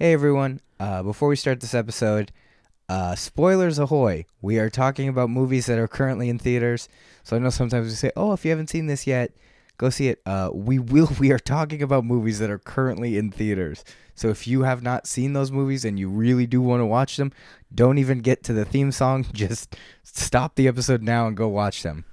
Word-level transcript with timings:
Hey 0.00 0.14
everyone, 0.14 0.62
uh, 0.78 1.02
before 1.02 1.28
we 1.28 1.36
start 1.36 1.60
this 1.60 1.74
episode, 1.74 2.32
uh, 2.88 3.14
spoilers 3.14 3.78
ahoy! 3.78 4.24
We 4.40 4.58
are 4.58 4.70
talking 4.70 5.10
about 5.10 5.28
movies 5.28 5.66
that 5.66 5.78
are 5.78 5.86
currently 5.86 6.30
in 6.30 6.38
theaters. 6.38 6.88
So 7.22 7.36
I 7.36 7.38
know 7.38 7.50
sometimes 7.50 7.86
we 7.88 7.92
say, 7.92 8.10
"Oh, 8.16 8.32
if 8.32 8.42
you 8.42 8.50
haven't 8.50 8.70
seen 8.70 8.86
this 8.86 9.06
yet, 9.06 9.32
go 9.76 9.90
see 9.90 10.08
it." 10.08 10.22
Uh, 10.24 10.48
we 10.54 10.78
will. 10.78 11.10
We 11.20 11.32
are 11.32 11.38
talking 11.38 11.82
about 11.82 12.06
movies 12.06 12.38
that 12.38 12.48
are 12.48 12.58
currently 12.58 13.18
in 13.18 13.30
theaters. 13.30 13.84
So 14.14 14.28
if 14.28 14.48
you 14.48 14.62
have 14.62 14.82
not 14.82 15.06
seen 15.06 15.34
those 15.34 15.52
movies 15.52 15.84
and 15.84 15.98
you 15.98 16.08
really 16.08 16.46
do 16.46 16.62
want 16.62 16.80
to 16.80 16.86
watch 16.86 17.18
them, 17.18 17.30
don't 17.74 17.98
even 17.98 18.20
get 18.20 18.42
to 18.44 18.54
the 18.54 18.64
theme 18.64 18.92
song. 18.92 19.26
Just 19.34 19.76
stop 20.02 20.54
the 20.54 20.66
episode 20.66 21.02
now 21.02 21.26
and 21.26 21.36
go 21.36 21.46
watch 21.46 21.82
them. 21.82 22.06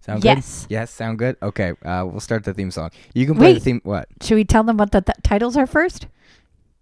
Sound 0.00 0.24
Yes. 0.24 0.62
good? 0.66 0.72
Yes. 0.74 0.90
Sound 0.90 1.20
good? 1.20 1.36
Okay. 1.40 1.70
Uh, 1.84 2.04
we'll 2.04 2.18
start 2.18 2.42
the 2.42 2.52
theme 2.52 2.72
song. 2.72 2.90
You 3.14 3.26
can 3.26 3.36
play 3.36 3.52
the 3.52 3.60
theme. 3.60 3.80
What? 3.84 4.08
Should 4.20 4.34
we 4.34 4.44
tell 4.44 4.64
them 4.64 4.76
what 4.76 4.90
the 4.90 5.02
th- 5.02 5.18
titles 5.22 5.56
are 5.56 5.68
first? 5.68 6.08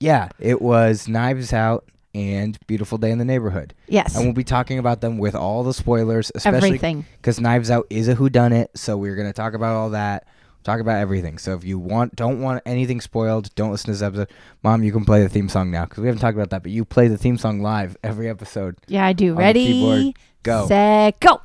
Yeah, 0.00 0.30
it 0.38 0.62
was 0.62 1.06
Knives 1.08 1.52
Out 1.52 1.84
and 2.14 2.58
Beautiful 2.66 2.96
Day 2.96 3.10
in 3.10 3.18
the 3.18 3.24
Neighborhood. 3.24 3.74
Yes. 3.86 4.16
And 4.16 4.24
we'll 4.24 4.32
be 4.34 4.44
talking 4.44 4.78
about 4.78 5.02
them 5.02 5.18
with 5.18 5.34
all 5.34 5.62
the 5.62 5.74
spoilers, 5.74 6.32
especially 6.34 6.68
Everything. 6.68 7.04
because 7.18 7.38
Knives 7.38 7.70
Out 7.70 7.86
is 7.90 8.08
a 8.08 8.16
whodunit. 8.16 8.68
So 8.74 8.96
we're 8.96 9.14
going 9.14 9.28
to 9.28 9.34
talk 9.34 9.52
about 9.52 9.76
all 9.76 9.90
that, 9.90 10.26
talk 10.64 10.80
about 10.80 10.98
everything. 10.98 11.36
So 11.36 11.52
if 11.52 11.64
you 11.64 11.78
want, 11.78 12.16
don't 12.16 12.40
want 12.40 12.62
anything 12.64 13.02
spoiled, 13.02 13.54
don't 13.54 13.70
listen 13.70 13.86
to 13.86 13.92
this 13.92 14.02
episode. 14.02 14.30
Mom, 14.62 14.82
you 14.82 14.90
can 14.90 15.04
play 15.04 15.22
the 15.22 15.28
theme 15.28 15.50
song 15.50 15.70
now 15.70 15.84
because 15.84 15.98
we 15.98 16.06
haven't 16.06 16.20
talked 16.20 16.34
about 16.36 16.48
that, 16.50 16.62
but 16.62 16.72
you 16.72 16.86
play 16.86 17.08
the 17.08 17.18
theme 17.18 17.36
song 17.36 17.60
live 17.60 17.96
every 18.02 18.28
episode. 18.28 18.76
Yeah, 18.88 19.04
I 19.04 19.12
do. 19.12 19.34
Ready? 19.34 19.66
keyboard. 19.66 20.14
Go. 20.42 20.66
Set, 20.66 21.20
go. 21.20 21.42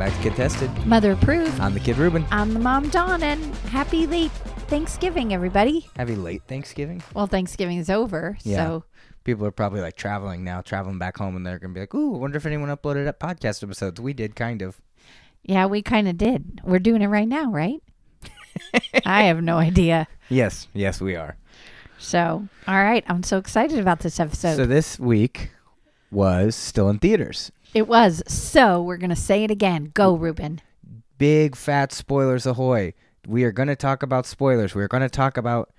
Back 0.00 0.14
to 0.16 0.22
Kid 0.22 0.34
Tested. 0.36 0.86
Mother 0.86 1.12
approved. 1.12 1.60
I'm 1.60 1.74
the 1.74 1.80
Kid 1.80 1.98
Ruben. 1.98 2.24
I'm 2.30 2.54
the 2.54 2.58
mom, 2.58 2.88
Dawn, 2.88 3.22
and 3.22 3.54
happy 3.68 4.06
late 4.06 4.30
Thanksgiving, 4.68 5.34
everybody. 5.34 5.90
Happy 5.94 6.16
late 6.16 6.40
Thanksgiving. 6.48 7.02
Well, 7.14 7.26
Thanksgiving 7.26 7.76
is 7.76 7.90
over, 7.90 8.38
Yeah. 8.42 8.56
so 8.56 8.84
People 9.24 9.44
are 9.44 9.50
probably 9.50 9.82
like 9.82 9.96
traveling 9.96 10.42
now, 10.42 10.62
traveling 10.62 10.98
back 10.98 11.18
home, 11.18 11.36
and 11.36 11.46
they're 11.46 11.58
going 11.58 11.72
to 11.72 11.74
be 11.74 11.80
like, 11.80 11.94
ooh, 11.94 12.14
I 12.14 12.18
wonder 12.18 12.38
if 12.38 12.46
anyone 12.46 12.70
uploaded 12.74 13.06
up 13.06 13.20
podcast 13.20 13.62
episodes. 13.62 14.00
We 14.00 14.14
did, 14.14 14.34
kind 14.34 14.62
of. 14.62 14.80
yeah, 15.42 15.66
we 15.66 15.82
kind 15.82 16.08
of 16.08 16.16
did. 16.16 16.62
We're 16.64 16.78
doing 16.78 17.02
it 17.02 17.08
right 17.08 17.28
now, 17.28 17.50
right? 17.50 17.82
I 19.04 19.24
have 19.24 19.42
no 19.42 19.58
idea. 19.58 20.08
Yes, 20.30 20.66
yes, 20.72 21.02
we 21.02 21.14
are. 21.16 21.36
So, 21.98 22.48
all 22.66 22.82
right, 22.82 23.04
I'm 23.06 23.22
so 23.22 23.36
excited 23.36 23.78
about 23.78 24.00
this 24.00 24.18
episode. 24.18 24.56
So 24.56 24.64
this 24.64 24.98
week 24.98 25.50
was 26.10 26.56
still 26.56 26.88
in 26.88 26.98
theaters. 26.98 27.52
It 27.74 27.88
was. 27.88 28.22
So, 28.26 28.82
we're 28.82 28.96
going 28.96 29.10
to 29.10 29.16
say 29.16 29.44
it 29.44 29.50
again. 29.50 29.90
Go, 29.94 30.14
Ruben. 30.14 30.60
Big 31.18 31.56
fat 31.56 31.92
spoilers 31.92 32.46
ahoy. 32.46 32.94
We 33.26 33.44
are 33.44 33.52
going 33.52 33.68
to 33.68 33.76
talk 33.76 34.02
about 34.02 34.26
spoilers. 34.26 34.74
We're 34.74 34.88
going 34.88 35.02
to 35.02 35.08
talk 35.08 35.36
about 35.36 35.70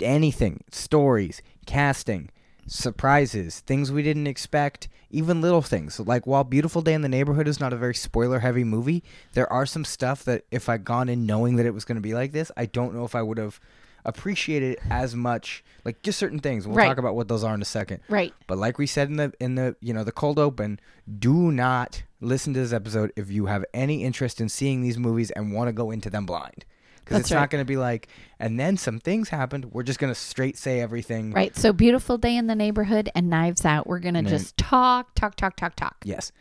anything, 0.00 0.64
stories, 0.70 1.42
casting, 1.66 2.30
surprises, 2.66 3.60
things 3.60 3.90
we 3.90 4.02
didn't 4.02 4.26
expect, 4.26 4.88
even 5.10 5.40
little 5.40 5.62
things. 5.62 5.98
Like 5.98 6.26
while 6.26 6.44
Beautiful 6.44 6.82
Day 6.82 6.94
in 6.94 7.02
the 7.02 7.08
Neighborhood 7.08 7.48
is 7.48 7.60
not 7.60 7.72
a 7.72 7.76
very 7.76 7.94
spoiler 7.94 8.40
heavy 8.40 8.64
movie, 8.64 9.02
there 9.32 9.50
are 9.52 9.66
some 9.66 9.84
stuff 9.84 10.24
that 10.24 10.44
if 10.50 10.68
I'd 10.68 10.84
gone 10.84 11.08
in 11.08 11.26
knowing 11.26 11.56
that 11.56 11.66
it 11.66 11.74
was 11.74 11.84
going 11.84 11.96
to 11.96 12.02
be 12.02 12.14
like 12.14 12.32
this, 12.32 12.52
I 12.56 12.66
don't 12.66 12.94
know 12.94 13.04
if 13.04 13.14
I 13.14 13.22
would 13.22 13.38
have 13.38 13.58
appreciated 14.04 14.72
it 14.72 14.80
as 14.90 15.14
much. 15.14 15.64
Like 15.84 16.02
just 16.02 16.18
certain 16.18 16.38
things. 16.38 16.66
We'll 16.66 16.76
Right. 16.76 16.86
talk 16.88 16.98
about 16.98 17.14
what 17.14 17.28
those 17.28 17.44
are 17.44 17.54
in 17.54 17.62
a 17.62 17.66
second. 17.66 18.00
Right. 18.08 18.34
But 18.46 18.58
like 18.58 18.78
we 18.78 18.86
said 18.86 19.08
in 19.08 19.16
the 19.16 19.32
in 19.40 19.54
the 19.54 19.76
you 19.80 19.94
know 19.94 20.04
the 20.04 20.12
cold 20.12 20.38
open, 20.38 20.80
do 21.18 21.50
not 21.52 22.02
listen 22.20 22.52
to 22.54 22.60
this 22.60 22.72
episode 22.72 23.12
if 23.16 23.30
you 23.30 23.46
have 23.46 23.64
any 23.72 24.04
interest 24.04 24.40
in 24.40 24.48
seeing 24.48 24.82
these 24.82 24.98
movies 24.98 25.30
and 25.30 25.52
want 25.52 25.68
to 25.68 25.72
go 25.72 25.90
into 25.90 26.10
them 26.10 26.26
blind. 26.26 26.64
Because 27.04 27.20
it's 27.22 27.30
not 27.30 27.48
going 27.48 27.62
to 27.62 27.66
be 27.66 27.78
like, 27.78 28.08
and 28.38 28.60
then 28.60 28.76
some 28.76 29.00
things 29.00 29.30
happened. 29.30 29.72
We're 29.72 29.82
just 29.82 29.98
going 29.98 30.12
to 30.12 30.18
straight 30.18 30.58
say 30.58 30.78
everything. 30.82 31.30
Right. 31.32 31.56
So, 31.56 31.72
beautiful 31.72 32.18
day 32.18 32.36
in 32.36 32.48
the 32.48 32.54
neighborhood 32.54 33.08
and 33.14 33.30
knives 33.30 33.64
out. 33.64 33.86
We're 33.86 33.98
going 33.98 34.12
to 34.12 34.22
just 34.22 34.58
talk, 34.58 35.14
talk, 35.14 35.34
talk, 35.36 35.56
talk, 35.56 35.74
talk. 35.74 35.96
Yes. 36.04 36.32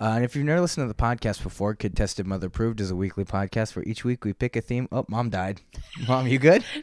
Uh, 0.00 0.14
and 0.16 0.24
if 0.24 0.34
you've 0.34 0.44
never 0.44 0.60
listened 0.60 0.84
to 0.84 0.88
the 0.88 0.94
podcast 1.00 1.42
before, 1.42 1.74
Kid 1.74 1.96
Tested 1.96 2.26
Mother 2.26 2.48
Approved 2.48 2.80
is 2.80 2.90
a 2.90 2.96
weekly 2.96 3.24
podcast 3.24 3.76
where 3.76 3.84
each 3.84 4.04
week 4.04 4.24
we 4.24 4.32
pick 4.32 4.56
a 4.56 4.60
theme. 4.60 4.88
Oh, 4.90 5.04
mom 5.08 5.30
died. 5.30 5.60
mom, 6.08 6.26
you 6.26 6.38
good? 6.38 6.64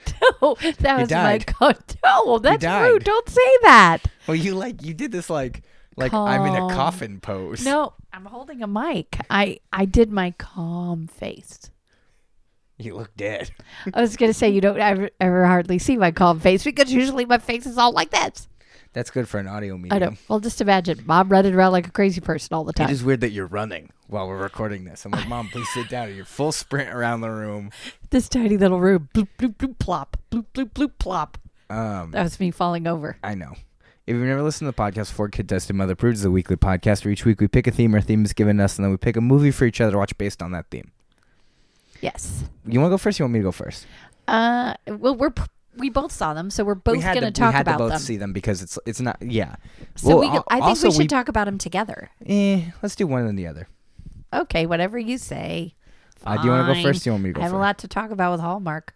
No, 0.41 0.55
that 0.55 0.99
was 0.99 1.09
my 1.11 1.37
died. 1.37 1.53
god. 1.59 1.77
No, 2.03 2.39
that's 2.39 2.65
rude. 2.65 3.03
Don't 3.03 3.29
say 3.29 3.57
that. 3.61 3.99
Well, 4.25 4.33
you 4.33 4.55
like 4.55 4.81
you 4.81 4.95
did 4.95 5.11
this 5.11 5.29
like 5.29 5.61
like 5.97 6.13
I'm 6.15 6.47
in 6.47 6.55
a 6.55 6.73
coffin 6.73 7.19
pose. 7.19 7.63
No, 7.63 7.93
I'm 8.11 8.25
holding 8.25 8.63
a 8.63 8.67
mic. 8.67 9.17
I 9.29 9.59
I 9.71 9.85
did 9.85 10.11
my 10.11 10.31
calm 10.39 11.05
face. 11.05 11.69
You 12.79 12.95
look 12.95 13.15
dead. 13.15 13.51
I 13.93 14.01
was 14.01 14.17
gonna 14.17 14.33
say 14.33 14.49
you 14.49 14.61
don't 14.61 14.79
ever, 14.79 15.11
ever 15.19 15.45
hardly 15.45 15.77
see 15.77 15.95
my 15.95 16.09
calm 16.09 16.39
face 16.39 16.63
because 16.63 16.91
usually 16.91 17.25
my 17.25 17.37
face 17.37 17.67
is 17.67 17.77
all 17.77 17.91
like 17.91 18.09
this. 18.09 18.47
That's 18.93 19.09
good 19.09 19.27
for 19.29 19.39
an 19.39 19.47
audio 19.47 19.77
medium. 19.77 20.03
I 20.03 20.05
know. 20.05 20.15
Well, 20.27 20.39
just 20.41 20.59
imagine 20.59 21.01
mom 21.05 21.29
running 21.29 21.53
around 21.55 21.71
like 21.71 21.87
a 21.87 21.91
crazy 21.91 22.19
person 22.19 22.53
all 22.53 22.65
the 22.65 22.73
time. 22.73 22.89
It 22.89 22.93
is 22.93 23.03
weird 23.03 23.21
that 23.21 23.29
you're 23.31 23.47
running 23.47 23.89
while 24.07 24.27
we're 24.27 24.37
recording 24.41 24.83
this. 24.83 25.05
I'm 25.05 25.11
like, 25.11 25.27
Mom, 25.29 25.47
please 25.47 25.69
sit 25.69 25.87
down. 25.87 26.13
You're 26.13 26.25
full 26.25 26.51
sprint 26.51 26.89
around 26.89 27.21
the 27.21 27.29
room. 27.29 27.71
This 28.09 28.27
tiny 28.27 28.57
little 28.57 28.81
room. 28.81 29.07
Bloop 29.13 29.29
bloop 29.39 29.55
bloop 29.55 29.79
plop. 29.79 30.17
Bloop 30.29 30.45
bloop 30.53 30.71
bloop 30.71 30.91
plop. 30.99 31.37
Um, 31.69 32.11
That 32.11 32.23
was 32.23 32.37
me 32.41 32.51
falling 32.51 32.85
over. 32.85 33.15
I 33.23 33.35
know. 33.35 33.53
If 34.05 34.15
you've 34.17 34.25
never 34.25 34.41
listened 34.41 34.69
to 34.69 34.75
the 34.75 34.81
podcast 34.91 35.07
before, 35.11 35.29
Kid 35.29 35.47
Tested 35.47 35.73
Mother 35.77 35.93
Approved 35.93 36.17
is 36.17 36.25
a 36.25 36.31
weekly 36.31 36.57
podcast 36.57 37.05
where 37.05 37.13
each 37.13 37.23
week 37.23 37.39
we 37.39 37.47
pick 37.47 37.67
a 37.67 37.71
theme 37.71 37.93
our 37.93 38.01
theme 38.01 38.25
is 38.25 38.33
given 38.33 38.59
us, 38.59 38.77
and 38.77 38.83
then 38.83 38.91
we 38.91 38.97
pick 38.97 39.15
a 39.15 39.21
movie 39.21 39.51
for 39.51 39.63
each 39.63 39.79
other 39.79 39.91
to 39.93 39.97
watch 39.97 40.17
based 40.17 40.41
on 40.43 40.51
that 40.51 40.65
theme. 40.69 40.91
Yes. 42.01 42.43
You 42.65 42.79
want 42.81 42.89
to 42.89 42.93
go 42.95 42.97
first? 42.97 43.19
Or 43.19 43.23
you 43.23 43.25
want 43.25 43.33
me 43.33 43.39
to 43.39 43.43
go 43.43 43.51
first? 43.53 43.85
Uh. 44.27 44.73
Well, 44.87 45.15
we're 45.15 45.29
p- 45.29 45.43
we 45.77 45.89
both 45.89 46.11
saw 46.11 46.33
them, 46.33 46.49
so 46.49 46.63
we're 46.63 46.75
both 46.75 47.01
gonna 47.01 47.21
to, 47.21 47.31
talk 47.31 47.51
we 47.53 47.57
had 47.57 47.61
about 47.67 47.73
to 47.73 47.77
both 47.79 47.89
them. 47.91 47.99
see 47.99 48.17
them 48.17 48.33
because 48.33 48.61
it's 48.61 48.77
it's 48.85 48.99
not 49.01 49.17
yeah. 49.21 49.55
So 49.95 50.19
we, 50.19 50.27
al- 50.27 50.43
I 50.49 50.55
think 50.55 50.65
also 50.65 50.89
we 50.89 50.93
should 50.95 51.09
talk 51.09 51.27
about 51.29 51.45
them 51.45 51.57
together. 51.57 52.09
Eh, 52.25 52.71
let's 52.81 52.95
do 52.95 53.07
one 53.07 53.25
and 53.25 53.37
the 53.37 53.47
other. 53.47 53.67
Okay, 54.33 54.65
whatever 54.65 54.97
you 54.99 55.17
say. 55.17 55.75
Uh, 56.25 56.37
do 56.37 56.43
you 56.45 56.49
want 56.51 56.63
to 56.67 56.67
go 56.67 56.73
Fine. 56.75 56.83
first? 56.83 57.03
Do 57.03 57.09
you 57.09 57.13
want 57.13 57.23
me 57.23 57.29
to 57.29 57.33
go 57.33 57.41
I 57.41 57.43
have 57.43 57.51
first? 57.51 57.57
a 57.57 57.61
lot 57.61 57.77
to 57.79 57.87
talk 57.87 58.11
about 58.11 58.31
with 58.31 58.41
Hallmark. 58.41 58.93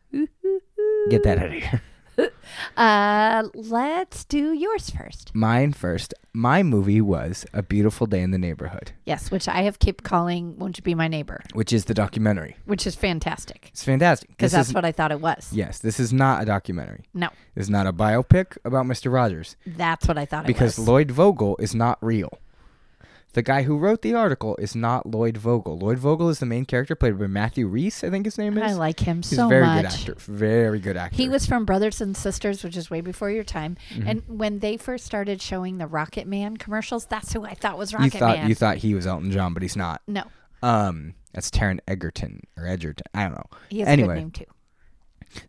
Get 1.09 1.23
that 1.23 1.37
out 1.39 1.47
of 1.47 1.53
here. 1.53 1.81
Uh, 2.77 3.47
let's 3.53 4.23
do 4.25 4.53
yours 4.53 4.89
first. 4.89 5.33
Mine 5.33 5.73
first. 5.73 6.13
My 6.33 6.63
movie 6.63 7.01
was 7.01 7.45
A 7.53 7.61
Beautiful 7.63 8.05
Day 8.07 8.21
in 8.21 8.31
the 8.31 8.37
Neighborhood, 8.37 8.91
Yes, 9.05 9.31
which 9.31 9.47
I 9.47 9.61
have 9.63 9.79
kept 9.79 10.03
calling 10.03 10.57
"Won't 10.57 10.77
You 10.77 10.83
Be 10.83 10.93
My 10.95 11.07
Neighbor," 11.07 11.41
which 11.53 11.71
is 11.73 11.85
the 11.85 11.93
documentary. 11.93 12.57
which 12.65 12.85
is 12.85 12.95
fantastic 12.95 13.69
It's 13.71 13.83
fantastic. 13.83 14.29
because 14.29 14.51
that's 14.51 14.73
what 14.73 14.83
I 14.85 14.91
thought 14.91 15.11
it 15.11 15.21
was. 15.21 15.49
Yes, 15.53 15.79
this 15.79 15.99
is 15.99 16.11
not 16.13 16.41
a 16.43 16.45
documentary. 16.45 17.05
No, 17.13 17.29
This 17.55 17.63
is 17.63 17.69
not 17.69 17.87
a 17.87 17.93
biopic 17.93 18.57
about 18.65 18.85
Mr. 18.85 19.11
Rogers 19.11 19.55
that's 19.65 20.07
what 20.07 20.17
I 20.17 20.25
thought 20.25 20.45
because 20.45 20.77
it 20.77 20.81
was. 20.81 20.85
Because 20.85 20.87
Lloyd 20.87 21.11
Vogel 21.11 21.55
is 21.59 21.73
not 21.75 21.97
real. 22.01 22.37
The 23.35 23.43
guy 23.43 23.63
who 23.63 23.77
wrote 23.77 24.01
the 24.01 24.13
article 24.13 24.55
is 24.57 24.75
not 24.75 25.05
Lloyd 25.05 25.35
Vogel. 25.37 25.77
Lloyd 25.77 25.97
Vogel 25.99 26.29
is 26.29 26.39
the 26.39 26.45
main 26.45 26.65
character 26.65 26.95
played 26.95 27.19
by 27.19 27.27
Matthew 27.27 27.67
Rhys, 27.67 28.01
I 28.03 28.09
think 28.09 28.25
his 28.25 28.37
name 28.37 28.57
is. 28.57 28.63
I 28.71 28.73
like 28.75 29.01
him 29.01 29.17
He's 29.17 29.35
so 29.35 29.45
a 29.47 29.49
very 29.49 29.65
much. 29.65 29.83
good 30.05 30.11
actor. 30.13 30.15
Very 30.31 30.79
good 30.79 30.95
actor. 30.97 31.17
He 31.17 31.27
was 31.27 31.45
from 31.45 31.65
Brothers 31.65 31.99
and 31.99 32.15
Sisters, 32.15 32.63
which 32.63 32.77
is 32.77 32.89
way 32.89 33.01
before 33.01 33.29
your 33.29 33.43
time. 33.43 33.75
Mm-hmm. 33.93 34.07
And 34.07 34.23
when 34.27 34.59
they 34.59 34.77
first 34.77 35.05
started 35.05 35.41
showing 35.41 35.77
the 35.77 35.85
Rocket 35.87 36.27
Man 36.27 36.57
commercials, 36.57 37.05
that's 37.05 37.33
who 37.33 37.43
I 37.43 37.53
thought 37.55 37.77
was 37.77 37.91
you 37.91 37.97
Rocket 37.99 38.17
thought 38.19 38.37
Man. 38.37 38.47
you 38.49 38.55
thought 38.55 38.77
he 38.77 38.95
was 38.95 39.05
Elton 39.05 39.31
John, 39.31 39.53
but 39.53 39.61
he's 39.63 39.75
not. 39.75 40.01
no, 40.07 40.23
Um, 40.63 41.13
that's 41.33 41.51
Taron 41.51 41.79
Egerton 41.89 42.41
or 42.57 42.65
Edgerton. 42.65 43.05
I 43.13 43.23
don't 43.23 43.33
know. 43.33 43.57
he 43.69 43.79
has 43.79 43.87
a 43.89 43.91
Anyway. 43.91 44.15
good 44.15 44.21
name 44.21 44.31
too. 44.31 44.45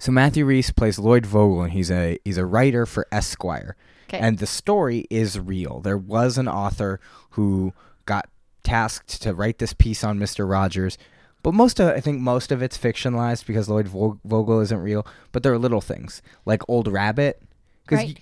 So 0.01 0.11
Matthew 0.11 0.45
Rhys 0.45 0.73
plays 0.73 0.99
Lloyd 0.99 1.25
Vogel, 1.25 1.63
and 1.63 1.73
he's 1.73 1.93
a 1.93 2.19
he's 2.25 2.37
a 2.39 2.45
writer 2.45 2.85
for 2.85 3.07
Esquire. 3.13 3.77
Okay. 4.09 4.19
And 4.19 4.39
the 4.39 4.47
story 4.47 5.07
is 5.11 5.39
real. 5.39 5.81
There 5.81 5.99
was 5.99 6.39
an 6.39 6.49
author 6.49 7.01
who 7.31 7.73
got 8.05 8.29
tasked 8.63 9.23
to 9.23 9.35
write 9.35 9.59
this 9.59 9.73
piece 9.73 10.05
on 10.05 10.19
Mister 10.19 10.47
Rogers, 10.47 10.97
but 11.43 11.55
most 11.55 11.81
of 11.81 11.89
I 11.89 12.01
think 12.01 12.21
most 12.21 12.53
of 12.53 12.63
it's 12.63 12.79
fictionalized 12.79 13.47
because 13.47 13.69
Lloyd 13.69 13.89
Vogel 13.89 14.61
isn't 14.61 14.81
real. 14.81 15.07
But 15.33 15.43
there 15.43 15.53
are 15.53 15.59
little 15.59 15.81
things 15.81 16.23
like 16.45 16.63
Old 16.69 16.89
Rabbit. 16.89 17.43
Right. 17.91 18.19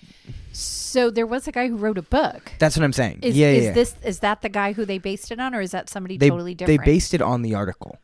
So 0.53 1.11
there 1.11 1.26
was 1.26 1.49
a 1.49 1.53
guy 1.53 1.69
who 1.69 1.76
wrote 1.76 1.97
a 1.97 2.03
book. 2.03 2.53
that's 2.59 2.76
what 2.76 2.85
I'm 2.85 2.93
saying. 2.93 3.20
Is, 3.23 3.37
yeah, 3.37 3.50
yeah, 3.50 3.56
is 3.56 3.64
yeah. 3.64 3.73
this 3.73 3.94
is 4.05 4.19
that 4.20 4.43
the 4.43 4.50
guy 4.50 4.73
who 4.75 4.85
they 4.85 4.99
based 4.99 5.31
it 5.32 5.41
on, 5.41 5.55
or 5.55 5.61
is 5.61 5.70
that 5.70 5.88
somebody 5.88 6.19
they 6.19 6.29
totally 6.29 6.55
different? 6.55 6.81
they 6.81 6.85
based 6.85 7.14
it 7.14 7.23
on 7.23 7.43
the 7.43 7.55
article. 7.55 7.99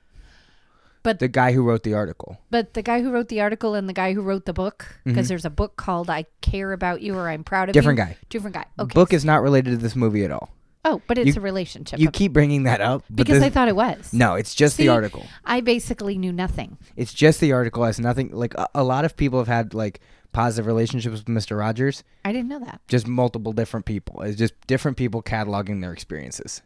But- 1.02 1.18
the 1.18 1.28
guy 1.28 1.52
who 1.52 1.62
wrote 1.62 1.82
the 1.82 1.94
article. 1.94 2.38
But 2.50 2.74
the 2.74 2.82
guy 2.82 3.00
who 3.00 3.10
wrote 3.10 3.28
the 3.28 3.40
article 3.40 3.74
and 3.74 3.88
the 3.88 3.92
guy 3.94 4.12
who 4.12 4.20
wrote 4.22 4.44
the 4.44 4.52
book, 4.52 5.00
because 5.04 5.26
Mhm. 5.26 5.28
there's 5.28 5.44
a 5.44 5.50
book 5.50 5.76
called 5.76 6.10
"I 6.10 6.26
Care 6.42 6.72
About 6.72 7.00
You" 7.00 7.14
or 7.16 7.28
"I'm 7.28 7.42
Proud 7.44 7.68
of 7.68 7.72
Different 7.72 7.98
You." 7.98 8.04
Different 8.04 8.20
guy. 8.20 8.26
Different 8.28 8.54
guy. 8.78 8.82
Okay. 8.84 8.94
Book 8.94 9.12
is 9.12 9.24
not 9.24 9.42
related 9.42 9.70
to 9.70 9.76
this 9.78 9.96
movie 9.96 10.24
at 10.24 10.30
all. 10.30 10.50
Oh, 10.84 11.02
but 11.06 11.18
it's 11.18 11.36
You- 11.36 11.40
a 11.40 11.44
relationship. 11.44 11.98
You 12.00 12.10
keep 12.10 12.32
bringing 12.32 12.62
that 12.62 12.80
up 12.80 13.04
because 13.14 13.38
this- 13.40 13.44
I 13.44 13.50
thought 13.50 13.68
it 13.68 13.76
was. 13.76 14.12
no, 14.14 14.34
it's 14.34 14.54
just 14.54 14.76
See, 14.76 14.84
the 14.84 14.88
article. 14.88 15.26
I 15.44 15.60
basically 15.60 16.16
knew 16.16 16.32
nothing. 16.32 16.78
It's 16.96 17.12
just 17.12 17.38
the 17.40 17.52
article 17.52 17.84
has 17.84 18.00
nothing 18.00 18.30
like 18.32 18.54
a, 18.54 18.66
a 18.74 18.82
lot 18.84 19.04
of 19.04 19.14
people 19.16 19.38
have 19.38 19.48
had 19.48 19.74
like 19.74 20.00
positive 20.32 20.66
relationships 20.66 21.16
with 21.16 21.24
Mr. 21.26 21.58
Rogers. 21.58 22.02
I 22.24 22.32
didn't 22.32 22.48
know 22.48 22.60
that. 22.60 22.80
Just 22.88 23.06
multiple 23.06 23.52
different 23.52 23.84
people. 23.84 24.22
It's 24.22 24.38
just 24.38 24.54
different 24.66 24.96
people 24.96 25.22
cataloging 25.22 25.80
their 25.82 25.92
experiences. 25.92 26.62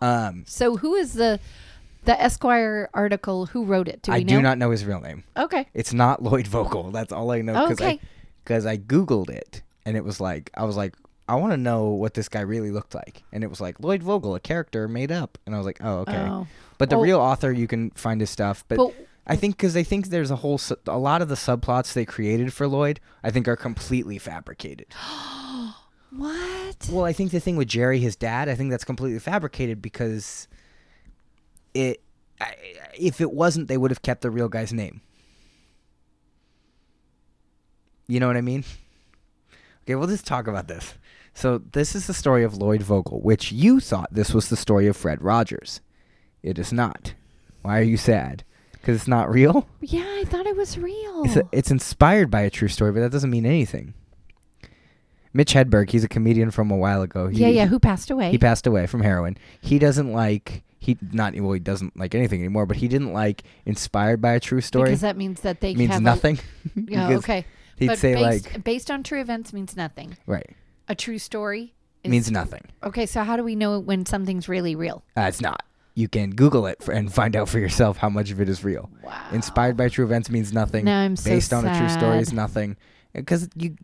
Wow. 0.00 0.28
Um, 0.28 0.44
So 0.48 0.78
who 0.78 0.94
is 0.94 1.12
the 1.12 1.38
the 2.04 2.20
Esquire 2.20 2.88
article? 2.94 3.46
Who 3.46 3.64
wrote 3.64 3.88
it? 3.88 4.02
Do 4.02 4.12
I 4.12 4.18
know? 4.22 4.24
do 4.36 4.42
not 4.42 4.58
know 4.58 4.70
his 4.70 4.84
real 4.84 5.00
name. 5.00 5.24
Okay. 5.36 5.66
It's 5.74 5.92
not 5.92 6.22
Lloyd 6.22 6.46
Vogel. 6.46 6.90
That's 6.90 7.12
all 7.12 7.30
I 7.30 7.42
know 7.42 7.52
because 7.68 7.80
Okay. 7.80 7.90
I 7.90 7.98
because 8.44 8.66
I 8.66 8.76
googled 8.76 9.30
it 9.30 9.62
and 9.86 9.96
it 9.96 10.04
was 10.04 10.20
like 10.20 10.50
I 10.54 10.64
was 10.64 10.76
like 10.76 10.94
I 11.28 11.36
want 11.36 11.52
to 11.52 11.56
know 11.56 11.84
what 11.90 12.14
this 12.14 12.28
guy 12.28 12.40
really 12.40 12.70
looked 12.70 12.94
like 12.94 13.22
and 13.32 13.44
it 13.44 13.48
was 13.50 13.60
like 13.60 13.78
Lloyd 13.80 14.02
Vogel, 14.02 14.34
a 14.34 14.40
character 14.40 14.88
made 14.88 15.12
up, 15.12 15.38
and 15.46 15.54
I 15.54 15.58
was 15.58 15.66
like, 15.66 15.78
oh 15.82 15.98
okay. 16.00 16.18
Oh. 16.18 16.46
But 16.78 16.90
the 16.90 16.96
Well- 16.96 17.04
real 17.04 17.20
author, 17.20 17.52
you 17.52 17.66
can 17.68 17.90
find 17.90 18.20
his 18.20 18.30
stuff. 18.30 18.64
But, 18.68 18.76
But- 18.78 18.94
I 19.24 19.36
think 19.36 19.56
because 19.56 19.72
they 19.72 19.84
think 19.84 20.08
there's 20.08 20.32
a 20.32 20.36
whole 20.36 20.58
su- 20.58 20.74
a 20.88 20.98
lot 20.98 21.22
of 21.22 21.28
the 21.28 21.36
subplots 21.36 21.92
they 21.92 22.04
created 22.04 22.52
for 22.52 22.66
Lloyd, 22.66 22.98
I 23.22 23.30
think 23.30 23.46
are 23.46 23.54
completely 23.56 24.18
fabricated. 24.18 24.86
What? 26.14 26.88
Well, 26.90 27.04
I 27.06 27.12
think 27.14 27.30
the 27.30 27.40
thing 27.40 27.56
with 27.56 27.68
Jerry, 27.68 27.98
his 27.98 28.16
dad, 28.16 28.48
I 28.48 28.54
think 28.54 28.70
that's 28.70 28.84
completely 28.84 29.18
fabricated 29.18 29.80
because 29.80 30.46
it. 31.74 32.02
If 32.98 33.20
it 33.20 33.32
wasn't, 33.32 33.68
they 33.68 33.76
would 33.76 33.90
have 33.90 34.02
kept 34.02 34.22
the 34.22 34.30
real 34.30 34.48
guy's 34.48 34.72
name. 34.72 35.00
You 38.08 38.20
know 38.20 38.26
what 38.26 38.36
I 38.36 38.42
mean? 38.42 38.64
Okay, 39.84 39.94
we'll 39.94 40.08
just 40.08 40.26
talk 40.26 40.46
about 40.46 40.68
this. 40.68 40.94
So 41.34 41.58
this 41.58 41.94
is 41.94 42.06
the 42.06 42.14
story 42.14 42.44
of 42.44 42.56
Lloyd 42.56 42.82
Vogel, 42.82 43.20
which 43.20 43.52
you 43.52 43.80
thought 43.80 44.12
this 44.12 44.34
was 44.34 44.48
the 44.48 44.56
story 44.56 44.86
of 44.86 44.96
Fred 44.96 45.22
Rogers. 45.22 45.80
It 46.42 46.58
is 46.58 46.72
not. 46.72 47.14
Why 47.62 47.78
are 47.78 47.84
you 47.84 47.96
sad? 47.96 48.44
Because 48.72 48.96
it's 48.96 49.08
not 49.08 49.30
real. 49.30 49.68
Yeah, 49.80 50.04
I 50.04 50.24
thought 50.24 50.46
it 50.46 50.56
was 50.56 50.76
real. 50.76 51.22
It's, 51.24 51.36
a, 51.36 51.42
it's 51.52 51.70
inspired 51.70 52.30
by 52.30 52.40
a 52.40 52.50
true 52.50 52.68
story, 52.68 52.92
but 52.92 53.00
that 53.00 53.12
doesn't 53.12 53.30
mean 53.30 53.46
anything. 53.46 53.94
Mitch 55.32 55.54
Hedberg, 55.54 55.90
he's 55.90 56.04
a 56.04 56.08
comedian 56.08 56.50
from 56.50 56.70
a 56.70 56.76
while 56.76 57.00
ago. 57.00 57.28
He, 57.28 57.38
yeah, 57.38 57.48
yeah. 57.48 57.66
Who 57.66 57.78
passed 57.78 58.10
away? 58.10 58.30
He 58.30 58.38
passed 58.38 58.66
away 58.66 58.86
from 58.86 59.00
heroin. 59.00 59.38
He 59.60 59.78
doesn't 59.78 60.12
like 60.12 60.62
he 60.82 60.98
not 61.12 61.32
well 61.36 61.52
he 61.52 61.60
doesn't 61.60 61.96
like 61.96 62.12
anything 62.12 62.40
anymore, 62.40 62.66
but 62.66 62.76
he 62.76 62.88
didn't 62.88 63.12
like 63.12 63.44
inspired 63.64 64.20
by 64.20 64.32
a 64.32 64.40
true 64.40 64.60
story. 64.60 64.86
because 64.86 65.02
that 65.02 65.16
means 65.16 65.40
that 65.42 65.60
they 65.60 65.74
means 65.76 65.92
have 65.92 66.00
a- 66.00 66.04
nothing. 66.04 66.40
yeah, 66.74 67.10
okay. 67.10 67.44
He'd 67.76 67.86
but 67.86 67.98
say 67.98 68.14
based, 68.14 68.52
like 68.52 68.64
based 68.64 68.90
on 68.90 69.04
true 69.04 69.20
events 69.20 69.52
means 69.52 69.76
nothing. 69.76 70.16
right 70.26 70.56
A 70.88 70.96
true 70.96 71.18
story 71.18 71.72
is, 72.02 72.10
means 72.10 72.30
nothing. 72.32 72.62
Okay, 72.82 73.06
so 73.06 73.22
how 73.22 73.36
do 73.36 73.44
we 73.44 73.54
know 73.54 73.78
when 73.78 74.04
something's 74.06 74.48
really 74.48 74.74
real? 74.74 75.04
Uh, 75.16 75.22
it's 75.22 75.40
not. 75.40 75.64
You 75.94 76.08
can 76.08 76.30
Google 76.30 76.66
it 76.66 76.82
for, 76.82 76.90
and 76.92 77.12
find 77.12 77.36
out 77.36 77.48
for 77.48 77.60
yourself 77.60 77.98
how 77.98 78.08
much 78.08 78.32
of 78.32 78.40
it 78.40 78.48
is 78.48 78.64
real. 78.64 78.90
Wow. 79.04 79.24
Inspired 79.30 79.76
by 79.76 79.88
true 79.88 80.04
events 80.04 80.30
means 80.30 80.52
nothing. 80.52 80.84
Now 80.84 81.00
I'm 81.00 81.14
so 81.14 81.30
Based 81.30 81.52
on 81.52 81.64
a 81.64 81.78
true 81.78 81.88
story 81.88 82.18
is 82.18 82.32
nothing. 82.32 82.76
Because 83.12 83.48
you, 83.54 83.76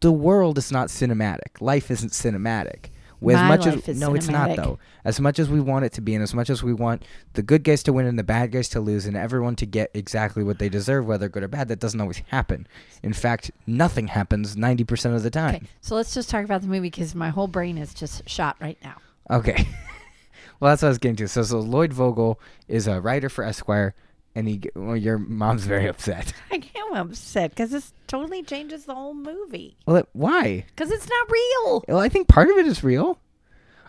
the 0.00 0.12
world 0.12 0.56
is 0.56 0.70
not 0.70 0.86
cinematic. 0.88 1.60
Life 1.60 1.90
isn't 1.90 2.10
cinematic. 2.12 2.90
As 3.30 3.36
My 3.36 3.48
much 3.48 3.66
as 3.66 4.00
no, 4.00 4.14
it's 4.14 4.28
not 4.28 4.56
though. 4.56 4.78
As 5.04 5.20
much 5.20 5.38
as 5.38 5.48
we 5.48 5.60
want 5.60 5.84
it 5.84 5.92
to 5.92 6.00
be, 6.00 6.14
and 6.14 6.22
as 6.22 6.34
much 6.34 6.50
as 6.50 6.62
we 6.62 6.72
want 6.72 7.04
the 7.34 7.42
good 7.42 7.62
guys 7.62 7.82
to 7.84 7.92
win 7.92 8.06
and 8.06 8.18
the 8.18 8.24
bad 8.24 8.50
guys 8.50 8.68
to 8.70 8.80
lose, 8.80 9.06
and 9.06 9.16
everyone 9.16 9.54
to 9.56 9.66
get 9.66 9.90
exactly 9.94 10.42
what 10.42 10.58
they 10.58 10.68
deserve, 10.68 11.06
whether 11.06 11.28
good 11.28 11.42
or 11.42 11.48
bad, 11.48 11.68
that 11.68 11.78
doesn't 11.78 12.00
always 12.00 12.22
happen. 12.28 12.66
In 13.02 13.12
fact, 13.12 13.50
nothing 13.66 14.08
happens 14.08 14.56
ninety 14.56 14.84
percent 14.84 15.14
of 15.14 15.22
the 15.22 15.30
time. 15.30 15.54
Okay, 15.56 15.66
so 15.80 15.94
let's 15.94 16.14
just 16.14 16.30
talk 16.30 16.44
about 16.44 16.62
the 16.62 16.68
movie 16.68 16.90
because 16.90 17.14
my 17.14 17.28
whole 17.28 17.48
brain 17.48 17.78
is 17.78 17.94
just 17.94 18.28
shot 18.28 18.56
right 18.60 18.78
now. 18.82 18.96
Okay. 19.30 19.66
well, 20.60 20.70
that's 20.70 20.82
what 20.82 20.88
I 20.88 20.90
was 20.90 20.98
getting 20.98 21.16
to. 21.16 21.28
So, 21.28 21.42
so 21.42 21.60
Lloyd 21.60 21.92
Vogel 21.92 22.40
is 22.68 22.86
a 22.86 23.00
writer 23.00 23.28
for 23.28 23.44
Esquire, 23.44 23.94
and 24.34 24.48
he. 24.48 24.62
Well, 24.74 24.96
your 24.96 25.18
mom's 25.18 25.64
very 25.64 25.86
upset. 25.88 26.32
I 26.52 26.62
am 26.76 26.94
upset 26.94 27.50
because 27.50 27.70
this 27.70 27.92
totally 28.06 28.42
changes 28.42 28.84
the 28.84 28.94
whole 28.94 29.14
movie. 29.14 29.76
Well, 29.86 29.96
it, 29.96 30.08
why? 30.12 30.64
Because 30.68 30.90
it's 30.90 31.08
not 31.08 31.30
real. 31.30 31.84
Well, 31.88 31.98
I 31.98 32.08
think 32.08 32.28
part 32.28 32.48
of 32.50 32.56
it 32.56 32.66
is 32.66 32.82
real. 32.84 33.18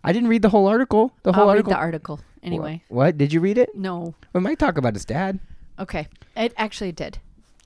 I 0.04 0.12
didn't 0.12 0.30
read 0.30 0.42
the 0.42 0.50
whole 0.50 0.68
article. 0.68 1.13
The 1.24 1.31
whole 1.34 1.44
I'll 1.44 1.50
article. 1.51 1.72
read 1.72 1.78
the 1.78 1.81
article 1.81 2.19
anyway. 2.42 2.84
Wha- 2.90 3.06
What? 3.06 3.18
Did 3.18 3.31
you 3.31 3.40
read 3.40 3.57
it? 3.57 3.74
No. 3.75 4.16
We 4.34 4.42
might 4.42 4.60
talk 4.60 4.78
about 4.78 4.94
his 4.95 5.06
dad. 5.06 5.40
Okay. 5.80 6.07
It 6.36 6.54
actually 6.57 6.92
did. 6.92 7.19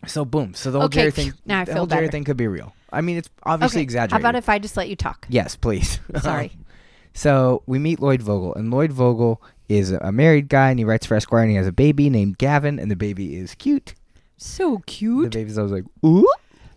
So 0.06 0.24
boom. 0.24 0.54
So 0.54 0.70
the 0.70 0.78
whole 0.80 0.86
Okay, 0.86 1.00
Jerry 1.02 1.12
thing. 1.12 1.34
now 1.46 1.62
I 1.62 1.66
the 1.66 1.72
feel 1.72 1.78
whole 1.80 1.88
Jerry 1.88 2.10
thing 2.10 2.24
could 2.24 2.38
be 2.38 2.48
real. 2.48 2.74
I 2.94 3.02
mean, 3.02 3.18
it's 3.18 3.30
obviously 3.44 3.80
okay. 3.80 3.84
exaggerated. 3.84 4.12
How 4.14 4.20
about 4.20 4.36
if 4.38 4.48
I 4.50 4.60
just 4.60 4.78
let 4.78 4.88
you 4.88 4.96
talk? 4.96 5.26
Yes, 5.30 5.56
please. 5.56 6.00
Sorry. 6.22 6.52
so 7.14 7.64
we 7.66 7.80
meet 7.80 8.00
Lloyd 8.00 8.22
Vogel, 8.22 8.54
and 8.56 8.70
Lloyd 8.72 8.92
Vogel 8.94 9.42
is 9.70 9.92
a 9.92 10.12
married 10.12 10.50
guy, 10.50 10.70
and 10.70 10.80
he 10.80 10.86
writes 10.86 11.06
for 11.06 11.16
Esquire, 11.16 11.42
and 11.42 11.52
he 11.52 11.58
has 11.58 11.68
a 11.68 11.72
baby 11.72 12.10
named 12.10 12.38
Gavin, 12.38 12.80
and 12.80 12.90
the 12.90 12.96
baby 12.96 13.36
is 13.36 13.56
cute. 13.56 13.94
So 14.38 14.80
cute. 14.86 15.26
The 15.26 15.30
cute. 15.30 15.34
baby's 15.34 15.58
always 15.58 15.72
like, 15.72 15.84
ooh. 16.06 16.28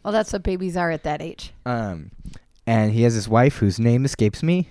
Well, 0.03 0.13
that's 0.13 0.33
what 0.33 0.43
babies 0.43 0.77
are 0.77 0.91
at 0.91 1.03
that 1.05 1.21
age. 1.21 1.53
Um, 1.67 2.11
and 2.67 2.93
he 2.93 3.03
has 3.03 3.15
his 3.15 3.29
wife 3.29 3.57
whose 3.57 3.79
name 3.79 4.05
escapes 4.05 4.43
me, 4.43 4.69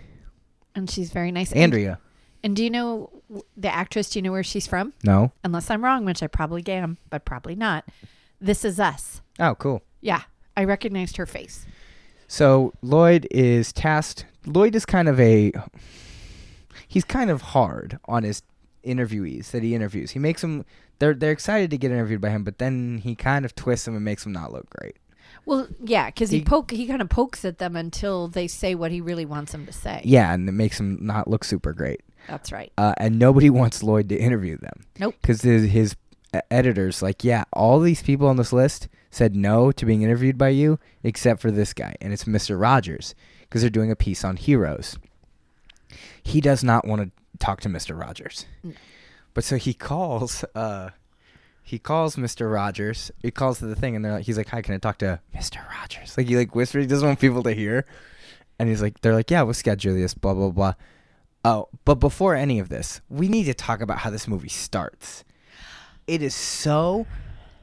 And 0.76 0.90
she's 0.90 1.12
very 1.12 1.32
nice. 1.32 1.52
Andrea. 1.54 2.00
And 2.44 2.56
do 2.56 2.64
you 2.64 2.70
know 2.70 3.10
the 3.58 3.74
actress? 3.74 4.10
Do 4.10 4.20
you 4.20 4.24
know 4.24 4.32
where 4.32 4.44
she's 4.44 4.66
from? 4.66 4.94
No. 5.04 5.32
Unless 5.44 5.70
I'm 5.70 5.84
wrong, 5.84 6.06
which 6.06 6.24
I 6.24 6.28
probably 6.28 6.64
am, 6.68 6.98
but 7.10 7.26
probably 7.26 7.56
not. 7.56 7.86
This 8.40 8.64
is 8.64 8.80
us. 8.80 9.22
Oh, 9.40 9.56
cool. 9.56 9.84
Yeah, 10.02 10.22
I 10.56 10.64
recognized 10.64 11.18
her 11.18 11.26
face. 11.26 11.66
So 12.28 12.74
Lloyd 12.82 13.28
is 13.30 13.74
tasked. 13.74 14.26
Lloyd 14.46 14.76
is 14.76 14.86
kind 14.86 15.10
of 15.10 15.20
a. 15.20 15.52
He's 16.90 17.06
kind 17.06 17.30
of 17.30 17.42
hard 17.42 18.00
on 18.06 18.24
his 18.24 18.42
interviewees 18.84 19.52
that 19.52 19.64
he 19.64 19.74
interviews. 19.74 20.12
He 20.12 20.20
makes 20.20 20.42
them. 20.42 20.66
They're 20.98 21.14
they're 21.14 21.32
excited 21.32 21.70
to 21.72 21.78
get 21.78 21.92
interviewed 21.92 22.20
by 22.20 22.30
him, 22.30 22.44
but 22.44 22.58
then 22.58 22.98
he 22.98 23.16
kind 23.16 23.46
of 23.46 23.56
twists 23.56 23.86
them 23.86 23.96
and 23.96 24.04
makes 24.04 24.24
them 24.24 24.34
not 24.34 24.52
look 24.52 24.70
great. 24.70 24.98
Well, 25.46 25.68
yeah, 25.82 26.08
because 26.08 26.32
he, 26.32 26.40
He- 26.40 26.44
poke 26.44 26.72
he 26.72 26.88
kind 26.88 27.02
of 27.02 27.08
pokes 27.08 27.46
at 27.46 27.60
them 27.60 27.78
until 27.78 28.28
they 28.28 28.48
say 28.48 28.76
what 28.76 28.92
he 28.92 29.00
really 29.00 29.26
wants 29.26 29.54
them 29.54 29.66
to 29.66 29.72
say. 29.72 30.02
Yeah, 30.04 30.34
and 30.34 30.50
it 30.50 30.52
makes 30.52 30.78
them 30.78 30.98
not 31.00 31.30
look 31.30 31.46
super 31.46 31.72
great. 31.72 32.02
That's 32.28 32.52
right. 32.52 32.72
Uh, 32.78 32.94
and 32.98 33.18
nobody 33.18 33.50
wants 33.50 33.82
Lloyd 33.82 34.10
to 34.10 34.18
interview 34.18 34.58
them. 34.58 34.84
Nope. 35.00 35.16
Because 35.22 35.42
his, 35.42 35.72
his 35.72 35.96
editors 36.52 37.02
like, 37.02 37.24
yeah, 37.24 37.46
all 37.54 37.80
these 37.80 38.04
people 38.04 38.28
on 38.28 38.36
this 38.36 38.52
list 38.52 38.88
said 39.10 39.36
no 39.36 39.72
to 39.72 39.86
being 39.86 40.02
interviewed 40.02 40.38
by 40.38 40.50
you, 40.50 40.78
except 41.04 41.42
for 41.42 41.50
this 41.50 41.74
guy, 41.74 41.96
and 42.02 42.12
it's 42.12 42.28
Mister 42.28 42.58
Rogers, 42.58 43.16
because 43.42 43.62
they're 43.62 43.70
doing 43.70 43.92
a 43.92 43.96
piece 43.96 44.24
on 44.26 44.36
heroes. 44.36 44.98
He 46.24 46.42
does 46.42 46.64
not 46.64 46.86
want 46.86 47.02
to 47.02 47.12
talk 47.40 47.62
to 47.62 47.70
Mister 47.70 47.94
Rogers, 47.96 48.46
No. 48.64 48.74
but 49.34 49.44
so 49.44 49.58
he 49.58 49.74
calls. 49.74 50.44
Uh, 50.56 50.90
he 51.64 51.78
calls 51.80 52.18
Mister 52.18 52.50
Rogers. 52.50 53.12
He 53.22 53.32
calls 53.32 53.60
to 53.60 53.66
the 53.68 53.76
thing, 53.76 53.96
and 53.96 54.04
they're 54.04 54.14
like, 54.14 54.26
he's 54.26 54.38
like, 54.38 54.50
"Hi, 54.50 54.62
can 54.62 54.74
I 54.76 54.78
talk 54.78 54.98
to 55.00 55.20
Mister 55.34 55.60
Rogers?" 55.80 56.18
Like 56.18 56.28
he 56.28 56.36
like 56.38 56.56
whispers. 56.56 56.84
He 56.84 56.88
doesn't 56.88 57.08
want 57.08 57.20
people 57.20 57.44
to 57.44 57.54
hear, 57.54 57.86
and 58.58 58.70
he's 58.70 58.82
like, 58.82 59.02
"They're 59.02 59.14
like, 59.16 59.30
yeah, 59.32 59.42
we'll 59.44 59.54
schedule 59.54 59.94
this." 59.94 60.14
Blah 60.14 60.34
blah 60.34 60.50
blah. 60.50 60.74
Oh, 61.46 61.70
but 61.86 61.96
before 61.96 62.36
any 62.36 62.60
of 62.60 62.70
this, 62.70 63.02
we 63.10 63.28
need 63.30 63.46
to 63.46 63.54
talk 63.54 63.82
about 63.82 64.00
how 64.00 64.10
this 64.10 64.28
movie 64.28 64.50
starts. 64.50 65.24
It 66.06 66.22
is 66.22 66.36
so 66.36 67.08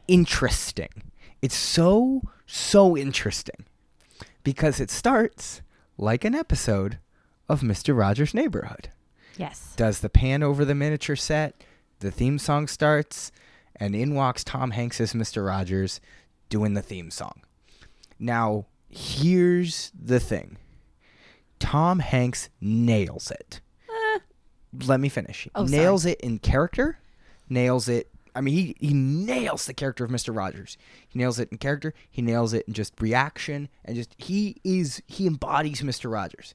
interesting. 0.08 0.88
It's 1.42 1.54
so, 1.54 2.22
so 2.46 2.96
interesting. 2.96 3.66
Because 4.44 4.80
it 4.80 4.90
starts 4.90 5.60
like 5.98 6.24
an 6.24 6.34
episode 6.34 6.98
of 7.48 7.60
Mr. 7.60 7.96
Rogers' 7.96 8.34
Neighborhood. 8.34 8.90
Yes. 9.36 9.74
Does 9.76 10.00
the 10.00 10.08
pan 10.08 10.42
over 10.42 10.64
the 10.64 10.74
miniature 10.74 11.16
set, 11.16 11.62
the 12.00 12.10
theme 12.10 12.38
song 12.38 12.66
starts, 12.66 13.32
and 13.76 13.94
in 13.94 14.14
walks 14.14 14.42
Tom 14.44 14.70
Hanks 14.70 15.00
as 15.00 15.12
Mr. 15.12 15.46
Rogers 15.46 16.00
doing 16.48 16.74
the 16.74 16.82
theme 16.82 17.10
song. 17.10 17.42
Now, 18.18 18.66
here's 18.88 19.92
the 19.94 20.20
thing 20.20 20.56
Tom 21.58 21.98
Hanks 22.00 22.48
nails 22.60 23.30
it. 23.30 23.60
Eh. 23.88 24.18
Let 24.86 25.00
me 25.00 25.08
finish. 25.08 25.48
Oh, 25.54 25.64
nails 25.64 26.06
it 26.06 26.20
in 26.20 26.38
character, 26.38 26.98
nails 27.48 27.88
it. 27.88 28.10
I 28.34 28.42
mean, 28.42 28.54
he, 28.54 28.76
he 28.78 28.92
nails 28.92 29.64
the 29.64 29.72
character 29.72 30.04
of 30.04 30.10
Mr. 30.10 30.36
Rogers. 30.36 30.76
He 31.08 31.18
nails 31.18 31.38
it 31.38 31.48
in 31.50 31.56
character. 31.56 31.94
He 32.10 32.20
nails 32.20 32.52
it 32.52 32.66
in 32.68 32.74
just 32.74 33.00
reaction 33.00 33.68
and 33.84 33.96
just 33.96 34.14
he 34.18 34.56
is 34.62 35.02
he 35.06 35.26
embodies 35.26 35.80
Mr. 35.80 36.10
Rogers. 36.12 36.54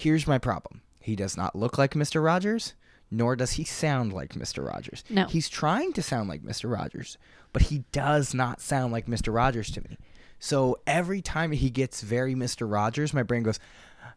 Here's 0.00 0.26
my 0.26 0.38
problem. 0.38 0.82
He 1.00 1.14
does 1.16 1.36
not 1.36 1.54
look 1.56 1.78
like 1.78 1.94
Mr. 1.94 2.22
Rogers, 2.24 2.74
nor 3.10 3.36
does 3.36 3.52
he 3.52 3.64
sound 3.64 4.12
like 4.12 4.34
Mr. 4.34 4.66
Rogers. 4.66 5.04
No. 5.10 5.26
He's 5.26 5.48
trying 5.48 5.92
to 5.94 6.02
sound 6.02 6.28
like 6.28 6.42
Mr. 6.42 6.70
Rogers, 6.72 7.18
but 7.52 7.62
he 7.62 7.84
does 7.92 8.32
not 8.34 8.60
sound 8.60 8.92
like 8.92 9.06
Mr. 9.06 9.34
Rogers 9.34 9.70
to 9.72 9.80
me. 9.82 9.96
So 10.38 10.78
every 10.86 11.20
time 11.20 11.52
he 11.52 11.68
gets 11.70 12.00
very 12.02 12.34
Mr. 12.34 12.70
Rogers, 12.70 13.12
my 13.12 13.22
brain 13.22 13.42
goes, 13.42 13.58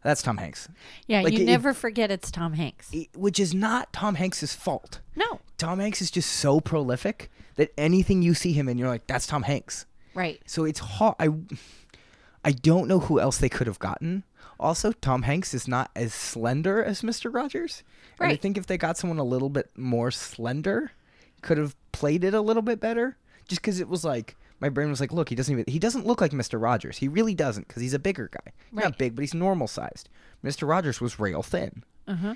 that's 0.02 0.22
Tom 0.22 0.36
Hanks. 0.38 0.68
Yeah, 1.06 1.20
Like, 1.22 1.32
you 1.32 1.40
it- 1.40 1.44
never 1.46 1.72
forget 1.74 2.10
it's 2.10 2.30
Tom 2.30 2.52
Hanks. 2.54 2.88
It- 2.92 3.08
which 3.16 3.38
is 3.40 3.52
not 3.54 3.92
Tom 3.92 4.14
Hanks's 4.16 4.54
fault. 4.54 5.00
no. 5.16 5.40
Tom 5.56 5.78
Hanks 5.78 6.02
is 6.02 6.10
just 6.10 6.30
so 6.32 6.60
prolific 6.60 7.30
that 7.54 7.72
anything 7.78 8.20
you 8.22 8.34
see 8.34 8.52
him 8.52 8.68
in, 8.68 8.76
you're 8.76 8.88
like, 8.88 9.06
that's 9.06 9.26
Tom 9.26 9.44
Hanks. 9.44 9.86
Right. 10.12 10.40
So 10.46 10.64
it's 10.64 10.80
hard. 10.80 11.14
I, 11.20 11.28
I 12.44 12.52
don't 12.52 12.88
know 12.88 13.00
who 13.00 13.18
else 13.18 13.38
they 13.38 13.48
could 13.48 13.66
have 13.66 13.78
gotten. 13.78 14.24
Also, 14.60 14.92
Tom 14.92 15.22
Hanks 15.22 15.54
is 15.54 15.66
not 15.66 15.90
as 15.96 16.14
slender 16.14 16.82
as 16.82 17.02
Mr. 17.02 17.32
Rogers. 17.32 17.82
And 18.20 18.30
I 18.30 18.36
think 18.36 18.56
if 18.56 18.66
they 18.66 18.78
got 18.78 18.96
someone 18.96 19.18
a 19.18 19.24
little 19.24 19.48
bit 19.48 19.70
more 19.76 20.10
slender, 20.10 20.92
could 21.42 21.58
have 21.58 21.74
played 21.92 22.22
it 22.24 22.34
a 22.34 22.40
little 22.40 22.62
bit 22.62 22.80
better. 22.80 23.16
Just 23.48 23.60
because 23.60 23.80
it 23.80 23.88
was 23.88 24.04
like 24.04 24.36
my 24.60 24.68
brain 24.68 24.88
was 24.88 25.00
like, 25.00 25.12
look, 25.12 25.28
he 25.28 25.34
doesn't 25.34 25.52
even 25.52 25.64
he 25.68 25.78
doesn't 25.78 26.06
look 26.06 26.20
like 26.20 26.30
Mr. 26.30 26.60
Rogers. 26.60 26.98
He 26.98 27.08
really 27.08 27.34
doesn't 27.34 27.68
because 27.68 27.82
he's 27.82 27.94
a 27.94 27.98
bigger 27.98 28.30
guy. 28.32 28.52
Right. 28.72 28.84
not 28.84 28.98
big, 28.98 29.14
but 29.14 29.22
he's 29.22 29.34
normal 29.34 29.66
sized. 29.66 30.08
Mr. 30.42 30.68
Rogers 30.68 31.00
was 31.00 31.18
rail 31.18 31.42
thin. 31.42 31.82
Uh-huh. 32.06 32.34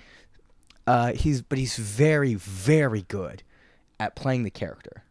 Uh, 0.87 1.12
he's 1.12 1.43
but 1.43 1.59
he's 1.59 1.77
very 1.77 2.35
very 2.35 3.03
good 3.03 3.43
at 4.00 4.17
playing 4.17 4.43
the 4.43 4.50
character. 4.50 5.05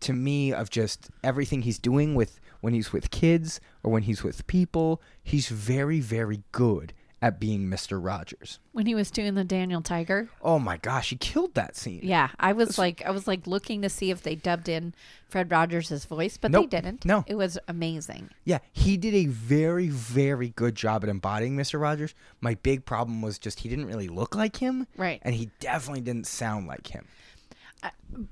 To 0.00 0.12
me, 0.12 0.52
of 0.52 0.68
just 0.68 1.10
everything 1.22 1.62
he's 1.62 1.78
doing 1.78 2.14
with 2.14 2.40
when 2.62 2.72
he's 2.72 2.92
with 2.94 3.10
kids 3.10 3.60
or 3.82 3.92
when 3.92 4.04
he's 4.04 4.22
with 4.24 4.46
people, 4.46 5.02
he's 5.22 5.48
very 5.48 6.00
very 6.00 6.42
good 6.52 6.94
at 7.20 7.38
being 7.38 7.68
Mr. 7.70 8.04
Rogers. 8.04 8.58
When 8.72 8.86
he 8.86 8.96
was 8.96 9.08
doing 9.12 9.34
the 9.34 9.44
Daniel 9.44 9.80
Tiger. 9.80 10.28
Oh 10.42 10.58
my 10.58 10.76
gosh, 10.78 11.10
he 11.10 11.16
killed 11.16 11.54
that 11.54 11.76
scene. 11.76 12.00
Yeah, 12.02 12.30
I 12.40 12.52
was 12.52 12.78
like 12.78 13.00
I 13.06 13.12
was 13.12 13.28
like 13.28 13.46
looking 13.46 13.82
to 13.82 13.88
see 13.88 14.10
if 14.10 14.22
they 14.22 14.34
dubbed 14.34 14.68
in 14.68 14.92
Fred 15.28 15.48
Rogers' 15.48 16.04
voice, 16.04 16.36
but 16.36 16.50
Nope. 16.50 16.68
they 16.70 16.80
didn't. 16.80 17.04
No. 17.04 17.22
It 17.28 17.36
was 17.36 17.58
amazing. 17.68 18.30
Yeah, 18.44 18.58
he 18.72 18.96
did 18.96 19.14
a 19.14 19.26
very, 19.26 19.86
very 19.88 20.48
good 20.48 20.74
job 20.74 21.04
at 21.04 21.08
embodying 21.10 21.56
Mr. 21.56 21.80
Rogers. 21.80 22.12
My 22.40 22.54
big 22.56 22.84
problem 22.84 23.22
was 23.22 23.38
just 23.38 23.60
he 23.60 23.68
didn't 23.68 23.86
really 23.86 24.08
look 24.08 24.34
like 24.34 24.56
him. 24.56 24.88
Right. 24.96 25.20
And 25.22 25.34
he 25.34 25.50
definitely 25.60 26.00
didn't 26.02 26.26
sound 26.26 26.66
like 26.66 26.88
him. 26.88 27.06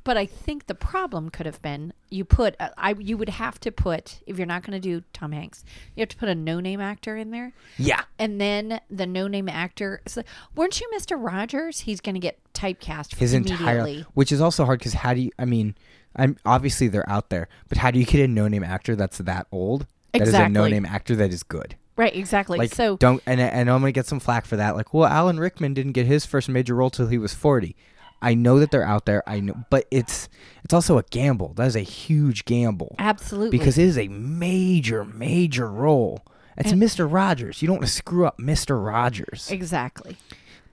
But 0.04 0.16
I 0.19 0.26
think 0.26 0.66
the 0.66 0.75
problem 0.75 1.30
could 1.30 1.47
have 1.47 1.62
been 1.62 1.95
you 2.11 2.25
put 2.25 2.54
uh, 2.61 2.69
I 2.76 2.92
you 2.99 3.16
would 3.16 3.30
have 3.30 3.59
to 3.61 3.73
put 3.73 4.21
if 4.26 4.37
you're 4.37 4.47
not 4.47 4.62
going 4.62 4.73
to 4.73 4.80
do 4.80 5.02
Tom 5.12 5.33
Hanks, 5.33 5.64
you 5.95 6.02
have 6.02 6.09
to 6.11 6.16
put 6.16 6.28
a 6.28 6.35
no-name 6.35 6.80
actor 6.80 7.16
in 7.16 7.30
there. 7.30 7.52
Yeah. 7.78 8.02
And 8.19 8.40
then 8.40 8.80
the 8.90 9.07
no-name 9.07 9.49
actor, 9.49 10.02
like, 10.14 10.26
weren't 10.54 10.80
you 10.80 10.90
Mr. 10.95 11.16
Rogers? 11.19 11.80
He's 11.80 12.00
going 12.00 12.14
to 12.14 12.21
get 12.21 12.38
typecast 12.52 13.14
His 13.14 13.33
immediately. 13.33 13.66
entire, 13.66 14.07
which 14.14 14.33
is 14.33 14.40
also 14.40 14.64
hard 14.64 14.80
because 14.80 14.95
how 14.95 15.14
do 15.14 15.21
you? 15.21 15.30
I 15.38 15.47
mean, 15.47 15.75
I'm 16.16 16.37
obviously 16.45 16.88
they're 16.88 17.09
out 17.09 17.30
there, 17.30 17.49
but 17.69 17.78
how 17.78 17.90
do 17.90 17.99
you 17.99 18.04
get 18.04 18.21
a 18.21 18.28
no-name 18.28 18.64
actor 18.64 18.97
that's 18.97 19.19
that 19.19 19.47
old? 19.50 19.87
That 20.12 20.23
is 20.23 20.35
a 20.35 20.49
no-name 20.49 20.85
actor 20.85 21.14
that 21.16 21.33
is 21.33 21.42
good. 21.42 21.76
right, 21.97 22.14
exactly. 22.14 22.59
Like, 22.59 22.75
so 22.75 22.97
don't 22.97 23.23
and 23.26 23.40
and 23.40 23.71
I'm 23.71 23.80
gonna 23.80 23.92
get 23.92 24.07
some 24.07 24.21
flack 24.21 24.45
for 24.45 24.57
that. 24.57 24.76
Like, 24.76 24.92
well, 24.92 25.07
Alan 25.07 25.38
Rickman 25.38 25.73
didn't 25.73 25.92
get 25.92 26.07
his 26.07 26.26
first 26.26 26.49
major 26.49 26.75
role 26.75 26.90
till 26.90 27.07
he 27.07 27.19
was 27.19 27.33
40. 27.33 27.76
I 28.22 28.34
know 28.34 28.58
that 28.58 28.70
they're 28.70 28.84
out 28.84 29.06
there. 29.06 29.22
I 29.28 29.40
know, 29.40 29.64
but 29.70 29.86
it's 29.90 30.28
it's 30.64 30.74
also 30.74 30.98
a 30.98 31.02
gamble. 31.10 31.54
That 31.54 31.66
is 31.66 31.76
a 31.76 31.80
huge 31.80 32.44
gamble. 32.44 32.94
absolutely 32.98 33.56
because 33.56 33.78
it 33.78 33.84
is 33.84 33.96
a 33.98 34.08
major, 34.08 35.04
major 35.04 35.68
role. 35.70 36.24
It's 36.56 36.72
And- 36.72 36.82
Mr. 36.82 37.10
Rogers. 37.10 37.62
You 37.62 37.68
don't 37.68 37.76
want 37.78 37.86
to 37.88 37.92
screw 37.92 38.26
up 38.26 38.38
Mr. 38.38 38.84
Rogers. 38.84 39.48
exactly. 39.50 40.16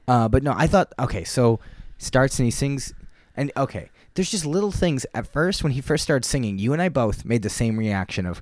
Uh, 0.08 0.28
but 0.28 0.44
no, 0.44 0.54
I 0.56 0.68
thought 0.68 0.92
okay. 1.00 1.24
So 1.24 1.60
starts 1.98 2.38
and 2.40 2.46
he 2.46 2.52
sings, 2.52 2.94
and 3.36 3.52
okay, 3.58 3.90
there's 4.16 4.32
just 4.32 4.46
little 4.46 4.72
things. 4.72 5.06
At 5.14 5.28
first, 5.28 5.64
when 5.64 5.72
he 5.74 5.82
first 5.82 6.04
started 6.04 6.26
singing, 6.26 6.58
you 6.60 6.74
and 6.74 6.82
I 6.82 6.90
both 6.90 7.24
made 7.26 7.42
the 7.44 7.50
same 7.50 7.78
reaction 7.78 8.26
of, 8.26 8.42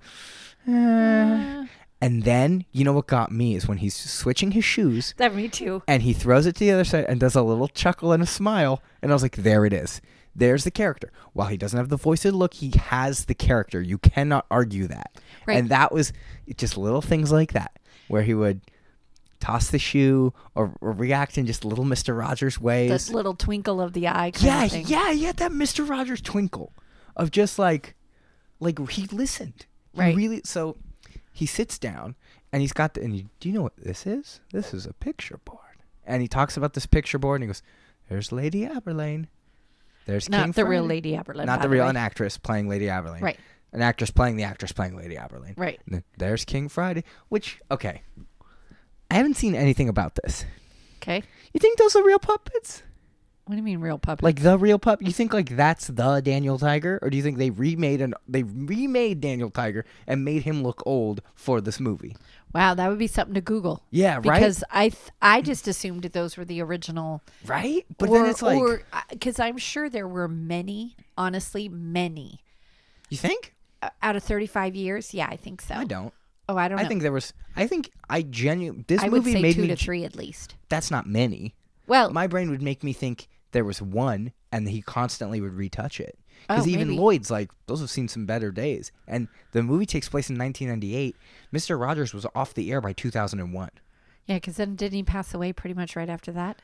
"Uh," 0.68 0.72
Uh, 0.72 1.66
and 2.06 2.22
then 2.24 2.66
you 2.72 2.84
know 2.84 2.94
what 2.94 3.08
got 3.08 3.32
me 3.32 3.56
is 3.56 3.68
when 3.68 3.80
he's 3.80 3.96
switching 3.96 4.52
his 4.52 4.64
shoes 4.64 5.16
that 5.18 5.34
me 5.34 5.48
too. 5.48 5.82
and 5.88 6.04
he 6.04 6.14
throws 6.14 6.46
it 6.46 6.54
to 6.56 6.60
the 6.60 6.72
other 6.72 6.84
side 6.84 7.06
and 7.10 7.20
does 7.20 7.34
a 7.36 7.42
little 7.42 7.68
chuckle 7.68 8.12
and 8.12 8.22
a 8.22 8.28
smile, 8.28 8.84
and 9.02 9.12
I 9.12 9.16
was 9.16 9.24
like, 9.24 9.38
there 9.38 9.66
it 9.66 9.74
is. 9.74 10.02
There's 10.36 10.66
the 10.66 10.72
character. 10.72 11.12
While 11.34 11.48
he 11.48 11.58
doesn't 11.58 11.78
have 11.78 11.90
the 11.90 11.98
voice 11.98 12.26
or 12.26 12.32
look, 12.32 12.56
he 12.56 12.72
has 12.78 13.26
the 13.26 13.34
character. 13.34 13.82
You 13.82 13.98
cannot 13.98 14.46
argue 14.52 14.86
that. 14.88 15.20
Right. 15.48 15.58
And 15.58 15.70
that 15.70 15.92
was 15.92 16.14
just 16.58 16.78
little 16.78 17.02
things 17.02 17.32
like 17.32 17.54
that 17.54 17.80
where 18.08 18.22
he 18.22 18.34
would 18.34 18.62
toss 19.40 19.70
the 19.70 19.80
shoe 19.80 20.34
or, 20.54 20.76
or 20.82 20.92
react 20.92 21.38
in 21.38 21.46
just 21.46 21.64
little 21.66 21.86
Mr. 21.86 22.18
Rogers 22.18 22.60
ways. 22.60 22.92
This 22.92 23.10
little 23.10 23.34
twinkle 23.34 23.82
of 23.82 23.94
the 23.94 24.08
eye. 24.08 24.32
Kind 24.32 24.46
yeah, 24.46 24.64
of 24.66 24.72
thing. 24.72 24.86
yeah, 24.88 25.12
yeah. 25.12 25.32
That 25.32 25.52
Mr. 25.52 25.88
Rogers 25.90 26.22
twinkle 26.22 26.74
of 27.16 27.32
just 27.32 27.58
like, 27.58 27.96
like 28.60 28.78
he 28.90 29.08
listened. 29.08 29.66
He 29.94 30.02
Right. 30.02 30.16
really. 30.16 30.42
So 30.44 30.78
he 31.36 31.46
sits 31.46 31.78
down 31.78 32.16
and 32.54 32.62
he's 32.62 32.72
got 32.72 32.94
the. 32.94 33.02
And 33.02 33.14
he, 33.14 33.28
do 33.42 33.50
you 33.50 33.56
know 33.56 33.64
what 33.64 33.76
this 33.76 34.08
is? 34.08 34.40
This 34.54 34.74
is 34.74 34.86
a 34.86 34.94
picture 34.94 35.38
board. 35.44 35.60
And 36.06 36.22
he 36.22 36.30
talks 36.30 36.56
about 36.56 36.74
this 36.74 36.86
picture 36.86 37.20
board 37.20 37.42
and 37.42 37.44
he 37.44 37.48
goes, 37.48 37.62
"There's 38.08 38.32
Lady 38.32 38.66
Aberlin. 38.66 39.28
There's 40.06 40.30
Not 40.30 40.44
King 40.44 40.52
the 40.54 40.66
real 40.66 40.86
Lady 40.86 41.12
Aberlin. 41.14 41.46
Not 41.46 41.62
the 41.62 41.68
real 41.68 41.84
way. 41.84 41.90
an 41.90 41.98
actress 41.98 42.38
playing 42.38 42.70
Lady 42.70 42.86
Aberlin. 42.86 43.22
Right. 43.22 43.38
An 43.74 43.82
actress 43.82 44.12
playing 44.12 44.38
the 44.38 44.44
actress 44.44 44.72
playing 44.72 44.96
Lady 44.96 45.18
Aberlin. 45.18 45.56
Right. 45.58 45.82
And 45.92 46.04
there's 46.18 46.46
King 46.46 46.70
Friday, 46.70 47.04
which 47.28 47.60
okay. 47.70 48.02
I 49.12 49.16
haven't 49.16 49.36
seen 49.36 49.56
anything 49.56 49.90
about 49.90 50.16
this. 50.16 50.46
Okay. 51.00 51.22
You 51.52 51.60
think 51.60 51.78
those 51.78 51.98
are 51.98 52.04
real 52.04 52.20
puppets? 52.20 52.82
What 53.46 53.54
do 53.54 53.58
you 53.58 53.64
mean 53.64 53.80
real 53.80 54.00
puppet? 54.00 54.24
Like 54.24 54.42
the 54.42 54.58
real 54.58 54.80
pup? 54.80 55.02
You 55.02 55.12
think 55.12 55.32
like 55.32 55.56
that's 55.56 55.88
the 55.88 56.20
Daniel 56.22 56.58
Tiger, 56.58 56.98
or 57.02 57.10
do 57.12 57.18
you 57.18 57.22
think 57.22 57.38
they 57.38 57.52
remade 57.52 58.02
and 58.02 58.16
they 58.28 58.42
remade 58.44 59.22
Daniel 59.22 59.52
Tiger 59.52 59.86
and 60.08 60.26
made 60.26 60.44
him 60.44 60.64
look 60.64 60.82
old 60.86 61.22
for 61.36 61.62
this 61.62 61.80
movie? 61.80 62.16
wow, 62.54 62.74
that 62.74 62.88
would 62.88 62.98
be 62.98 63.08
something 63.08 63.34
to 63.36 63.42
Google. 63.42 63.84
Yeah, 63.92 64.16
right. 64.16 64.24
Because 64.24 64.64
I 64.72 64.90
th- 64.90 65.12
I 65.22 65.42
just 65.42 65.68
assumed 65.68 66.04
that 66.04 66.14
those 66.14 66.38
were 66.38 66.46
the 66.46 66.62
original. 66.62 67.22
right, 67.46 67.86
but 67.98 68.10
or, 68.10 68.18
then 68.18 68.30
it's 68.30 68.42
like 68.42 68.86
because 69.10 69.40
I'm 69.40 69.58
sure 69.58 69.90
there 69.90 70.08
were 70.08 70.28
many, 70.28 70.96
honestly, 71.18 71.70
many 71.70 72.42
you 73.10 73.18
think? 73.18 73.54
Uh, 73.82 73.90
out 74.02 74.16
of 74.16 74.24
35 74.24 74.76
years. 74.76 75.14
Yeah, 75.14 75.28
I 75.30 75.36
think 75.36 75.62
so. 75.62 75.76
I 75.76 75.84
don't. 75.84 76.14
Oh, 76.48 76.58
I 76.58 76.68
don't. 76.68 76.80
I 76.80 76.84
know. 76.84 76.88
think 76.88 77.02
there 77.02 77.12
was. 77.12 77.34
I 77.56 77.68
think 77.68 77.92
I 78.10 78.22
genuinely 78.22 78.86
this 78.88 79.02
I 79.02 79.10
would 79.10 79.24
movie 79.24 79.34
say 79.34 79.42
made 79.42 79.56
two 79.56 79.62
me. 79.64 79.68
to 79.68 79.76
three 79.76 80.04
at 80.04 80.16
least. 80.16 80.56
That's 80.70 80.92
not 80.92 81.08
many. 81.08 81.54
Well, 81.88 82.10
My 82.12 82.28
brain 82.28 82.50
would 82.50 82.62
make 82.62 82.84
me 82.84 82.94
think 82.94 83.28
there 83.56 83.66
was 83.66 83.82
one, 83.82 84.34
and 84.52 84.68
he 84.70 84.82
constantly 84.84 85.40
would 85.42 85.54
retouch 85.54 86.00
it. 86.00 86.20
Oh, 86.50 86.56
Because 86.56 86.68
even 86.68 86.90
maybe. 86.90 87.00
Lloyd's 87.00 87.32
like, 87.32 87.50
those 87.68 87.80
have 87.80 87.90
seen 87.90 88.08
some 88.10 88.26
better 88.26 88.52
days. 88.52 88.92
And 89.08 89.30
the 89.54 89.64
movie 89.64 89.86
takes 89.86 90.10
place 90.10 90.30
in 90.30 90.38
1998. 90.38 91.16
Mr. 91.54 91.80
Rogers 91.80 92.14
was 92.14 92.26
off 92.36 92.54
the 92.54 92.72
air 92.72 92.82
by 92.82 92.92
2001. 92.94 93.70
yeah, 94.28 94.36
because 94.36 94.58
then 94.58 94.76
didn't 94.76 94.94
he 94.98 95.04
pass 95.04 95.34
away 95.34 95.54
pretty 95.54 95.74
much 95.74 95.96
right 95.96 96.10
after 96.10 96.32
that? 96.34 96.62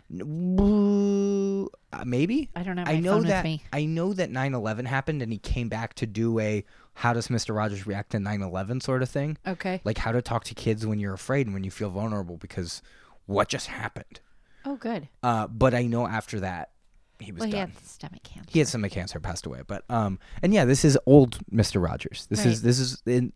Uh, 1.94 2.04
maybe 2.06 2.50
I 2.56 2.64
don't 2.64 2.78
have 2.78 2.88
I 2.88 3.00
know 3.00 3.12
phone 3.14 3.20
with 3.20 3.28
that 3.30 3.44
me. 3.44 3.64
I 3.72 3.86
know 3.86 4.14
that 4.14 4.30
9/11 4.32 4.86
happened 4.88 5.22
and 5.22 5.32
he 5.32 5.38
came 5.38 5.70
back 5.70 5.94
to 5.96 6.06
do 6.06 6.40
a 6.40 6.64
how 6.96 7.14
does 7.14 7.28
Mr. 7.28 7.56
Rogers 7.56 7.86
react 7.88 8.12
to 8.12 8.18
9/11 8.18 8.82
sort 8.82 9.02
of 9.04 9.10
thing 9.10 9.38
Okay. 9.48 9.82
like 9.84 9.98
how 10.00 10.12
to 10.12 10.22
talk 10.22 10.44
to 10.46 10.56
kids 10.56 10.86
when 10.86 11.00
you're 11.00 11.14
afraid 11.14 11.48
and 11.48 11.54
when 11.54 11.64
you 11.64 11.72
feel 11.72 11.90
vulnerable 11.90 12.38
because 12.38 12.82
what 13.26 13.48
just 13.50 13.68
happened 13.68 14.20
Oh, 14.66 14.76
good. 14.76 15.08
uh, 15.24 15.48
but 15.48 15.74
I 15.74 15.84
know 15.84 16.08
after 16.08 16.40
that 16.40 16.71
he 17.22 17.32
was 17.32 17.40
Well, 17.42 17.48
he 17.48 17.54
done 17.54 17.70
had 17.70 17.86
stomach 17.86 18.24
cancer. 18.24 18.50
he 18.52 18.60
had 18.60 18.68
stomach 18.68 18.92
cancer 18.92 19.20
passed 19.20 19.46
away 19.46 19.62
but 19.66 19.84
um 19.90 20.20
and 20.42 20.54
yeah 20.54 20.66
this 20.66 20.84
is 20.86 20.98
old 21.06 21.40
Mr. 21.54 21.82
Rogers 21.84 22.28
this 22.30 22.46
is 22.46 22.62
this 22.62 22.80
is 22.80 23.02
in 23.06 23.34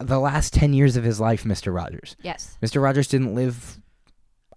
the 0.00 0.18
last 0.18 0.52
10 0.54 0.72
years 0.74 0.96
of 0.96 1.04
his 1.04 1.18
life 1.20 1.44
Mr. 1.44 1.74
Rogers 1.74 2.16
Yes. 2.22 2.56
Mr. 2.62 2.82
Rogers 2.82 3.08
didn't 3.08 3.34
live. 3.34 3.78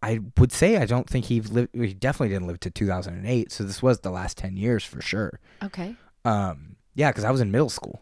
I 0.03 0.19
would 0.37 0.51
say 0.51 0.77
I 0.77 0.85
don't 0.85 1.07
think 1.09 1.25
he 1.25 1.41
lived. 1.41 1.69
He 1.75 1.93
definitely 1.93 2.29
didn't 2.29 2.47
live 2.47 2.59
to 2.61 2.71
2008. 2.71 3.51
So 3.51 3.63
this 3.63 3.83
was 3.83 3.99
the 3.99 4.09
last 4.09 4.35
10 4.37 4.57
years 4.57 4.83
for 4.83 4.99
sure. 5.01 5.39
Okay. 5.63 5.95
Um, 6.25 6.75
yeah, 6.95 7.11
because 7.11 7.23
I 7.23 7.29
was 7.31 7.39
in 7.39 7.51
middle 7.51 7.69
school. 7.69 8.01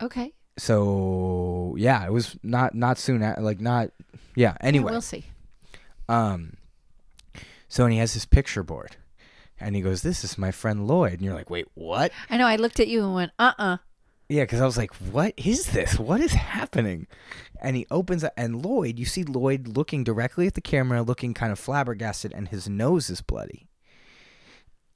Okay. 0.00 0.32
So 0.56 1.74
yeah, 1.78 2.04
it 2.06 2.12
was 2.12 2.36
not 2.42 2.74
not 2.74 2.96
soon. 2.98 3.22
At, 3.22 3.42
like 3.42 3.60
not. 3.60 3.90
Yeah. 4.34 4.52
Yeah, 4.52 4.56
Anyway. 4.62 4.92
we'll 4.92 5.00
see. 5.02 5.24
Um. 6.08 6.54
So 7.68 7.84
and 7.84 7.92
he 7.92 7.98
has 7.98 8.14
his 8.14 8.24
picture 8.24 8.62
board, 8.62 8.96
and 9.60 9.74
he 9.76 9.82
goes, 9.82 10.02
"This 10.02 10.24
is 10.24 10.36
my 10.38 10.50
friend 10.50 10.86
Lloyd," 10.86 11.14
and 11.14 11.22
you're 11.22 11.34
like, 11.34 11.50
"Wait, 11.50 11.66
what?" 11.74 12.12
I 12.30 12.36
know. 12.36 12.46
I 12.46 12.56
looked 12.56 12.80
at 12.80 12.88
you 12.88 13.04
and 13.04 13.14
went, 13.14 13.32
uh 13.38 13.52
uh 13.58 13.76
Yeah, 14.28 14.42
because 14.44 14.60
I 14.60 14.64
was 14.66 14.76
like, 14.76 14.94
"What 14.96 15.34
is 15.36 15.66
this? 15.72 15.98
What 15.98 16.20
is 16.20 16.32
happening?" 16.32 17.06
And 17.60 17.76
he 17.76 17.86
opens 17.90 18.22
it, 18.24 18.32
and 18.36 18.64
Lloyd, 18.64 18.98
you 18.98 19.06
see 19.06 19.24
Lloyd 19.24 19.68
looking 19.68 20.04
directly 20.04 20.46
at 20.46 20.54
the 20.54 20.60
camera, 20.60 21.02
looking 21.02 21.32
kind 21.34 21.50
of 21.52 21.58
flabbergasted, 21.58 22.32
and 22.34 22.48
his 22.48 22.68
nose 22.68 23.08
is 23.08 23.20
bloody. 23.22 23.68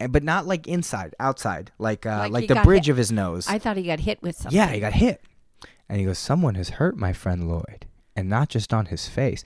And 0.01 0.13
but 0.13 0.23
not 0.23 0.47
like 0.47 0.67
inside, 0.69 1.15
outside, 1.19 1.73
like 1.79 2.07
uh, 2.07 2.21
Like 2.31 2.33
like, 2.33 2.49
the 2.49 2.57
bridge 2.57 2.87
hit. 2.87 2.93
of 2.93 2.97
his 2.99 3.11
nose. 3.11 3.49
I 3.49 3.59
thought 3.59 3.77
he 3.77 3.83
got 3.85 4.01
hit 4.01 4.23
with 4.23 4.37
something. 4.37 4.57
yeah, 4.57 4.69
he 4.69 4.81
got 4.81 4.93
hit, 4.93 5.23
and 5.89 5.99
he 5.99 6.05
goes, 6.05 6.19
"Someone 6.19 6.55
has 6.57 6.69
hurt 6.71 6.97
my 6.97 7.13
friend 7.13 7.49
Lloyd, 7.49 7.87
and 8.15 8.29
not 8.29 8.49
just 8.49 8.73
on 8.73 8.87
his 8.87 9.09
face." 9.09 9.43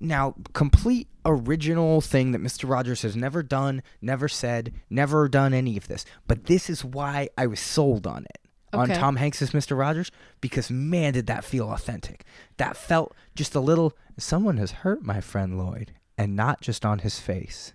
Now, 0.00 0.34
complete 0.54 1.08
original 1.24 2.00
thing 2.00 2.32
that 2.32 2.40
Mr. 2.42 2.68
Rogers 2.68 3.02
has 3.02 3.14
never 3.14 3.42
done, 3.42 3.82
never 4.00 4.28
said, 4.28 4.72
never 4.88 5.28
done 5.28 5.52
any 5.52 5.76
of 5.76 5.88
this. 5.88 6.06
But 6.26 6.44
this 6.44 6.70
is 6.70 6.84
why 6.84 7.28
I 7.36 7.46
was 7.46 7.60
sold 7.60 8.06
on 8.06 8.24
it. 8.24 8.38
On 8.72 8.88
Tom 8.88 9.16
Hanks' 9.16 9.42
as 9.42 9.50
Mr. 9.50 9.76
Rogers, 9.76 10.12
because 10.40 10.70
man, 10.70 11.12
did 11.14 11.26
that 11.26 11.44
feel 11.44 11.72
authentic. 11.72 12.24
That 12.56 12.76
felt 12.76 13.14
just 13.34 13.56
a 13.56 13.60
little. 13.60 13.96
Someone 14.16 14.58
has 14.58 14.70
hurt 14.70 15.04
my 15.04 15.20
friend 15.20 15.58
Lloyd, 15.58 15.92
and 16.16 16.36
not 16.36 16.60
just 16.60 16.86
on 16.86 17.00
his 17.00 17.18
face. 17.18 17.72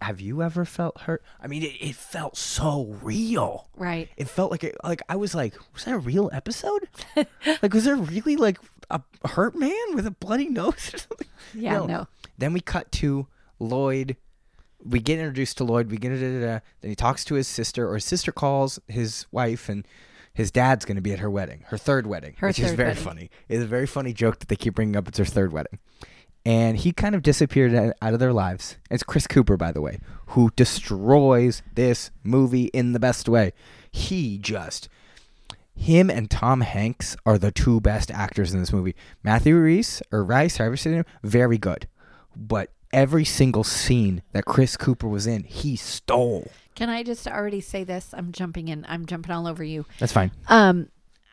Have 0.00 0.20
you 0.20 0.42
ever 0.42 0.64
felt 0.64 1.02
hurt? 1.02 1.22
I 1.40 1.46
mean, 1.46 1.62
it, 1.62 1.74
it 1.80 1.94
felt 1.94 2.36
so 2.36 2.96
real. 3.02 3.68
Right. 3.76 4.08
It 4.16 4.28
felt 4.28 4.50
like 4.50 4.64
it, 4.64 4.76
like 4.82 5.02
I 5.08 5.16
was 5.16 5.34
like, 5.34 5.54
was 5.74 5.84
that 5.84 5.94
a 5.94 5.98
real 5.98 6.30
episode? 6.32 6.88
like, 7.62 7.74
was 7.74 7.84
there 7.84 7.96
really 7.96 8.36
like 8.36 8.58
a 8.90 9.02
hurt 9.26 9.54
man 9.54 9.94
with 9.94 10.06
a 10.06 10.10
bloody 10.10 10.48
nose 10.48 10.94
or 10.94 10.98
something? 10.98 11.26
Yeah. 11.54 11.78
No. 11.78 11.86
No. 11.86 12.08
Then 12.38 12.52
we 12.52 12.60
cut 12.60 12.92
to 12.92 13.26
Lloyd. 13.58 14.16
We 14.84 15.00
get 15.00 15.18
introduced 15.18 15.58
to 15.58 15.64
Lloyd. 15.64 15.90
We 15.90 15.96
get 15.96 16.10
da, 16.10 16.16
da, 16.20 16.40
da, 16.40 16.46
da. 16.54 16.58
Then 16.80 16.90
he 16.90 16.94
talks 16.94 17.24
to 17.26 17.34
his 17.34 17.48
sister, 17.48 17.88
or 17.88 17.94
his 17.94 18.04
sister 18.04 18.30
calls 18.30 18.78
his 18.88 19.26
wife, 19.32 19.68
and 19.68 19.86
his 20.32 20.50
dad's 20.50 20.84
going 20.84 20.94
to 20.96 21.02
be 21.02 21.12
at 21.12 21.18
her 21.18 21.28
wedding, 21.30 21.64
her 21.68 21.76
third 21.76 22.06
wedding, 22.06 22.34
Her 22.38 22.46
which 22.48 22.60
is 22.60 22.72
very 22.72 22.90
wedding. 22.90 23.02
funny. 23.04 23.30
It's 23.48 23.62
a 23.64 23.66
very 23.66 23.86
funny 23.86 24.12
joke 24.12 24.38
that 24.38 24.48
they 24.48 24.54
keep 24.56 24.74
bringing 24.76 24.94
up. 24.96 25.08
It's 25.08 25.18
her 25.18 25.24
third 25.24 25.52
wedding. 25.52 25.78
And 26.44 26.78
he 26.78 26.92
kind 26.92 27.14
of 27.14 27.22
disappeared 27.22 27.94
out 28.00 28.14
of 28.14 28.18
their 28.18 28.32
lives. 28.32 28.76
It's 28.90 29.02
Chris 29.02 29.26
Cooper, 29.26 29.56
by 29.56 29.72
the 29.72 29.82
way, 29.82 29.98
who 30.28 30.50
destroys 30.56 31.62
this 31.74 32.10
movie 32.24 32.66
in 32.66 32.92
the 32.92 33.00
best 33.00 33.28
way. 33.28 33.52
He 33.90 34.38
just 34.38 34.88
him 35.80 36.10
and 36.10 36.30
Tom 36.30 36.60
Hanks 36.60 37.16
are 37.24 37.38
the 37.38 37.50
two 37.50 37.80
best 37.80 38.10
actors 38.10 38.52
in 38.52 38.60
this 38.60 38.72
movie. 38.72 38.94
Matthew 39.22 39.56
Rhys 39.56 40.02
or 40.12 40.22
Rice, 40.22 40.58
however 40.58 40.74
you 40.74 40.76
say 40.76 40.90
name, 40.90 41.04
very 41.22 41.56
good. 41.56 41.88
But 42.36 42.70
every 42.92 43.24
single 43.24 43.64
scene 43.64 44.22
that 44.32 44.44
Chris 44.44 44.76
Cooper 44.76 45.08
was 45.08 45.26
in, 45.26 45.44
he 45.44 45.76
stole. 45.76 46.50
Can 46.74 46.90
I 46.90 47.02
just 47.02 47.26
already 47.26 47.60
say 47.62 47.84
this? 47.84 48.10
I'm 48.12 48.30
jumping 48.30 48.68
in. 48.68 48.84
I'm 48.88 49.06
jumping 49.06 49.32
all 49.32 49.46
over 49.46 49.64
you. 49.64 49.86
That's 49.98 50.12
fine. 50.12 50.32
Um, 50.48 50.88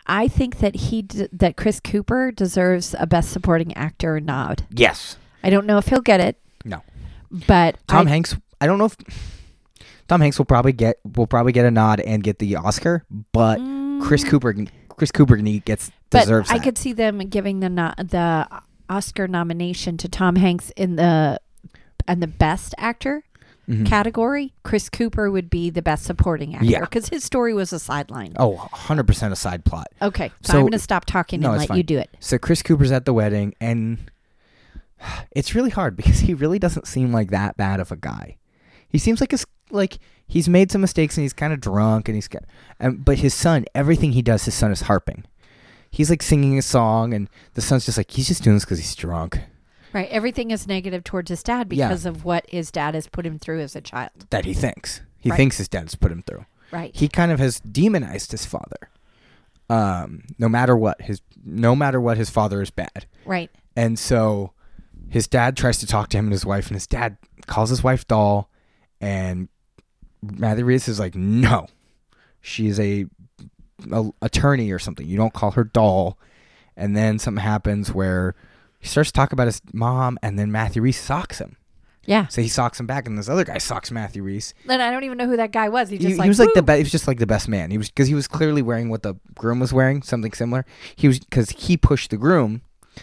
I 0.08 0.28
think 0.28 0.60
that 0.60 0.76
he 0.76 1.02
d- 1.02 1.28
that 1.34 1.58
Chris 1.58 1.80
Cooper 1.80 2.32
deserves 2.32 2.96
a 2.98 3.06
Best 3.06 3.30
Supporting 3.32 3.76
Actor 3.76 4.20
nod. 4.22 4.66
Yes. 4.72 5.18
I 5.44 5.50
don't 5.50 5.66
know 5.66 5.78
if 5.78 5.88
he'll 5.88 6.02
get 6.02 6.20
it, 6.20 6.38
No. 6.66 6.82
but 7.30 7.78
Tom 7.88 8.08
I, 8.08 8.10
Hanks. 8.10 8.36
I 8.62 8.66
don't 8.68 8.78
know 8.80 8.86
if 8.86 8.96
Tom 10.08 10.22
Hanks 10.22 10.38
will 10.38 10.46
probably 10.46 10.72
get 10.74 10.98
will 11.16 11.28
probably 11.28 11.52
get 11.52 11.66
a 11.66 11.72
nod 11.72 12.00
and 12.00 12.24
get 12.24 12.40
the 12.40 12.56
Oscar, 12.56 13.04
but 13.34 13.58
Chris 14.02 14.24
Cooper 14.24 14.56
Chris 14.90 15.12
Cooper 15.12 15.36
gets 15.38 15.90
Mm. 15.90 15.92
but 16.10 16.30
I 16.30 16.42
that. 16.58 16.64
could 16.64 16.78
see 16.78 16.94
them 16.94 17.20
giving 17.20 17.60
the 17.60 17.70
no- 17.70 17.94
the 17.98 18.48
Oscar 18.90 19.28
nomination 19.28 19.98
to 19.98 20.08
Tom 20.08 20.38
Hanks 20.38 20.72
in 20.78 20.96
the 20.96 21.40
and 22.08 22.24
the 22.24 22.28
Best 22.28 22.74
Actor 22.78 23.24
Mhm. 23.69 23.86
category. 23.86 24.53
Chris 24.63 24.89
Cooper 24.89 25.29
would 25.29 25.50
be 25.50 25.69
the 25.69 25.81
Best 25.81 26.03
Supporting 26.05 26.55
Actor 26.55 26.65
Yeah. 26.65 26.79
because 26.81 27.09
his 27.09 27.24
story 27.24 27.53
was 27.53 27.74
a 27.74 27.79
sideline. 27.79 28.33
Oh, 28.38 28.55
100% 28.71 29.33
a 29.33 29.36
side 29.36 29.65
plot. 29.65 29.88
Okay, 30.01 30.31
so, 30.41 30.51
So- 30.53 30.57
I'm 30.59 30.63
going 30.63 30.71
to 30.71 30.79
stop 30.79 31.05
talking 31.05 31.41
No, 31.41 31.50
and 31.51 31.59
let 31.59 31.67
fine. 31.67 31.77
you 31.77 31.83
do 31.83 31.97
it. 31.97 32.09
So 32.19 32.38
Chris 32.38 32.62
Cooper's 32.63 32.91
at 32.91 33.05
the 33.05 33.13
wedding, 33.13 33.53
and 33.59 33.97
it's 35.31 35.53
really 35.53 35.69
hard 35.69 35.95
because 35.97 36.19
he 36.21 36.33
really 36.33 36.59
doesn't 36.59 36.88
seem 36.88 37.12
like 37.12 37.29
that 37.31 37.57
bad 37.57 37.79
of 37.79 37.91
a 37.91 37.95
guy. 37.95 38.38
He 38.89 38.97
seems 38.97 39.19
like 39.21 39.33
a 39.33 39.38
like 39.69 40.00
he's 40.25 40.47
made 40.47 40.71
some 40.71 40.79
mistakes 40.79 41.17
and 41.17 41.24
he's 41.24 41.33
kind 41.33 41.51
of 41.51 41.59
drunk 41.59 42.07
and 42.07 42.15
he's 42.15 42.29
got, 42.29 42.43
um, 42.79 42.95
but 42.97 43.17
his 43.19 43.33
son, 43.33 43.65
everything 43.75 44.13
he 44.13 44.21
does, 44.21 44.45
his 44.45 44.53
son 44.53 44.71
is 44.71 44.81
harping. 44.83 45.25
He's 45.91 46.09
like 46.09 46.24
singing 46.24 46.57
a 46.57 46.62
song, 46.62 47.13
and 47.13 47.29
the 47.53 47.62
son's 47.62 47.86
just 47.86 47.97
like 47.97 48.12
he's 48.12 48.27
just 48.29 48.43
doing 48.43 48.55
this 48.55 48.63
because 48.65 48.79
he's 48.79 48.95
drunk. 48.95 49.39
Right, 49.94 50.10
everything 50.10 50.51
is 50.51 50.67
negative 50.67 51.03
towards 51.03 51.29
his 51.29 51.41
dad 51.44 51.72
Yeah. 51.72 51.88
because 51.88 52.06
of 52.06 52.25
what 52.25 52.46
his 52.50 52.72
dad 52.72 52.94
has 52.96 53.08
put 53.08 53.25
him 53.25 53.39
through 53.39 53.62
as 53.62 53.75
a 53.75 53.82
child. 53.82 54.12
That 54.29 54.46
he 54.46 54.53
thinks 54.53 55.01
he 55.17 55.29
Right. 55.29 55.38
thinks 55.38 55.58
his 55.58 55.67
dad's 55.70 55.96
put 55.96 56.12
him 56.12 56.22
through. 56.24 56.46
Right. 56.72 56.96
He 56.96 57.08
kind 57.08 57.32
of 57.32 57.39
has 57.39 57.60
demonized 57.62 58.32
his 58.32 58.46
father. 58.46 58.89
Um, 59.70 60.24
no 60.38 60.48
matter 60.48 60.75
what 60.77 61.01
his 61.01 61.22
no 61.44 61.75
matter 61.75 62.00
what 62.00 62.17
his 62.17 62.29
father 62.29 62.62
is 62.62 62.70
bad. 62.70 63.06
Right. 63.25 63.50
And 63.75 63.98
so 64.00 64.51
his 65.10 65.27
dad 65.27 65.56
tries 65.56 65.77
to 65.79 65.88
talk 65.88 66.10
to 66.10 66.17
him 66.17 66.25
and 66.25 66.32
his 66.34 66.46
wife, 66.46 66.67
and 66.67 66.75
his 66.75 66.88
dad 66.88 67.17
calls 67.46 67.70
his 67.70 67.84
wife 67.84 68.08
doll, 68.08 68.50
and 69.00 69.48
Matthew 70.22 70.65
Rhys 70.65 70.88
is 70.88 71.00
like, 71.00 71.15
no, 71.15 71.67
she 72.41 72.67
is 72.67 72.79
a, 72.79 73.06
a 73.91 74.10
attorney 74.22 74.72
or 74.72 74.79
something. 74.79 75.06
You 75.08 75.15
don't 75.17 75.34
call 75.34 75.51
her 75.51 75.63
doll. 75.63 76.17
And 76.75 76.96
then 76.98 77.17
something 77.20 77.44
happens 77.44 77.94
where 77.94 78.36
he 78.79 78.88
starts 78.88 79.10
to 79.12 79.13
talk 79.13 79.31
about 79.34 79.48
his 79.48 79.62
mom, 79.74 80.17
and 80.22 80.38
then 80.38 80.51
Matthew 80.51 80.81
Rhys 80.81 81.00
socks 81.00 81.39
him. 81.39 81.57
Yeah. 82.05 82.27
So 82.27 82.41
he 82.41 82.48
socks 82.48 82.79
him 82.79 82.88
back, 82.88 83.05
and 83.05 83.17
this 83.17 83.27
other 83.27 83.43
guy 83.43 83.57
socks 83.57 83.91
Matthew 83.91 84.24
Rhys. 84.24 84.53
And 84.69 84.81
I 84.81 84.91
don't 84.91 85.03
even 85.03 85.17
know 85.17 85.27
who 85.27 85.36
that 85.36 85.51
guy 85.51 85.67
was. 85.67 85.89
He 85.89 85.98
He, 85.98 86.03
just 86.03 86.13
he 86.13 86.17
like 86.19 86.27
was 86.29 86.39
like 86.39 86.53
the 86.53 86.62
"Woo!" 86.62 86.67
be- 86.67 86.77
he 86.77 86.84
was 86.84 86.91
just 86.91 87.05
like 87.05 87.19
the 87.19 87.27
best 87.27 87.50
man. 87.50 87.69
He 87.69 87.77
was 87.77 87.89
because 87.89 88.07
he 88.07 88.15
was 88.15 88.29
clearly 88.29 88.62
wearing 88.62 88.88
what 88.89 89.03
the 89.03 89.15
groom 89.36 89.60
was 89.60 89.74
wearing, 89.74 90.01
something 90.01 90.31
similar. 90.31 90.65
He 90.96 91.10
was 91.10 91.19
because 91.19 91.50
he 91.50 91.75
pushed 91.75 92.12
the 92.12 92.17
groom, 92.17 92.62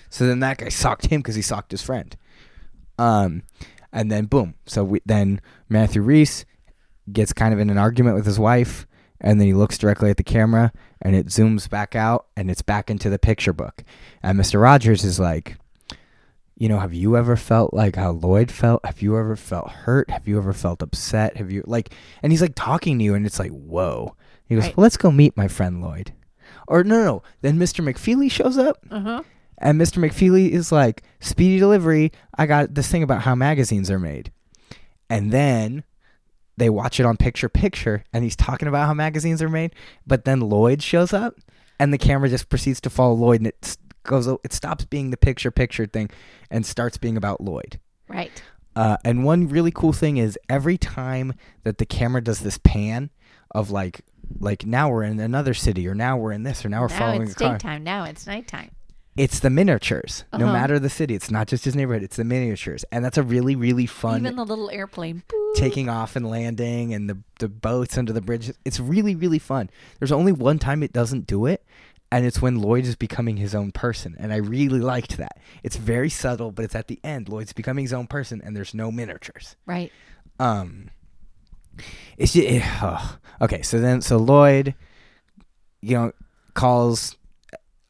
so 0.08 0.26
then 0.26 0.40
that 0.40 0.56
guy 0.56 0.70
socked 0.70 1.06
him 1.06 1.20
because 1.20 1.34
he 1.34 1.42
socked 1.42 1.70
his 1.70 1.82
friend. 1.82 2.16
Um, 2.98 3.42
and 3.92 4.10
then 4.10 4.24
boom. 4.24 4.54
So 4.64 4.84
we, 4.84 5.02
then 5.04 5.42
Matthew 5.68 6.00
Rhys 6.00 6.46
gets 7.12 7.34
kind 7.34 7.52
of 7.52 7.60
in 7.60 7.68
an 7.68 7.76
argument 7.76 8.16
with 8.16 8.24
his 8.24 8.38
wife, 8.38 8.86
and 9.20 9.38
then 9.38 9.48
he 9.48 9.52
looks 9.52 9.76
directly 9.76 10.08
at 10.08 10.16
the 10.16 10.22
camera, 10.22 10.72
and 11.02 11.14
it 11.14 11.26
zooms 11.26 11.68
back 11.68 11.94
out, 11.94 12.28
and 12.38 12.50
it's 12.50 12.62
back 12.62 12.88
into 12.88 13.10
the 13.10 13.18
picture 13.18 13.52
book, 13.52 13.84
and 14.22 14.38
Mister 14.38 14.58
Rogers 14.58 15.04
is 15.04 15.20
like. 15.20 15.58
You 16.56 16.68
know, 16.68 16.78
have 16.78 16.94
you 16.94 17.16
ever 17.16 17.34
felt 17.36 17.74
like 17.74 17.96
how 17.96 18.12
Lloyd 18.12 18.50
felt? 18.50 18.84
Have 18.86 19.02
you 19.02 19.18
ever 19.18 19.34
felt 19.34 19.70
hurt? 19.70 20.08
Have 20.10 20.28
you 20.28 20.38
ever 20.38 20.52
felt 20.52 20.82
upset? 20.82 21.36
Have 21.36 21.50
you 21.50 21.64
like 21.66 21.92
and 22.22 22.32
he's 22.32 22.42
like 22.42 22.54
talking 22.54 22.98
to 22.98 23.04
you 23.04 23.14
and 23.14 23.26
it's 23.26 23.38
like 23.38 23.50
whoa 23.50 24.14
he 24.46 24.54
goes 24.54 24.64
Right. 24.64 24.76
well, 24.76 24.82
let's 24.82 24.96
go 24.96 25.10
meet 25.10 25.36
my 25.36 25.48
friend 25.48 25.80
lloyd 25.82 26.12
or 26.68 26.84
no 26.84 26.96
no 26.98 27.04
no 27.04 27.22
then 27.40 27.58
mr 27.58 27.82
mcfeely 27.84 28.30
shows 28.30 28.58
up 28.58 28.76
Uh-huh. 28.90 29.22
and 29.58 29.80
mr 29.80 29.98
mcfeely 29.98 30.50
is 30.50 30.70
like 30.70 31.02
speedy 31.20 31.58
delivery 31.58 32.12
i 32.36 32.44
got 32.46 32.74
this 32.74 32.88
thing 32.90 33.02
about 33.02 33.22
how 33.22 33.34
magazines 33.34 33.90
are 33.90 33.98
made 33.98 34.30
and 35.08 35.32
then 35.32 35.82
they 36.58 36.68
watch 36.70 37.00
it 37.00 37.06
on 37.06 37.16
picture 37.16 37.48
picture 37.48 38.04
and 38.12 38.22
he's 38.22 38.36
talking 38.36 38.68
about 38.68 38.86
how 38.86 38.92
magazines 38.94 39.40
are 39.42 39.48
made 39.48 39.74
but 40.06 40.24
then 40.26 40.40
lloyd 40.40 40.82
shows 40.82 41.12
up 41.14 41.36
and 41.80 41.92
the 41.92 41.98
camera 41.98 42.28
just 42.28 42.48
proceeds 42.50 42.80
to 42.82 42.90
follow 42.90 43.14
lloyd 43.14 43.40
and 43.40 43.46
it 43.48 43.56
s- 43.62 43.78
goes 44.04 44.26
it 44.44 44.52
stops 44.52 44.84
being 44.84 45.10
the 45.10 45.16
picture 45.16 45.50
picture 45.50 45.86
thing 45.86 46.08
and 46.50 46.64
starts 46.64 46.96
being 46.98 47.16
about 47.16 47.40
lloyd 47.40 47.78
Right. 48.08 48.42
uh, 48.76 48.96
and 49.04 49.24
one 49.24 49.48
really 49.48 49.70
cool 49.72 49.92
thing 49.92 50.16
is 50.18 50.38
every 50.48 50.76
time 50.78 51.32
that 51.64 51.78
the 51.78 51.86
camera 51.86 52.22
does 52.22 52.40
this 52.40 52.58
pan 52.58 53.10
of 53.50 53.70
like 53.70 54.02
like 54.40 54.64
now 54.66 54.88
we're 54.90 55.02
in 55.04 55.20
another 55.20 55.54
city 55.54 55.86
or 55.88 55.94
now 55.94 56.16
we're 56.16 56.32
in 56.32 56.42
this 56.44 56.64
or 56.64 56.68
now 56.68 56.80
we're 56.82 56.88
now 56.88 56.98
following 56.98 57.22
it's 57.22 57.32
a 57.32 57.36
car. 57.36 57.52
daytime. 57.52 57.84
Now 57.84 58.04
it's 58.04 58.26
nighttime. 58.26 58.70
It's 59.16 59.38
the 59.38 59.50
miniatures. 59.50 60.24
No 60.32 60.46
Uh-huh. 60.46 60.52
matter 60.52 60.78
the 60.80 60.90
city, 60.90 61.14
it's 61.14 61.30
not 61.30 61.46
just 61.46 61.64
his 61.64 61.76
neighborhood. 61.76 62.02
It's 62.02 62.16
the 62.16 62.24
miniatures, 62.24 62.84
and 62.90 63.04
that's 63.04 63.16
a 63.18 63.22
really 63.22 63.54
really 63.54 63.86
fun 63.86 64.20
Even 64.22 64.34
the 64.36 64.44
little 64.44 64.70
airplane. 64.70 65.22
Taking 65.56 65.88
off 65.88 66.16
and 66.16 66.28
landing 66.28 66.92
and 66.94 67.08
the 67.08 67.18
the 67.38 67.48
boats 67.48 67.96
under 67.96 68.12
the 68.12 68.20
bridge. 68.22 68.50
It's 68.64 68.80
really 68.80 69.14
really 69.14 69.38
fun. 69.38 69.70
There's 69.98 70.10
only 70.12 70.32
one 70.32 70.58
time 70.58 70.82
it 70.82 70.92
doesn't 70.92 71.26
do 71.28 71.46
it, 71.46 71.64
and 72.14 72.24
it's 72.24 72.40
when 72.40 72.60
Lloyd 72.60 72.84
is 72.84 72.94
becoming 72.94 73.38
his 73.38 73.56
own 73.56 73.72
person, 73.72 74.14
and 74.20 74.32
I 74.32 74.36
really 74.36 74.78
liked 74.78 75.16
that. 75.16 75.40
It's 75.64 75.74
very 75.74 76.08
subtle, 76.08 76.52
but 76.52 76.64
it's 76.64 76.76
at 76.76 76.86
the 76.86 77.00
end. 77.02 77.28
Lloyd's 77.28 77.52
becoming 77.52 77.84
his 77.84 77.92
own 77.92 78.06
person, 78.06 78.40
and 78.44 78.56
there's 78.56 78.72
no 78.72 78.92
miniatures. 78.92 79.56
Right. 79.66 79.90
Um, 80.38 80.90
it's 82.16 82.34
just, 82.34 82.46
eh, 82.46 82.62
oh. 82.82 83.18
okay. 83.40 83.62
So 83.62 83.80
then, 83.80 84.00
so 84.00 84.18
Lloyd, 84.18 84.76
you 85.82 85.96
know, 85.96 86.12
calls. 86.54 87.16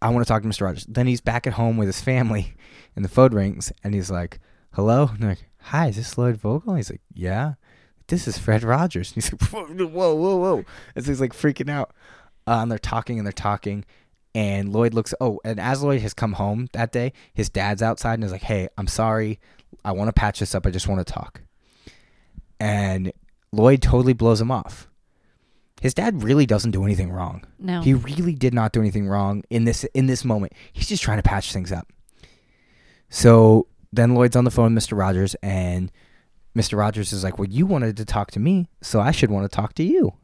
I 0.01 0.09
want 0.09 0.25
to 0.27 0.29
talk 0.33 0.41
to 0.41 0.49
Mr. 0.49 0.63
Rogers. 0.63 0.87
Then 0.87 1.07
he's 1.07 1.21
back 1.21 1.47
at 1.47 1.53
home 1.53 1.77
with 1.77 1.89
his 1.89 2.01
family, 2.01 2.55
and 2.97 3.05
the 3.05 3.11
phone 3.11 3.35
rings, 3.35 3.73
and 3.85 3.93
he's 3.93 4.11
like, 4.11 4.41
"Hello." 4.73 5.09
And 5.09 5.19
they're 5.19 5.31
like, 5.33 5.51
"Hi, 5.65 5.89
is 5.89 5.97
this 5.97 6.17
Lloyd 6.17 6.39
Vogel?" 6.39 6.77
He's 6.77 6.89
like, 6.89 7.03
"Yeah." 7.13 7.55
This 8.07 8.27
is 8.27 8.39
Fred 8.39 8.63
Rogers. 8.63 9.13
And 9.15 9.23
he's 9.23 9.31
like, 9.31 9.43
"Whoa, 9.51 9.87
whoa, 9.87 10.15
whoa, 10.15 10.37
whoa!" 10.37 10.65
As 10.97 11.07
he's 11.09 11.21
like 11.21 11.35
freaking 11.35 11.69
out, 11.69 11.93
uh, 12.47 12.61
and 12.63 12.71
they're 12.71 12.79
talking 12.79 13.19
and 13.19 13.27
they're 13.27 13.33
talking, 13.33 13.85
and 14.35 14.73
Lloyd 14.73 14.95
looks. 14.95 15.15
Oh, 15.21 15.41
and 15.45 15.61
as 15.61 15.83
Lloyd 15.83 16.01
has 16.01 16.15
come 16.15 16.33
home 16.33 16.69
that 16.73 16.93
day, 16.93 17.13
his 17.33 17.49
dad's 17.49 17.83
outside 17.83 18.15
and 18.15 18.25
is 18.25 18.33
like, 18.33 18.43
"Hey, 18.43 18.69
I'm 18.77 18.89
sorry. 18.89 19.39
I 19.85 19.93
want 19.93 20.09
to 20.09 20.13
patch 20.13 20.41
this 20.41 20.55
up. 20.55 20.67
I 20.67 20.71
just 20.71 20.89
want 20.89 21.07
to 21.07 21.13
talk." 21.13 21.41
and 22.61 23.13
Lloyd 23.53 23.83
totally 23.83 24.13
blows 24.13 24.41
him 24.41 24.51
off. 24.51 24.89
His 25.81 25.93
dad 25.93 26.23
really 26.23 26.47
doesn't 26.47 26.71
do 26.71 26.85
anything 26.85 27.11
wrong. 27.13 27.45
No. 27.59 27.83
He 27.83 27.93
really 27.93 28.35
did 28.35 28.55
not 28.55 28.73
do 28.73 28.81
anything 28.81 29.07
wrong 29.07 29.45
in 29.51 29.65
this 29.65 29.85
in 29.93 30.07
this 30.07 30.25
moment. 30.25 30.55
He's 30.73 30.89
just 30.89 31.03
trying 31.03 31.19
to 31.19 31.23
patch 31.23 31.53
things 31.53 31.71
up. 31.71 31.93
So 33.11 33.67
then 33.93 34.15
Lloyd's 34.15 34.35
on 34.35 34.45
the 34.45 34.51
phone 34.51 34.75
with 34.75 34.85
Mr. 34.85 34.97
Rogers 34.97 35.37
and 35.43 35.93
Mr. 36.57 36.79
Rogers 36.79 37.13
is 37.13 37.23
like, 37.23 37.39
"Well, 37.39 37.49
you 37.49 37.67
wanted 37.67 37.97
to 37.99 38.05
talk 38.05 38.31
to 38.33 38.41
me, 38.41 38.69
so 38.81 39.01
I 39.01 39.11
should 39.11 39.31
want 39.31 39.51
to 39.51 39.55
talk 39.55 39.75
to 39.75 39.83
you." 39.83 40.15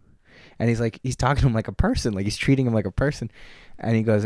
And 0.59 0.69
he's 0.69 0.81
like, 0.81 1.01
he's 1.03 1.17
talking 1.17 1.41
to 1.41 1.47
him 1.47 1.55
like 1.55 1.69
a 1.69 1.73
person, 1.73 2.13
like 2.13 2.25
he's 2.25 2.37
treating 2.37 2.67
him 2.67 2.75
like 2.75 2.87
a 2.87 2.93
person. 2.93 3.31
And 3.81 3.97
he 3.97 4.03
goes, 4.03 4.25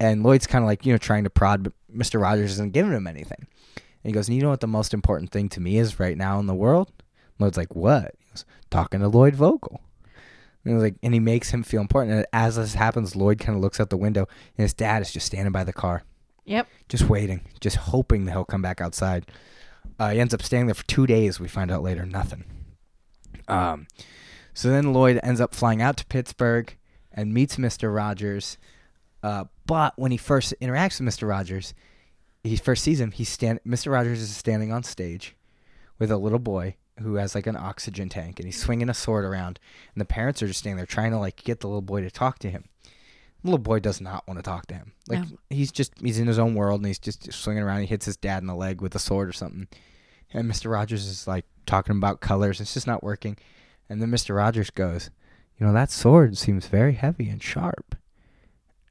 and 0.00 0.22
Lloyd's 0.22 0.46
kind 0.46 0.62
of 0.62 0.66
like, 0.66 0.86
you 0.86 0.92
know, 0.92 0.98
trying 0.98 1.24
to 1.24 1.30
prod, 1.30 1.62
but 1.64 1.72
Mr. 1.94 2.20
Rogers 2.20 2.52
isn't 2.52 2.72
giving 2.72 2.92
him 2.92 3.06
anything. 3.06 3.46
And 3.76 4.04
he 4.04 4.12
goes, 4.12 4.28
and 4.28 4.36
you 4.36 4.42
know 4.42 4.50
what 4.50 4.60
the 4.60 4.66
most 4.68 4.94
important 4.94 5.30
thing 5.30 5.48
to 5.50 5.60
me 5.60 5.78
is 5.78 5.98
right 5.98 6.16
now 6.16 6.38
in 6.38 6.46
the 6.46 6.54
world? 6.54 6.92
Lloyd's 7.38 7.56
like, 7.56 7.74
what? 7.74 8.14
He 8.18 8.30
goes, 8.30 8.44
talking 8.70 9.00
to 9.00 9.08
Lloyd 9.08 9.34
Vogel. 9.34 9.80
And, 10.64 10.70
he 10.70 10.74
was 10.74 10.82
like, 10.82 10.94
and 11.02 11.14
he 11.14 11.20
makes 11.20 11.50
him 11.50 11.62
feel 11.64 11.80
important. 11.80 12.14
And 12.16 12.26
as 12.32 12.56
this 12.56 12.74
happens, 12.74 13.16
Lloyd 13.16 13.40
kind 13.40 13.56
of 13.56 13.62
looks 13.62 13.80
out 13.80 13.90
the 13.90 13.96
window, 13.96 14.28
and 14.56 14.62
his 14.62 14.74
dad 14.74 15.02
is 15.02 15.12
just 15.12 15.26
standing 15.26 15.52
by 15.52 15.64
the 15.64 15.72
car, 15.72 16.04
Yep. 16.44 16.68
just 16.88 17.08
waiting, 17.08 17.40
just 17.60 17.76
hoping 17.76 18.24
that 18.26 18.32
he'll 18.32 18.44
come 18.44 18.62
back 18.62 18.80
outside. 18.80 19.26
Uh, 19.98 20.10
he 20.10 20.20
ends 20.20 20.32
up 20.32 20.42
staying 20.42 20.66
there 20.66 20.74
for 20.74 20.86
two 20.86 21.06
days. 21.08 21.40
We 21.40 21.48
find 21.48 21.72
out 21.72 21.82
later, 21.82 22.06
nothing. 22.06 22.44
Um, 23.48 23.88
so 24.54 24.68
then 24.70 24.92
Lloyd 24.92 25.18
ends 25.24 25.40
up 25.40 25.54
flying 25.54 25.82
out 25.82 25.96
to 25.96 26.06
Pittsburgh 26.06 26.76
and 27.18 27.34
meets 27.34 27.56
Mr. 27.56 27.92
Rogers. 27.94 28.56
Uh, 29.22 29.44
but 29.66 29.92
when 29.96 30.12
he 30.12 30.16
first 30.16 30.54
interacts 30.60 31.00
with 31.00 31.12
Mr. 31.12 31.28
Rogers, 31.28 31.74
he 32.44 32.56
first 32.56 32.84
sees 32.84 33.00
him. 33.00 33.10
He's 33.10 33.28
stand. 33.28 33.58
Mr. 33.66 33.90
Rogers 33.92 34.22
is 34.22 34.34
standing 34.36 34.72
on 34.72 34.84
stage 34.84 35.34
with 35.98 36.10
a 36.12 36.16
little 36.16 36.38
boy 36.38 36.76
who 37.00 37.16
has 37.16 37.34
like 37.34 37.46
an 37.48 37.56
oxygen 37.56 38.08
tank, 38.08 38.38
and 38.38 38.46
he's 38.46 38.60
swinging 38.60 38.88
a 38.88 38.94
sword 38.94 39.24
around. 39.24 39.58
And 39.94 40.00
the 40.00 40.04
parents 40.04 40.42
are 40.42 40.46
just 40.46 40.60
standing 40.60 40.76
there 40.76 40.86
trying 40.86 41.10
to 41.10 41.18
like 41.18 41.42
get 41.42 41.60
the 41.60 41.66
little 41.66 41.82
boy 41.82 42.02
to 42.02 42.10
talk 42.10 42.38
to 42.40 42.50
him. 42.50 42.64
The 43.42 43.48
little 43.50 43.58
boy 43.58 43.80
does 43.80 44.00
not 44.00 44.26
want 44.26 44.38
to 44.38 44.42
talk 44.42 44.66
to 44.66 44.74
him. 44.74 44.92
Like 45.08 45.28
No. 45.28 45.38
he's 45.50 45.72
just 45.72 45.92
he's 46.00 46.18
in 46.20 46.26
his 46.28 46.38
own 46.38 46.54
world 46.54 46.80
and 46.80 46.86
he's 46.86 46.98
just 47.00 47.32
swinging 47.32 47.62
around. 47.64 47.80
He 47.80 47.86
hits 47.86 48.06
his 48.06 48.16
dad 48.16 48.42
in 48.42 48.46
the 48.46 48.54
leg 48.54 48.80
with 48.80 48.94
a 48.94 48.98
sword 49.00 49.28
or 49.28 49.32
something, 49.32 49.66
and 50.32 50.46
Mister 50.46 50.68
Rogers 50.68 51.06
is 51.06 51.26
like 51.26 51.44
talking 51.66 51.96
about 51.96 52.20
colors. 52.20 52.60
It's 52.60 52.74
just 52.74 52.86
not 52.86 53.02
working. 53.02 53.36
And 53.88 54.00
then 54.02 54.10
Mister 54.10 54.34
Rogers 54.34 54.70
goes, 54.70 55.10
"You 55.58 55.66
know 55.66 55.72
that 55.72 55.90
sword 55.90 56.36
seems 56.36 56.66
very 56.66 56.94
heavy 56.94 57.28
and 57.28 57.42
sharp." 57.42 57.96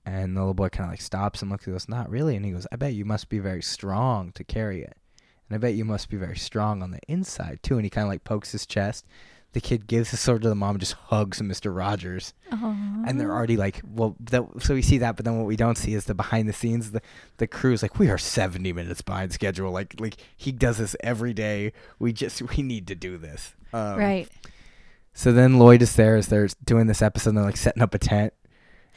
And 0.05 0.35
the 0.35 0.41
little 0.41 0.53
boy 0.53 0.69
kind 0.69 0.87
of 0.87 0.93
like 0.93 1.01
stops 1.01 1.41
and 1.41 1.51
looks 1.51 1.67
at 1.67 1.73
us, 1.73 1.89
"Not 1.89 2.09
really." 2.09 2.35
And 2.35 2.45
he 2.45 2.51
goes, 2.51 2.67
"I 2.71 2.75
bet 2.75 2.93
you 2.93 3.05
must 3.05 3.29
be 3.29 3.39
very 3.39 3.61
strong 3.61 4.31
to 4.33 4.43
carry 4.43 4.81
it, 4.81 4.97
and 5.49 5.55
I 5.55 5.57
bet 5.57 5.75
you 5.75 5.85
must 5.85 6.09
be 6.09 6.17
very 6.17 6.37
strong 6.37 6.81
on 6.81 6.91
the 6.91 6.99
inside 7.07 7.59
too." 7.61 7.75
And 7.75 7.85
he 7.85 7.89
kind 7.89 8.05
of 8.05 8.09
like 8.09 8.23
pokes 8.23 8.51
his 8.51 8.65
chest. 8.65 9.05
The 9.53 9.61
kid 9.61 9.87
gives 9.87 10.11
the 10.11 10.17
sword 10.17 10.43
to 10.43 10.49
the 10.49 10.55
mom 10.55 10.71
and 10.71 10.79
just 10.79 10.93
hugs 10.93 11.41
Mister 11.41 11.71
Rogers 11.71 12.33
and 13.07 13.19
they're 13.19 13.31
already 13.31 13.57
like, 13.57 13.81
well, 13.83 14.15
that, 14.19 14.43
so 14.59 14.73
we 14.73 14.81
see 14.81 14.97
that, 14.99 15.15
but 15.15 15.25
then 15.25 15.37
what 15.37 15.47
we 15.47 15.55
don't 15.55 15.77
see 15.77 15.93
is 15.93 16.05
the 16.05 16.13
behind 16.13 16.47
the 16.47 16.53
scenes. 16.53 16.91
The 16.91 17.01
the 17.37 17.47
crew's 17.47 17.81
like, 17.81 17.97
we 17.97 18.09
are 18.09 18.17
seventy 18.17 18.73
minutes 18.73 19.01
behind 19.01 19.31
schedule. 19.31 19.71
Like 19.71 19.95
like 19.99 20.17
he 20.35 20.51
does 20.51 20.77
this 20.77 20.95
every 20.99 21.33
day. 21.33 21.71
We 21.97 22.13
just 22.13 22.41
we 22.41 22.61
need 22.61 22.87
to 22.87 22.95
do 22.95 23.17
this. 23.17 23.55
Um, 23.73 23.97
right. 23.97 24.29
So 25.17 25.31
then 25.31 25.57
Lloyd 25.57 25.81
is 25.81 25.95
there 25.95 26.15
as 26.15 26.27
they're 26.27 26.47
doing 26.63 26.85
this 26.85 27.01
episode. 27.01 27.31
and 27.31 27.37
They're 27.39 27.45
like 27.45 27.57
setting 27.57 27.81
up 27.81 27.95
a 27.95 27.97
tent, 27.97 28.33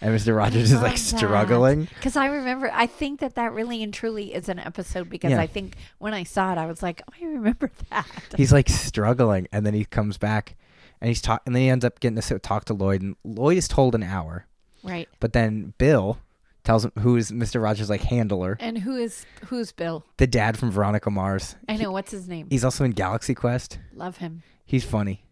and 0.03 0.13
Mister 0.13 0.35
Rogers 0.35 0.71
is 0.71 0.83
like 0.83 0.99
struggling. 0.99 1.85
Because 1.95 2.15
I 2.15 2.27
remember, 2.27 2.71
I 2.75 2.87
think 2.87 3.21
that 3.21 3.37
that 3.37 3.55
really 3.55 3.83
and 3.83 3.93
truly 3.93 4.35
is 4.35 4.51
an 4.51 4.59
episode 4.59 5.09
because 5.09 5.31
Yeah. 5.31 5.41
I 5.41 5.47
think 5.47 5.77
when 5.99 6.13
I 6.13 6.25
saw 6.25 6.53
it, 6.53 6.59
I 6.59 6.67
was 6.67 6.83
like, 6.83 7.01
oh, 7.11 7.15
I 7.19 7.25
remember 7.25 7.71
that. 7.91 8.07
He's 8.37 8.53
like 8.53 8.69
struggling, 8.69 9.49
and 9.51 9.65
then 9.65 9.73
he 9.73 9.87
comes 9.87 10.19
back, 10.19 10.57
and 11.01 11.09
he's 11.09 11.23
talk, 11.23 11.41
and 11.47 11.55
then 11.55 11.63
he 11.63 11.69
ends 11.71 11.87
up 11.87 12.01
getting 12.01 12.17
to 12.17 12.23
sit, 12.23 12.43
talk 12.43 12.67
to 12.67 12.75
Lloyd, 12.75 13.01
and 13.01 13.17
Lloyd 13.25 13.57
is 13.57 13.67
told 13.67 13.95
an 13.95 14.03
hour, 14.03 14.45
right. 14.83 15.09
but 15.21 15.33
then 15.33 15.73
Bill 15.79 16.19
tells 16.65 16.85
him 16.85 16.93
who 16.99 17.17
is 17.17 17.33
Mister 17.33 17.61
Rogers' 17.61 17.89
like 17.89 18.03
handler, 18.03 18.59
And 18.61 18.77
who 18.77 18.95
is 18.95 19.25
who's 19.47 19.73
Bill? 19.73 20.05
the 20.19 20.27
dad 20.27 20.59
from 20.59 20.71
Veronica 20.71 21.11
Mars. 21.11 21.57
I 21.67 21.77
know 21.79 21.91
what's 21.93 22.11
his 22.11 22.29
name. 22.29 22.49
He's 22.51 22.63
also 22.63 22.85
in 22.85 22.91
Galaxy 22.91 23.35
Quest. 23.35 23.79
Love 23.95 24.19
him. 24.19 24.43
He's 24.67 24.85
funny. 24.85 25.25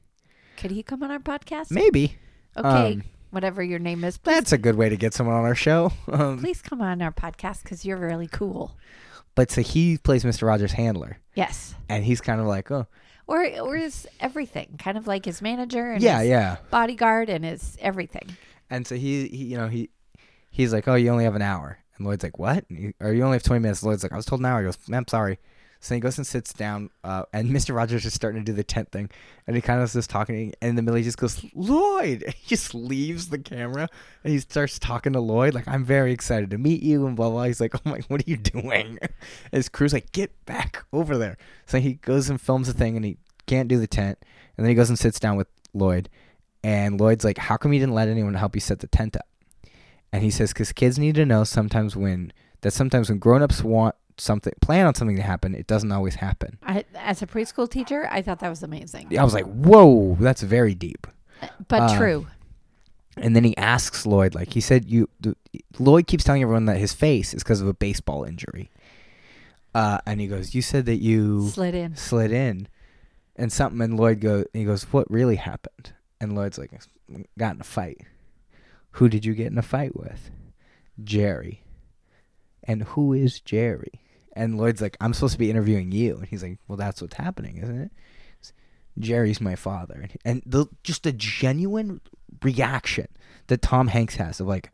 Could 0.58 0.70
he 0.72 0.82
come 0.82 1.02
on 1.02 1.10
our 1.10 1.18
podcast? 1.18 1.70
Maybe. 1.70 2.16
Okay, 2.56 2.92
Um, 2.94 3.04
whatever 3.30 3.62
your 3.62 3.78
name 3.78 4.02
is, 4.04 4.18
please, 4.18 4.34
That's 4.34 4.52
a 4.52 4.58
good 4.58 4.74
way 4.76 4.88
to 4.88 4.96
get 4.96 5.14
someone 5.14 5.36
on 5.36 5.44
our 5.44 5.54
show. 5.54 5.92
Um, 6.12 6.38
please 6.38 6.60
come 6.60 6.80
on 6.82 7.00
our 7.00 7.12
podcast 7.12 7.62
because 7.62 7.84
you're 7.84 7.96
really 7.98 8.26
cool. 8.28 8.76
but 9.34 9.50
so 9.50 9.62
he 9.62 9.96
plays 9.98 10.24
Mr. 10.24 10.46
Rogers' 10.46 10.72
handler, 10.72 11.18
Yes. 11.34 11.74
and 11.88 12.04
he's 12.04 12.20
kind 12.20 12.40
of 12.40 12.46
like, 12.46 12.70
oh, 12.70 12.86
Or 13.28 13.44
or 13.60 13.76
is 13.76 14.06
everything 14.20 14.76
kind 14.78 14.98
of 14.98 15.06
like 15.06 15.24
his 15.24 15.40
manager 15.40 15.92
and 15.92 16.02
yeah, 16.02 16.20
his 16.20 16.28
yeah. 16.28 16.56
bodyguard 16.70 17.28
and 17.30 17.44
his 17.44 17.76
everything. 17.80 18.36
And 18.70 18.86
so 18.86 18.96
he, 18.96 19.28
he, 19.28 19.44
you 19.44 19.56
know, 19.58 19.68
he, 19.68 19.90
he's 20.50 20.72
like, 20.72 20.88
oh, 20.88 20.94
you 20.96 21.10
only 21.10 21.24
have 21.24 21.36
an 21.36 21.42
hour, 21.42 21.78
and 21.96 22.06
Lloyd's 22.06 22.24
like, 22.24 22.38
what? 22.38 22.64
Or 23.00 23.12
you 23.12 23.22
only 23.22 23.36
have 23.36 23.42
twenty 23.44 23.60
minutes. 23.62 23.82
Lloyd's 23.84 24.02
like, 24.02 24.12
I 24.12 24.16
was 24.16 24.26
told 24.26 24.40
an 24.40 24.46
hour. 24.46 24.60
He 24.60 24.64
goes, 24.66 24.78
I'm 24.92 25.06
sorry. 25.06 25.38
So 25.80 25.94
he 25.94 26.00
goes 26.00 26.18
and 26.18 26.26
sits 26.26 26.52
down, 26.52 26.90
uh, 27.04 27.24
and 27.32 27.50
Mr. 27.54 27.74
Rogers 27.74 28.04
is 28.04 28.14
starting 28.14 28.40
to 28.42 28.44
do 28.44 28.54
the 28.54 28.64
tent 28.64 28.90
thing, 28.90 29.10
and 29.46 29.54
he 29.54 29.62
kind 29.62 29.80
of 29.80 29.90
just 29.92 30.10
talking, 30.10 30.54
and 30.60 30.70
in 30.70 30.76
the 30.76 30.82
middle 30.82 30.96
he 30.96 31.04
just 31.04 31.18
goes, 31.18 31.44
Lloyd. 31.54 32.22
And 32.24 32.34
he 32.34 32.46
just 32.46 32.74
leaves 32.74 33.28
the 33.28 33.38
camera, 33.38 33.88
and 34.24 34.32
he 34.32 34.38
starts 34.40 34.78
talking 34.78 35.12
to 35.12 35.20
Lloyd, 35.20 35.54
like, 35.54 35.68
I'm 35.68 35.84
very 35.84 36.12
excited 36.12 36.50
to 36.50 36.58
meet 36.58 36.82
you, 36.82 37.06
and 37.06 37.16
blah 37.16 37.30
blah. 37.30 37.44
He's 37.44 37.60
like, 37.60 37.74
Oh 37.74 37.80
my, 37.84 38.00
what 38.08 38.20
are 38.20 38.30
you 38.30 38.36
doing? 38.36 38.98
And 39.52 39.58
his 39.58 39.68
crew's 39.68 39.92
like, 39.92 40.12
Get 40.12 40.44
back 40.46 40.84
over 40.92 41.16
there. 41.16 41.36
So 41.66 41.78
he 41.78 41.94
goes 41.94 42.28
and 42.28 42.40
films 42.40 42.66
the 42.66 42.72
thing, 42.72 42.96
and 42.96 43.04
he 43.04 43.18
can't 43.46 43.68
do 43.68 43.78
the 43.78 43.86
tent, 43.86 44.18
and 44.56 44.64
then 44.64 44.70
he 44.70 44.74
goes 44.74 44.88
and 44.88 44.98
sits 44.98 45.20
down 45.20 45.36
with 45.36 45.48
Lloyd, 45.72 46.08
and 46.64 47.00
Lloyd's 47.00 47.24
like, 47.24 47.38
How 47.38 47.56
come 47.56 47.72
you 47.72 47.80
didn't 47.80 47.94
let 47.94 48.08
anyone 48.08 48.34
help 48.34 48.54
you 48.54 48.60
set 48.60 48.80
the 48.80 48.88
tent 48.88 49.16
up? 49.16 49.26
And 50.12 50.22
he 50.22 50.30
says, 50.30 50.52
Because 50.52 50.72
kids 50.72 50.98
need 50.98 51.14
to 51.16 51.26
know 51.26 51.44
sometimes 51.44 51.94
when 51.96 52.32
that 52.62 52.72
sometimes 52.72 53.08
when 53.08 53.18
grown-ups 53.18 53.62
want 53.62 53.94
something 54.18 54.52
plan 54.60 54.86
on 54.86 54.94
something 54.94 55.16
to 55.16 55.22
happen 55.22 55.54
it 55.54 55.66
doesn't 55.66 55.92
always 55.92 56.16
happen. 56.16 56.58
I, 56.62 56.84
as 56.96 57.22
a 57.22 57.26
preschool 57.26 57.70
teacher, 57.70 58.08
I 58.10 58.22
thought 58.22 58.40
that 58.40 58.48
was 58.48 58.62
amazing. 58.62 59.16
i 59.18 59.24
was 59.24 59.34
like 59.34 59.46
whoa 59.46 60.16
that's 60.20 60.42
very 60.42 60.74
deep. 60.74 61.06
But 61.68 61.82
Uh, 61.82 61.96
true. 61.98 62.26
and 63.16 63.34
then 63.36 63.44
he 63.44 63.56
asks 63.56 64.04
lloyd 64.06 64.34
like 64.34 64.52
he 64.54 64.60
said 64.60 64.84
you 64.90 65.08
lloyd 65.78 66.06
keeps 66.06 66.24
telling 66.24 66.42
everyone 66.42 66.66
that 66.66 66.78
his 66.78 66.92
face 66.92 67.32
is 67.34 67.42
because 67.42 67.60
of 67.60 67.68
a 67.68 67.74
baseball 67.74 68.24
injury. 68.24 68.70
Uh, 69.74 69.98
and 70.06 70.20
he 70.20 70.26
goes 70.26 70.54
you 70.54 70.62
said 70.62 70.86
that 70.86 70.96
you 70.96 71.48
Slid 71.48 71.74
in. 71.74 71.94
slid 71.96 72.32
in 72.32 72.66
and 73.36 73.52
something 73.52 73.80
and 73.80 73.96
lloyd 73.96 74.20
go 74.20 74.44
he 74.52 74.64
goes 74.64 74.84
what 74.92 75.08
really 75.10 75.36
happened? 75.36 75.92
And 76.20 76.34
lloyd's 76.34 76.58
like 76.58 76.72
got 77.38 77.54
in 77.54 77.60
a 77.60 77.64
fight. 77.64 78.00
Who 78.92 79.08
did 79.08 79.24
you 79.24 79.34
get 79.34 79.52
in 79.52 79.58
a 79.58 79.62
fight 79.62 79.94
with? 79.94 80.30
Jerry. 81.04 81.62
And 82.64 82.82
who 82.82 83.12
is 83.12 83.40
jerry 83.40 84.00
and 84.38 84.56
lloyd's 84.56 84.80
like 84.80 84.96
i'm 85.00 85.12
supposed 85.12 85.32
to 85.32 85.38
be 85.38 85.50
interviewing 85.50 85.92
you 85.92 86.16
and 86.16 86.26
he's 86.26 86.42
like 86.42 86.58
well 86.68 86.76
that's 86.76 87.02
what's 87.02 87.16
happening 87.16 87.58
isn't 87.58 87.80
it 87.80 87.92
jerry's 88.98 89.40
my 89.40 89.54
father 89.54 90.00
and, 90.00 90.12
and 90.24 90.42
the 90.44 90.66
just 90.82 91.02
the 91.04 91.12
genuine 91.12 92.00
reaction 92.42 93.08
that 93.48 93.62
tom 93.62 93.88
hanks 93.88 94.16
has 94.16 94.40
of 94.40 94.46
like 94.46 94.70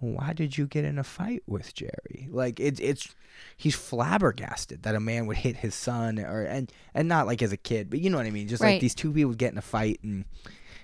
why 0.00 0.32
did 0.32 0.58
you 0.58 0.66
get 0.66 0.84
in 0.84 0.98
a 0.98 1.04
fight 1.04 1.42
with 1.46 1.74
Jerry? 1.74 2.28
Like 2.30 2.60
it's 2.60 2.80
it's 2.80 3.14
he's 3.56 3.74
flabbergasted 3.74 4.82
that 4.82 4.94
a 4.94 5.00
man 5.00 5.26
would 5.26 5.38
hit 5.38 5.56
his 5.56 5.74
son 5.74 6.18
or 6.18 6.42
and 6.42 6.70
and 6.94 7.08
not 7.08 7.26
like 7.26 7.42
as 7.42 7.52
a 7.52 7.56
kid, 7.56 7.90
but 7.90 8.00
you 8.00 8.10
know 8.10 8.18
what 8.18 8.26
I 8.26 8.30
mean. 8.30 8.48
Just 8.48 8.62
like 8.62 8.80
these 8.80 8.94
two 8.94 9.12
people 9.12 9.34
get 9.34 9.52
in 9.52 9.58
a 9.58 9.62
fight 9.62 10.00
and 10.02 10.24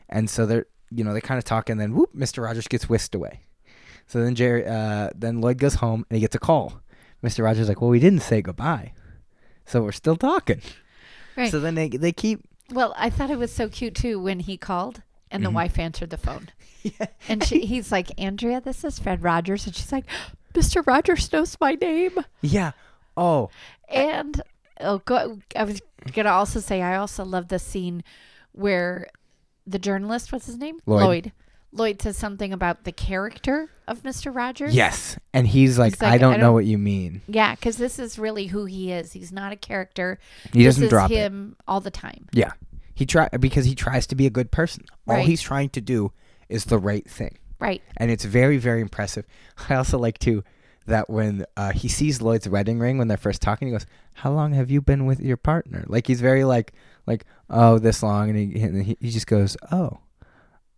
and 0.09 0.31
so 0.31 0.47
they're 0.47 0.67
you 0.91 1.05
know 1.05 1.13
they 1.13 1.21
kind 1.21 1.39
of 1.39 1.45
talk 1.45 1.69
and 1.69 1.81
then 1.81 1.95
whoop, 1.95 2.15
Mr. 2.15 2.45
Rogers 2.45 2.69
gets 2.69 2.89
whisked 2.89 3.15
away. 3.15 3.41
So 4.07 4.23
then 4.23 4.35
Jerry 4.35 4.67
uh 4.67 5.11
then 5.15 5.41
Lloyd 5.41 5.59
goes 5.59 5.75
home 5.75 6.07
and 6.09 6.17
he 6.17 6.21
gets 6.21 6.35
a 6.35 6.41
call. 6.41 6.81
Mr. 7.23 7.45
Rogers 7.45 7.69
like, 7.69 7.81
well, 7.81 7.91
we 7.91 8.01
didn't 8.01 8.21
say 8.23 8.43
goodbye, 8.43 8.93
so 9.67 9.83
we're 9.83 9.93
still 9.93 10.17
talking. 10.17 10.61
Right. 11.37 11.51
So 11.51 11.61
then 11.61 11.75
they 11.75 11.89
they 11.89 12.13
keep 12.13 12.41
Well, 12.73 12.95
I 12.97 13.11
thought 13.11 13.31
it 13.31 13.39
was 13.39 13.53
so 13.53 13.69
cute 13.69 13.95
too 13.95 14.21
when 14.21 14.41
he 14.41 14.57
called 14.57 15.03
and 15.31 15.45
the 15.45 15.49
Mhm. 15.51 15.55
wife 15.55 15.79
answered 15.79 16.11
the 16.11 16.17
phone. 16.19 16.49
yeah, 16.83 17.07
And 17.29 17.43
she, 17.45 17.61
he's 17.65 17.91
like, 17.93 18.11
Andrea, 18.21 18.61
this 18.61 18.85
is 18.85 18.99
Fred 18.99 19.23
Rogers. 19.23 19.67
And 19.67 19.75
she's 19.75 19.93
like, 19.93 20.05
Mr. 20.55 20.87
Rogers 20.87 21.33
knows 21.33 21.57
my 21.61 21.75
name. 21.75 22.19
yeah. 22.43 22.73
Oh, 23.17 23.49
And 23.89 24.43
oh, 24.81 24.99
go, 24.99 25.39
I 25.57 25.65
was 25.65 25.81
going 26.13 26.25
to 26.27 26.33
also 26.33 26.61
say, 26.61 26.83
I 26.83 26.97
also 26.97 27.25
love 27.25 27.49
the 27.49 27.59
scene 27.59 28.03
where 28.53 29.09
the 29.67 29.79
journalist, 29.79 30.33
what's 30.33 30.47
his 30.47 30.57
name? 30.59 30.81
Lloyd. 30.87 31.03
Lloyd. 31.03 31.33
Lloyd 31.73 32.03
says 32.03 32.17
something 32.17 32.53
about 32.53 32.85
the 32.85 32.93
character 32.93 33.71
of 33.89 34.03
Mr. 34.03 34.35
Rogers. 34.35 34.75
yes, 34.75 35.19
and 35.33 35.47
he's 35.47 35.79
like, 35.79 35.95
He's 35.95 36.03
like, 36.03 36.13
I 36.13 36.19
don't 36.19 36.35
I 36.35 36.37
know 36.37 36.43
don't- 36.47 36.55
what 36.55 36.65
you 36.67 36.79
mean. 36.79 37.23
Yeah, 37.27 37.55
because 37.55 37.77
this 37.79 37.99
is 37.99 38.19
really 38.19 38.47
who 38.47 38.67
he 38.67 38.93
is. 38.93 39.13
He's 39.13 39.33
not 39.33 39.53
a 39.53 39.57
character. 39.57 40.19
He 40.53 40.63
this 40.65 40.75
doesn't 40.75 40.85
is 40.85 40.91
drop 40.91 41.11
it. 41.11 41.15
him 41.17 41.57
all 41.67 41.81
the 41.81 41.91
time. 41.91 42.29
Yeah. 42.33 42.53
He 42.95 43.07
try 43.07 43.29
because 43.41 43.65
he 43.65 43.75
tries 43.75 44.07
to 44.09 44.15
be 44.15 44.27
a 44.27 44.31
good 44.31 44.51
person. 44.51 44.85
All 45.09 45.17
Right. 45.17 45.27
he's 45.27 45.41
trying 45.41 45.71
to 45.71 45.81
do 45.81 46.13
is 46.51 46.67
the 46.67 46.79
right 46.79 47.09
thing. 47.09 47.39
Right. 47.59 47.81
And 47.97 48.11
it's 48.11 48.25
very, 48.25 48.59
very 48.59 48.81
impressive. 48.83 49.25
I 49.71 49.75
also 49.77 49.99
like 49.99 50.19
too 50.19 50.45
that 50.87 51.09
when 51.09 51.47
uh, 51.57 51.73
he 51.73 51.89
sees 51.89 52.21
Lloyd's 52.21 52.49
wedding 52.49 52.79
ring 52.79 52.99
when 52.99 53.09
they're 53.09 53.17
first 53.17 53.41
talking, 53.41 53.69
he 53.69 53.73
goes, 53.73 53.87
"How 54.15 54.31
long 54.33 54.53
have 54.53 54.71
you 54.71 54.83
been 54.83 55.07
with 55.07 55.21
your 55.21 55.37
partner?" 55.39 55.85
Like 55.87 56.07
he's 56.07 56.21
very 56.21 56.45
like 56.45 56.73
like 57.07 57.25
oh 57.49 57.79
this 57.79 58.03
long, 58.03 58.29
and 58.29 58.39
he 58.39 58.61
and 58.63 58.83
he, 58.85 58.97
he 59.01 59.11
just 59.11 59.27
goes 59.27 59.57
oh, 59.71 60.01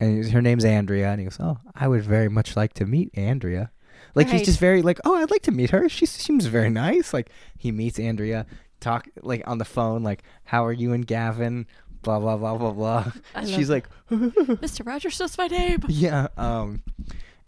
and 0.00 0.16
he's- 0.16 0.30
her 0.33 0.42
name's 0.42 0.64
Andrea, 0.64 1.11
and 1.11 1.20
he 1.20 1.24
goes 1.24 1.38
oh 1.40 1.59
I 1.74 1.88
would 1.88 2.02
very 2.02 2.28
much 2.28 2.57
like 2.57 2.72
to 2.74 2.87
meet 2.87 3.11
Andrea. 3.14 3.70
Like 4.14 4.28
he's 4.28 4.42
just 4.44 4.61
very 4.61 4.83
like 4.83 5.00
oh 5.04 5.16
I'd 5.16 5.30
like 5.30 5.42
to 5.42 5.52
meet 5.52 5.70
her. 5.70 5.88
She 5.88 6.07
seems 6.07 6.46
very 6.46 6.70
nice. 6.70 7.12
Like 7.12 7.30
he 7.59 7.72
meets 7.72 7.98
Andrea, 7.98 8.46
talk 8.80 9.09
like 9.22 9.42
on 9.46 9.59
the 9.59 9.64
phone 9.64 10.02
like 10.02 10.22
how 10.44 10.64
are 10.64 10.72
you 10.72 10.92
and 10.92 11.07
Gavin? 11.07 11.66
Blah 12.02 12.20
blah 12.20 12.37
blah 12.37 12.57
blah 12.59 12.72
blah. 12.72 13.12
She's 13.46 13.70
like 13.70 13.88
Mr. 14.11 14.87
Rogers 14.87 15.18
knows 15.18 15.37
my 15.38 15.46
name. 15.48 15.80
yeah. 15.88 16.28
Um, 16.37 16.83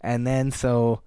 and 0.01 0.25
then 0.25 0.51
so, 0.51 1.01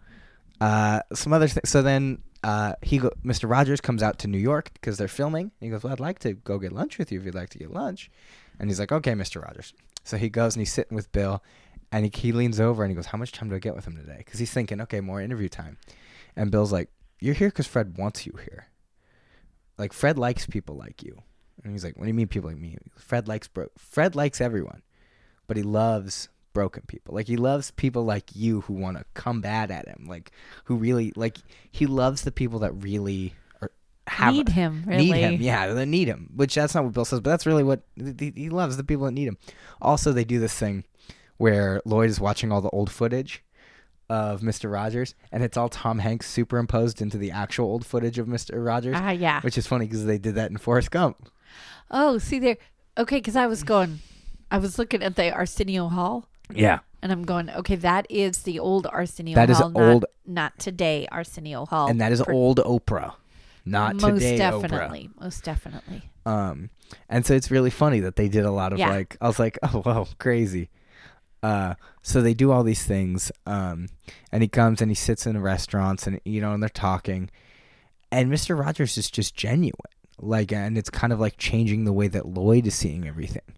uh, 0.61 1.01
some 1.13 1.33
other 1.33 1.49
things. 1.49 1.69
So 1.69 1.83
then, 1.83 2.23
uh, 2.45 2.75
he 2.83 2.99
go, 2.99 3.11
Mr. 3.25 3.49
Rogers 3.51 3.81
comes 3.81 4.03
out 4.03 4.19
to 4.21 4.29
New 4.29 4.39
York 4.39 4.71
because 4.75 4.99
they're 4.99 5.09
filming. 5.09 5.51
He 5.61 5.69
goes, 5.69 5.83
"Well, 5.83 5.93
I'd 5.93 6.01
like 6.01 6.19
to 6.21 6.35
go 6.35 6.59
get 6.59 6.73
lunch 6.73 6.97
with 6.99 7.11
you 7.13 7.19
if 7.19 7.25
you'd 7.27 7.35
like 7.35 7.51
to 7.51 7.59
get 7.59 7.73
lunch." 7.73 8.11
And 8.59 8.71
he's 8.71 8.79
like, 8.81 8.93
"Okay, 8.93 9.13
Mr. 9.13 9.43
Rogers." 9.43 9.73
So 10.05 10.17
he 10.17 10.29
goes 10.29 10.55
and 10.55 10.61
he's 10.61 10.73
sitting 10.73 10.95
with 10.95 11.13
Bill, 11.13 11.43
and 11.93 12.05
he, 12.05 12.13
he 12.15 12.33
leans 12.33 12.61
over 12.61 12.83
and 12.83 12.91
he 12.91 12.97
goes, 12.97 13.07
"How 13.07 13.19
much 13.19 13.33
time 13.33 13.49
do 13.49 13.57
I 13.57 13.59
get 13.59 13.75
with 13.75 13.87
him 13.87 13.97
today?" 13.97 14.19
Because 14.19 14.39
he's 14.39 14.53
thinking, 14.53 14.81
"Okay, 14.83 15.01
more 15.01 15.21
interview 15.21 15.49
time." 15.49 15.79
And 16.37 16.51
Bill's 16.51 16.73
like, 16.73 16.91
"You're 17.21 17.35
here 17.35 17.49
because 17.49 17.67
Fred 17.67 17.99
wants 17.99 18.27
you 18.27 18.39
here. 18.45 18.67
Like 19.79 19.93
Fred 19.93 20.19
likes 20.19 20.47
people 20.47 20.77
like 20.77 21.03
you." 21.03 21.23
And 21.63 21.73
he's 21.73 21.85
like, 21.85 21.97
"What 21.97 22.05
do 22.05 22.09
you 22.09 22.15
mean 22.15 22.29
people 22.29 22.51
like 22.51 22.59
me?" 22.59 22.79
Fred 22.97 23.29
likes 23.29 23.49
bro. 23.49 23.69
Fred 23.77 24.15
likes 24.15 24.41
everyone, 24.41 24.83
but 25.47 25.57
he 25.57 25.63
loves 25.63 26.29
broken 26.53 26.83
people. 26.87 27.15
Like 27.15 27.27
he 27.27 27.37
loves 27.37 27.71
people 27.71 28.05
like 28.05 28.35
you 28.35 28.63
who 28.63 28.75
want 28.75 28.99
to 28.99 29.05
come 29.15 29.41
bad 29.41 29.71
at 29.71 29.89
him. 29.89 30.07
Like 30.09 30.33
who 30.65 30.77
really 30.77 31.13
like 31.17 31.39
he 31.71 31.87
loves 31.87 32.23
the 32.23 32.33
people 32.33 32.59
that 32.61 32.73
really 32.73 33.35
have 34.07 34.35
Need 34.35 34.49
him, 34.51 34.83
really. 34.87 35.11
need 35.11 35.19
him. 35.21 35.41
Yeah, 35.41 35.73
they 35.75 35.85
need 35.87 36.09
him. 36.09 36.31
Which 36.35 36.55
that's 36.55 36.75
not 36.75 36.85
what 36.85 36.93
Bill 36.95 37.05
says, 37.05 37.21
but 37.21 37.31
that's 37.31 37.47
really 37.47 37.63
what 37.63 37.83
he 37.97 38.33
he 38.35 38.49
loves 38.51 38.77
the 38.77 38.85
people 38.85 39.05
that 39.07 39.13
need 39.13 39.29
him. 39.29 39.39
Also, 39.81 40.13
they 40.13 40.25
do 40.25 40.39
this 40.41 40.55
thing 40.55 40.85
where 41.37 41.81
Lloyd 41.85 42.11
is 42.11 42.21
watching 42.21 42.51
all 42.53 42.61
the 42.61 42.71
old 42.71 42.91
footage 42.91 43.43
of 44.09 44.41
Mr. 44.41 44.71
Rogers, 44.73 45.15
and 45.31 45.43
it's 45.45 45.57
all 45.57 45.69
Tom 45.69 46.01
Hanks 46.01 46.29
superimposed 46.29 47.01
into 47.01 47.17
the 47.17 47.31
actual 47.31 47.67
old 47.67 47.87
footage 47.87 48.19
of 48.19 48.27
Mr. 48.27 48.65
Rogers, 48.65 48.97
Ah, 48.99 49.11
yeah. 49.11 49.41
which 49.43 49.57
is 49.57 49.67
funny 49.69 49.87
because 49.87 50.05
they 50.05 50.19
did 50.19 50.35
that 50.35 50.51
in 50.51 50.57
Forrest 50.57 50.91
Gump. 50.91 51.29
Oh, 51.91 52.19
see 52.19 52.39
there. 52.41 52.57
Okay, 52.99 53.19
because 53.19 53.37
I 53.37 53.47
was 53.47 53.63
going, 53.63 54.01
I 54.51 54.59
was 54.59 54.79
looking 54.79 55.03
at 55.05 55.15
the 55.15 55.33
Arsenio 55.33 55.89
Hall, 55.89 56.29
Yeah, 56.53 56.81
and 57.03 57.13
I'm 57.13 57.23
going, 57.23 57.49
okay, 57.51 57.77
that 57.77 58.07
is 58.11 58.39
the 58.43 58.59
old 58.59 58.87
Arsenio 58.89 59.37
That 59.37 59.49
is 59.49 59.59
Hall. 59.59 59.71
not- 59.71 59.83
old- 59.83 60.05
Not, 60.27 60.59
today 60.59 61.07
Arsenio 61.13 61.65
Hall. 61.67 61.89
and 61.89 62.01
that 62.01 62.11
is 62.11 62.21
per- 62.21 62.33
old 62.33 62.59
Oprah, 62.59 63.15
not 63.65 63.97
most 63.97 64.05
today 64.23 64.39
Oprah. 64.39 64.63
definitely. 64.63 65.11
Most 65.21 65.45
definitely. 65.45 66.03
Um, 66.27 66.71
and 67.09 67.25
so 67.25 67.35
it's 67.35 67.51
really 67.51 67.71
funny 67.71 68.01
that 68.01 68.17
they 68.17 68.29
did 68.29 68.45
a 68.45 68.51
lot 68.51 68.73
of 68.73 68.79
Yeah. 68.79 68.91
like, 68.91 69.17
I 69.21 69.27
was 69.27 69.39
like, 69.39 69.59
oh, 69.63 69.83
wow, 69.85 70.07
crazy. 70.19 70.69
Uh, 71.43 71.75
so 72.03 72.21
they 72.21 72.35
do 72.35 72.51
all 72.53 72.63
these 72.63 72.85
things. 72.85 73.33
Um, 73.47 73.89
and 74.31 74.43
he 74.43 74.49
comes 74.49 74.81
and 74.83 74.91
he 74.91 74.95
sits 74.95 75.27
in 75.27 75.35
the 75.35 75.41
restaurants 75.41 76.07
and, 76.07 76.21
you 76.25 76.41
know, 76.41 76.53
and 76.53 76.63
they're 76.63 76.69
talking. 76.69 77.31
And 78.13 78.31
Mr. 78.31 78.59
Rogers 78.59 78.99
is 78.99 79.11
just 79.11 79.35
genuine. 79.35 79.75
Like, 80.21 80.53
and 80.53 80.77
it's 80.77 80.91
kind 80.91 81.13
of 81.13 81.21
like 81.21 81.37
changing 81.39 81.85
the 81.85 81.93
way 81.93 82.09
that 82.09 82.27
Lloyd 82.27 82.67
is 82.67 82.75
seeing 82.75 83.07
everything. 83.09 83.55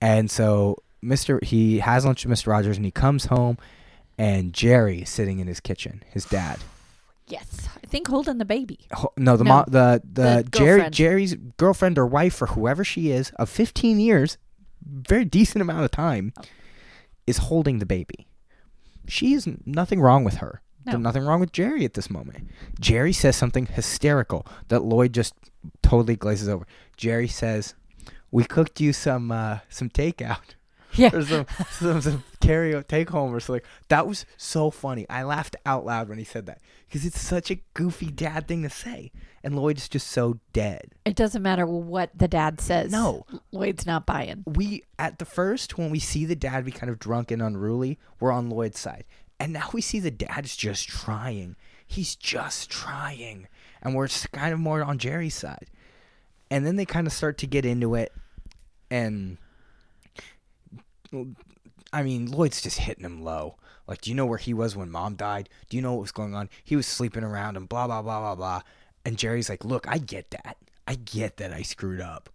And 0.00 0.30
so 0.30 0.78
Mr. 1.02 1.42
He 1.44 1.80
has 1.80 2.06
lunch 2.06 2.24
with 2.24 2.38
Mr. 2.38 2.46
Rogers 2.48 2.76
and 2.76 2.84
he 2.86 2.90
comes 2.90 3.26
home 3.26 3.58
and 4.16 4.52
Jerry 4.54 5.02
is 5.02 5.10
sitting 5.10 5.40
in 5.40 5.46
his 5.46 5.60
kitchen, 5.60 6.02
his 6.10 6.24
dad. 6.24 6.58
Yes, 7.26 7.68
I 7.82 7.86
think 7.86 8.08
holding 8.08 8.38
the 8.38 8.44
baby. 8.44 8.80
Ho- 8.92 9.12
No, 9.16 9.36
the 9.36 9.44
No, 9.44 9.48
mo- 9.58 9.64
the 9.66 10.02
the, 10.04 10.22
the 10.44 10.48
Jerry 10.52 10.68
girlfriend. 10.78 10.94
Jerry's 10.94 11.34
girlfriend 11.56 11.98
or 11.98 12.06
wife 12.06 12.40
or 12.42 12.46
whoever 12.46 12.84
she 12.84 13.10
is 13.10 13.30
of 13.36 13.48
15 13.48 13.98
years, 13.98 14.36
very 14.84 15.24
decent 15.24 15.62
amount 15.62 15.84
of 15.84 15.90
time, 15.90 16.32
Oh. 16.38 16.42
is 17.26 17.38
holding 17.38 17.78
the 17.78 17.86
baby. 17.86 18.26
She 19.08 19.32
is 19.34 19.48
nothing 19.64 20.00
wrong 20.00 20.24
with 20.24 20.34
her. 20.36 20.60
There's 20.86 20.98
nothing 20.98 21.22
wrong 21.24 21.40
with 21.40 21.50
Jerry 21.52 21.86
at 21.86 21.94
this 21.94 22.10
moment. 22.10 22.46
Jerry 22.78 23.14
says 23.14 23.36
something 23.36 23.64
hysterical 23.64 24.46
that 24.68 24.84
Lloyd 24.84 25.14
just 25.14 25.32
totally 25.82 26.14
glazes 26.14 26.46
over. 26.46 26.66
Jerry 26.98 27.26
says, 27.26 27.74
"We 28.30 28.44
cooked 28.44 28.82
you 28.82 28.92
some 28.92 29.32
uh, 29.32 29.60
some 29.70 29.88
takeout." 29.88 30.56
Yeah. 30.96 31.14
or 31.14 31.22
some, 31.22 31.46
some, 31.70 32.00
some 32.00 32.24
carry 32.40 32.82
take 32.84 33.10
home 33.10 33.34
or 33.34 33.40
something. 33.40 33.64
That 33.88 34.06
was 34.06 34.26
so 34.36 34.70
funny. 34.70 35.06
I 35.08 35.22
laughed 35.24 35.56
out 35.66 35.84
loud 35.84 36.08
when 36.08 36.18
he 36.18 36.24
said 36.24 36.46
that 36.46 36.60
because 36.86 37.04
it's 37.04 37.20
such 37.20 37.50
a 37.50 37.60
goofy 37.74 38.06
dad 38.06 38.46
thing 38.48 38.62
to 38.62 38.70
say, 38.70 39.10
and 39.42 39.56
Lloyd's 39.56 39.88
just 39.88 40.08
so 40.08 40.38
dead. 40.52 40.92
It 41.04 41.16
doesn't 41.16 41.42
matter 41.42 41.66
what 41.66 42.10
the 42.16 42.28
dad 42.28 42.60
says. 42.60 42.92
No. 42.92 43.26
Lloyd's 43.52 43.86
not 43.86 44.06
buying. 44.06 44.44
We 44.46 44.84
at 44.98 45.18
the 45.18 45.24
first 45.24 45.76
when 45.76 45.90
we 45.90 45.98
see 45.98 46.24
the 46.24 46.36
dad 46.36 46.64
be 46.64 46.72
kind 46.72 46.90
of 46.90 46.98
drunk 46.98 47.30
and 47.30 47.42
unruly, 47.42 47.98
we're 48.20 48.32
on 48.32 48.50
Lloyd's 48.50 48.78
side, 48.78 49.04
and 49.40 49.52
now 49.52 49.68
we 49.72 49.80
see 49.80 50.00
the 50.00 50.10
dad's 50.10 50.56
just 50.56 50.88
trying. 50.88 51.56
He's 51.86 52.16
just 52.16 52.70
trying, 52.70 53.48
and 53.82 53.94
we're 53.94 54.08
kind 54.32 54.54
of 54.54 54.60
more 54.60 54.82
on 54.82 54.98
Jerry's 54.98 55.34
side. 55.34 55.66
And 56.50 56.64
then 56.64 56.76
they 56.76 56.84
kind 56.84 57.06
of 57.06 57.12
start 57.12 57.38
to 57.38 57.46
get 57.46 57.64
into 57.64 57.94
it, 57.94 58.12
and 58.90 59.38
I 61.92 62.02
mean, 62.02 62.30
Lloyd's 62.30 62.60
just 62.60 62.78
hitting 62.78 63.04
him 63.04 63.22
low. 63.22 63.56
Like, 63.86 64.00
do 64.00 64.10
you 64.10 64.16
know 64.16 64.26
where 64.26 64.38
he 64.38 64.54
was 64.54 64.74
when 64.74 64.90
mom 64.90 65.14
died? 65.14 65.48
Do 65.68 65.76
you 65.76 65.82
know 65.82 65.92
what 65.92 66.00
was 66.02 66.12
going 66.12 66.34
on? 66.34 66.48
He 66.64 66.76
was 66.76 66.86
sleeping 66.86 67.22
around 67.22 67.56
and 67.56 67.68
blah, 67.68 67.86
blah, 67.86 68.02
blah, 68.02 68.20
blah, 68.20 68.34
blah. 68.34 68.60
And 69.04 69.18
Jerry's 69.18 69.48
like, 69.48 69.64
look, 69.64 69.86
I 69.86 69.98
get 69.98 70.30
that. 70.30 70.56
I 70.88 70.94
get 70.96 71.36
that 71.36 71.52
I 71.52 71.62
screwed 71.62 72.00
up. 72.00 72.30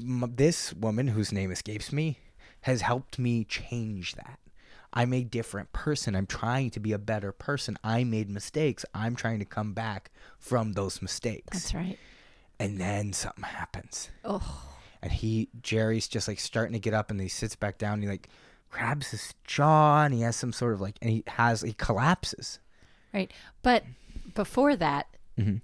M- 0.00 0.32
this 0.36 0.72
woman, 0.72 1.08
whose 1.08 1.32
name 1.32 1.50
escapes 1.50 1.92
me, 1.92 2.18
has 2.62 2.80
helped 2.80 3.18
me 3.18 3.44
change 3.44 4.14
that. 4.14 4.38
I'm 4.92 5.12
a 5.12 5.22
different 5.22 5.72
person. 5.72 6.16
I'm 6.16 6.26
trying 6.26 6.70
to 6.70 6.80
be 6.80 6.92
a 6.92 6.98
better 6.98 7.30
person. 7.30 7.78
I 7.84 8.04
made 8.04 8.30
mistakes. 8.30 8.84
I'm 8.94 9.14
trying 9.14 9.38
to 9.38 9.44
come 9.44 9.74
back 9.74 10.10
from 10.38 10.72
those 10.72 11.02
mistakes. 11.02 11.62
That's 11.62 11.74
right. 11.74 11.98
And 12.58 12.78
then 12.78 13.12
something 13.12 13.44
happens 13.44 14.10
Oh, 14.24 14.62
and 15.02 15.12
he 15.12 15.48
Jerry's 15.62 16.08
just 16.08 16.28
like 16.28 16.40
starting 16.40 16.72
to 16.72 16.78
get 16.78 16.94
up 16.94 17.10
and 17.10 17.20
he 17.20 17.28
sits 17.28 17.56
back 17.56 17.78
down 17.78 17.94
and 17.94 18.02
he 18.04 18.08
like 18.08 18.28
grabs 18.70 19.10
his 19.10 19.34
jaw 19.44 20.04
and 20.04 20.12
he 20.14 20.20
has 20.22 20.36
some 20.36 20.52
sort 20.52 20.74
of 20.74 20.80
like 20.80 20.96
and 21.00 21.10
he 21.10 21.24
has 21.26 21.62
he 21.62 21.72
collapses. 21.72 22.58
right. 23.14 23.30
But 23.62 23.84
before 24.34 24.76
that, 24.76 25.06
Mhm. 25.38 25.60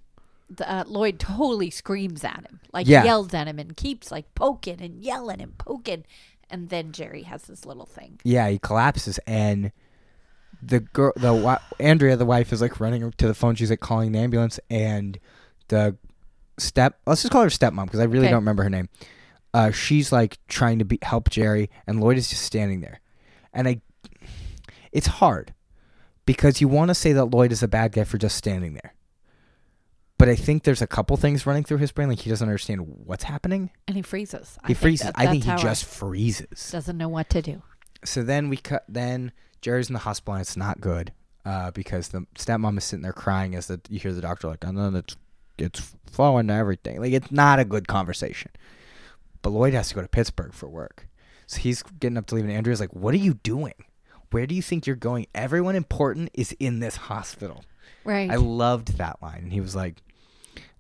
the, 0.49 0.71
uh, 0.71 0.85
Lloyd 0.87 1.19
totally 1.19 1.69
screams 1.71 2.25
at 2.25 2.47
him, 2.49 2.61
like 2.73 2.87
Yeah. 2.87 3.05
yells 3.05 3.35
at 3.35 3.47
him, 3.49 3.59
and 3.59 3.77
keeps 3.77 4.11
like 4.11 4.35
poking 4.35 4.81
and 4.81 5.03
yelling 5.05 5.41
and 5.41 5.57
poking. 5.59 6.05
And 6.51 6.69
then 6.69 6.93
Jerry 6.93 7.23
has 7.23 7.43
this 7.43 7.65
little 7.67 7.87
thing. 7.87 8.21
Yeah, 8.25 8.49
he 8.49 8.59
collapses 8.59 9.19
and 9.27 9.73
the 10.63 10.81
girl 10.81 11.13
the 11.17 11.61
Andrea 11.81 12.17
the 12.17 12.25
wife 12.25 12.53
is 12.53 12.61
like 12.63 12.81
running 12.81 13.11
to 13.13 13.27
the 13.27 13.35
phone 13.35 13.55
she's 13.55 13.69
like 13.71 13.81
calling 13.81 14.13
the 14.13 14.19
ambulance 14.19 14.59
and 14.71 15.19
the 15.69 15.97
step 16.59 16.99
let's 17.07 17.21
just 17.23 17.33
call 17.33 17.43
her 17.43 17.49
stepmom 17.49 17.85
because 17.85 18.01
I 18.01 18.05
really 18.05 18.27
Okay. 18.27 18.31
don't 18.31 18.41
remember 18.43 18.63
her 18.63 18.71
name. 18.71 18.89
Uh 19.55 19.71
she's 19.71 20.13
like 20.13 20.37
trying 20.49 20.79
to 20.81 20.85
be 20.85 20.99
help 21.01 21.31
Jerry 21.31 21.71
and 21.87 22.01
Lloyd 22.01 22.19
is 22.19 22.29
just 22.29 22.43
standing 22.43 22.81
there. 22.83 23.01
And 23.53 23.67
I 23.67 23.81
it's 24.93 25.07
hard 25.07 25.55
because 26.27 26.61
you 26.61 26.69
want 26.69 26.89
to 26.91 26.95
say 26.95 27.13
that 27.15 27.27
Lloyd 27.27 27.53
is 27.53 27.63
a 27.63 27.69
bad 27.69 27.93
guy 27.93 28.05
for 28.05 28.19
just 28.19 28.37
standing 28.37 28.75
there. 28.75 28.95
But 30.19 30.29
I 30.29 30.37
think 30.37 30.63
there's 30.63 30.81
a 30.83 30.87
couple 30.87 31.17
things 31.17 31.45
running 31.47 31.65
through 31.65 31.79
his 31.79 31.91
brain 31.93 32.09
like 32.09 32.21
he 32.21 32.31
doesn't 32.31 32.47
understand 32.49 32.81
what's 33.05 33.25
happening. 33.25 33.71
And 33.89 33.97
he 33.97 34.03
freezes. 34.03 34.57
I 34.63 34.69
He 34.69 34.75
think 34.75 34.83
freezes. 34.83 35.07
that- 35.07 35.15
I 35.19 35.27
think 35.27 35.45
he 35.45 35.55
just 35.57 35.85
freezes. 35.85 36.71
doesn't 36.71 36.97
know 36.97 37.09
what 37.09 37.29
to 37.31 37.43
do. 37.43 37.63
so 38.05 38.23
then 38.23 38.49
we 38.49 38.57
cut. 38.57 38.85
Then 38.89 39.33
Jerry's 39.61 39.89
in 39.89 39.95
the 39.95 39.99
hospital, 40.01 40.35
and 40.35 40.41
it's 40.43 40.57
not 40.57 40.81
good 40.81 41.13
uh, 41.45 41.71
because 41.73 42.09
the 42.09 42.27
stepmom 42.37 42.77
is 42.79 42.85
sitting 42.85 43.03
there 43.03 43.13
crying 43.13 43.55
as 43.55 43.67
the, 43.67 43.81
you 43.89 43.99
hear 43.99 44.13
the 44.13 44.21
doctor 44.21 44.47
like, 44.49 44.63
and 44.65 44.77
then 44.79 44.95
it's 44.95 45.17
it's 45.59 45.95
flowing 46.07 46.47
to 46.49 46.55
everything. 46.55 47.01
Like 47.01 47.13
it's 47.13 47.31
not 47.33 47.59
a 47.59 47.65
good 47.65 47.89
conversation. 47.89 48.51
But 49.45 49.51
Lloyd 49.51 49.75
has 49.75 49.91
to 49.91 49.95
go 49.95 50.01
to 50.01 50.09
Pittsburgh 50.09 50.55
for 50.55 50.69
work, 50.69 51.07
so 51.47 51.61
he's 51.61 51.83
getting 51.83 52.17
up 52.17 52.25
to 52.29 52.35
leave, 52.35 52.45
and 52.45 52.53
Andrea's 52.53 52.81
like, 52.81 52.95
"What 52.95 53.13
are 53.13 53.19
you 53.19 53.35
doing? 53.35 53.75
Where 54.31 54.47
do 54.47 54.55
you 54.55 54.63
think 54.63 54.87
you're 54.87 54.97
going? 54.97 55.27
Everyone 55.35 55.77
important 55.77 56.31
is 56.33 56.57
in 56.59 56.81
this 56.81 56.97
hospital." 56.97 57.63
Right. 58.05 58.31
I 58.31 58.37
loved 58.37 58.97
that 58.97 59.21
line, 59.21 59.41
and 59.43 59.53
he 59.53 59.61
was 59.61 59.77
like, 59.77 60.03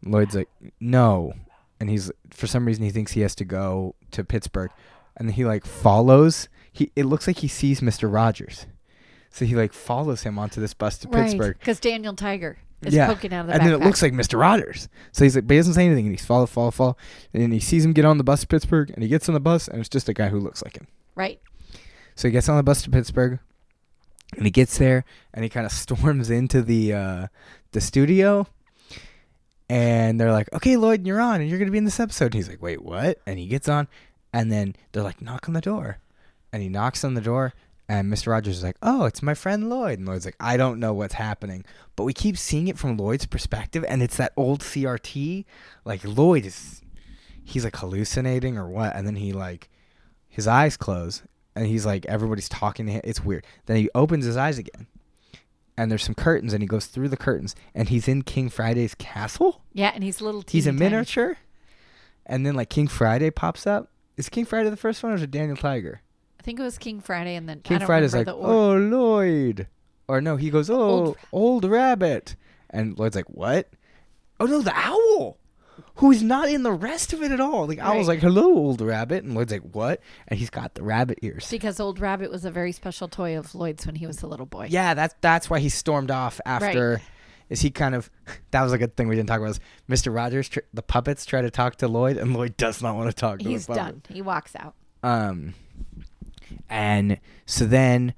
"Lloyd's 0.02 0.34
like, 0.34 0.48
no," 0.80 1.34
and 1.78 1.90
he's 1.90 2.10
for 2.30 2.46
some 2.46 2.64
reason 2.64 2.84
he 2.84 2.90
thinks 2.90 3.12
he 3.12 3.20
has 3.20 3.34
to 3.34 3.44
go 3.44 3.96
to 4.12 4.24
Pittsburgh, 4.24 4.70
and 5.14 5.30
he 5.30 5.44
like 5.44 5.66
follows. 5.66 6.48
He 6.72 6.90
it 6.96 7.04
looks 7.04 7.26
like 7.26 7.40
he 7.40 7.48
sees 7.48 7.82
Mister 7.82 8.08
Rogers, 8.08 8.64
so 9.28 9.44
he 9.44 9.54
like 9.54 9.74
follows 9.74 10.22
him 10.22 10.38
onto 10.38 10.58
this 10.58 10.72
bus 10.72 10.96
to 10.98 11.08
Pittsburgh. 11.08 11.58
Because 11.58 11.80
Daniel 11.80 12.14
Tiger 12.14 12.56
is 12.86 12.94
yeah, 12.94 13.06
poking 13.06 13.32
out 13.32 13.42
of 13.42 13.46
the 13.48 13.52
and 13.54 13.62
backpack. 13.62 13.64
then 13.66 13.80
it 13.80 13.84
looks 13.84 14.02
like 14.02 14.12
Mister 14.12 14.36
Rogers. 14.38 14.88
So 15.12 15.24
he's 15.24 15.34
like, 15.36 15.46
but 15.46 15.54
he 15.54 15.58
doesn't 15.58 15.74
say 15.74 15.86
anything, 15.86 16.06
and 16.06 16.14
he's 16.14 16.24
follow, 16.24 16.46
follow, 16.46 16.70
follow, 16.70 16.96
and 17.32 17.42
then 17.42 17.52
he 17.52 17.60
sees 17.60 17.84
him 17.84 17.92
get 17.92 18.04
on 18.04 18.18
the 18.18 18.24
bus 18.24 18.40
to 18.42 18.46
Pittsburgh, 18.46 18.90
and 18.90 19.02
he 19.02 19.08
gets 19.08 19.28
on 19.28 19.34
the 19.34 19.40
bus, 19.40 19.68
and 19.68 19.78
it's 19.80 19.88
just 19.88 20.08
a 20.08 20.14
guy 20.14 20.28
who 20.28 20.38
looks 20.40 20.62
like 20.62 20.76
him. 20.76 20.86
right. 21.14 21.40
So 22.16 22.28
he 22.28 22.32
gets 22.32 22.48
on 22.48 22.56
the 22.56 22.62
bus 22.62 22.82
to 22.82 22.90
Pittsburgh, 22.90 23.40
and 24.36 24.44
he 24.44 24.50
gets 24.50 24.78
there, 24.78 25.04
and 25.32 25.42
he 25.42 25.48
kind 25.48 25.66
of 25.66 25.72
storms 25.72 26.30
into 26.30 26.62
the 26.62 26.92
uh, 26.92 27.26
the 27.72 27.80
studio, 27.80 28.46
and 29.68 30.20
they're 30.20 30.32
like, 30.32 30.52
"Okay, 30.52 30.76
Lloyd, 30.76 31.06
you're 31.06 31.20
on, 31.20 31.40
and 31.40 31.48
you're 31.50 31.58
gonna 31.58 31.70
be 31.70 31.78
in 31.78 31.84
this 31.84 32.00
episode." 32.00 32.26
And 32.26 32.34
he's 32.34 32.48
like, 32.48 32.62
"Wait, 32.62 32.82
what?" 32.82 33.18
And 33.26 33.38
he 33.38 33.46
gets 33.46 33.68
on, 33.68 33.88
and 34.32 34.52
then 34.52 34.76
they're 34.92 35.02
like, 35.02 35.20
"Knock 35.22 35.48
on 35.48 35.54
the 35.54 35.60
door," 35.60 35.98
and 36.52 36.62
he 36.62 36.68
knocks 36.68 37.02
on 37.04 37.14
the 37.14 37.20
door, 37.20 37.52
and 37.88 38.12
Mr. 38.12 38.28
Rogers 38.28 38.58
is 38.58 38.62
like, 38.62 38.76
"Oh, 38.82 39.04
it's 39.04 39.22
my 39.22 39.34
friend 39.34 39.68
Lloyd," 39.68 39.98
and 39.98 40.08
Lloyd's 40.08 40.24
like, 40.24 40.36
"I 40.40 40.56
don't 40.56 40.80
know 40.80 40.92
what's 40.94 41.14
happening," 41.14 41.64
but 41.96 42.04
we 42.04 42.12
keep 42.12 42.38
seeing 42.38 42.68
it 42.68 42.78
from 42.78 42.96
Lloyd's 42.96 43.26
perspective, 43.26 43.84
and 43.88 44.02
it's 44.02 44.16
that 44.16 44.32
old 44.36 44.62
CRT, 44.62 45.44
like 45.84 46.02
Lloyd 46.04 46.46
is, 46.46 46.82
he's 47.42 47.64
like 47.64 47.76
hallucinating 47.76 48.56
or 48.56 48.68
what, 48.68 48.94
and 48.96 49.06
then 49.06 49.16
he 49.16 49.32
like, 49.32 49.68
his 50.28 50.46
eyes 50.46 50.76
close, 50.76 51.22
and 51.54 51.66
he's 51.66 51.84
like 51.84 52.06
everybody's 52.06 52.48
talking 52.48 52.86
to 52.86 52.92
him. 52.92 53.00
It's 53.04 53.24
weird. 53.24 53.44
Then 53.66 53.76
he 53.76 53.90
opens 53.94 54.24
his 54.24 54.36
eyes 54.36 54.58
again, 54.58 54.86
and 55.76 55.90
there's 55.90 56.04
some 56.04 56.14
curtains, 56.14 56.52
and 56.52 56.62
he 56.62 56.66
goes 56.66 56.86
through 56.86 57.08
the 57.08 57.16
curtains, 57.16 57.54
and 57.74 57.88
he's 57.88 58.08
in 58.08 58.22
King 58.22 58.48
Friday's 58.48 58.94
castle. 58.94 59.62
Yeah, 59.72 59.90
and 59.94 60.02
he's 60.02 60.20
little. 60.20 60.42
He's 60.48 60.66
a 60.66 60.70
tiny. 60.70 60.78
miniature, 60.78 61.36
and 62.24 62.46
then 62.46 62.54
like 62.54 62.70
King 62.70 62.88
Friday 62.88 63.30
pops 63.30 63.66
up. 63.66 63.90
Is 64.16 64.28
King 64.28 64.44
Friday 64.44 64.70
the 64.70 64.76
first 64.76 65.02
one, 65.02 65.12
or 65.12 65.16
is 65.16 65.22
it 65.22 65.30
Daniel 65.30 65.56
Tiger? 65.56 66.00
I 66.44 66.46
think 66.46 66.60
it 66.60 66.62
was 66.62 66.76
King 66.76 67.00
Friday, 67.00 67.36
and 67.36 67.48
then 67.48 67.60
King 67.60 67.80
Friday's 67.80 68.12
like, 68.14 68.26
the 68.26 68.34
"Oh 68.34 68.76
Lloyd," 68.76 69.66
or 70.06 70.20
no, 70.20 70.36
he 70.36 70.50
goes, 70.50 70.68
"Oh 70.68 70.76
Old 70.78 71.16
old, 71.32 71.64
rabbit," 71.64 72.36
and 72.68 72.98
Lloyd's 72.98 73.16
like, 73.16 73.30
"What?" 73.30 73.70
Oh 74.38 74.44
no, 74.44 74.60
the 74.60 74.74
owl. 74.76 75.38
Who's 75.96 76.22
not 76.22 76.50
in 76.50 76.62
the 76.62 76.70
rest 76.72 77.14
of 77.14 77.22
it 77.22 77.32
at 77.32 77.40
all? 77.40 77.66
The 77.66 77.80
owl's 77.80 78.08
Right. 78.08 78.16
like, 78.16 78.18
"Hello, 78.18 78.44
old 78.44 78.82
rabbit," 78.82 79.24
and 79.24 79.34
Lloyd's 79.34 79.52
like, 79.52 79.62
"What?" 79.72 80.02
And 80.28 80.38
he's 80.38 80.50
got 80.50 80.74
the 80.74 80.82
rabbit 80.82 81.20
ears. 81.22 81.48
because 81.50 81.80
Old 81.80 81.98
Rabbit 81.98 82.30
was 82.30 82.44
a 82.44 82.50
very 82.50 82.72
special 82.72 83.08
toy 83.08 83.38
of 83.38 83.54
Lloyd's 83.54 83.86
when 83.86 83.94
he 83.94 84.06
was 84.06 84.20
a 84.22 84.26
little 84.26 84.44
boy. 84.44 84.66
Yeah, 84.68 84.92
that's 84.92 85.14
that's 85.22 85.48
why 85.48 85.60
he 85.60 85.70
stormed 85.70 86.10
off 86.10 86.42
after. 86.44 87.00
Is 87.48 87.62
he 87.62 87.70
kind 87.70 87.94
of? 87.94 88.10
That 88.50 88.62
was 88.64 88.72
a 88.72 88.78
good 88.78 88.96
thing 88.96 89.08
we 89.08 89.16
didn't 89.16 89.28
talk 89.30 89.38
about. 89.38 89.48
Was 89.48 89.60
Mr. 89.88 90.14
Rogers 90.14 90.50
tr- 90.50 90.60
the 90.74 90.82
puppets 90.82 91.24
try 91.24 91.40
to 91.40 91.50
talk 91.50 91.76
to 91.76 91.88
Lloyd, 91.88 92.18
and 92.18 92.34
Lloyd 92.34 92.58
does 92.58 92.82
not 92.82 92.96
want 92.96 93.08
to 93.08 93.16
talk 93.16 93.38
to 93.38 93.48
he's 93.48 93.66
done. 93.66 94.02
He 94.10 94.20
walks 94.20 94.54
out. 94.54 94.74
Um, 95.02 95.54
and 96.68 97.18
so 97.46 97.66
then 97.66 98.14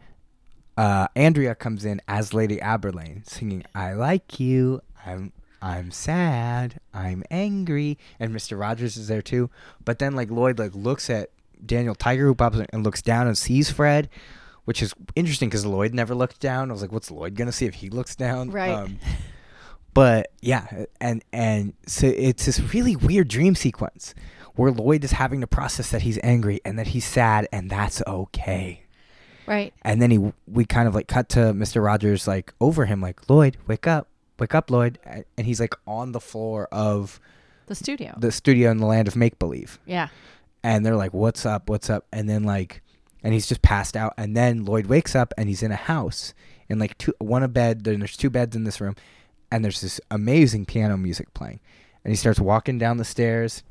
uh, 0.76 1.08
Andrea 1.16 1.54
comes 1.54 1.84
in 1.84 2.00
as 2.06 2.34
Lady 2.34 2.58
Aberlin, 2.58 3.26
singing 3.28 3.64
"I 3.74 3.92
like 3.92 4.38
you." 4.38 4.82
I'm 5.04 5.32
I'm 5.62 5.90
sad. 5.90 6.80
I'm 6.92 7.24
angry, 7.30 7.98
and 8.20 8.32
Mister 8.32 8.56
Rogers 8.56 8.96
is 8.96 9.08
there 9.08 9.22
too. 9.22 9.50
But 9.84 9.98
then 9.98 10.14
like 10.14 10.30
Lloyd 10.30 10.58
like 10.58 10.74
looks 10.74 11.08
at 11.08 11.30
Daniel 11.64 11.94
Tiger 11.94 12.26
who 12.26 12.34
pops 12.34 12.58
and 12.58 12.84
looks 12.84 13.02
down 13.02 13.26
and 13.26 13.38
sees 13.38 13.70
Fred, 13.70 14.08
which 14.64 14.82
is 14.82 14.94
interesting 15.14 15.48
because 15.48 15.64
Lloyd 15.64 15.94
never 15.94 16.14
looked 16.14 16.40
down. 16.40 16.70
I 16.70 16.72
was 16.72 16.82
like, 16.82 16.92
what's 16.92 17.10
Lloyd 17.10 17.34
gonna 17.34 17.52
see 17.52 17.66
if 17.66 17.74
he 17.74 17.88
looks 17.88 18.14
down? 18.14 18.50
Right. 18.50 18.70
Um, 18.70 18.98
but 19.94 20.30
yeah, 20.42 20.84
and 21.00 21.24
and 21.32 21.72
so 21.86 22.06
it's 22.06 22.44
this 22.44 22.60
really 22.74 22.96
weird 22.96 23.28
dream 23.28 23.54
sequence 23.54 24.14
where 24.56 24.72
Lloyd 24.72 25.04
is 25.04 25.12
having 25.12 25.40
to 25.42 25.46
process 25.46 25.90
that 25.90 26.02
he's 26.02 26.18
angry 26.22 26.60
and 26.64 26.78
that 26.78 26.88
he's 26.88 27.04
sad, 27.04 27.48
and 27.52 27.70
that's 27.70 28.02
okay. 28.06 28.82
Right. 29.46 29.72
And 29.82 30.02
then 30.02 30.10
he, 30.10 30.32
we 30.48 30.64
kind 30.64 30.88
of 30.88 30.94
like 30.94 31.06
cut 31.06 31.28
to 31.30 31.54
Mister 31.54 31.80
Rogers 31.80 32.26
like 32.26 32.52
over 32.60 32.86
him, 32.86 33.00
like 33.00 33.30
Lloyd, 33.30 33.56
wake 33.68 33.86
up, 33.86 34.08
wake 34.40 34.54
up, 34.54 34.70
Lloyd, 34.70 34.98
and 35.04 35.46
he's 35.46 35.60
like 35.60 35.74
on 35.86 36.12
the 36.12 36.20
floor 36.20 36.68
of 36.72 37.20
The 37.66 37.76
studio. 37.76 38.14
the 38.18 38.32
studio 38.32 38.70
in 38.70 38.78
the 38.78 38.86
land 38.86 39.06
of 39.06 39.14
make 39.14 39.38
believe, 39.38 39.78
yeah. 39.86 40.08
and 40.64 40.84
they're 40.84 40.96
like, 40.96 41.14
"What's 41.14 41.46
up? 41.46 41.68
What's 41.68 41.88
up?" 41.88 42.06
And 42.12 42.28
then 42.28 42.42
like, 42.42 42.82
and 43.22 43.34
he's 43.34 43.46
just 43.46 43.62
passed 43.62 43.96
out, 43.96 44.14
and 44.16 44.36
then 44.36 44.64
Lloyd 44.64 44.86
wakes 44.86 45.14
up 45.14 45.32
and 45.38 45.48
he's 45.48 45.62
in 45.62 45.70
a 45.70 45.76
house 45.76 46.34
in 46.68 46.80
like 46.80 46.98
two, 46.98 47.14
one 47.18 47.44
a 47.44 47.48
bed. 47.48 47.84
Then 47.84 48.00
there's 48.00 48.16
two 48.16 48.30
beds 48.30 48.56
in 48.56 48.64
this 48.64 48.80
room, 48.80 48.96
and 49.52 49.64
there's 49.64 49.80
this 49.80 50.00
amazing 50.10 50.64
piano 50.66 50.96
music 50.96 51.32
playing, 51.34 51.60
and 52.04 52.10
he 52.10 52.16
starts 52.16 52.40
walking 52.40 52.78
down 52.78 52.96
the 52.96 53.04
stairs, 53.04 53.62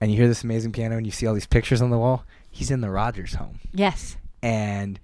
and 0.00 0.10
you 0.10 0.16
hear 0.16 0.28
this 0.28 0.44
amazing 0.44 0.72
piano, 0.72 0.96
and 0.96 1.06
you 1.06 1.12
see 1.12 1.26
all 1.26 1.34
these 1.34 1.46
pictures 1.46 1.80
on 1.82 1.90
the 1.90 1.98
wall. 1.98 2.24
He's 2.50 2.70
in 2.70 2.80
the 2.80 2.90
Rogers 2.90 3.34
home 3.34 3.60
Yes. 3.72 4.16
and 4.42 4.98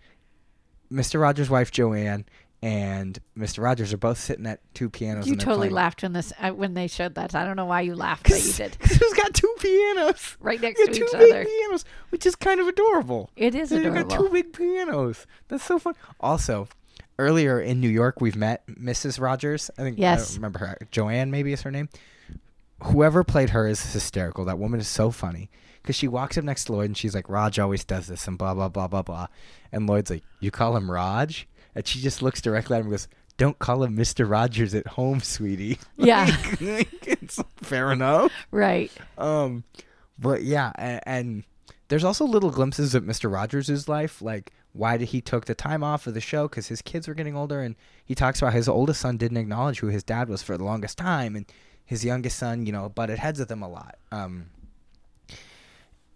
Mr. 0.93 1.21
Rogers' 1.21 1.51
wife 1.51 1.71
Joanne 1.71 2.25
and 2.63 3.19
Mr. 3.39 3.63
Rogers 3.63 3.93
are 3.93 3.97
both 3.99 4.19
sitting 4.19 4.47
at 4.47 4.61
two 4.75 4.89
pianos. 4.89 5.27
You 5.29 5.37
totally 5.37 5.69
laughed 5.69 6.03
when 6.03 6.13
this 6.13 6.33
uh, 6.41 6.51
when 6.51 6.75
they 6.75 6.87
showed 6.87 7.15
that. 7.17 7.35
I 7.35 7.45
don't 7.45 7.57
know 7.57 7.67
why 7.67 7.83
you 7.83 7.95
laughed, 7.95 8.25
but 8.29 8.45
you 8.45 8.53
did. 8.57 8.77
Because 8.81 8.97
he's 8.97 9.15
got 9.15 9.35
two 9.35 9.55
pianos. 9.61 10.37
Right 10.41 10.61
next 10.61 10.81
to 10.81 10.87
got 10.87 10.95
two 10.95 11.05
each 11.05 11.13
big 11.13 11.47
pianos, 11.47 11.85
which 12.11 12.25
is 12.27 12.35
kind 12.35 12.61
of 12.61 12.67
adorable. 12.67 13.31
It 13.37 13.55
is 13.55 13.71
He's 13.71 13.83
got 13.85 14.09
two 14.11 14.29
big 14.31 14.53
pianos. 14.53 15.27
That's 15.49 15.65
so 15.65 15.79
fun. 15.79 15.95
Also, 16.19 16.67
earlier 17.19 17.61
in 17.61 17.81
New 17.81 17.91
York, 17.91 18.21
we've 18.21 18.37
met 18.37 18.67
Mrs. 18.67 19.21
Rogers. 19.21 19.71
I 19.79 19.83
think 19.83 19.99
I 19.99 20.03
Yes. 20.03 20.29
don't 20.29 20.37
remember 20.37 20.59
her. 20.61 20.79
Joanne, 20.91 21.31
maybe 21.31 21.53
is 21.53 21.63
her 21.63 21.71
name. 21.71 21.89
Whoever 22.83 23.25
played 23.25 23.51
her 23.51 23.67
is 23.67 23.93
hysterical. 23.93 24.45
That 24.45 24.59
woman 24.59 24.81
is 24.81 24.89
so 24.89 25.11
funny 25.11 25.51
because 25.83 25.97
she 25.97 26.09
walks 26.09 26.37
up 26.37 26.45
next 26.45 26.65
to 26.65 26.73
Lloyd 26.73 26.87
and 26.87 26.97
she's 26.97 27.15
like, 27.15 27.29
"Raj 27.29 27.59
always 27.59 27.85
does 27.85 28.07
this," 28.07 28.27
and 28.29 28.37
blah 28.37 28.55
blah 28.55 28.69
blah 28.69 28.89
blah 28.89 29.03
blah. 29.03 29.27
And 29.73 29.87
Lloyd's 29.87 30.11
like, 30.11 30.25
"You 30.41 30.51
call 30.51 30.77
him 30.77 30.91
Raj?" 30.91 31.49
And 31.75 31.87
she 31.87 32.01
just 32.01 32.23
looks 32.23 32.41
directly 32.41 32.77
at 32.77 32.81
him 32.81 32.87
and 32.87 32.93
goes, 32.93 33.09
"Don't 33.39 33.59
call 33.59 33.83
him 33.83 33.95
Mister 33.95 34.27
Rogers 34.27 34.75
at 34.75 34.87
home, 34.89 35.21
sweetie." 35.21 35.79
Yeah. 35.97 36.27
Like, 36.61 36.89
it's 37.07 37.43
fair 37.57 37.93
enough. 37.93 38.31
Right. 38.51 38.93
Um, 39.17 39.65
but 40.19 40.43
yeah, 40.43 40.73
and, 40.77 41.01
and 41.07 41.45
there's 41.89 42.05
also 42.05 42.25
little 42.27 42.51
glimpses 42.51 42.95
of 42.95 43.05
Mister 43.05 43.29
Rogers' 43.29 43.89
life, 43.89 44.21
like 44.21 44.53
why 44.77 44.99
did 44.99 45.09
he 45.09 45.23
took 45.23 45.47
the 45.47 45.55
time 45.55 45.83
off 45.83 46.07
of 46.07 46.13
the 46.13 46.21
show 46.21 46.47
because 46.47 46.69
his 46.69 46.83
kids 46.83 47.09
were 47.09 47.15
getting 47.15 47.37
older, 47.37 47.61
and 47.61 47.77
he 48.05 48.15
talks 48.15 48.41
about 48.43 48.53
his 48.53 48.69
oldest 48.69 49.01
son 49.01 49.17
didn't 49.17 49.39
acknowledge 49.39 49.79
who 49.81 49.87
his 49.87 50.03
dad 50.03 50.29
was 50.29 50.43
for 50.43 50.59
the 50.59 50.65
longest 50.65 50.99
time, 50.99 51.35
and 51.35 51.47
his 51.87 52.05
youngest 52.05 52.39
son, 52.39 52.67
you 52.67 52.73
know, 52.73 52.89
butted 52.89 53.19
heads 53.19 53.39
with 53.39 53.51
him 53.51 53.63
a 53.63 53.69
lot. 53.69 53.97
Um, 54.13 54.47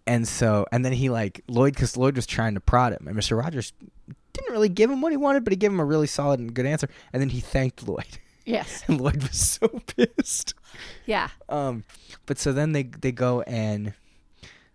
and 0.07 0.27
so, 0.27 0.65
and 0.71 0.83
then 0.83 0.93
he 0.93 1.09
like 1.09 1.43
Lloyd, 1.47 1.73
because 1.73 1.95
Lloyd 1.95 2.15
was 2.15 2.25
trying 2.25 2.53
to 2.55 2.59
prod 2.59 2.93
him, 2.93 3.07
and 3.07 3.15
Mister 3.15 3.35
Rogers 3.35 3.73
didn't 4.33 4.51
really 4.51 4.69
give 4.69 4.89
him 4.89 5.01
what 5.01 5.11
he 5.11 5.17
wanted, 5.17 5.43
but 5.43 5.53
he 5.53 5.57
gave 5.57 5.71
him 5.71 5.79
a 5.79 5.85
really 5.85 6.07
solid 6.07 6.39
and 6.39 6.53
good 6.53 6.65
answer, 6.65 6.89
and 7.13 7.21
then 7.21 7.29
he 7.29 7.39
thanked 7.39 7.87
Lloyd, 7.87 8.19
Yes. 8.45 8.83
and 8.87 8.99
Lloyd 8.99 9.21
was 9.21 9.37
so 9.39 9.67
pissed. 9.97 10.53
Yeah. 11.05 11.29
Um, 11.49 11.83
but 12.25 12.37
so 12.37 12.51
then 12.51 12.71
they 12.71 12.83
they 12.83 13.11
go 13.11 13.41
and 13.41 13.93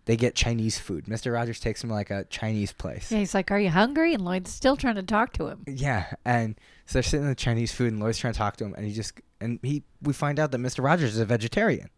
they 0.04 0.16
get 0.16 0.36
Chinese 0.36 0.78
food. 0.78 1.06
Mr. 1.06 1.34
Rogers 1.34 1.58
takes 1.58 1.82
him 1.82 1.88
to 1.88 1.94
like 1.94 2.10
a 2.10 2.24
Chinese 2.30 2.72
place. 2.72 3.10
Yeah, 3.10 3.18
he's 3.18 3.34
like, 3.34 3.50
"Are 3.50 3.58
you 3.58 3.70
hungry?" 3.70 4.14
And 4.14 4.24
Lloyd's 4.24 4.52
still 4.52 4.76
trying 4.76 4.94
to 4.94 5.02
talk 5.02 5.32
to 5.34 5.48
him. 5.48 5.64
Yeah, 5.66 6.06
and 6.24 6.54
so 6.86 6.94
they're 6.94 7.02
sitting 7.02 7.24
in 7.24 7.28
the 7.30 7.34
Chinese 7.34 7.72
food, 7.72 7.92
and 7.92 8.00
Lloyd's 8.00 8.18
trying 8.18 8.32
to 8.32 8.38
talk 8.38 8.56
to 8.58 8.64
him, 8.64 8.74
and 8.74 8.86
he 8.86 8.92
just 8.92 9.20
and 9.40 9.58
he 9.62 9.82
we 10.02 10.12
find 10.12 10.38
out 10.38 10.50
that 10.52 10.58
Mr. 10.58 10.82
Rogers 10.84 11.14
is 11.14 11.20
a 11.20 11.24
vegetarian 11.24 11.88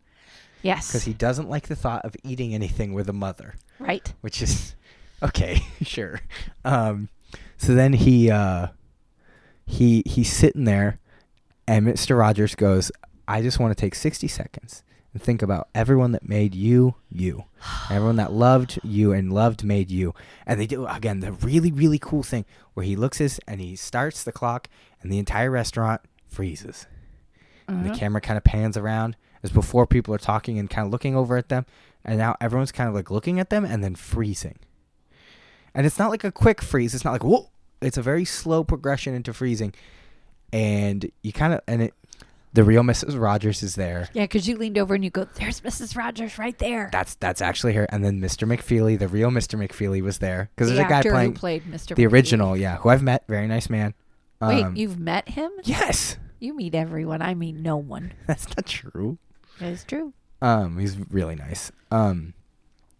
Yes. 0.62 0.88
because 0.88 1.04
he 1.04 1.12
doesn't 1.12 1.48
like 1.48 1.68
the 1.68 1.76
thought 1.76 2.04
of 2.04 2.16
eating 2.24 2.54
anything 2.54 2.92
with 2.92 3.08
a 3.08 3.12
mother, 3.12 3.54
right. 3.78 4.12
which 4.20 4.42
is 4.42 4.74
okay, 5.22 5.60
sure. 5.82 6.20
Um, 6.64 7.08
so 7.56 7.74
then 7.74 7.92
he 7.92 8.30
uh, 8.30 8.68
he 9.66 10.02
he's 10.06 10.32
sitting 10.32 10.64
there, 10.64 10.98
and 11.66 11.86
Mr. 11.86 12.18
Rogers 12.18 12.54
goes, 12.54 12.90
"I 13.26 13.42
just 13.42 13.58
want 13.58 13.76
to 13.76 13.80
take 13.80 13.94
sixty 13.94 14.28
seconds." 14.28 14.82
And 15.14 15.22
think 15.22 15.40
about 15.40 15.68
everyone 15.74 16.12
that 16.12 16.28
made 16.28 16.54
you, 16.54 16.94
you. 17.10 17.44
Everyone 17.90 18.16
that 18.16 18.30
loved 18.30 18.78
you 18.84 19.12
and 19.14 19.32
loved 19.32 19.64
made 19.64 19.90
you. 19.90 20.14
And 20.46 20.60
they 20.60 20.66
do 20.66 20.86
again 20.86 21.20
the 21.20 21.32
really, 21.32 21.72
really 21.72 21.98
cool 21.98 22.22
thing 22.22 22.44
where 22.74 22.84
he 22.84 22.94
looks 22.94 23.16
his 23.16 23.40
and 23.48 23.58
he 23.58 23.74
starts 23.74 24.22
the 24.22 24.32
clock 24.32 24.68
and 25.00 25.10
the 25.10 25.18
entire 25.18 25.50
restaurant 25.50 26.02
freezes. 26.28 26.86
And 27.68 27.84
the 27.84 27.90
Uh-huh. 27.90 27.98
camera 27.98 28.20
kind 28.20 28.36
of 28.38 28.44
pans 28.44 28.76
around 28.76 29.16
as 29.42 29.50
before 29.52 29.86
people 29.86 30.12
are 30.14 30.18
talking 30.18 30.58
and 30.58 30.68
kind 30.70 30.86
of 30.86 30.90
looking 30.92 31.14
over 31.14 31.36
at 31.36 31.48
them. 31.48 31.66
And 32.04 32.18
now 32.18 32.34
everyone's 32.40 32.72
kind 32.72 32.88
of 32.88 32.94
like 32.94 33.10
looking 33.10 33.38
at 33.38 33.50
them 33.50 33.64
and 33.64 33.84
then 33.84 33.94
freezing. 33.94 34.56
And 35.74 35.86
it's 35.86 35.98
not 35.98 36.10
like 36.10 36.24
a 36.24 36.32
quick 36.32 36.62
freeze. 36.62 36.94
It's 36.94 37.04
not 37.04 37.12
like 37.12 37.24
whoa. 37.24 37.50
It's 37.80 37.96
a 37.98 38.02
very 38.02 38.24
slow 38.24 38.64
progression 38.64 39.14
into 39.14 39.32
freezing. 39.32 39.74
And 40.52 41.10
you 41.22 41.32
kind 41.32 41.52
of 41.52 41.60
and 41.68 41.82
it 41.82 41.94
the 42.54 42.64
real 42.64 42.82
Mrs. 42.82 43.20
Rogers 43.20 43.62
is 43.62 43.74
there. 43.74 44.08
Yeah, 44.14 44.24
because 44.24 44.48
you 44.48 44.56
leaned 44.56 44.78
over 44.78 44.94
and 44.94 45.04
you 45.04 45.10
go, 45.10 45.26
"There's 45.34 45.60
Mrs. 45.60 45.94
Rogers 45.96 46.38
right 46.38 46.58
there." 46.58 46.88
That's 46.90 47.14
that's 47.16 47.42
actually 47.42 47.74
her. 47.74 47.84
And 47.90 48.02
then 48.02 48.20
Mr. 48.20 48.48
McFeely, 48.48 48.98
the 48.98 49.06
real 49.06 49.28
Mr. 49.30 49.58
McFeely, 49.62 50.00
was 50.02 50.18
there 50.18 50.48
because 50.56 50.68
the 50.70 50.76
there's 50.76 50.86
a 50.86 50.88
guy 50.88 51.02
playing 51.02 51.32
who 51.32 51.38
played 51.38 51.64
Mr. 51.64 51.94
the 51.94 52.04
McFeely. 52.06 52.12
original, 52.12 52.56
yeah, 52.56 52.76
who 52.78 52.88
I've 52.88 53.02
met. 53.02 53.24
Very 53.28 53.46
nice 53.46 53.68
man. 53.68 53.92
Wait, 54.40 54.64
Um, 54.64 54.74
you've 54.76 54.98
met 54.98 55.28
him? 55.28 55.50
yes, 55.64 56.16
You 56.38 56.54
meet 56.54 56.74
everyone. 56.74 57.22
I 57.22 57.34
mean, 57.34 57.62
no 57.62 57.76
one. 57.76 58.12
that's 58.26 58.48
not 58.56 58.66
true. 58.66 59.18
That 59.60 59.72
is 59.72 59.84
true. 59.84 60.12
Um, 60.40 60.78
he's 60.78 60.96
really 61.10 61.34
nice. 61.34 61.72
Um, 61.90 62.34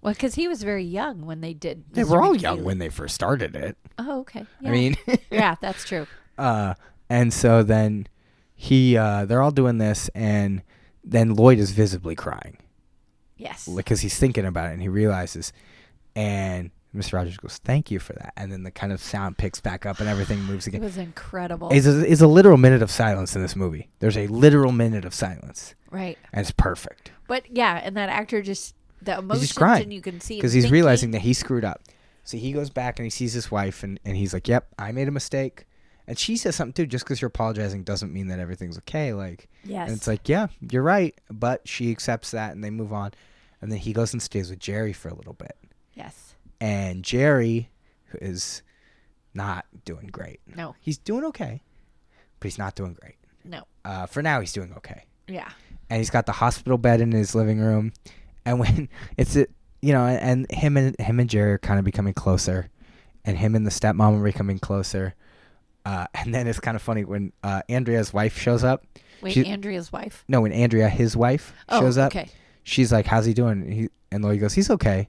Well, 0.03 0.13
because 0.13 0.35
he 0.35 0.49
was 0.49 0.63
very 0.63 0.85
young 0.85 1.25
when 1.25 1.41
they 1.41 1.55
did. 1.55 1.85
they 1.93 2.03
Mr. 2.03 2.11
were 2.11 2.23
all 2.23 2.35
young 2.35 2.65
when 2.65 2.79
they 2.79 2.89
first 2.89 3.15
started 3.15 3.55
it. 3.55 3.77
Oh, 3.99 4.21
okay. 4.21 4.45
Yeah. 4.61 4.69
I 4.69 4.73
mean, 4.73 4.97
yeah, 5.31 5.55
that's 5.61 5.85
true. 5.85 6.07
uh, 6.37 6.75
and 7.09 7.33
so 7.33 7.63
then 7.63 8.09
he, 8.55 8.97
uh, 8.97 9.25
they're 9.25 9.41
all 9.43 9.51
doing 9.53 9.79
this, 9.79 10.11
and 10.15 10.63
then 11.05 11.35
Lloyd 11.35 11.59
is 11.59 11.71
visibly 11.71 12.15
crying 12.17 12.59
Yes. 13.37 13.69
because 13.69 14.01
he's 14.01 14.19
thinking 14.19 14.45
about 14.45 14.71
it, 14.71 14.73
and 14.73 14.83
he 14.83 14.89
realizes, 14.89 15.53
and 16.17 16.71
Mr. 16.95 17.15
Rogers 17.15 17.37
goes, 17.37 17.59
"Thank 17.59 17.91
you 17.91 17.99
for 17.99 18.15
that," 18.15 18.33
and 18.37 18.51
then 18.51 18.63
the 18.63 18.71
kind 18.71 18.93
of 18.93 19.01
sound 19.01 19.37
picks 19.39 19.61
back 19.61 19.85
up, 19.87 20.01
and 20.01 20.09
everything 20.09 20.43
moves 20.45 20.67
again. 20.67 20.81
it 20.81 20.85
was 20.85 20.97
incredible. 20.97 21.71
Is 21.71 21.87
a, 21.87 22.07
is 22.07 22.21
a 22.23 22.27
literal 22.27 22.57
minute 22.57 22.83
of 22.83 22.91
silence 22.91 23.37
in 23.37 23.43
this 23.43 23.55
movie. 23.55 23.89
There's 23.99 24.17
a 24.17 24.27
literal 24.29 24.73
minute 24.73 25.05
of 25.05 25.13
silence, 25.15 25.75
right. 25.91 26.17
and 26.33 26.41
it's 26.41 26.51
perfect 26.51 27.13
But 27.27 27.45
yeah, 27.55 27.81
and 27.85 27.97
that 27.97 28.09
actor 28.09 28.41
just 28.43 28.75
the 29.03 29.19
emotions 29.19 29.53
crying 29.53 29.85
and 29.85 29.93
you 29.93 30.01
can 30.01 30.21
see 30.21 30.37
because 30.37 30.53
he's 30.53 30.65
thinking. 30.65 30.73
realizing 30.73 31.11
that 31.13 31.21
he 31.21 31.33
screwed 31.35 31.65
up. 31.65 31.83
So 32.25 32.37
he 32.37 32.53
goes 32.53 32.69
back 32.71 32.99
and 32.99 33.05
he 33.07 33.11
sees 33.11 33.33
his 33.33 33.51
wife, 33.51 33.83
and, 33.83 34.01
and 34.05 34.17
he's 34.17 34.33
like, 34.33 34.49
"Yep, 34.49 34.69
I 34.79 34.93
made 34.93 35.09
a 35.09 35.13
mistake." 35.13 35.67
And 36.07 36.19
she 36.19 36.39
says 36.39 36.57
something 36.57 36.73
too. 36.73 36.87
Just 36.87 37.05
because 37.05 37.21
you're 37.21 37.29
apologizing 37.29 37.83
doesn't 37.83 38.13
mean 38.15 38.29
that 38.29 38.39
everything's 38.39 38.79
okay. 38.79 39.13
Like, 39.13 39.47
Yes. 39.63 39.89
and 39.89 39.97
it's 39.99 40.07
like, 40.07 40.27
yeah, 40.27 40.47
you're 40.71 40.83
right, 40.83 41.15
but 41.31 41.69
she 41.69 41.91
accepts 41.91 42.31
that, 42.31 42.53
and 42.55 42.65
they 42.65 42.71
move 42.71 42.95
on. 42.95 43.13
And 43.61 43.71
then 43.71 43.79
he 43.79 43.93
goes 43.93 44.15
and 44.15 44.23
stays 44.23 44.49
with 44.49 44.59
Jerry 44.59 44.95
for 44.95 45.09
a 45.11 45.15
little 45.15 45.35
bit, 45.35 45.55
yes. 45.95 46.28
And 46.61 47.03
Jerry 47.05 47.71
is 48.21 48.63
not 49.35 49.67
doing 49.85 50.07
great. 50.09 50.41
No. 50.57 50.75
He's 50.81 50.99
doing 50.99 51.25
okay, 51.27 51.63
but 52.41 52.47
he's 52.47 52.59
not 52.59 52.75
doing 52.75 52.95
great. 53.01 53.17
No. 53.45 53.65
Uh, 53.85 54.07
for 54.07 54.23
now, 54.23 54.41
he's 54.41 54.53
doing 54.53 54.73
okay. 54.79 55.05
Yeah. 55.27 55.51
and 55.91 55.99
he's 55.99 56.11
got 56.11 56.27
the 56.27 56.33
hospital 56.33 56.79
bed 56.79 57.01
in 57.01 57.13
his 57.13 57.35
living 57.35 57.59
room. 57.61 57.93
And 58.45 58.59
when 58.59 58.89
it's 59.17 59.37
a, 59.37 59.47
you 59.83 59.93
know, 59.93 60.05
and 60.07 60.51
him 60.51 60.77
and 60.77 60.99
him 60.99 61.21
and 61.21 61.29
Jerry 61.31 61.53
are 61.53 61.59
kind 61.59 61.79
of 61.79 61.85
becoming 61.85 62.15
closer, 62.15 62.69
and 63.25 63.37
him 63.39 63.55
and 63.55 63.67
the 63.67 63.71
stepmom 63.71 64.21
are 64.21 64.25
becoming 64.25 64.59
closer. 64.59 65.15
Uh, 65.85 66.07
and 66.15 66.35
then 66.35 66.47
it's 66.47 66.61
kind 66.61 66.75
of 66.75 66.83
funny 66.83 67.05
when 67.05 67.33
uh, 67.43 67.63
Andrea's 67.69 68.13
wife 68.13 68.39
shows 68.39 68.65
up. 68.65 68.85
Wait, 69.21 69.33
She- 69.35 69.47
Andrea's 69.47 69.93
wife. 69.93 70.25
No, 70.29 70.41
when 70.43 70.53
Andrea, 70.53 70.89
his 70.89 71.17
wife, 71.17 71.53
Oh, 71.69 71.81
shows 71.81 71.99
up, 71.99 72.13
okay. 72.13 72.29
she's 72.65 72.91
like, 72.93 73.05
"How's 73.07 73.27
he 73.27 73.35
doing?" 73.35 73.63
And, 73.63 73.73
he, 73.73 73.89
and 74.11 74.25
Lloyd 74.25 74.41
goes, 74.41 74.55
"He's 74.55 74.71
okay." 74.71 75.09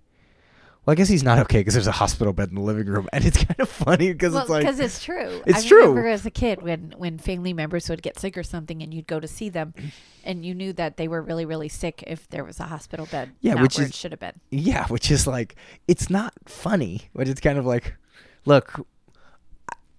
Well, 0.86 0.94
I 0.94 0.96
guess 0.96 1.10
he's 1.10 1.24
not 1.24 1.38
okay 1.40 1.60
because 1.60 1.74
there's 1.76 1.88
a 1.88 1.92
hospital 1.92 2.34
bed 2.34 2.50
in 2.50 2.56
the 2.56 2.62
living 2.62 2.88
room, 2.88 3.08
and 3.14 3.24
it's 3.26 3.38
kind 3.44 3.60
of 3.60 3.70
funny 3.70 4.12
because 4.12 4.34
Well, 4.34 4.42
it's 4.44 4.50
like, 4.50 4.62
because 4.62 4.80
it's 4.80 5.04
true. 5.04 5.42
It's 5.46 5.66
I 5.66 5.68
true. 5.68 5.80
remember 5.82 6.08
as 6.08 6.26
a 6.26 6.32
kid 6.32 6.62
when 6.62 6.94
when 6.98 7.18
family 7.18 7.54
members 7.54 7.90
would 7.90 8.02
get 8.02 8.18
sick 8.18 8.38
or 8.38 8.44
something, 8.44 8.82
and 8.82 8.94
you'd 8.94 9.06
go 9.08 9.20
to 9.20 9.28
see 9.28 9.50
them, 9.50 9.74
and 10.24 10.46
you 10.46 10.56
knew 10.56 10.74
that 10.74 10.98
they 10.98 11.08
were 11.08 11.22
really 11.22 11.46
really 11.46 11.70
sick 11.70 12.04
if 12.08 12.28
there 12.30 12.44
was 12.44 12.60
a 12.60 12.64
hospital 12.64 13.06
bed. 13.12 13.32
Yeah, 13.42 13.62
which 13.62 13.78
where 13.78 13.86
is- 13.86 13.92
it 13.92 13.96
should 13.96 14.12
have 14.12 14.20
been. 14.20 14.40
Yeah, 14.50 14.88
which 14.88 15.12
is 15.12 15.28
like 15.28 15.56
it's 15.88 16.10
not 16.10 16.34
funny, 16.46 17.10
but 17.14 17.28
it's 17.28 17.42
kind 17.42 17.58
of 17.60 17.66
like, 17.66 17.96
look, 18.46 18.86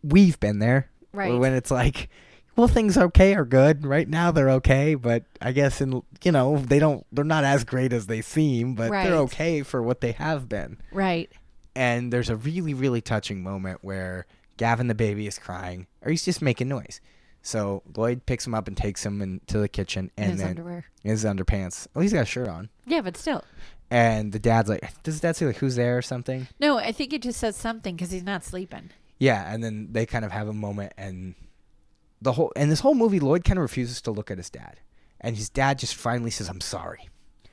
we've 0.02 0.38
been 0.40 0.58
there. 0.58 0.90
Right. 1.12 1.36
When 1.38 1.52
it's 1.54 1.70
like, 1.70 2.08
well, 2.56 2.68
things 2.68 2.96
okay 2.98 3.34
are 3.34 3.44
good. 3.44 3.86
Right 3.86 4.08
now 4.08 4.30
they're 4.30 4.50
okay, 4.50 4.94
but 4.94 5.24
I 5.40 5.52
guess 5.52 5.80
in 5.80 6.02
you 6.22 6.32
know 6.32 6.58
they 6.58 6.78
don't 6.78 7.06
they're 7.12 7.24
not 7.24 7.44
as 7.44 7.64
great 7.64 7.92
as 7.92 8.06
they 8.06 8.20
seem, 8.22 8.74
but 8.74 8.90
Right. 8.90 9.04
they're 9.06 9.16
okay 9.20 9.62
for 9.62 9.82
what 9.82 10.00
they 10.00 10.12
have 10.12 10.48
been. 10.48 10.78
Right. 10.92 11.30
And 11.74 12.12
there's 12.12 12.28
a 12.30 12.36
really 12.36 12.74
really 12.74 13.00
touching 13.00 13.42
moment 13.42 13.78
where 13.82 14.26
Gavin 14.56 14.88
the 14.88 14.94
baby 14.94 15.26
is 15.26 15.38
crying, 15.38 15.86
or 16.02 16.10
he's 16.10 16.24
just 16.24 16.42
making 16.42 16.68
noise. 16.68 17.00
So 17.42 17.82
Lloyd 17.96 18.26
picks 18.26 18.46
him 18.46 18.54
up 18.54 18.68
and 18.68 18.76
takes 18.76 19.04
him 19.06 19.22
into 19.22 19.58
the 19.58 19.68
kitchen, 19.68 20.10
and 20.18 20.32
his 20.32 20.40
then 20.40 20.48
underwear. 20.50 20.84
his 21.02 21.24
underpants. 21.24 21.86
Oh, 21.96 22.00
he's 22.00 22.12
got 22.12 22.22
a 22.22 22.26
shirt 22.26 22.48
on. 22.48 22.68
Yeah, 22.86 23.00
but 23.00 23.16
still. 23.16 23.42
And 23.90 24.32
the 24.32 24.38
dad's 24.38 24.68
like, 24.68 25.02
does 25.02 25.20
dad 25.20 25.36
say 25.36 25.46
like, 25.46 25.56
"Who's 25.56 25.76
there" 25.76 25.96
or 25.96 26.02
something? 26.02 26.46
No, 26.60 26.76
I 26.78 26.92
think 26.92 27.12
it 27.14 27.22
just 27.22 27.40
says 27.40 27.56
something 27.56 27.96
because 27.96 28.10
he's 28.10 28.22
not 28.22 28.44
sleeping. 28.44 28.90
Yeah, 29.18 29.50
and 29.52 29.64
then 29.64 29.88
they 29.92 30.04
kind 30.04 30.24
of 30.24 30.32
have 30.32 30.48
a 30.48 30.52
moment, 30.52 30.92
and 30.98 31.34
the 32.22 32.32
whole 32.32 32.52
and 32.56 32.70
this 32.70 32.80
whole 32.80 32.94
movie, 32.94 33.20
Lloyd 33.20 33.44
kind 33.44 33.58
of 33.58 33.62
refuses 33.62 34.00
to 34.02 34.10
look 34.10 34.30
at 34.30 34.36
his 34.38 34.50
dad, 34.50 34.80
and 35.20 35.36
his 35.36 35.48
dad 35.48 35.78
just 35.78 35.94
finally 35.94 36.30
says, 36.30 36.48
"I'm 36.48 36.60
sorry, 36.60 37.08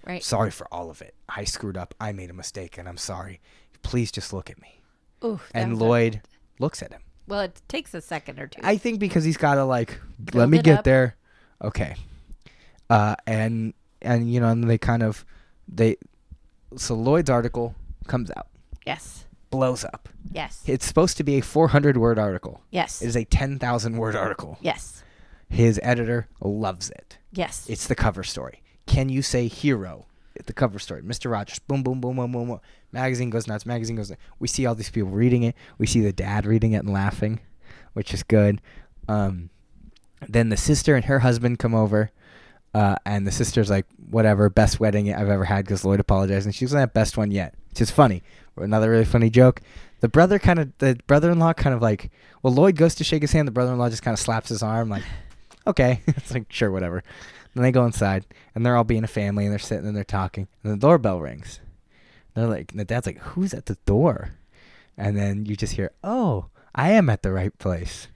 Right. 0.06 0.24
sorry 0.24 0.52
for 0.52 0.68
all 0.74 0.90
of 0.90 1.02
it. 1.02 1.16
I 1.30 1.44
screwed 1.46 1.78
up. 1.78 1.94
I 2.00 2.12
made 2.12 2.30
a 2.30 2.34
mistake, 2.34 2.78
and 2.78 2.88
I'm 2.88 2.98
sorry. 2.98 3.40
Please 3.82 4.12
just 4.12 4.34
look 4.34 4.50
at 4.50 4.62
me." 4.62 4.82
Ooh, 5.24 5.40
And 5.54 5.74
a- 5.74 5.76
Lloyd 5.76 6.22
looks 6.60 6.82
at 6.84 6.92
him. 6.92 7.02
well, 7.28 7.42
it 7.42 7.62
takes 7.68 7.94
a 7.94 8.02
second 8.02 8.40
or 8.40 8.48
two. 8.48 8.62
I 8.64 8.78
think 8.78 9.00
because 9.00 9.24
he's 9.24 9.38
got 9.38 9.56
to 9.56 9.64
like, 9.66 10.00
let 10.34 10.50
me 10.50 10.62
get 10.62 10.80
up. 10.80 10.84
there. 10.86 11.16
Okay. 11.64 11.96
Uh, 12.90 13.16
and 13.26 13.74
and 14.02 14.32
you 14.32 14.40
know, 14.40 14.50
and 14.50 14.70
they 14.70 14.78
kind 14.78 15.04
of 15.04 15.26
they, 15.68 15.98
so 16.78 16.96
Lloyd's 16.96 17.30
article 17.30 17.76
comes 18.08 18.32
out, 18.38 18.48
yes. 18.86 19.26
Blows 19.50 19.84
up. 19.86 20.10
Yes. 20.32 20.64
It's 20.66 20.86
supposed 20.86 21.18
to 21.18 21.24
be 21.24 21.38
a 21.38 21.42
400 21.42 21.98
word 21.98 22.20
article. 22.20 22.62
Yes. 22.72 23.02
It 23.02 23.08
is 23.08 23.16
a 23.16 23.26
10,000 23.26 23.98
word 23.98 24.16
article. 24.16 24.58
yes. 24.62 25.04
His 25.50 25.80
editor 25.82 26.28
loves 26.42 26.90
it. 26.90 27.18
Yes. 27.32 27.66
It's 27.70 27.88
the 27.88 27.96
cover 27.96 28.22
story. 28.24 28.62
Can 28.86 29.08
you 29.08 29.22
say 29.22 29.48
hero? 29.48 30.06
The 30.46 30.52
cover 30.54 30.78
story. 30.78 31.02
Mr. 31.02 31.32
Rogers. 31.32 31.60
Boom, 31.60 31.84
boom, 31.84 32.02
boom, 32.02 32.18
boom, 32.18 32.32
boom, 32.34 32.48
boom. 32.50 32.60
Magazine 32.92 33.30
goes 33.30 33.48
nuts. 33.48 33.66
Magazine 33.66 33.96
goes 33.96 34.10
nuts. 34.10 34.22
We 34.40 34.48
see 34.50 34.66
all 34.66 34.76
these 34.76 34.90
people 34.90 35.10
reading 35.10 35.44
it. 35.44 35.56
We 35.78 35.88
see 35.88 36.02
the 36.02 36.12
dad 36.12 36.46
reading 36.46 36.74
it 36.74 36.80
and 36.80 36.92
laughing, 36.92 37.40
which 37.94 38.14
is 38.14 38.24
good. 38.24 38.62
Um, 39.08 39.50
then 40.28 40.50
the 40.50 40.58
sister 40.58 40.96
and 40.96 41.06
her 41.06 41.20
husband 41.20 41.60
come 41.60 41.74
over. 41.74 42.12
Uh, 42.74 42.98
and 43.06 43.26
the 43.26 43.32
sister's 43.32 43.70
like, 43.70 43.86
whatever, 44.10 44.50
best 44.50 44.80
wedding 44.80 45.12
I've 45.14 45.30
ever 45.30 45.46
had 45.46 45.64
because 45.66 45.86
Lloyd 45.86 46.00
apologized. 46.02 46.46
And 46.46 46.54
she 46.54 46.66
was 46.66 46.74
that 46.74 46.94
best 46.94 47.18
one 47.18 47.32
yet, 47.32 47.56
which 47.70 47.80
is 47.82 47.90
funny. 47.90 48.22
Another 48.64 48.90
really 48.90 49.06
funny 49.06 49.30
joke. 49.30 49.62
The 50.00 50.08
brother 50.08 50.40
kind 50.40 50.60
of, 50.60 50.78
the 50.78 51.00
brother 51.08 51.32
in 51.32 51.40
law 51.40 51.54
kind 51.54 51.76
of 51.76 51.82
like, 51.82 52.12
well, 52.44 52.54
Lloyd 52.54 52.76
goes 52.76 52.96
to 52.96 53.04
shake 53.04 53.24
his 53.24 53.32
hand. 53.32 53.48
The 53.48 53.52
brother 53.52 53.74
in 53.74 53.80
law 53.80 53.90
just 53.90 54.04
kind 54.04 54.14
of 54.14 54.20
slaps 54.20 54.50
his 54.50 54.62
arm, 54.62 54.90
like, 54.90 55.04
okay. 55.68 56.02
it's 56.08 56.34
like, 56.34 56.52
sure, 56.52 56.72
whatever. 56.72 57.04
Then 57.54 57.64
they 57.64 57.72
go 57.72 57.86
inside, 57.86 58.26
and 58.54 58.66
they're 58.66 58.76
all 58.76 58.84
being 58.84 59.04
a 59.04 59.08
family, 59.08 59.46
and 59.46 59.52
they're 59.52 59.60
sitting 59.60 59.88
and 59.88 59.96
they're 59.96 60.04
talking. 60.04 60.48
And 60.64 60.74
the 60.74 60.78
doorbell 60.78 61.20
rings. 61.20 61.60
They're 62.36 62.48
like, 62.48 62.72
and 62.72 62.80
the 62.80 62.86
dad's 62.86 63.08
like, 63.08 63.18
who's 63.20 63.54
at 63.54 63.66
the 63.66 63.78
door? 63.86 64.36
And 64.96 65.18
then 65.18 65.46
you 65.46 65.56
just 65.56 65.74
hear, 65.74 65.92
oh, 66.04 66.48
I 66.76 66.92
am 66.92 67.10
at 67.10 67.24
the 67.24 67.32
right 67.32 67.58
place. 67.58 68.08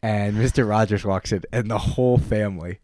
And 0.00 0.36
Mr. 0.36 0.68
Rogers 0.68 1.04
walks 1.04 1.32
in, 1.32 1.42
and 1.52 1.68
the 1.68 1.78
whole 1.78 2.18
family 2.18 2.78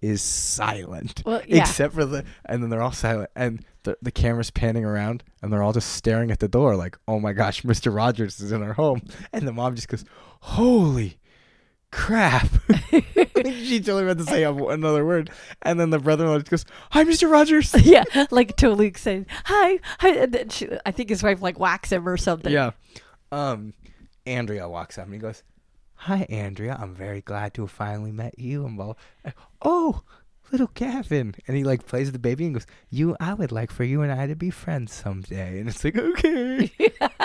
is 0.00 0.22
silent. 0.22 1.22
Well, 1.24 1.42
yeah. 1.46 1.60
Except 1.60 1.94
for 1.94 2.04
the, 2.04 2.24
and 2.44 2.62
then 2.62 2.70
they're 2.70 2.82
all 2.82 2.92
silent, 2.92 3.30
and 3.36 3.64
the, 3.84 3.96
the 4.02 4.10
camera's 4.10 4.50
panning 4.50 4.84
around, 4.84 5.24
and 5.42 5.52
they're 5.52 5.62
all 5.62 5.72
just 5.72 5.92
staring 5.92 6.30
at 6.30 6.40
the 6.40 6.48
door, 6.48 6.76
like, 6.76 6.98
oh 7.08 7.20
my 7.20 7.32
gosh, 7.32 7.62
Mr. 7.64 7.94
Rogers 7.94 8.40
is 8.40 8.52
in 8.52 8.62
our 8.62 8.74
home. 8.74 9.02
And 9.32 9.46
the 9.46 9.52
mom 9.52 9.74
just 9.74 9.88
goes, 9.88 10.04
holy 10.40 11.18
crap. 11.90 12.48
she 13.44 13.80
totally 13.80 14.04
meant 14.04 14.18
to 14.18 14.24
say 14.24 14.42
another 14.44 15.04
word. 15.04 15.30
And 15.62 15.80
then 15.80 15.90
the 15.90 15.98
brother 15.98 16.24
in 16.24 16.30
law 16.30 16.38
just 16.38 16.50
goes, 16.50 16.64
hi, 16.90 17.04
Mr. 17.04 17.30
Rogers. 17.30 17.74
yeah, 17.84 18.04
like 18.30 18.56
totally 18.56 18.92
saying 18.94 19.26
hi, 19.44 19.80
hi. 19.98 20.10
And 20.10 20.32
then 20.32 20.48
she, 20.50 20.68
I 20.84 20.90
think 20.90 21.08
his 21.08 21.22
wife 21.22 21.42
like 21.42 21.58
whacks 21.58 21.90
him 21.90 22.08
or 22.08 22.16
something. 22.16 22.52
Yeah. 22.52 22.72
Um, 23.32 23.74
Andrea 24.26 24.68
walks 24.68 24.98
up 24.98 25.06
and 25.06 25.14
he 25.14 25.20
goes, 25.20 25.42
"Hi, 25.94 26.26
Andrea. 26.28 26.76
I'm 26.80 26.94
very 26.94 27.20
glad 27.20 27.54
to 27.54 27.62
have 27.62 27.70
finally 27.70 28.12
met 28.12 28.38
you." 28.38 28.66
And 28.66 28.76
well, 28.76 28.98
oh, 29.62 30.02
little 30.52 30.70
Gavin, 30.74 31.34
and 31.46 31.56
he 31.56 31.64
like 31.64 31.86
plays 31.86 32.12
the 32.12 32.18
baby 32.18 32.44
and 32.44 32.54
goes, 32.54 32.66
"You, 32.90 33.16
I 33.20 33.34
would 33.34 33.52
like 33.52 33.70
for 33.70 33.84
you 33.84 34.02
and 34.02 34.12
I 34.12 34.26
to 34.26 34.36
be 34.36 34.50
friends 34.50 34.92
someday." 34.92 35.58
And 35.60 35.68
it's 35.68 35.84
like, 35.84 35.96
okay. 35.96 36.70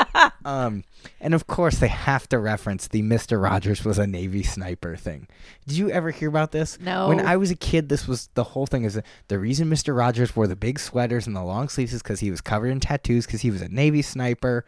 um, 0.45 0.83
and 1.19 1.33
of 1.33 1.47
course 1.47 1.79
they 1.79 1.87
have 1.87 2.27
to 2.29 2.39
reference 2.39 2.87
the 2.87 3.01
Mister 3.01 3.39
Rogers 3.39 3.83
was 3.83 3.97
a 3.97 4.07
Navy 4.07 4.43
sniper 4.43 4.95
thing. 4.95 5.27
Did 5.67 5.77
you 5.77 5.89
ever 5.91 6.11
hear 6.11 6.29
about 6.29 6.51
this? 6.51 6.79
No. 6.79 7.09
When 7.09 7.19
I 7.19 7.37
was 7.37 7.51
a 7.51 7.55
kid, 7.55 7.89
this 7.89 8.07
was 8.07 8.29
the 8.33 8.43
whole 8.43 8.65
thing. 8.65 8.83
Is 8.83 8.95
that 8.95 9.05
the 9.27 9.39
reason 9.39 9.69
Mister 9.69 9.93
Rogers 9.93 10.35
wore 10.35 10.47
the 10.47 10.55
big 10.55 10.79
sweaters 10.79 11.27
and 11.27 11.35
the 11.35 11.43
long 11.43 11.69
sleeves 11.69 11.93
is 11.93 12.01
because 12.01 12.19
he 12.19 12.31
was 12.31 12.41
covered 12.41 12.69
in 12.69 12.79
tattoos 12.79 13.25
because 13.25 13.41
he 13.41 13.51
was 13.51 13.61
a 13.61 13.69
Navy 13.69 14.01
sniper. 14.01 14.65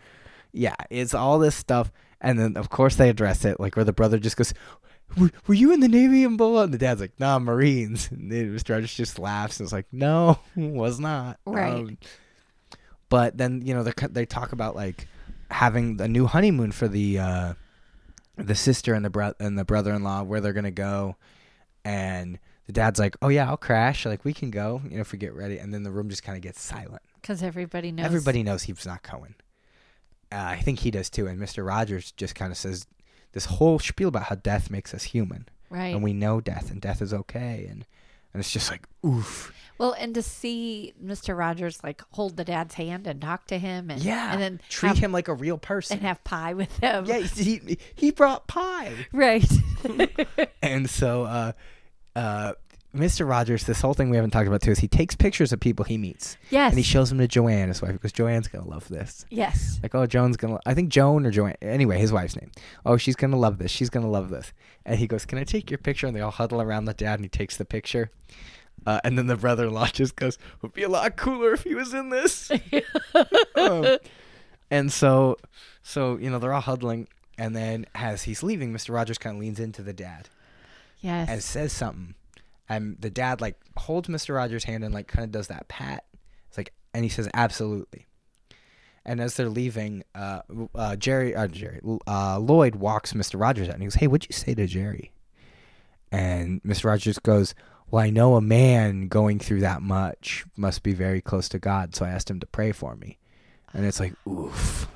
Yeah, 0.51 0.76
it's 0.91 1.16
all 1.16 1.39
this 1.39 1.55
stuff, 1.55 1.91
and 2.22 2.38
then 2.39 2.57
of 2.57 2.70
course 2.70 2.95
they 2.95 3.09
address 3.09 3.43
it 3.43 3.59
like 3.59 3.76
where 3.76 3.86
the 3.86 3.93
brother 3.93 4.20
just 4.20 4.38
goes. 4.38 4.53
Were, 5.18 5.32
were 5.47 5.53
you 5.53 5.72
in 5.74 5.80
the 5.80 5.88
Navy 5.88 6.24
and 6.24 6.38
blah, 6.38 6.49
blah?" 6.49 6.64
And 6.64 6.74
the 6.74 6.78
dad's 6.78 7.01
like, 7.01 7.20
nah, 7.20 7.39
Marines. 7.39 8.09
And 8.11 8.32
then 8.32 8.55
Mr. 8.55 8.72
Rogers 8.76 8.93
just 8.93 9.20
laughs 9.20 9.59
and 9.59 9.68
is 9.68 9.74
like, 9.74 9.88
no, 9.91 10.39
was 10.55 10.99
not. 10.99 11.39
Right. 11.45 11.74
Um, 11.74 11.97
but 13.09 13.38
then, 13.38 13.61
you 13.66 13.74
know, 13.74 13.84
they 13.84 13.93
they 14.09 14.26
talk 14.26 14.51
about 14.53 14.76
like 14.76 15.07
having 15.51 16.01
a 16.01 16.07
new 16.07 16.26
honeymoon 16.26 16.72
for 16.72 16.88
the 16.88 17.20
uh, 17.20 17.53
the 18.38 18.55
sister 18.55 18.93
and 18.95 19.05
the 19.05 19.09
bro- 19.11 19.36
and 19.39 19.57
the 19.57 19.66
brother-in-law 19.66 20.24
where 20.24 20.41
they're 20.41 20.53
gonna 20.53 20.72
go, 20.72 21.16
and 21.86 22.39
the 22.66 22.74
dad's 22.74 22.99
like, 22.99 23.16
"Oh 23.22 23.28
yeah, 23.28 23.47
I'll 23.47 23.57
crash. 23.57 24.05
Like 24.05 24.26
we 24.26 24.34
can 24.34 24.49
go, 24.49 24.82
you 24.86 24.95
know, 24.95 25.01
if 25.01 25.11
we 25.11 25.20
get 25.20 25.36
ready." 25.36 25.59
And 25.59 25.72
then 25.74 25.84
the 25.84 25.91
room 25.91 26.09
just 26.09 26.24
kind 26.24 26.36
of 26.36 26.41
gets 26.41 26.59
silent. 26.61 27.03
because 27.22 27.43
everybody 27.43 27.91
knows. 27.91 28.05
Everybody 28.07 28.41
knows 28.41 28.64
he's 28.64 28.86
not 28.86 29.03
going. 29.03 29.36
Uh, 30.32 30.38
I 30.38 30.57
think 30.61 30.80
he 30.80 30.89
does 30.89 31.11
too. 31.11 31.28
And 31.28 31.39
Mister 31.39 31.64
Rogers 31.64 32.11
just 32.14 32.34
kind 32.34 32.51
of 32.51 32.57
says 32.57 32.88
this 33.34 33.45
whole 33.45 33.77
spiel 33.79 34.07
about 34.09 34.23
how 34.23 34.36
death 34.36 34.69
makes 34.71 34.93
us 34.93 35.03
human, 35.03 35.47
right? 35.69 35.93
and 35.93 36.01
we 36.03 36.13
know 36.13 36.39
death, 36.41 36.71
and 36.71 36.79
death 36.81 37.01
is 37.01 37.13
okay, 37.13 37.67
and 37.69 37.86
and 38.34 38.39
it's 38.39 38.51
just 38.51 38.71
like 38.71 38.88
oof. 39.05 39.53
well, 39.77 39.93
and 39.99 40.15
to 40.15 40.21
see 40.23 40.93
Mister 40.99 41.36
Rogers 41.36 41.84
like 41.84 42.01
hold 42.11 42.38
the 42.38 42.43
dad's 42.45 42.75
hand 42.75 43.05
and 43.07 43.21
talk 43.21 43.45
to 43.47 43.57
him, 43.59 43.89
and 43.91 44.01
Yeah, 44.01 44.31
and 44.34 44.41
then 44.41 44.59
treat 44.69 44.89
have, 44.89 44.97
him 44.97 45.11
like 45.11 45.27
a 45.27 45.34
real 45.34 45.57
person. 45.57 45.97
and 45.97 46.07
have 46.07 46.23
pie 46.23 46.53
with 46.53 46.75
him. 46.79 47.05
yeah, 47.05 47.19
he 47.19 47.77
he 47.95 48.11
brought 48.11 48.47
pie. 48.47 48.93
right. 49.11 49.45
And 50.63 50.89
so, 50.89 51.23
uh, 51.23 51.51
uh, 52.15 52.53
Mr. 52.95 53.27
Rogers, 53.27 53.63
this 53.63 53.81
whole 53.81 53.93
thing 53.95 54.09
we 54.11 54.17
haven't 54.17 54.29
talked 54.31 54.47
about 54.47 54.61
too 54.61 54.71
is 54.71 54.79
he 54.79 54.87
takes 54.87 55.15
pictures 55.15 55.51
of 55.51 55.59
people 55.59 55.83
he 55.83 55.97
meets 55.97 56.37
yes. 56.51 56.71
and 56.71 56.77
he 56.77 56.83
shows 56.83 57.09
them 57.09 57.17
to 57.17 57.27
Joanne, 57.27 57.69
his 57.69 57.81
wife, 57.81 57.93
because 57.93 58.11
Joanne's 58.11 58.47
gonna 58.47 58.67
love 58.67 58.87
this. 58.87 59.25
yes. 59.31 59.79
Like, 59.81 59.95
oh, 59.95 60.05
Joan's 60.05 60.37
gonna. 60.37 60.59
I 60.65 60.73
think 60.75 60.89
Joan 60.89 61.25
or 61.25 61.31
Joanne. 61.31 61.55
Anyway, 61.61 61.97
his 61.97 62.11
wife's 62.11 62.35
name. 62.35 62.51
Oh, 62.85 62.97
she's 62.97 63.15
gonna 63.15 63.37
love 63.37 63.57
this. 63.57 63.71
She's 63.71 63.89
gonna 63.89 64.09
love 64.09 64.29
this. 64.29 64.53
And 64.85 64.99
he 64.99 65.07
goes, 65.07 65.25
"Can 65.25 65.37
I 65.39 65.43
take 65.43 65.71
your 65.71 65.77
picture?" 65.79 66.05
And 66.07 66.15
they 66.15 66.21
all 66.21 66.31
huddle 66.31 66.61
around 66.61 66.85
the 66.85 66.93
dad, 66.93 67.15
and 67.15 67.25
he 67.25 67.29
takes 67.29 67.57
the 67.57 67.65
picture. 67.65 68.11
Uh, 68.85 68.99
and 69.03 69.17
then 69.17 69.27
the 69.27 69.37
brother-in-law 69.37 69.87
just 69.93 70.15
goes, 70.15 70.37
"Would 70.61 70.73
be 70.73 70.83
a 70.83 70.89
lot 70.89 71.15
cooler 71.15 71.53
if 71.53 71.63
he 71.63 71.73
was 71.75 71.93
in 71.93 72.09
this." 72.09 72.51
Um, 73.55 73.97
and 74.71 74.91
so, 74.91 75.37
so 75.83 76.17
you 76.17 76.29
know, 76.29 76.39
they're 76.39 76.53
all 76.53 76.61
huddling, 76.61 77.07
and 77.37 77.55
then 77.55 77.85
as 77.95 78.23
he's 78.23 78.43
leaving, 78.43 78.73
Mr. 78.73 78.93
Rogers 78.93 79.17
kind 79.17 79.35
of 79.35 79.39
leans 79.41 79.59
into 79.59 79.81
the 79.83 79.93
dad 79.93 80.29
Yes. 81.01 81.29
and 81.29 81.41
says 81.43 81.71
something. 81.71 82.15
And 82.70 82.97
the 82.99 83.09
dad 83.09 83.41
like 83.41 83.59
holds 83.78 84.07
Mr. 84.07 84.36
Rogers' 84.36 84.64
hand 84.64 84.84
and 84.84 84.93
like 84.93 85.07
kind 85.07 85.26
of 85.26 85.32
does 85.32 85.47
that 85.47 85.68
pat. 85.68 86.05
It's 86.47 86.57
like, 86.57 86.74
and 86.93 87.03
he 87.03 87.09
says, 87.09 87.28
"Absolutely." 87.34 88.07
And 89.05 89.20
as 89.20 89.36
they're 89.36 89.49
leaving, 89.49 90.03
uh, 90.16 90.41
uh, 90.74 90.95
Jerry, 90.95 91.36
uh, 91.36 91.47
Jerry, 91.47 91.82
uh, 92.07 92.39
Lloyd 92.39 92.76
walks 92.76 93.11
Mr. 93.11 93.39
Rogers 93.39 93.68
out 93.68 93.74
and 93.74 93.84
he 93.84 93.88
goes, 93.88 93.95
"Hey, 93.95 94.07
what'd 94.07 94.30
you 94.30 94.34
say 94.34 94.53
to 94.55 94.66
Jerry?" 94.66 95.11
And 96.11 96.64
Mr. 96.64 96.86
Rogers 96.86 97.20
goes, 97.20 97.53
"Well, 97.91 98.03
I 98.03 98.09
know 98.09 98.36
a 98.36 98.41
man 98.41 99.07
going 99.09 99.39
through 99.39 99.59
that 99.61 99.82
much 99.82 100.45
must 100.55 100.84
be 100.84 100.93
very 100.93 101.22
close 101.22 101.49
to 101.49 101.59
God, 101.59 101.95
so 101.95 102.05
I 102.05 102.09
asked 102.09 102.30
him 102.30 102.39
to 102.39 102.47
pray 102.47 102.72
for 102.72 102.95
me." 102.95 103.20
And 103.74 103.86
it's 103.86 103.99
like, 103.99 104.14
oof. 104.28 104.88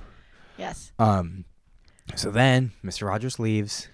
yes. 0.58 0.92
Um, 1.00 1.46
so 2.16 2.32
then 2.32 2.72
Mr. 2.84 3.08
Rogers 3.08 3.40
leaves. 3.40 3.90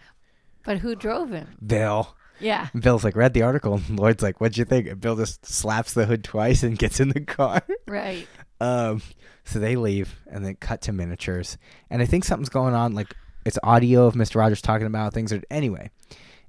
But 0.66 0.80
who 0.80 0.96
drove 0.96 1.32
him? 1.32 1.56
Bill. 1.66 2.16
Yeah. 2.40 2.68
Bill's 2.78 3.04
like, 3.04 3.16
read 3.16 3.34
the 3.34 3.44
article. 3.44 3.76
And 3.88 4.00
Lloyd's 4.00 4.24
like, 4.24 4.40
what'd 4.42 4.58
you 4.58 4.66
think? 4.66 4.88
And 4.88 5.00
Bill 5.02 5.16
just 5.16 5.46
slaps 5.46 5.94
the 5.94 6.06
hood 6.06 6.24
twice 6.24 6.64
and 6.64 6.78
gets 6.78 7.00
in 7.00 7.10
the 7.10 7.22
car. 7.22 7.62
Right. 7.88 8.28
Um, 8.60 9.02
so 9.46 9.60
they 9.60 9.76
leave 9.76 10.16
and 10.30 10.46
then 10.46 10.56
cut 10.56 10.82
to 10.84 10.94
miniatures. 10.94 11.58
And 11.90 12.02
I 12.02 12.06
think 12.06 12.24
something's 12.26 12.50
going 12.50 12.74
on. 12.74 12.94
Like, 12.94 13.14
it's 13.46 13.60
audio 13.64 14.06
of 14.06 14.14
Mr. 14.16 14.38
Rogers 14.38 14.62
talking 14.62 14.88
about 14.88 15.14
things. 15.14 15.34
Or, 15.34 15.42
anyway, 15.52 15.92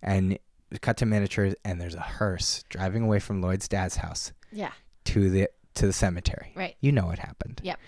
and 0.02 0.38
cut 0.80 0.96
to 0.98 1.06
miniatures 1.06 1.54
and 1.64 1.80
there's 1.80 1.94
a 1.94 2.00
hearse 2.00 2.64
driving 2.68 3.02
away 3.04 3.18
from 3.20 3.40
Lloyd's 3.40 3.68
dad's 3.68 3.96
house 3.96 4.32
Yeah. 4.52 4.72
to 5.06 5.30
the 5.30 5.48
to 5.74 5.86
the 5.86 5.92
cemetery. 5.92 6.52
Right. 6.54 6.76
You 6.80 6.92
know 6.92 7.06
what 7.06 7.18
happened. 7.18 7.60
Yep. 7.64 7.78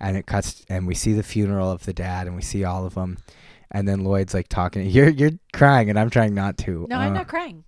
And 0.00 0.16
it 0.16 0.26
cuts, 0.26 0.64
and 0.68 0.86
we 0.86 0.94
see 0.94 1.12
the 1.12 1.22
funeral 1.22 1.70
of 1.70 1.84
the 1.86 1.92
dad, 1.92 2.26
and 2.26 2.34
we 2.36 2.42
see 2.42 2.64
all 2.64 2.84
of 2.84 2.94
them. 2.94 3.18
And 3.70 3.86
then 3.88 4.04
Lloyd's 4.04 4.34
like 4.34 4.48
talking. 4.48 4.88
You're 4.88 5.08
you're 5.08 5.32
crying, 5.52 5.90
and 5.90 5.98
I'm 5.98 6.10
trying 6.10 6.34
not 6.34 6.58
to. 6.58 6.86
No, 6.88 6.96
I'm 6.96 7.12
Uh, 7.12 7.18
not 7.18 7.28
crying. 7.28 7.64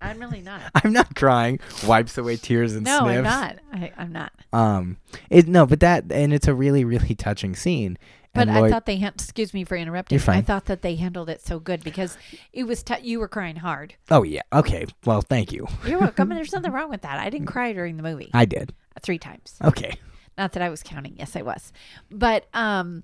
I'm 0.00 0.20
really 0.20 0.40
not. 0.42 0.60
I'm 0.76 0.92
not 0.92 1.14
crying. 1.16 1.58
Wipes 1.86 2.16
away 2.18 2.36
tears 2.36 2.74
and 2.74 2.84
No, 2.84 3.00
sniffs. 3.00 3.16
I'm 3.18 3.24
not. 3.24 3.58
I, 3.72 3.92
I'm 3.98 4.12
not. 4.12 4.32
Um, 4.52 4.98
it 5.28 5.48
no, 5.48 5.66
but 5.66 5.80
that 5.80 6.04
and 6.12 6.32
it's 6.32 6.46
a 6.48 6.54
really 6.54 6.84
really 6.84 7.14
touching 7.14 7.56
scene. 7.56 7.98
But 8.34 8.48
and 8.48 8.50
I 8.58 8.70
thought 8.70 8.86
they 8.86 8.96
had. 8.98 9.14
Excuse 9.14 9.52
me 9.54 9.64
for 9.64 9.74
interrupting. 9.74 10.14
You're 10.16 10.22
fine. 10.24 10.36
I 10.38 10.42
thought 10.42 10.66
that 10.66 10.82
they 10.82 10.94
handled 10.96 11.28
it 11.30 11.40
so 11.44 11.58
good 11.58 11.82
because 11.82 12.16
it 12.52 12.64
was. 12.64 12.82
T- 12.84 12.94
you 13.02 13.18
were 13.18 13.26
crying 13.26 13.56
hard. 13.56 13.94
oh 14.10 14.22
yeah, 14.22 14.42
okay. 14.52 14.86
Well, 15.04 15.22
thank 15.22 15.50
you. 15.50 15.66
You're 15.86 15.98
welcome. 15.98 16.30
and 16.30 16.38
there's 16.38 16.52
nothing 16.54 16.70
wrong 16.70 16.90
with 16.90 17.02
that. 17.02 17.18
I 17.18 17.30
didn't 17.30 17.46
cry 17.48 17.72
during 17.72 17.96
the 17.96 18.02
movie 18.04 18.30
I 18.34 18.44
did. 18.44 18.74
three 19.02 19.18
times. 19.18 19.56
Okay. 19.64 19.94
Not 20.36 20.52
that 20.52 20.62
I 20.62 20.68
was 20.68 20.84
counting. 20.84 21.16
Yes, 21.18 21.34
I 21.34 21.42
was. 21.42 21.72
But 22.10 22.46
um, 22.54 23.02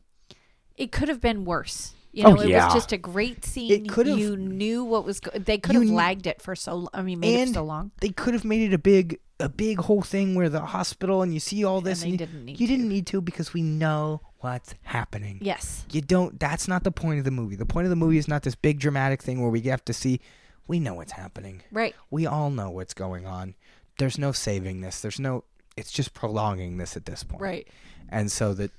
it 0.77 0.93
could 0.93 1.09
have 1.09 1.21
been 1.21 1.45
worse. 1.45 1.95
You 2.15 2.25
Oh, 2.25 2.35
know, 2.35 2.41
it 2.43 2.49
yeah. 2.51 2.67
was 2.67 2.75
just 2.75 2.93
a 2.93 2.97
great 2.99 3.45
scene. 3.45 3.87
have- 3.87 4.07
You 4.07 4.37
knew 4.37 4.85
what 4.85 5.05
was. 5.05 5.19
Go- 5.21 5.37
they 5.37 5.59
could 5.59 5.75
have 5.75 5.85
lagged 5.85 6.27
it 6.27 6.41
for 6.41 6.55
so. 6.55 6.89
I 6.95 7.03
mean, 7.03 7.19
made 7.21 7.49
it 7.49 7.55
so 7.55 7.65
long. 7.65 7.91
They 8.01 8.11
could 8.11 8.35
have 8.35 8.45
made 8.45 8.63
it 8.71 8.75
a 8.75 8.79
big 8.79 9.19
a 9.41 9.49
big 9.49 9.79
whole 9.81 10.03
thing 10.03 10.37
where 10.37 10.49
the 10.49 10.61
hospital 10.61 11.21
and 11.21 11.35
you 11.35 11.41
see 11.41 11.65
all 11.65 11.81
this 11.81 12.03
And, 12.03 12.11
they 12.11 12.13
you, 12.13 12.19
didn't 12.19 12.45
need 12.45 12.61
you 12.61 12.67
to. 12.69 12.73
didn't 12.73 12.89
need 12.89 13.07
to 13.09 13.21
because 13.21 13.53
we 13.53 13.63
know 13.63 14.21
what's 14.39 14.75
happening. 14.83 15.39
Yes. 15.43 15.85
You 15.91 16.03
don't 16.03 16.39
that's 16.39 16.69
not 16.69 16.85
the 16.85 16.93
point 16.93 17.19
of 17.19 17.25
the 17.25 17.33
movie. 17.33 17.57
The 17.57 17.67
point 17.67 17.85
of 17.87 17.91
the 17.91 17.97
movie 17.97 18.17
is 18.19 18.29
not 18.29 18.45
this 18.45 18.55
big 18.55 18.79
dramatic 18.79 19.21
thing 19.23 19.41
where 19.43 19.51
we 19.51 19.61
have 19.63 19.85
to 19.87 19.93
see 19.93 20.21
we 20.69 20.79
know 20.79 20.95
what's 20.95 21.13
happening. 21.13 21.63
Right. 21.73 21.97
We 22.13 22.27
all 22.27 22.49
know 22.51 22.71
what's 22.71 22.95
going 22.95 23.27
on. 23.27 23.55
There's 23.99 24.19
no 24.19 24.31
saving 24.31 24.83
this. 24.83 25.01
There's 25.01 25.19
no 25.19 25.43
it's 25.77 25.91
just 25.91 26.15
prolonging 26.15 26.77
this 26.79 26.97
at 26.97 27.05
this 27.05 27.25
point. 27.25 27.43
Right. 27.43 27.69
And 28.09 28.31
so 28.31 28.55
that 28.55 28.71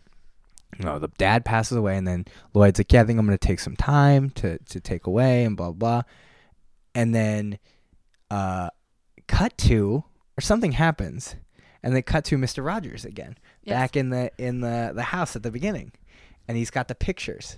you 0.78 0.86
know, 0.86 1.00
the 1.00 1.08
dad 1.08 1.46
passes 1.46 1.78
away 1.78 1.98
and 1.98 2.08
then 2.08 2.26
Lloyd's 2.54 2.80
like, 2.80 2.92
Yeah, 2.92 3.02
I 3.02 3.06
think 3.06 3.20
I'm 3.20 3.26
gonna 3.26 3.38
take 3.38 3.60
some 3.60 3.76
time 3.76 4.30
to, 4.32 4.58
to 4.58 4.80
take 4.80 5.08
away 5.08 5.44
and 5.44 5.56
blah 5.56 5.72
blah. 5.72 6.04
And 6.94 7.14
then 7.14 7.60
uh 8.30 8.70
cut 9.28 9.58
to 9.58 10.04
or 10.38 10.42
something 10.42 10.74
happens 10.74 11.36
and 11.84 11.96
they 11.96 12.02
cut 12.02 12.26
to 12.26 12.38
Mr. 12.38 12.66
Rogers 12.66 13.06
again. 13.06 13.38
Yes. 13.64 13.76
Back 13.76 13.96
in 13.96 14.10
the 14.10 14.32
in 14.38 14.62
the, 14.62 14.92
the 14.94 15.04
house 15.04 15.36
at 15.36 15.44
the 15.44 15.52
beginning. 15.52 15.92
And 16.48 16.58
he's 16.58 16.72
got 16.72 16.88
the 16.88 16.96
pictures. 16.96 17.58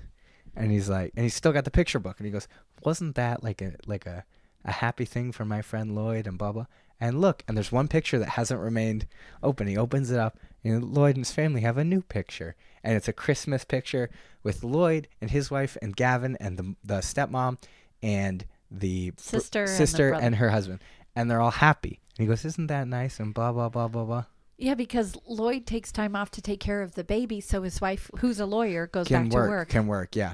And 0.56 0.72
he's 0.72 0.90
like 0.90 1.14
and 1.16 1.24
he's 1.24 1.36
still 1.36 1.54
got 1.54 1.66
the 1.66 1.72
picture 1.72 2.00
book 2.00 2.20
and 2.20 2.26
he 2.26 2.32
goes, 2.32 2.48
Wasn't 2.84 3.16
that 3.16 3.44
like 3.44 3.62
a 3.62 3.76
like 3.86 4.06
a, 4.06 4.26
a 4.66 4.72
happy 4.72 5.06
thing 5.06 5.32
for 5.32 5.46
my 5.46 5.62
friend 5.62 5.96
Lloyd 5.96 6.28
and 6.28 6.38
blah 6.38 6.52
blah 6.52 6.66
and 7.00 7.22
look, 7.22 7.44
and 7.48 7.56
there's 7.56 7.72
one 7.72 7.88
picture 7.88 8.20
that 8.20 8.30
hasn't 8.30 8.60
remained 8.60 9.06
open. 9.44 9.68
He 9.68 9.78
opens 9.78 10.12
it 10.12 10.20
up, 10.20 10.38
and 10.64 10.84
Lloyd 10.84 11.16
and 11.16 11.26
his 11.26 11.34
family 11.34 11.62
have 11.62 11.78
a 11.78 11.84
new 11.84 12.02
picture, 12.02 12.56
and 12.84 12.96
it's 12.96 13.08
a 13.08 13.14
Christmas 13.14 13.64
picture 13.64 14.10
with 14.44 14.64
Lloyd 14.64 15.08
and 15.22 15.30
his 15.32 15.52
wife 15.52 15.78
and 15.82 15.96
Gavin 15.96 16.38
and 16.40 16.58
the 16.58 16.76
the 16.84 17.00
stepmom 17.00 17.58
and 18.02 18.46
the 18.72 19.12
br- 19.12 19.20
Sister 19.22 19.62
and 19.62 19.70
the 19.70 19.76
sister 19.76 20.14
and 20.14 20.36
her 20.36 20.50
husband, 20.50 20.80
and 21.16 21.30
they're 21.30 21.42
all 21.42 21.52
happy. 21.52 22.00
And 22.18 22.24
he 22.24 22.28
goes, 22.28 22.46
"Isn't 22.46 22.68
that 22.68 22.88
nice?" 22.88 23.20
And 23.20 23.34
blah 23.34 23.52
blah 23.52 23.70
blah 23.70 23.88
blah 23.88 24.04
blah. 24.06 24.26
Yeah, 24.58 24.74
because 24.74 25.16
Lloyd 25.28 25.68
takes 25.68 25.92
time 25.92 26.16
off 26.16 26.32
to 26.32 26.42
take 26.42 26.60
care 26.60 26.82
of 26.82 26.96
the 26.96 27.04
baby, 27.04 27.42
so 27.42 27.62
his 27.62 27.80
wife, 27.80 28.10
who's 28.20 28.40
a 28.40 28.46
lawyer, 28.48 28.88
goes 28.88 29.08
Can 29.08 29.26
back 29.26 29.34
work, 29.34 29.46
to 29.46 29.50
work. 29.50 29.70
can 29.70 29.86
work, 29.88 30.16
yeah. 30.16 30.34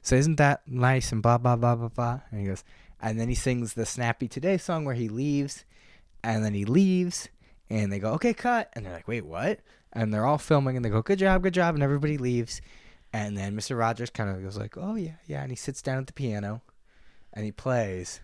So 0.00 0.16
isn't 0.16 0.36
that 0.36 0.62
nice? 0.66 1.12
And 1.12 1.22
blah 1.22 1.36
blah 1.36 1.56
blah 1.56 1.76
blah 1.76 1.88
blah. 1.88 2.20
And 2.30 2.40
he 2.40 2.46
goes, 2.46 2.64
and 3.02 3.20
then 3.20 3.28
he 3.28 3.34
sings 3.34 3.74
the 3.74 3.84
Snappy 3.84 4.28
Today 4.28 4.56
song 4.56 4.84
where 4.86 4.94
he 4.94 5.08
leaves, 5.10 5.64
and 6.22 6.44
then 6.44 6.54
he 6.54 6.64
leaves, 6.64 7.28
and 7.68 7.92
they 7.92 7.98
go, 7.98 8.12
okay, 8.12 8.34
cut, 8.34 8.70
and 8.74 8.84
they're 8.84 8.92
like, 8.92 9.08
wait, 9.08 9.24
what? 9.24 9.60
And 9.92 10.12
they're 10.12 10.26
all 10.26 10.38
filming, 10.38 10.76
and 10.76 10.84
they 10.84 10.90
go, 10.90 11.02
good 11.02 11.18
job, 11.18 11.42
good 11.42 11.54
job, 11.54 11.74
and 11.74 11.82
everybody 11.82 12.18
leaves, 12.18 12.60
and 13.12 13.36
then 13.36 13.56
Mr. 13.56 13.78
Rogers 13.78 14.10
kind 14.10 14.30
of 14.30 14.42
goes 14.42 14.56
like, 14.56 14.76
oh 14.76 14.94
yeah, 14.94 15.14
yeah, 15.26 15.42
and 15.42 15.50
he 15.50 15.56
sits 15.56 15.82
down 15.82 15.98
at 15.98 16.06
the 16.06 16.12
piano, 16.12 16.62
and 17.32 17.44
he 17.44 17.52
plays. 17.52 18.20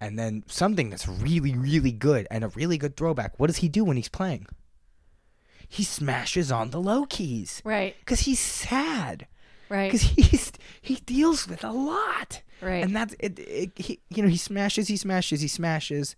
And 0.00 0.18
then 0.18 0.42
something 0.48 0.90
that's 0.90 1.08
really, 1.08 1.54
really 1.54 1.92
good 1.92 2.26
and 2.30 2.44
a 2.44 2.48
really 2.48 2.76
good 2.76 2.96
throwback. 2.96 3.38
What 3.38 3.46
does 3.46 3.58
he 3.58 3.68
do 3.68 3.84
when 3.84 3.96
he's 3.96 4.08
playing? 4.08 4.46
He 5.68 5.82
smashes 5.82 6.52
on 6.52 6.70
the 6.70 6.80
low 6.80 7.06
keys 7.06 7.62
Right, 7.64 7.96
because 8.00 8.20
he's 8.20 8.40
sad 8.40 9.26
right, 9.68 9.90
because 9.90 10.02
he's 10.02 10.52
he 10.80 10.96
deals 10.96 11.48
with 11.48 11.64
a 11.64 11.72
lot 11.72 12.42
right. 12.60 12.84
and 12.84 12.94
that's 12.94 13.14
it, 13.18 13.38
it 13.38 13.72
he, 13.76 14.00
you 14.10 14.22
know 14.22 14.28
he 14.28 14.36
smashes 14.36 14.88
he 14.88 14.96
smashes 14.96 15.40
he 15.40 15.48
smashes 15.48 16.16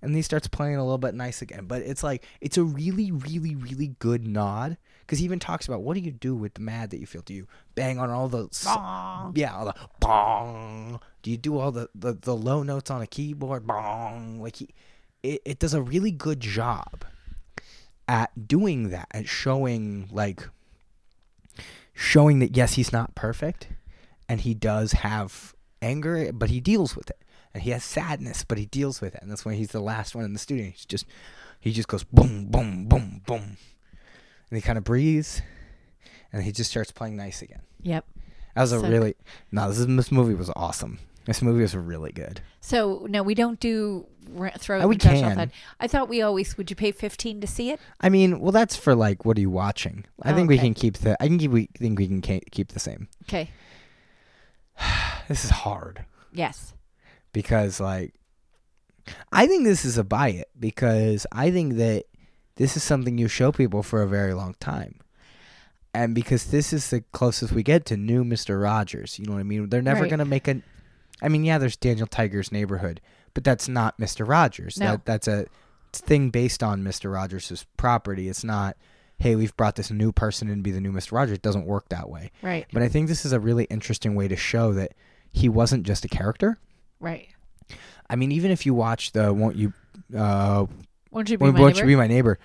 and 0.00 0.10
then 0.10 0.16
he 0.16 0.22
starts 0.22 0.48
playing 0.48 0.76
a 0.76 0.82
little 0.82 0.98
bit 0.98 1.14
nice 1.14 1.42
again. 1.42 1.66
But 1.66 1.82
it's 1.82 2.02
like 2.02 2.24
it's 2.40 2.58
a 2.58 2.64
really 2.64 3.10
really 3.10 3.54
really 3.54 3.94
good 3.98 4.26
nod 4.26 4.76
because 5.00 5.18
he 5.18 5.24
even 5.24 5.38
talks 5.38 5.66
about 5.66 5.82
what 5.82 5.94
do 5.94 6.00
you 6.00 6.10
do 6.10 6.34
with 6.34 6.54
the 6.54 6.60
mad 6.60 6.90
that 6.90 6.98
you 6.98 7.06
feel? 7.06 7.22
Do 7.22 7.34
you 7.34 7.46
bang 7.74 7.98
on 7.98 8.10
all 8.10 8.28
the 8.28 8.48
Bong. 8.64 9.32
yeah 9.36 9.54
all 9.54 9.66
the 9.66 9.74
bong. 10.00 11.00
Do 11.22 11.30
you 11.30 11.36
do 11.36 11.58
all 11.58 11.72
the, 11.72 11.88
the 11.94 12.12
the 12.12 12.36
low 12.36 12.62
notes 12.62 12.90
on 12.90 13.02
a 13.02 13.06
keyboard? 13.06 13.66
Bong. 13.66 14.40
Like 14.40 14.56
he 14.56 14.68
it, 15.22 15.40
it 15.44 15.58
does 15.58 15.74
a 15.74 15.82
really 15.82 16.10
good 16.10 16.40
job 16.40 17.04
at 18.08 18.48
doing 18.48 18.90
that 18.90 19.08
and 19.12 19.28
showing 19.28 20.08
like 20.10 20.48
showing 21.94 22.40
that 22.40 22.56
yes 22.56 22.74
he's 22.74 22.92
not 22.92 23.14
perfect 23.14 23.68
and 24.28 24.40
he 24.40 24.54
does 24.54 24.92
have 24.92 25.54
anger 25.80 26.32
but 26.32 26.50
he 26.50 26.60
deals 26.60 26.96
with 26.96 27.10
it 27.10 27.21
and 27.54 27.62
he 27.62 27.70
has 27.70 27.84
sadness 27.84 28.44
but 28.44 28.58
he 28.58 28.66
deals 28.66 29.00
with 29.00 29.14
it 29.14 29.22
and 29.22 29.30
that's 29.30 29.44
why 29.44 29.54
he's 29.54 29.70
the 29.70 29.80
last 29.80 30.14
one 30.14 30.24
in 30.24 30.32
the 30.32 30.38
studio 30.38 30.64
he's 30.66 30.84
just 30.86 31.06
he 31.60 31.72
just 31.72 31.88
goes 31.88 32.04
boom 32.04 32.46
boom 32.46 32.86
boom 32.86 33.22
boom 33.26 33.56
and 34.50 34.56
he 34.56 34.60
kind 34.60 34.78
of 34.78 34.84
breathes 34.84 35.42
and 36.32 36.42
he 36.42 36.52
just 36.52 36.70
starts 36.70 36.90
playing 36.90 37.16
nice 37.16 37.42
again 37.42 37.60
Yep. 37.82 38.04
that 38.54 38.60
was 38.62 38.72
a 38.72 38.80
really 38.80 39.14
no 39.50 39.68
this, 39.68 39.78
is, 39.78 39.86
this 39.86 40.12
movie 40.12 40.34
was 40.34 40.50
awesome 40.56 40.98
this 41.24 41.40
movie 41.42 41.62
was 41.62 41.76
really 41.76 42.10
good 42.12 42.40
So 42.60 43.06
no, 43.08 43.22
we 43.22 43.34
don't 43.34 43.60
do 43.60 44.06
throw. 44.58 44.80
Oh, 44.80 44.88
we 44.88 44.96
the 44.96 45.02
trash 45.02 45.18
off 45.18 45.28
can. 45.30 45.36
that. 45.36 45.50
I 45.80 45.86
thought 45.88 46.08
we 46.08 46.22
always. 46.22 46.56
Would 46.56 46.70
you 46.70 46.76
pay 46.76 46.90
fifteen 46.92 47.40
to 47.40 47.46
see 47.46 47.70
it? 47.70 47.78
i 48.00 48.08
mean 48.08 48.38
well 48.40 48.50
that's 48.52 48.74
for 48.76 48.94
like 48.96 49.24
what 49.24 49.36
are 49.36 49.40
you 49.40 49.50
watching 49.50 50.04
i 50.22 50.32
think 50.32 50.48
we 50.48 50.58
can 50.58 50.74
keep 50.74 50.98
the 50.98 51.20
i 51.22 51.26
can 51.28 51.38
keep 51.38 51.50
we 51.52 51.68
think 51.78 51.98
we 51.98 52.06
can 52.08 52.20
keep 52.22 52.68
the 52.68 52.80
same 52.80 53.08
Okay. 53.28 53.50
this 55.28 55.44
is 55.44 55.50
hard 55.50 56.04
Yes. 56.32 56.72
Because 57.32 57.80
like 57.80 58.14
I 59.32 59.46
think 59.46 59.64
this 59.64 59.84
is 59.84 59.98
a 59.98 60.04
buy 60.04 60.28
it 60.28 60.48
because 60.58 61.26
I 61.32 61.50
think 61.50 61.74
that 61.74 62.04
this 62.56 62.76
is 62.76 62.82
something 62.82 63.18
you 63.18 63.28
show 63.28 63.50
people 63.50 63.82
for 63.82 64.02
a 64.02 64.06
very 64.08 64.34
long 64.34 64.54
time. 64.60 65.00
And 65.94 66.14
because 66.14 66.46
this 66.46 66.72
is 66.72 66.88
the 66.90 67.02
closest 67.12 67.52
we 67.52 67.62
get 67.62 67.84
to 67.86 67.96
new 67.96 68.24
Mr. 68.24 68.62
Rogers, 68.62 69.18
you 69.18 69.26
know 69.26 69.32
what 69.32 69.40
I 69.40 69.44
mean? 69.44 69.68
They're 69.68 69.82
never 69.82 70.02
Right. 70.02 70.08
going 70.10 70.18
to 70.20 70.24
make 70.24 70.48
a 70.48 70.62
I 71.20 71.28
mean, 71.28 71.44
yeah, 71.44 71.58
there's 71.58 71.76
Daniel 71.76 72.06
Tiger's 72.06 72.50
neighborhood, 72.50 73.00
but 73.34 73.44
that's 73.44 73.68
not 73.68 73.98
Mr. 73.98 74.26
Rogers. 74.26 74.78
No. 74.78 74.92
That 74.92 75.04
that's 75.04 75.28
a 75.28 75.46
thing 75.92 76.30
based 76.30 76.62
on 76.62 76.82
Mr. 76.82 77.12
Rogers' 77.12 77.66
property. 77.76 78.28
It's 78.28 78.44
not 78.44 78.76
hey, 79.18 79.36
we've 79.36 79.56
brought 79.56 79.76
this 79.76 79.90
new 79.90 80.10
person 80.10 80.48
in 80.48 80.56
to 80.56 80.62
be 80.62 80.72
the 80.72 80.80
new 80.80 80.90
Mr. 80.90 81.12
Rogers. 81.12 81.36
It 81.36 81.42
doesn't 81.42 81.64
work 81.64 81.88
that 81.90 82.08
way. 82.10 82.32
Right. 82.42 82.66
But 82.72 82.82
I 82.82 82.88
think 82.88 83.06
this 83.06 83.24
is 83.24 83.32
a 83.32 83.38
really 83.38 83.64
interesting 83.64 84.16
way 84.16 84.26
to 84.26 84.34
show 84.34 84.72
that 84.72 84.94
he 85.30 85.48
wasn't 85.48 85.84
just 85.86 86.04
a 86.04 86.08
character. 86.08 86.58
Right. 87.02 87.28
I 88.08 88.16
mean, 88.16 88.32
even 88.32 88.50
if 88.50 88.64
you 88.64 88.72
watch 88.74 89.12
the 89.12 89.32
"Won't 89.34 89.56
You," 89.56 89.72
uh, 90.16 90.66
Won't 91.10 91.28
you 91.28 91.36
be 91.36 91.42
"Won't, 91.44 91.54
my 91.54 91.60
Won't 91.60 91.74
neighbor? 91.76 91.86
You 91.90 91.96
Be 91.96 92.00
My 92.00 92.06
Neighbor," 92.06 92.38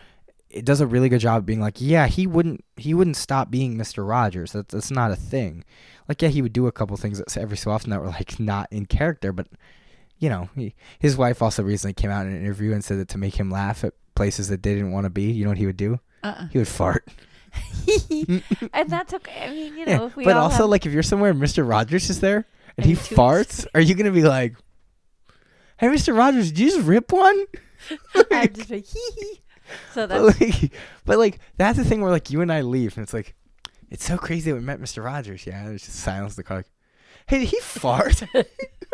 it 0.50 0.66
does 0.66 0.82
a 0.82 0.88
really 0.88 1.10
good 1.10 1.20
job 1.20 1.38
of 1.40 1.46
being 1.46 1.60
like, 1.62 1.76
yeah, 1.80 2.08
he 2.08 2.26
wouldn't, 2.26 2.64
he 2.78 2.94
wouldn't 2.94 3.18
stop 3.18 3.52
being 3.52 3.78
Mister 3.78 4.04
Rogers. 4.04 4.52
That's 4.54 4.74
that's 4.74 4.92
not 4.92 5.12
a 5.12 5.16
thing. 5.16 5.64
Like, 6.08 6.22
yeah, 6.22 6.30
he 6.30 6.42
would 6.42 6.54
do 6.54 6.68
a 6.68 6.72
couple 6.72 6.96
things 6.98 7.22
every 7.38 7.58
so 7.58 7.70
often 7.72 7.90
that 7.92 8.00
were 8.02 8.08
like 8.08 8.40
not 8.40 8.68
in 8.72 8.86
character, 8.86 9.32
but 9.34 9.48
you 10.20 10.30
know, 10.30 10.50
he, 10.56 10.74
his 11.00 11.16
wife 11.18 11.42
also 11.42 11.62
recently 11.64 11.94
came 11.94 12.10
out 12.10 12.26
in 12.26 12.32
an 12.34 12.42
interview 12.42 12.74
and 12.74 12.84
said 12.84 12.98
that 12.98 13.10
to 13.10 13.18
make 13.20 13.36
him 13.40 13.52
laugh 13.52 13.84
at 13.84 13.94
places 14.16 14.48
that 14.48 14.64
they 14.64 14.74
didn't 14.74 14.92
want 14.92 15.04
to 15.04 15.10
be, 15.12 15.24
you 15.32 15.44
know 15.44 15.52
what 15.52 15.60
he 15.60 15.68
would 15.68 15.78
do? 15.78 16.00
uh-uh. 16.24 16.48
He 16.48 16.58
would 16.58 16.68
fart. 16.68 17.08
and 18.74 18.90
that's 18.90 19.14
okay. 19.14 19.46
I 19.46 19.50
mean, 19.52 19.78
you 19.78 19.86
Yeah, 19.86 19.98
know, 19.98 20.12
we 20.16 20.24
but 20.24 20.36
also, 20.38 20.64
have- 20.64 20.70
like, 20.70 20.86
if 20.88 20.94
you're 20.94 21.04
somewhere 21.04 21.32
and 21.32 21.40
Mister 21.40 21.64
Rogers 21.64 22.10
is 22.10 22.20
there 22.20 22.48
and, 22.78 22.86
And 22.86 22.86
he 22.86 22.94
farts, 22.94 23.66
are 23.74 23.82
you 23.82 23.96
gonna 23.96 24.12
be 24.12 24.24
like, 24.24 24.56
"Hey, 25.78 25.90
Mister 25.90 26.14
Rogers, 26.14 26.52
did 26.52 26.60
you 26.60 26.70
just 26.72 26.88
rip 26.88 27.12
one?" 27.12 27.46
I'd 28.32 28.56
just 28.56 28.70
like 28.70 28.86
hee 28.86 29.12
hee. 29.16 29.42
So 29.94 30.08
but 30.08 30.38
that's 30.38 30.42
like, 30.42 30.74
but 31.06 31.18
like 31.18 31.40
that's 31.58 31.78
the 31.78 31.84
thing 31.84 32.02
where 32.02 32.12
like 32.12 32.30
you 32.30 32.42
and 32.42 32.52
I 32.52 32.62
leave 32.62 32.96
and 32.98 33.04
it's 33.04 33.14
like, 33.14 33.36
it's 33.90 34.06
so 34.06 34.18
crazy 34.18 34.52
that 34.52 34.58
we 34.58 34.64
met 34.64 34.80
Mr. 34.80 35.04
Rogers. 35.04 35.46
Yeah, 35.46 35.66
there's 35.66 35.84
just 35.84 36.00
silence 36.00 36.34
in 36.34 36.38
the 36.38 36.44
car. 36.44 36.58
Like, 36.58 36.72
hey, 37.28 37.40
did 37.40 37.50
he 37.50 37.60
fart? 37.60 38.24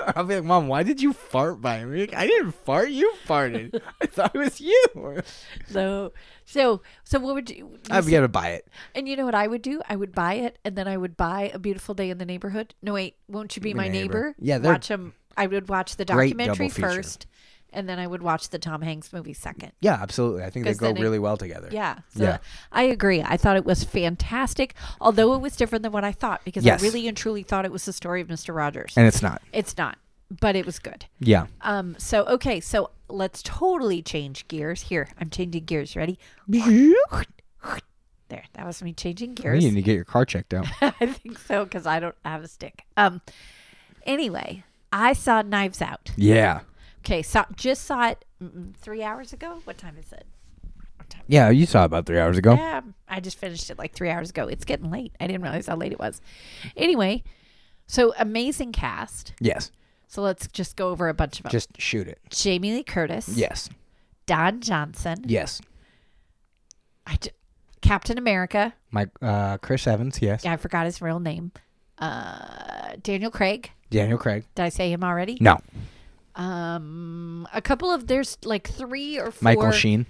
I'll 0.15 0.23
be 0.23 0.35
like, 0.35 0.43
Mom, 0.43 0.67
why 0.67 0.83
did 0.83 1.01
you 1.01 1.13
fart 1.13 1.61
by 1.61 1.83
me? 1.85 2.01
Like, 2.01 2.13
I 2.15 2.27
didn't 2.27 2.51
fart. 2.53 2.89
You 2.89 3.13
farted. 3.25 3.79
I 4.01 4.05
thought 4.05 4.35
it 4.35 4.37
was 4.37 4.59
you. 4.61 4.85
so 5.69 6.13
so 6.45 6.81
so. 7.03 7.19
What 7.19 7.35
would 7.35 7.49
you? 7.49 7.77
I'd 7.89 8.05
be 8.05 8.15
able 8.15 8.25
to 8.25 8.29
buy 8.29 8.49
it. 8.49 8.67
And 8.95 9.07
you 9.07 9.15
know 9.15 9.25
what 9.25 9.35
I 9.35 9.47
would 9.47 9.61
do? 9.61 9.81
I 9.87 9.95
would 9.95 10.13
buy 10.13 10.35
it, 10.35 10.59
and 10.65 10.75
then 10.75 10.87
I 10.87 10.97
would 10.97 11.15
buy 11.17 11.51
a 11.53 11.59
beautiful 11.59 11.95
day 11.95 12.09
in 12.09 12.17
the 12.17 12.25
neighborhood. 12.25 12.73
No, 12.81 12.93
wait, 12.93 13.15
won't 13.27 13.55
you 13.55 13.61
be 13.61 13.69
Be 13.71 13.73
my 13.75 13.87
neighbor. 13.87 14.27
neighbor? 14.27 14.35
Yeah, 14.39 14.57
they're 14.57 14.73
watch 14.73 14.87
them. 14.87 15.13
I 15.35 15.47
would 15.47 15.67
watch 15.69 15.95
the 15.95 16.05
documentary 16.05 16.69
first, 16.69 17.25
and 17.73 17.89
then 17.89 17.99
I 17.99 18.07
would 18.07 18.21
watch 18.21 18.49
the 18.49 18.59
Tom 18.59 18.81
Hanks 18.81 19.11
movie 19.13 19.33
second. 19.33 19.71
Yeah, 19.81 19.97
absolutely. 20.01 20.43
I 20.43 20.49
think 20.49 20.65
they 20.65 20.73
go 20.73 20.89
it- 20.89 20.99
really 20.99 21.19
well 21.19 21.37
together. 21.37 21.69
Yeah. 21.71 21.99
So 22.15 22.23
Yeah. 22.23 22.37
I 22.71 22.83
agree. 22.83 23.21
I 23.21 23.37
thought 23.37 23.55
it 23.57 23.65
was 23.65 23.83
fantastic, 23.83 24.75
although 25.01 25.33
it 25.33 25.39
was 25.41 25.55
different 25.55 25.83
than 25.83 25.91
what 25.91 26.03
I 26.03 26.11
thought 26.11 26.41
because 26.45 26.63
Yes. 26.65 26.81
I 26.81 26.85
really 26.85 27.07
and 27.07 27.17
truly 27.17 27.43
thought 27.43 27.65
it 27.65 27.71
was 27.71 27.85
the 27.85 27.93
story 27.93 28.21
of 28.21 28.27
Mr. 28.27 28.55
Rogers. 28.55 28.93
And 28.95 29.07
it's 29.07 29.21
not. 29.21 29.41
it's 29.51 29.77
not, 29.77 29.97
but 30.41 30.55
it 30.55 30.65
was 30.65 30.79
good. 30.79 31.05
Yeah. 31.19 31.47
Um. 31.61 31.95
So 31.97 32.25
okay. 32.25 32.59
So 32.59 32.91
let's 33.09 33.41
totally 33.43 34.01
change 34.01 34.47
gears. 34.47 34.83
Here, 34.83 35.07
I'm 35.19 35.29
changing 35.29 35.65
gears. 35.65 35.95
Ready? 35.95 36.17
There. 38.29 38.43
That 38.53 38.65
was 38.65 38.81
me 38.81 38.93
changing 38.93 39.35
gears. 39.35 39.63
You 39.63 39.69
need 39.69 39.75
to 39.75 39.81
get 39.83 39.93
your 39.95 40.05
car 40.05 40.25
checked 40.25 40.53
out. 40.55 40.65
I 40.81 41.05
think 41.05 41.37
so 41.37 41.65
because 41.65 41.85
I 41.85 41.99
don't 41.99 42.15
have 42.25 42.43
a 42.43 42.47
stick. 42.47 42.83
Um. 42.97 43.21
Anyway, 44.05 44.63
I 44.91 45.13
saw 45.13 45.41
Knives 45.43 45.81
Out. 45.81 46.11
yeah. 46.15 46.61
Okay. 47.05 47.21
Saw 47.21 47.45
just 47.55 47.83
saw 47.83 48.09
it 48.09 48.25
mm, 48.41 48.75
three 48.75 49.03
hours 49.03 49.33
ago. 49.33 49.61
What 49.65 49.77
time 49.77 49.97
is 49.97 50.11
it? 50.11 50.25
What 50.97 51.09
time? 51.09 51.23
Yeah, 51.27 51.49
you 51.49 51.65
saw 51.65 51.83
it 51.83 51.85
about 51.85 52.05
three 52.05 52.19
hours 52.19 52.37
ago. 52.37 52.53
Yeah, 52.53 52.81
I 53.07 53.19
just 53.19 53.37
finished 53.37 53.69
it 53.69 53.77
like 53.77 53.93
three 53.93 54.09
hours 54.09 54.29
ago. 54.29 54.47
It's 54.47 54.65
getting 54.65 54.89
late. 54.89 55.13
I 55.19 55.27
didn't 55.27 55.41
realize 55.41 55.67
how 55.67 55.75
late 55.75 55.91
it 55.91 55.99
was. 55.99 56.21
Anyway, 56.77 57.23
so 57.87 58.13
amazing 58.17 58.71
cast. 58.71 59.33
Yes. 59.39 59.71
So 60.07 60.21
let's 60.21 60.47
just 60.47 60.75
go 60.75 60.89
over 60.89 61.09
a 61.09 61.13
bunch 61.13 61.39
of 61.39 61.43
them. 61.43 61.51
Just 61.51 61.81
shoot 61.81 62.07
it. 62.07 62.19
Jamie 62.29 62.71
Lee 62.71 62.83
Curtis. 62.83 63.29
Yes. 63.29 63.69
Don 64.25 64.61
Johnson. 64.61 65.25
Yes. 65.25 65.61
I 67.05 67.17
Captain 67.81 68.17
America. 68.17 68.73
Mike 68.91 69.09
uh 69.21 69.57
Chris 69.57 69.87
Evans, 69.87 70.21
yes. 70.21 70.45
Yeah, 70.45 70.53
I 70.53 70.57
forgot 70.57 70.85
his 70.85 71.01
real 71.01 71.19
name. 71.19 71.51
Uh, 71.97 72.95
Daniel 73.01 73.31
Craig. 73.31 73.71
Daniel 73.89 74.17
Craig. 74.17 74.45
Did 74.55 74.63
I 74.63 74.69
say 74.69 74.91
him 74.91 75.03
already? 75.03 75.37
No. 75.41 75.59
Um, 76.35 77.47
a 77.53 77.61
couple 77.61 77.91
of 77.91 78.07
there's 78.07 78.37
like 78.43 78.67
three 78.67 79.19
or 79.19 79.31
four. 79.31 79.43
Michael 79.43 79.71
Sheen. 79.71 80.05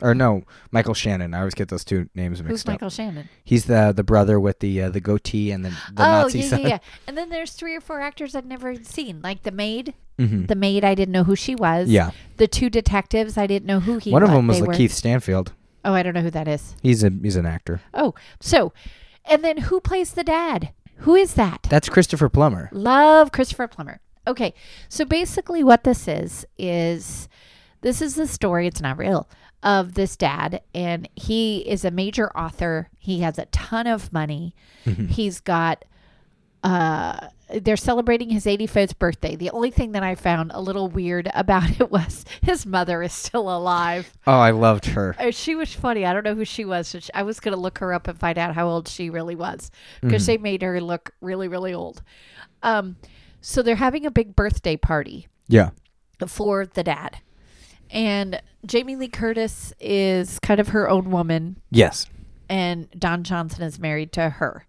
Or 0.00 0.14
no, 0.14 0.44
Michael 0.70 0.94
Shannon. 0.94 1.34
I 1.34 1.38
always 1.40 1.54
get 1.54 1.70
those 1.70 1.84
two 1.84 2.08
names 2.14 2.38
mixed 2.40 2.50
Who's 2.50 2.62
up. 2.62 2.68
Michael 2.68 2.90
Shannon? 2.90 3.28
He's 3.42 3.64
the 3.64 3.92
the 3.94 4.04
brother 4.04 4.38
with 4.38 4.60
the 4.60 4.82
uh, 4.82 4.90
the 4.90 5.00
goatee 5.00 5.50
and 5.50 5.64
the, 5.64 5.70
the 5.70 6.02
oh 6.02 6.22
Nazi 6.22 6.38
yeah, 6.40 6.48
son. 6.48 6.60
yeah, 6.60 6.68
yeah. 6.68 6.78
And 7.08 7.18
then 7.18 7.30
there's 7.30 7.52
three 7.52 7.74
or 7.74 7.80
four 7.80 8.00
actors 8.00 8.36
I'd 8.36 8.46
never 8.46 8.76
seen, 8.84 9.20
like 9.22 9.42
the 9.42 9.50
maid. 9.50 9.94
hmm 10.16 10.44
The 10.44 10.54
maid, 10.54 10.84
I 10.84 10.94
didn't 10.94 11.12
know 11.12 11.24
who 11.24 11.34
she 11.34 11.56
was. 11.56 11.88
Yeah. 11.88 12.12
The 12.36 12.46
two 12.46 12.70
detectives, 12.70 13.36
I 13.36 13.48
didn't 13.48 13.66
know 13.66 13.80
who 13.80 13.98
he. 13.98 14.12
One 14.12 14.22
of 14.22 14.30
them 14.30 14.46
was 14.46 14.60
were. 14.60 14.68
Lakeith 14.68 14.92
Stanfield. 14.92 15.52
Oh, 15.84 15.94
I 15.94 16.04
don't 16.04 16.14
know 16.14 16.22
who 16.22 16.30
that 16.30 16.46
is. 16.46 16.76
He's 16.80 17.02
a 17.02 17.10
he's 17.10 17.34
an 17.36 17.46
actor. 17.46 17.80
Oh, 17.92 18.14
so, 18.40 18.72
and 19.24 19.42
then 19.44 19.56
who 19.58 19.80
plays 19.80 20.12
the 20.12 20.24
dad? 20.24 20.72
Who 20.98 21.16
is 21.16 21.34
that? 21.34 21.66
That's 21.70 21.88
Christopher 21.88 22.28
Plummer. 22.28 22.68
Love 22.72 23.32
Christopher 23.32 23.66
Plummer. 23.66 24.00
Okay, 24.28 24.54
so 24.88 25.04
basically, 25.04 25.64
what 25.64 25.82
this 25.84 26.06
is 26.06 26.46
is 26.58 27.28
this 27.80 28.00
is 28.02 28.14
the 28.14 28.26
story. 28.26 28.66
It's 28.66 28.80
not 28.80 28.98
real 28.98 29.28
of 29.62 29.94
this 29.94 30.16
dad, 30.16 30.62
and 30.74 31.08
he 31.16 31.58
is 31.68 31.84
a 31.84 31.90
major 31.90 32.30
author. 32.36 32.90
He 32.98 33.20
has 33.20 33.38
a 33.38 33.46
ton 33.46 33.86
of 33.86 34.12
money. 34.12 34.54
He's 34.84 35.40
got. 35.40 35.84
Uh, 36.64 37.28
they're 37.62 37.76
celebrating 37.76 38.28
his 38.30 38.44
85th 38.44 38.98
birthday. 38.98 39.36
The 39.36 39.50
only 39.50 39.70
thing 39.70 39.92
that 39.92 40.02
I 40.02 40.16
found 40.16 40.50
a 40.52 40.60
little 40.60 40.88
weird 40.88 41.30
about 41.34 41.80
it 41.80 41.90
was 41.90 42.24
his 42.42 42.66
mother 42.66 43.02
is 43.02 43.12
still 43.12 43.48
alive. 43.48 44.12
Oh, 44.26 44.32
I 44.38 44.50
loved 44.50 44.84
her. 44.86 45.14
Uh, 45.18 45.30
she 45.30 45.54
was 45.54 45.72
funny. 45.72 46.04
I 46.04 46.12
don't 46.12 46.24
know 46.24 46.34
who 46.34 46.44
she 46.44 46.64
was. 46.64 46.88
So 46.88 46.98
she- 46.98 47.14
I 47.14 47.22
was 47.22 47.40
going 47.40 47.54
to 47.54 47.60
look 47.60 47.78
her 47.78 47.94
up 47.94 48.08
and 48.08 48.18
find 48.18 48.36
out 48.38 48.54
how 48.54 48.68
old 48.68 48.88
she 48.88 49.08
really 49.08 49.36
was 49.36 49.70
because 50.02 50.26
they 50.26 50.36
made 50.36 50.62
her 50.62 50.80
look 50.80 51.12
really, 51.20 51.48
really 51.48 51.72
old. 51.72 52.02
Um, 52.62 52.96
so 53.40 53.62
they're 53.62 53.76
having 53.76 54.04
a 54.06 54.10
big 54.10 54.34
birthday 54.36 54.76
party 54.76 55.26
Yeah. 55.48 55.70
for 56.26 56.66
the 56.66 56.82
dad. 56.82 57.18
And 57.90 58.42
Jamie 58.66 58.96
Lee 58.96 59.08
Curtis 59.08 59.72
is 59.80 60.38
kind 60.40 60.60
of 60.60 60.68
her 60.68 60.88
own 60.90 61.10
woman, 61.10 61.56
Yes. 61.70 62.06
and 62.48 62.88
Don 62.98 63.24
Johnson 63.24 63.62
is 63.62 63.78
married 63.78 64.12
to 64.12 64.28
her. 64.30 64.66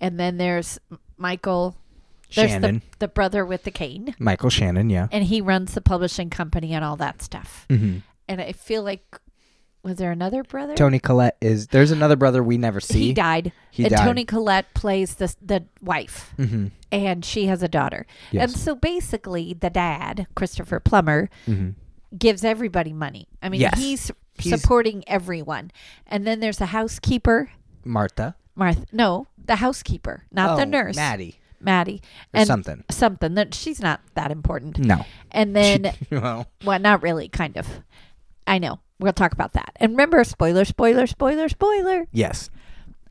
And 0.00 0.20
then 0.20 0.36
there's 0.36 0.78
Michael, 1.16 1.76
there's 2.34 2.50
Shannon. 2.50 2.82
the, 2.98 3.06
the 3.06 3.08
brother 3.08 3.44
with 3.44 3.64
the 3.64 3.70
cane, 3.70 4.14
Michael 4.18 4.50
Shannon, 4.50 4.90
yeah. 4.90 5.08
and 5.10 5.24
he 5.24 5.40
runs 5.40 5.74
the 5.74 5.80
publishing 5.80 6.30
company 6.30 6.74
and 6.74 6.84
all 6.84 6.96
that 6.96 7.22
stuff. 7.22 7.66
hmm 7.70 7.98
And 8.28 8.40
I 8.40 8.52
feel 8.52 8.82
like, 8.82 9.20
was 9.84 9.96
there 9.98 10.10
another 10.10 10.42
brother? 10.42 10.74
Toni 10.74 10.98
Collette 10.98 11.36
is 11.40 11.68
there's 11.68 11.90
another 11.92 12.16
brother 12.16 12.42
we 12.42 12.56
never 12.58 12.80
see. 12.80 12.98
He 13.08 13.12
died. 13.12 13.52
He 13.70 13.84
and 13.84 13.94
died. 13.94 14.04
Toni 14.04 14.24
Collette 14.24 14.72
plays 14.74 15.14
the 15.16 15.34
the 15.40 15.64
wife, 15.82 16.32
hmm 16.36 16.66
and 16.90 17.24
she 17.24 17.46
has 17.46 17.62
a 17.62 17.68
daughter. 17.68 18.06
Yes. 18.30 18.50
And 18.50 18.58
so 18.60 18.74
basically, 18.74 19.52
the 19.52 19.70
dad, 19.70 20.26
Christopher 20.34 20.80
Plummer, 20.80 21.28
hmm 21.46 21.70
gives 22.16 22.44
everybody 22.44 22.92
money. 22.92 23.26
I 23.42 23.48
mean, 23.48 23.60
Yes. 23.60 23.76
he's, 23.76 24.10
He's- 24.38 24.60
supporting 24.60 25.02
everyone. 25.08 25.72
And 26.06 26.24
then 26.24 26.38
there's 26.38 26.60
a 26.60 26.66
housekeeper, 26.66 27.50
Martha. 27.84 28.36
Martha. 28.54 28.86
No, 28.92 29.26
the 29.36 29.56
housekeeper, 29.56 30.22
not 30.30 30.56
the 30.56 30.62
Oh, 30.62 30.68
nurse, 30.68 30.94
Maddie. 30.94 31.40
Maddie, 31.60 32.00
Or 32.32 32.38
and 32.40 32.46
something. 32.46 32.84
something 32.88 33.34
that 33.34 33.52
she's 33.52 33.80
not 33.80 34.00
that 34.14 34.30
important. 34.30 34.78
No. 34.78 35.04
And 35.32 35.56
then, 35.56 35.92
well, 36.12 36.46
well, 36.64 36.78
not 36.78 37.02
really, 37.02 37.28
kind 37.28 37.56
of. 37.56 37.66
I 38.46 38.58
know. 38.60 38.78
We'll 39.04 39.12
talk 39.12 39.32
about 39.32 39.52
that. 39.52 39.72
And 39.76 39.92
remember, 39.92 40.24
spoiler, 40.24 40.64
spoiler, 40.64 41.06
spoiler, 41.06 41.48
spoiler. 41.50 42.06
yes. 42.10 42.48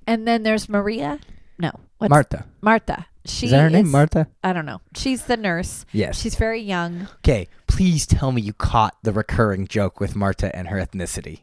And 0.07 0.27
then 0.27 0.41
there's 0.41 0.67
Maria. 0.67 1.19
No, 1.59 1.71
what's 1.99 2.09
Martha. 2.09 2.45
Martha. 2.61 3.05
She 3.25 3.45
is 3.45 3.51
that 3.51 3.61
her 3.61 3.69
name? 3.69 3.85
is- 3.85 3.91
Martha? 3.91 4.27
I 4.43 4.51
don't 4.53 4.65
know. 4.65 4.81
She's 4.97 5.25
the 5.25 5.37
nurse. 5.37 5.85
Yes. 5.93 6.19
She's 6.19 6.33
very 6.35 6.59
young. 6.61 7.07
Okay, 7.19 7.47
please 7.67 8.05
tell 8.07 8.31
me 8.31 8.41
you 8.41 8.53
caught 8.53 8.97
the 9.03 9.13
recurring 9.13 9.67
joke 9.67 9.99
with 9.99 10.15
Marta 10.15 10.53
and 10.55 10.67
her 10.69 10.77
ethnicity. 10.77 11.41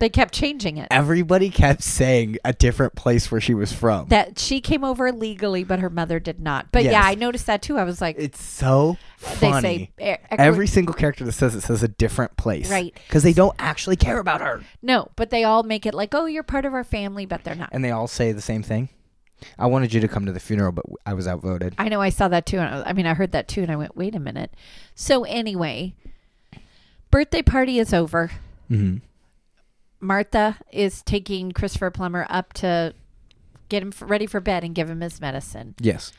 They 0.00 0.08
kept 0.08 0.32
changing 0.32 0.76
it. 0.76 0.86
Everybody 0.92 1.50
kept 1.50 1.82
saying 1.82 2.38
a 2.44 2.52
different 2.52 2.94
place 2.94 3.32
where 3.32 3.40
she 3.40 3.52
was 3.52 3.72
from. 3.72 4.08
That 4.08 4.38
she 4.38 4.60
came 4.60 4.84
over 4.84 5.10
legally, 5.10 5.64
but 5.64 5.80
her 5.80 5.90
mother 5.90 6.20
did 6.20 6.40
not. 6.40 6.70
But 6.70 6.84
Yes. 6.84 6.92
yeah, 6.92 7.02
I 7.04 7.16
noticed 7.16 7.46
that 7.46 7.62
too. 7.62 7.76
I 7.78 7.82
was 7.82 8.00
like, 8.00 8.14
it's 8.16 8.40
so 8.40 8.96
they 9.40 9.50
funny. 9.50 9.90
say 9.98 10.18
Every 10.30 10.68
single 10.68 10.94
character 10.94 11.24
that 11.24 11.32
says 11.32 11.56
it 11.56 11.62
says 11.62 11.82
a 11.82 11.88
different 11.88 12.36
place. 12.36 12.70
Right. 12.70 12.96
Because 13.08 13.24
they 13.24 13.32
don't 13.32 13.56
actually 13.58 13.96
care 13.96 14.18
about 14.20 14.40
her. 14.40 14.62
no, 14.82 15.08
but 15.16 15.30
they 15.30 15.42
all 15.42 15.64
make 15.64 15.84
it 15.84 15.94
like, 15.94 16.14
oh, 16.14 16.26
you're 16.26 16.44
part 16.44 16.64
of 16.64 16.74
our 16.74 16.84
family, 16.84 17.26
but 17.26 17.42
they're 17.42 17.56
not. 17.56 17.70
And 17.72 17.84
they 17.84 17.90
all 17.90 18.06
say 18.06 18.30
the 18.30 18.40
same 18.40 18.62
thing. 18.62 18.90
I 19.58 19.66
wanted 19.66 19.92
you 19.92 20.00
to 20.00 20.08
come 20.08 20.26
to 20.26 20.32
the 20.32 20.40
funeral, 20.40 20.72
but 20.72 20.84
I 21.06 21.14
was 21.14 21.26
outvoted. 21.26 21.74
I 21.78 21.88
know 21.88 22.00
I 22.00 22.10
saw 22.10 22.28
that 22.28 22.46
too. 22.46 22.58
And 22.58 22.82
I, 22.84 22.90
I 22.90 22.92
mean, 22.92 23.06
I 23.06 23.14
heard 23.14 23.32
that 23.32 23.48
too, 23.48 23.62
and 23.62 23.70
I 23.70 23.76
went, 23.76 23.96
wait 23.96 24.14
a 24.14 24.20
minute. 24.20 24.52
So 24.94 25.24
anyway, 25.24 25.94
birthday 27.10 27.42
party 27.42 27.78
is 27.78 27.92
over. 27.92 28.30
Mm-hmm. 28.70 28.98
Martha 30.00 30.58
is 30.72 31.02
taking 31.02 31.52
Christopher 31.52 31.90
Plummer 31.90 32.26
up 32.28 32.52
to 32.54 32.94
get 33.68 33.82
him 33.82 33.92
ready 34.00 34.26
for 34.26 34.40
bed 34.40 34.64
and 34.64 34.74
give 34.74 34.88
him 34.88 35.00
his 35.00 35.20
medicine. 35.20 35.74
Yes. 35.80 36.12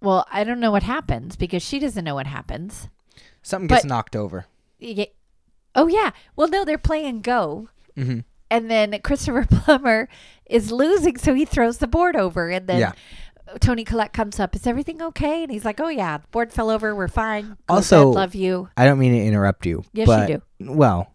Well, 0.00 0.26
I 0.32 0.44
don't 0.44 0.60
know 0.60 0.70
what 0.70 0.82
happens 0.82 1.36
because 1.36 1.62
she 1.62 1.78
doesn't 1.78 2.04
know 2.04 2.14
what 2.14 2.26
happens. 2.26 2.88
Something 3.42 3.68
gets 3.68 3.82
But- 3.82 3.88
knocked 3.88 4.16
over. 4.16 4.46
Get- 4.80 5.14
oh 5.74 5.88
yeah. 5.88 6.10
Well, 6.36 6.48
no, 6.48 6.64
they're 6.64 6.78
playing 6.78 7.20
Go, 7.20 7.68
Mm-hmm. 7.96 8.20
and 8.50 8.70
then 8.70 8.98
Christopher 9.02 9.46
Plummer 9.50 10.08
is 10.46 10.72
losing, 10.72 11.16
so 11.18 11.34
he 11.34 11.44
throws 11.44 11.78
the 11.78 11.86
board 11.86 12.16
over, 12.16 12.48
and 12.48 12.66
then 12.66 12.80
Yeah. 12.80 12.92
Toni 13.58 13.84
Collette 13.84 14.12
comes 14.12 14.38
up. 14.40 14.54
Is 14.54 14.66
everything 14.66 15.02
okay? 15.02 15.42
And 15.42 15.50
he's 15.52 15.64
like, 15.64 15.80
Oh 15.80 15.88
yeah, 15.88 16.18
the 16.18 16.26
board 16.28 16.52
fell 16.52 16.70
over. 16.70 16.94
We're 16.94 17.08
fine. 17.08 17.56
Go 17.66 17.74
Also- 17.74 18.10
bed, 18.12 18.14
love 18.16 18.34
you. 18.34 18.68
I 18.76 18.84
don't 18.86 18.98
mean 18.98 19.12
to 19.12 19.18
interrupt 19.22 19.66
you. 19.66 19.84
Yes, 19.92 20.08
you 20.30 20.38
do. 20.60 20.72
Well, 20.72 21.12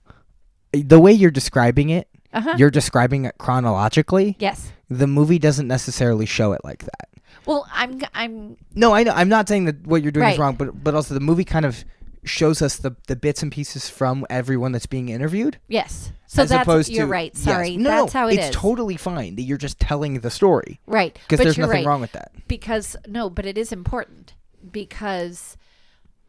the 0.81 0.99
way 0.99 1.11
you're 1.11 1.31
describing 1.31 1.89
it, 1.89 2.07
Uh 2.33 2.41
huh. 2.41 2.55
you're 2.57 2.71
describing 2.71 3.25
it 3.25 3.37
chronologically. 3.37 4.35
Yes. 4.39 4.71
The 4.89 5.07
movie 5.07 5.39
doesn't 5.39 5.67
necessarily 5.67 6.25
show 6.25 6.53
it 6.53 6.61
like 6.63 6.83
that. 6.83 7.09
Well, 7.45 7.67
I'm 7.73 8.01
I'm 8.13 8.57
No, 8.75 8.93
I 8.93 9.03
know. 9.03 9.11
I'm 9.13 9.29
not 9.29 9.47
saying 9.47 9.65
that 9.65 9.85
what 9.87 10.01
you're 10.03 10.11
doing 10.11 10.23
Right. 10.25 10.33
is 10.33 10.39
wrong, 10.39 10.55
but 10.55 10.83
but 10.83 10.95
also 10.95 11.13
the 11.13 11.19
movie 11.19 11.43
kind 11.45 11.65
of 11.65 11.83
shows 12.23 12.61
us 12.61 12.77
the 12.77 12.95
the 13.07 13.15
bits 13.15 13.43
and 13.43 13.51
pieces 13.51 13.87
from 13.89 14.25
everyone 14.29 14.71
that's 14.71 14.87
being 14.87 15.09
interviewed. 15.09 15.59
yes. 15.67 16.11
So 16.27 16.41
as 16.41 16.49
that's 16.49 16.63
opposed 16.63 16.89
you're 16.91 17.05
to 17.05 17.11
right. 17.11 17.31
yes. 17.33 17.43
Sorry, 17.43 17.77
No, 17.77 17.89
that's 18.01 18.13
how 18.13 18.27
it 18.27 18.39
is. 18.39 18.47
it's 18.47 18.55
totally 18.57 18.97
fine 18.97 19.35
that 19.35 19.43
you're 19.43 19.59
just 19.59 19.79
telling 19.79 20.19
the 20.19 20.31
story 20.31 20.81
right. 20.87 21.13
because 21.13 21.37
there's 21.41 21.55
you're 21.55 21.67
nothing 21.67 21.85
right. 21.85 21.89
wrong 21.89 22.01
with 22.01 22.11
that. 22.13 22.31
because 22.47 22.97
no, 23.07 23.29
but 23.29 23.45
it 23.45 23.57
is 23.57 23.71
important 23.71 24.33
because 24.71 25.55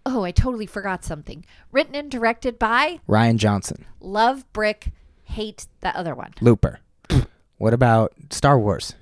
oh, 0.07 0.23
I 0.25 0.31
totally 0.31 0.67
forgot 0.67 1.05
something. 1.05 1.45
Written 1.73 1.95
and 1.95 2.11
directed 2.11 2.59
by 2.59 3.01
Rian 3.09 3.37
Johnson, 3.37 3.85
Love 4.01 4.51
Brick, 4.53 4.93
hate 5.25 5.67
the 5.81 5.95
other 5.97 6.15
one. 6.15 6.33
Looper. 6.41 6.79
what 7.59 7.75
about 7.75 8.13
Star 8.31 8.59
Wars? 8.59 8.95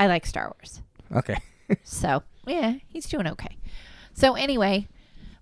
I 0.00 0.06
like 0.08 0.26
Star 0.26 0.52
Wars. 0.58 0.82
Okay. 1.14 1.36
So, 1.84 2.22
yeah, 2.46 2.74
he's 2.88 3.06
doing 3.08 3.26
okay. 3.28 3.56
So, 4.12 4.34
anyway, 4.34 4.88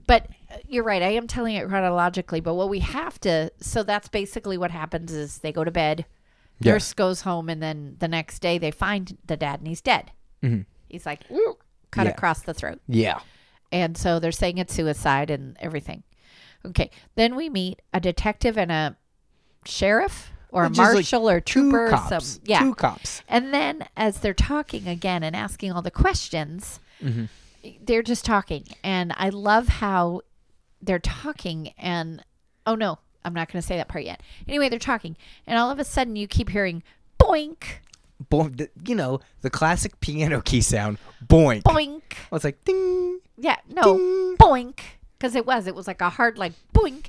but 0.07 0.29
uh, 0.49 0.59
you're 0.69 0.85
right. 0.85 1.03
I 1.03 1.09
am 1.09 1.27
telling 1.27 1.57
it 1.57 1.67
chronologically, 1.69 2.41
but 2.41 2.55
what 2.55 2.69
we 2.69 2.79
have 2.81 3.19
to, 3.23 3.51
so 3.61 3.83
that's 3.83 4.07
basically 4.07 4.57
what 4.57 4.71
happens 4.71 5.13
is 5.13 5.39
they 5.39 5.51
go 5.51 5.65
to 5.65 5.73
bed, 5.73 6.05
Yes. 6.61 6.73
nurse 6.73 6.93
goes 6.93 7.23
home, 7.23 7.49
and 7.49 7.61
then 7.61 7.97
the 7.99 8.07
next 8.07 8.39
day 8.41 8.59
they 8.59 8.71
find 8.71 9.17
the 9.27 9.37
dad 9.37 9.59
and 9.59 9.67
he's 9.67 9.81
dead. 9.81 10.13
Mhm. 10.43 10.67
He's 10.89 11.05
like, 11.07 11.23
cut 11.91 12.05
Yeah. 12.07 12.13
across 12.13 12.43
the 12.43 12.55
throat. 12.55 12.81
Yeah. 12.87 13.19
And 13.73 13.97
so 13.97 14.19
they're 14.19 14.33
saying 14.33 14.59
it's 14.59 14.75
suicide 14.75 15.31
and 15.31 15.57
everything. 15.61 16.03
Okay. 16.67 16.91
Then 17.15 17.37
we 17.37 17.49
meet 17.49 17.81
a 17.95 18.01
detective 18.01 18.59
and 18.59 18.71
a 18.73 18.97
sheriff 19.65 20.33
or 20.51 20.65
a 20.65 20.69
Just 20.69 20.79
like 20.79 20.95
marshal 20.95 21.31
or 21.31 21.41
Two 21.41 21.71
trooper. 21.71 21.91
cops. 21.91 22.27
Some, 22.27 22.43
yeah. 22.45 22.61
Two 22.61 22.75
cops. 22.75 23.23
And 23.29 23.55
then 23.55 23.87
as 23.97 24.19
they're 24.21 24.35
talking 24.35 24.89
again 24.89 25.23
and 25.23 25.37
asking 25.37 25.73
all 25.73 25.83
the 25.83 25.91
questions, 25.91 26.81
Mhm. 27.03 27.29
they're 27.83 28.03
just 28.03 28.25
talking. 28.25 28.65
And 28.83 29.13
I 29.17 29.29
love 29.29 29.69
how 29.69 30.23
they're 30.83 30.99
talking 30.99 31.73
and 31.79 32.25
oh 32.67 32.75
no, 32.75 32.99
I'm 33.25 33.35
not 33.35 33.51
going 33.53 33.61
to 33.61 33.67
say 33.67 33.77
that 33.77 33.89
part 33.89 34.05
yet. 34.05 34.23
Anyway, 34.49 34.69
they're 34.69 34.79
talking 34.79 35.17
and 35.47 35.59
all 35.59 35.71
of 35.71 35.79
a 35.79 35.85
sudden 35.85 36.17
you 36.17 36.27
keep 36.27 36.49
hearing 36.51 36.83
boink, 37.19 37.65
Boing, 38.31 38.69
you 38.85 38.95
know, 38.95 39.21
the 39.43 39.51
classic 39.51 39.99
piano 40.01 40.41
key 40.43 40.61
sound. 40.61 40.99
Boink. 41.27 41.63
boink. 41.63 42.03
Oh, 42.31 42.37
it's 42.37 42.45
like 42.45 42.63
ding. 42.65 43.21
Yeah, 43.39 43.57
no, 43.69 43.97
Ding. 43.97 44.37
boink. 44.37 44.81
Because 45.19 45.35
it 45.35 45.47
was, 45.47 45.67
it 45.67 45.75
was 45.75 45.87
like 45.87 46.01
a 46.01 46.11
hard 46.11 46.37
like 46.39 46.53
boink. 46.75 47.07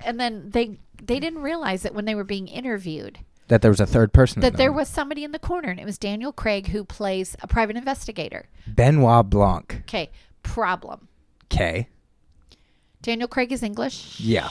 And 0.00 0.18
then 0.20 0.50
they 0.50 0.78
they 1.02 1.20
didn't 1.20 1.42
realize 1.42 1.82
that 1.82 1.94
when 1.94 2.04
they 2.06 2.14
were 2.14 2.24
being 2.24 2.48
interviewed 2.48 3.18
That 3.48 3.60
there 3.62 3.70
was 3.70 3.80
a 3.80 3.86
third 3.86 4.12
person. 4.14 4.40
that 4.42 4.56
there 4.56 4.72
was 4.72 4.88
somebody 4.88 5.24
in 5.24 5.32
the 5.32 5.38
corner 5.38 5.68
and 5.68 5.78
it 5.78 5.84
was 5.84 5.98
Daniel 5.98 6.32
Craig 6.32 6.68
who 6.68 6.84
plays 6.84 7.36
a 7.42 7.46
private 7.46 7.76
investigator. 7.76 8.46
Benoit 8.66 9.28
Blanc. 9.28 9.76
Okay, 9.82 10.10
problem. 10.42 11.08
Okay. 11.52 11.88
Daniel 13.02 13.28
Craig 13.28 13.52
is 13.52 13.62
English. 13.62 14.18
Yeah. 14.20 14.48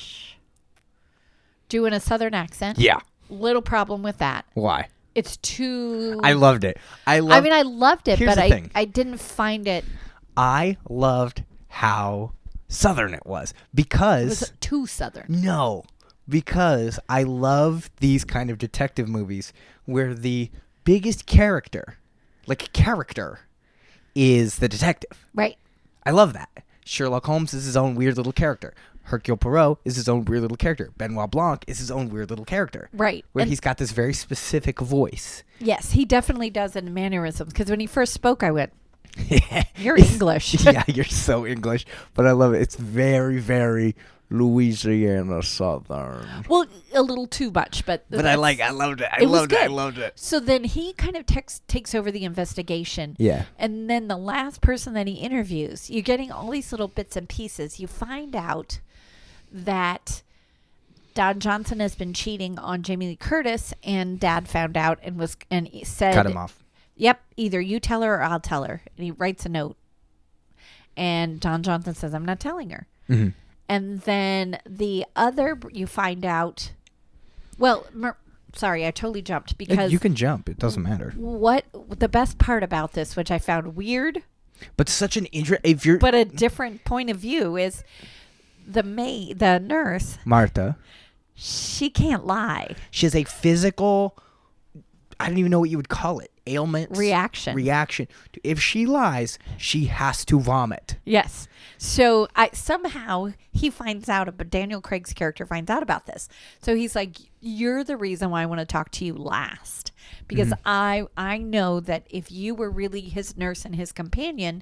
Doing 1.68 1.94
a 1.94 2.00
southern 2.00 2.34
accent. 2.34 2.78
Yeah. 2.78 3.00
Little 3.30 3.62
problem 3.62 4.04
with 4.04 4.20
that. 4.20 4.46
Why? 4.54 4.88
It's 5.16 5.38
too. 5.38 6.20
I 6.24 6.34
loved 6.34 6.64
it. 6.66 6.78
I 7.08 7.18
I 7.20 7.42
mean, 7.42 7.54
I 7.54 7.62
loved 7.64 8.08
it, 8.08 8.20
Here's 8.20 8.30
but 8.32 8.36
the 8.36 8.44
I, 8.44 8.50
thing. 8.50 8.72
I 8.76 8.86
didn't 8.86 9.18
find 9.18 9.68
it. 9.68 9.86
I 10.38 10.78
loved 10.90 11.44
how 11.70 12.34
southern 12.68 13.14
it 13.14 13.26
was 13.26 13.52
It 13.52 13.56
because 13.74 14.40
was 14.42 14.54
too 14.60 14.86
southern. 14.86 15.26
no, 15.30 15.84
because 16.28 17.00
I 17.08 17.24
love 17.24 17.90
these 18.00 18.26
kind 18.26 18.50
of 18.50 18.58
detective 18.58 19.08
movies 19.08 19.54
where 19.86 20.14
the 20.14 20.50
biggest 20.84 21.26
character, 21.26 21.98
like 22.48 22.74
character, 22.74 23.40
is 24.16 24.58
the 24.58 24.68
detective. 24.68 25.26
Right. 25.34 25.58
I 26.06 26.12
love 26.12 26.34
that. 26.34 26.50
Sherlock 26.86 27.26
Holmes 27.26 27.54
is 27.54 27.66
his 27.66 27.78
own 27.78 27.96
weird 27.96 28.18
little 28.18 28.34
character. 28.34 28.74
Hercule 29.06 29.38
Poirot 29.38 29.78
is 29.86 29.96
his 29.96 30.10
own 30.10 30.26
weird 30.26 30.42
little 30.42 30.58
character. 30.58 30.92
Benoit 30.98 31.30
Blanc 31.32 31.64
is 31.68 31.78
his 31.80 31.90
own 31.92 32.10
weird 32.10 32.30
little 32.30 32.46
character. 32.46 32.90
Right. 32.94 33.24
Where 33.34 33.44
And- 33.44 33.50
he's 33.50 33.60
got 33.60 33.78
this 33.78 33.92
very 33.92 34.14
specific 34.14 34.80
voice. 34.80 35.44
Yes, 35.60 35.92
he 35.92 36.06
definitely 36.06 36.50
does 36.50 36.76
in 36.76 36.94
mannerisms. 36.94 37.54
Because 37.54 37.70
when 37.70 37.80
he 37.80 37.86
first 37.88 38.14
spoke, 38.14 38.44
I 38.44 38.52
went, 38.52 38.74
"You're 39.78 39.98
English." 39.98 40.64
yeah, 40.66 40.84
you're 40.88 41.06
so 41.06 41.46
English, 41.46 41.86
but 42.14 42.26
I 42.28 42.32
love 42.32 42.54
it. 42.54 42.62
It's 42.62 42.76
very, 42.76 43.40
very 43.40 43.96
Louisiana 44.30 45.42
Southern. 45.44 46.28
well, 46.50 46.66
a 46.94 47.02
little 47.02 47.28
too 47.28 47.52
much, 47.52 47.86
but 47.86 48.06
But 48.10 48.26
I 48.26 48.36
like, 48.36 48.60
I 48.60 48.72
loved 48.72 49.02
it. 49.02 49.10
I 49.12 49.22
It 49.22 49.28
loved 49.28 49.54
it. 49.54 49.60
I 49.60 49.68
loved 49.68 49.98
it. 49.98 50.14
So 50.16 50.40
then 50.40 50.64
he 50.64 50.94
kind 50.94 51.16
of 51.16 51.26
tex- 51.26 51.62
takes 51.68 51.94
over 51.94 52.12
the 52.12 52.24
investigation. 52.26 53.16
Yeah. 53.20 53.46
And 53.58 53.90
then 53.90 54.08
the 54.08 54.18
last 54.18 54.62
person 54.62 54.94
that 54.94 55.08
he 55.08 55.14
interviews, 55.14 55.90
you're 55.90 56.02
getting 56.02 56.32
all 56.32 56.50
these 56.52 56.72
little 56.72 56.88
bits 56.88 57.16
and 57.16 57.28
pieces. 57.30 57.80
You 57.80 57.88
find 57.88 58.36
out 58.36 58.80
that 59.64 60.22
Don 61.14 61.40
Johnson 61.40 61.80
has 61.80 61.96
been 61.96 62.14
cheating 62.14 62.60
on 62.60 62.84
Jamie 62.84 63.08
Lee 63.08 63.16
Curtis, 63.16 63.74
and 63.84 64.20
Dad 64.20 64.48
found 64.50 64.76
out 64.76 65.00
and 65.02 65.18
was 65.18 65.38
and 65.50 65.68
he 65.68 65.84
said, 65.86 66.14
Cut 66.14 66.26
him 66.26 66.36
off. 66.38 66.64
"Yep, 66.98 67.22
either 67.38 67.62
you 67.62 67.80
tell 67.80 68.02
her 68.02 68.16
or 68.16 68.24
I'll 68.24 68.40
tell 68.40 68.64
her." 68.66 68.82
And 68.98 69.04
he 69.06 69.12
writes 69.12 69.46
a 69.46 69.50
note, 69.50 69.78
and 70.98 71.40
Don 71.40 71.64
Johnson 71.64 71.94
says, 71.96 72.14
"I'm 72.14 72.26
not 72.26 72.40
telling 72.40 72.70
her." 72.72 72.88
Mhm. 73.10 73.34
And 73.68 74.02
then 74.02 74.60
the 74.66 75.06
other, 75.16 75.58
you 75.72 75.88
find 75.88 76.26
out. 76.26 76.72
Well, 77.58 77.88
mer- 77.94 78.18
sorry, 78.54 78.86
I 78.86 78.92
totally 78.92 79.22
jumped 79.22 79.58
because 79.58 79.92
You 79.92 80.00
can 80.00 80.16
jump. 80.16 80.50
It 80.50 80.60
doesn't 80.60 80.84
matter. 80.84 81.12
what 81.16 81.66
the 81.90 82.10
best 82.10 82.38
part 82.38 82.62
about 82.64 82.94
this, 82.94 83.16
which 83.16 83.32
I 83.32 83.40
found 83.40 83.76
weird, 83.76 84.22
But 84.78 84.88
such 84.90 85.18
an 85.18 85.26
interest. 85.28 85.62
If 85.64 85.86
you're 85.86 85.98
but 85.98 86.14
a 86.16 86.26
different 86.26 86.84
point 86.86 87.10
of 87.10 87.18
view, 87.18 87.58
is 87.58 87.84
the 88.66 88.84
maid, 88.84 89.40
the 89.40 89.60
nurse, 89.60 90.18
Martha, 90.26 90.78
she 91.34 91.90
can't 91.90 92.26
lie. 92.26 92.76
she 92.92 93.06
has 93.06 93.16
a 93.16 93.24
physical. 93.24 94.18
I 95.20 95.30
don't 95.30 95.38
even 95.38 95.52
know 95.52 95.60
what 95.62 95.70
you 95.70 95.78
would 95.78 95.90
call 95.90 96.20
it. 96.20 96.32
Ailment. 96.48 96.96
Reaction. 96.98 97.56
Reaction. 97.56 98.08
If 98.44 98.60
she 98.62 98.86
lies, 98.86 99.40
she 99.58 99.86
has 99.86 100.24
to 100.26 100.40
vomit. 100.40 100.98
Yes. 101.06 101.48
So 101.78 102.28
I 102.36 102.50
somehow 102.54 103.32
he 103.52 103.70
finds 103.70 104.10
out, 104.10 104.32
but 104.38 104.50
Daniel 104.50 104.80
Craig's 104.82 105.14
character 105.14 105.46
finds 105.46 105.72
out 105.72 105.82
about 105.84 106.06
this. 106.06 106.30
So 106.62 106.76
he's 106.76 106.96
like, 106.96 107.18
"You're 107.42 107.84
the 107.84 107.98
reason 107.98 108.30
why 108.30 108.44
I 108.44 108.46
want 108.46 108.60
to 108.60 108.66
talk 108.66 108.92
to 108.92 109.06
you 109.06 109.14
last, 109.16 109.92
because 110.28 110.50
Mm-hmm. 110.50 110.62
I 110.68 111.08
I 111.18 111.38
know 111.40 111.80
that 111.80 112.06
if 112.10 112.32
you 112.32 112.54
were 112.54 112.70
really 112.70 113.02
his 113.02 113.36
nurse 113.36 113.66
and 113.66 113.76
his 113.76 113.92
companion, 113.92 114.62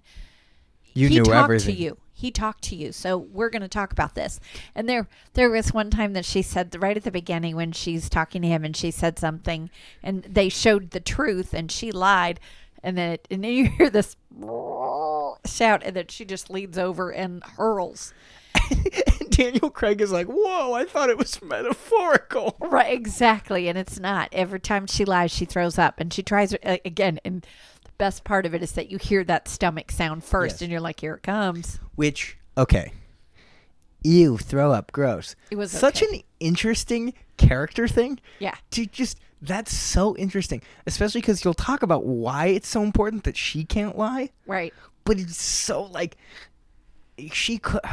You 0.94 1.08
he 1.10 1.16
knew 1.16 1.24
talked 1.24 1.36
everything. 1.46 1.76
to 1.76 1.82
you. 1.82 1.98
He 2.14 2.32
talked 2.32 2.64
to 2.66 2.76
you. 2.76 2.92
So 2.92 3.18
we're 3.18 3.50
going 3.50 3.64
to 3.64 3.68
talk 3.68 3.92
about 3.92 4.16
this. 4.16 4.40
And 4.76 4.88
there 4.88 5.08
there 5.34 5.50
was 5.50 5.74
one 5.74 5.90
time 5.90 6.14
that 6.14 6.26
she 6.26 6.42
said 6.42 6.76
right 6.82 6.96
at 6.98 7.04
the 7.04 7.12
beginning 7.12 7.56
when 7.56 7.72
she's 7.72 8.10
talking 8.10 8.42
to 8.44 8.48
him 8.48 8.64
and 8.64 8.76
she 8.76 8.92
said 8.92 9.18
something 9.20 9.70
and 10.02 10.24
they 10.24 10.50
showed 10.50 10.92
the 10.92 11.00
truth 11.00 11.54
and 11.54 11.72
she 11.72 11.92
lied 11.92 12.40
and 12.84 12.98
then 12.98 13.12
it, 13.14 13.28
and 13.32 13.44
then 13.44 13.52
you 13.52 13.66
hear 13.78 13.90
this 13.90 14.16
shout 15.46 15.82
and 15.84 15.96
then 15.96 16.08
she 16.08 16.26
just 16.26 16.50
leans 16.50 16.78
over 16.78 17.12
and 17.12 17.44
hurls. 17.44 18.14
and 18.70 19.30
Daniel 19.30 19.70
Craig 19.70 20.00
is 20.00 20.12
like, 20.12 20.28
"Whoa! 20.28 20.74
I 20.74 20.86
thought 20.86 21.10
it 21.10 21.18
was 21.18 21.42
metaphorical." 21.42 22.56
Right, 22.60 22.94
exactly, 22.94 23.68
and 23.68 23.78
it's 23.78 24.00
not. 24.00 24.30
Every 24.32 24.60
time 24.60 24.86
she 24.86 25.06
lies, 25.06 25.32
she 25.32 25.46
throws 25.46 25.80
up 25.80 26.00
and 26.00 26.14
she 26.14 26.22
tries 26.22 26.54
again 26.64 27.20
and 27.26 27.46
best 28.04 28.26
part 28.26 28.46
of 28.46 28.54
it 28.54 28.62
is 28.62 28.74
that 28.74 28.92
you 28.92 28.98
hear 28.98 29.24
that 29.24 29.48
stomach 29.48 29.90
sound 29.90 30.26
first 30.26 30.56
Yes. 30.56 30.62
and 30.64 30.70
you're 30.70 30.82
like 30.82 31.00
here 31.00 31.14
it 31.14 31.24
comes. 31.24 31.80
Which 31.96 32.38
okay. 32.58 32.92
Ew, 34.04 34.38
throw 34.38 34.74
up, 34.74 34.92
gross. 34.92 35.38
It 35.50 35.56
was 35.56 35.72
such 35.72 36.04
okay. 36.04 36.18
an 36.18 36.22
interesting 36.42 37.14
character 37.38 37.88
thing. 37.88 38.20
Yeah. 38.40 38.56
To 38.72 38.86
just 38.86 39.22
that's 39.42 39.74
so 39.74 40.18
interesting, 40.18 40.62
especially 40.86 41.22
because 41.22 41.46
you'll 41.46 41.54
talk 41.54 41.82
about 41.82 42.04
why 42.06 42.48
it's 42.48 42.68
so 42.68 42.84
important 42.84 43.24
that 43.24 43.38
she 43.38 43.64
can't 43.64 43.98
lie, 43.98 44.32
Right. 44.46 44.74
but 45.06 45.18
it's 45.18 45.42
so 45.42 45.84
like 45.84 46.18
she 47.32 47.58
could. 47.58 47.80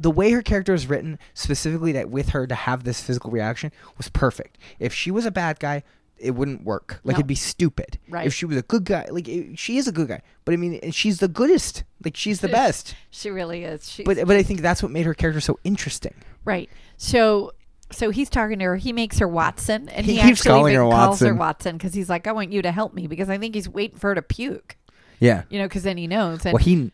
The 0.00 0.12
way 0.12 0.30
her 0.30 0.42
character 0.42 0.74
is 0.74 0.86
written, 0.86 1.18
specifically 1.34 1.90
that 1.90 2.08
with 2.08 2.28
her 2.28 2.46
to 2.46 2.54
have 2.54 2.84
this 2.84 3.00
physical 3.00 3.32
reaction, 3.32 3.72
was 3.96 4.08
perfect. 4.08 4.56
If 4.78 4.94
she 4.94 5.10
was 5.10 5.26
a 5.26 5.30
bad 5.32 5.58
guy, 5.58 5.82
it 6.20 6.32
wouldn't 6.32 6.64
work. 6.64 7.00
Like 7.04 7.14
No. 7.14 7.18
it'd 7.20 7.26
be 7.26 7.34
stupid. 7.34 7.98
Right. 8.08 8.26
If 8.26 8.34
she 8.34 8.44
was 8.46 8.56
a 8.56 8.62
good 8.62 8.84
guy, 8.84 9.06
like 9.10 9.28
it, 9.28 9.58
she 9.58 9.78
is 9.78 9.86
a 9.88 9.92
good 9.92 10.08
guy, 10.08 10.22
but 10.44 10.52
I 10.52 10.56
mean, 10.56 10.74
and 10.82 10.94
she's 10.94 11.18
the 11.18 11.28
goodest. 11.28 11.84
Like 12.04 12.16
she's 12.16 12.40
the 12.40 12.48
best. 12.60 12.94
She 13.10 13.30
really 13.30 13.64
is. 13.64 13.90
She's, 13.90 14.04
But 14.04 14.16
but 14.26 14.36
I 14.36 14.42
think 14.42 14.60
that's 14.60 14.82
what 14.82 14.92
made 14.92 15.06
her 15.06 15.14
character 15.14 15.40
so 15.40 15.58
interesting. 15.64 16.14
right. 16.44 16.68
So 16.96 17.52
so 17.90 18.10
he's 18.10 18.28
talking 18.28 18.58
to 18.58 18.64
her. 18.66 18.76
He 18.76 18.92
makes 18.92 19.18
her 19.18 19.26
Watson, 19.28 19.88
and 19.88 20.04
he, 20.04 20.16
He 20.16 20.18
keeps 20.20 20.40
actually 20.40 20.48
calling 20.50 20.74
her 20.74 20.82
calls 20.82 21.20
her 21.20 21.26
Watson. 21.26 21.38
Watson 21.38 21.76
because 21.78 21.94
he's 21.94 22.10
like, 22.10 22.26
"I 22.26 22.32
want 22.32 22.52
you 22.52 22.60
to 22.62 22.70
help 22.72 22.92
me," 22.92 23.06
because 23.06 23.30
I 23.30 23.38
think 23.38 23.54
he's 23.54 23.68
waiting 23.68 23.96
for 23.98 24.08
her 24.10 24.14
to 24.14 24.22
puke. 24.22 24.76
Yeah. 25.20 25.44
You 25.48 25.58
know, 25.58 25.64
because 25.66 25.84
then 25.84 25.96
he 25.96 26.06
knows. 26.06 26.44
And 26.44 26.52
Well, 26.52 26.62
he 26.62 26.92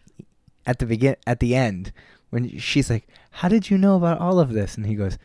at 0.67 0.79
the 0.79 0.87
begin 0.87 1.17
at 1.27 1.41
the 1.41 1.55
end 1.57 1.93
when 2.31 2.59
she's 2.59 2.89
like, 2.91 3.09
"How 3.33 3.49
did 3.49 3.71
you 3.71 3.77
know 3.79 3.97
about 3.97 4.19
all 4.21 4.39
of 4.39 4.53
this?" 4.53 4.77
and 4.77 4.87
he 4.87 4.95
goes, 4.95 5.19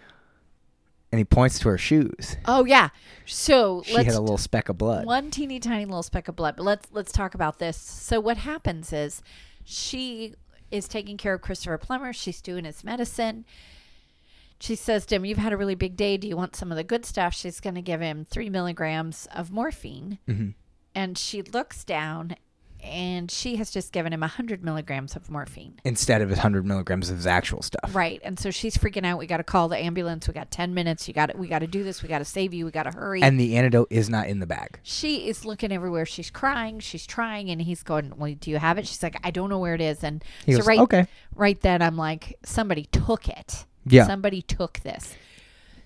and 1.11 1.17
he 1.19 1.25
points 1.25 1.59
to 1.59 1.69
her 1.69 1.77
shoes. 1.77 2.37
oh 2.45 2.65
yeah. 2.65 2.89
So 3.25 3.81
She 3.85 3.93
let's 3.93 4.05
had 4.07 4.15
a 4.15 4.21
little 4.21 4.37
speck 4.37 4.69
of 4.69 4.77
blood. 4.77 5.05
one 5.05 5.31
teeny 5.31 5.59
tiny 5.59 5.85
little 5.85 6.03
speck 6.03 6.27
of 6.27 6.35
blood. 6.35 6.55
But 6.57 6.63
let's 6.63 6.87
let's 6.91 7.11
talk 7.11 7.33
about 7.35 7.59
this. 7.59 7.77
So 7.77 8.19
what 8.19 8.37
happens 8.37 8.91
is 8.93 9.21
she 9.63 10.35
is 10.71 10.87
taking 10.87 11.17
care 11.17 11.33
of 11.33 11.41
Christopher 11.41 11.77
Plummer. 11.77 12.13
She's 12.13 12.41
doing 12.41 12.63
his 12.65 12.83
medicine. 12.83 13.45
She 14.59 14.75
says 14.75 15.05
to 15.07 15.15
him, 15.15 15.25
"You've 15.25 15.37
had 15.37 15.53
a 15.53 15.57
really 15.57 15.75
big 15.75 15.95
day. 15.95 16.17
Do 16.17 16.27
you 16.27 16.35
want 16.35 16.55
some 16.55 16.69
of 16.71 16.75
the 16.77 16.83
good 16.83 17.05
stuff?" 17.05 17.33
She's 17.33 17.59
going 17.59 17.75
to 17.75 17.81
give 17.81 18.01
him 18.01 18.25
three 18.25 18.49
milligrams 18.49 19.27
of 19.33 19.51
morphine, 19.51 20.19
Mhm. 20.27 20.53
and 20.93 21.17
she 21.17 21.41
looks 21.41 21.83
down, 21.85 22.35
and 22.83 23.29
she 23.29 23.55
has 23.57 23.71
just 23.71 23.91
given 23.91 24.13
him 24.13 24.21
hundred 24.21 24.63
milligrams 24.63 25.15
of 25.15 25.29
morphine. 25.29 25.79
Instead 25.83 26.21
of 26.21 26.29
100 26.29 26.65
milligrams 26.65 27.09
of 27.09 27.17
his 27.17 27.27
actual 27.27 27.61
stuff. 27.61 27.93
Right, 27.93 28.21
and 28.23 28.39
so 28.39 28.51
she's 28.51 28.77
freaking 28.77 29.05
out. 29.05 29.17
We 29.19 29.27
got 29.27 29.37
to 29.37 29.43
call 29.43 29.67
the 29.67 29.77
ambulance. 29.77 30.27
We 30.27 30.33
got 30.33 30.51
ten 30.51 30.73
minutes. 30.73 31.07
You 31.07 31.13
got 31.13 31.37
We 31.37 31.47
got 31.47 31.59
to 31.59 31.67
do 31.67 31.83
this. 31.83 32.01
We 32.03 32.09
got 32.09 32.19
to 32.19 32.25
save 32.25 32.53
you. 32.53 32.65
We 32.65 32.71
got 32.71 32.83
to 32.83 32.91
hurry. 32.91 33.21
And 33.21 33.39
the 33.39 33.57
antidote 33.57 33.87
is 33.89 34.09
not 34.09 34.27
in 34.27 34.39
the 34.39 34.47
bag. 34.47 34.79
she 34.83 35.27
is 35.27 35.45
looking 35.45 35.71
everywhere. 35.71 36.05
She's 36.05 36.29
crying. 36.29 36.79
She's 36.79 37.05
trying, 37.05 37.49
and 37.49 37.61
he's 37.61 37.83
going, 37.83 38.13
"Well, 38.17 38.33
do 38.39 38.51
you 38.51 38.57
have 38.57 38.77
it?" 38.77 38.87
She's 38.87 39.03
like, 39.03 39.17
"I 39.23 39.31
don't 39.31 39.49
know 39.49 39.59
where 39.59 39.75
it 39.75 39.81
is." 39.81 40.03
And 40.03 40.23
He 40.45 40.53
so 40.53 40.59
goes, 40.59 40.67
right, 40.67 40.79
"Okay." 40.79 41.07
right 41.35 41.59
then, 41.61 41.81
I'm 41.81 41.97
like, 41.97 42.37
"Somebody 42.43 42.85
took 42.85 43.27
it. 43.27 43.65
Yeah. 43.85 44.05
somebody 44.05 44.41
took 44.41 44.79
this." 44.81 45.15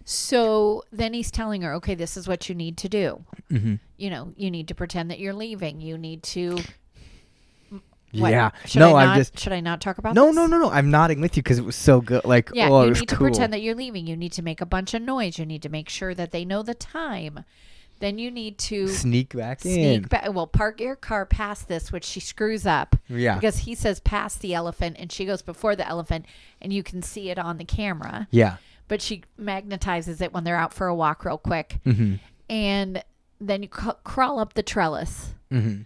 So 0.06 0.84
then 0.92 1.14
he's 1.14 1.32
telling 1.32 1.62
her, 1.62 1.74
"Okay, 1.76 1.96
this 1.96 2.18
is 2.18 2.28
what 2.28 2.50
you 2.50 2.56
need 2.56 2.78
to 2.78 2.90
do. 2.90 3.24
Mhm. 3.52 3.80
You 3.98 4.10
know, 4.10 4.34
you 4.36 4.52
need 4.52 4.68
to 4.68 4.76
pretend 4.76 5.10
that 5.12 5.20
you're 5.20 5.34
leaving. 5.34 5.80
You 5.82 5.98
need 5.98 6.24
to." 6.24 6.60
What? 8.14 8.32
Yeah. 8.32 8.52
Should 8.66 8.80
no, 8.80 8.96
I 8.96 9.18
just 9.18 9.40
Should 9.40 9.54
I 9.54 9.60
not 9.60 9.82
talk 9.82 9.98
about 9.98 10.14
no, 10.14 10.28
this? 10.28 10.36
no, 10.36 10.46
no, 10.46 10.58
no. 10.60 10.70
I'm 10.70 10.92
nodding 10.92 11.20
with 11.22 11.36
you 11.38 11.44
because 11.44 11.58
it 11.58 11.66
was 11.66 11.76
so 11.76 12.00
good. 12.02 12.24
Like, 12.26 12.52
Yeah, 12.54 12.70
oh, 12.70 12.82
it 12.82 12.86
you 12.88 12.94
need 13.02 13.10
to 13.10 13.16
cool. 13.16 13.28
pretend 13.28 13.54
that 13.54 13.62
you're 13.62 13.76
leaving. 13.76 14.06
You 14.08 14.16
need 14.16 14.34
to 14.34 14.42
make 14.42 14.62
a 14.62 14.66
bunch 14.66 14.94
of 14.94 15.02
noise. 15.02 15.40
You 15.40 15.46
need 15.46 15.62
to 15.64 15.70
make 15.70 15.90
sure 15.90 16.14
that 16.14 16.32
they 16.32 16.46
know 16.46 16.62
the 16.64 16.74
time. 16.76 17.44
Then 18.00 18.18
you 18.18 18.30
need 18.32 18.58
to 18.60 18.88
Sneak 18.90 19.34
back 19.36 19.66
in. 19.66 19.72
sneak 19.74 20.10
back. 20.10 20.34
Well, 20.34 20.48
park 20.48 20.82
your 20.82 20.96
car 20.96 21.26
past 21.26 21.68
this, 21.70 21.92
which 21.92 22.04
she 22.04 22.20
screws 22.20 22.66
up 22.66 22.98
Yeah. 23.08 23.36
because 23.36 23.60
he 23.60 23.76
says 23.76 24.00
past 24.02 24.42
the 24.42 24.54
elephant, 24.54 24.98
and 25.00 25.10
she 25.12 25.24
goes 25.26 25.42
before 25.42 25.76
the 25.76 25.88
elephant, 25.88 26.26
and 26.62 26.74
you 26.74 26.84
can 26.84 27.02
see 27.02 27.30
it 27.30 27.40
on 27.40 27.58
the 27.58 27.66
camera. 27.66 28.28
yeah. 28.32 28.58
But 28.90 29.02
she 29.02 29.24
magnetizes 29.40 30.20
it 30.22 30.34
when 30.34 30.44
they're 30.44 30.58
out 30.58 30.74
for 30.74 30.88
a 30.88 30.94
walk, 30.96 31.24
real 31.24 31.38
quick, 31.38 31.80
Mm-hmm. 31.86 32.16
and 32.50 33.04
then 33.40 33.64
you 33.64 33.70
crawl 33.70 34.40
up 34.40 34.54
the 34.54 34.64
trellis. 34.64 35.34
Mm-hmm. 35.52 35.84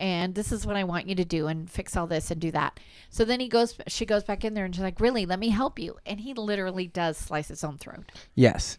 And 0.00 0.34
this 0.34 0.50
is 0.50 0.66
what 0.66 0.74
I 0.76 0.82
want 0.84 1.06
you 1.06 1.14
to 1.14 1.24
do 1.24 1.46
and 1.46 1.70
fix 1.70 1.96
all 1.96 2.06
this 2.08 2.30
and 2.30 2.40
do 2.40 2.50
that. 2.50 2.80
So 3.10 3.24
then 3.24 3.38
he 3.38 3.48
goes 3.48 3.76
she 3.86 4.06
goes 4.06 4.24
back 4.24 4.44
in 4.44 4.54
there 4.54 4.64
and 4.64 4.74
she's 4.74 4.82
like, 4.82 4.98
"Really? 5.00 5.26
Let 5.26 5.38
me 5.38 5.50
help 5.50 5.78
you." 5.78 5.98
And 6.06 6.20
he 6.20 6.34
literally 6.34 6.86
does 6.88 7.16
slice 7.18 7.48
his 7.48 7.62
own 7.62 7.78
throat. 7.78 8.10
Yes. 8.34 8.78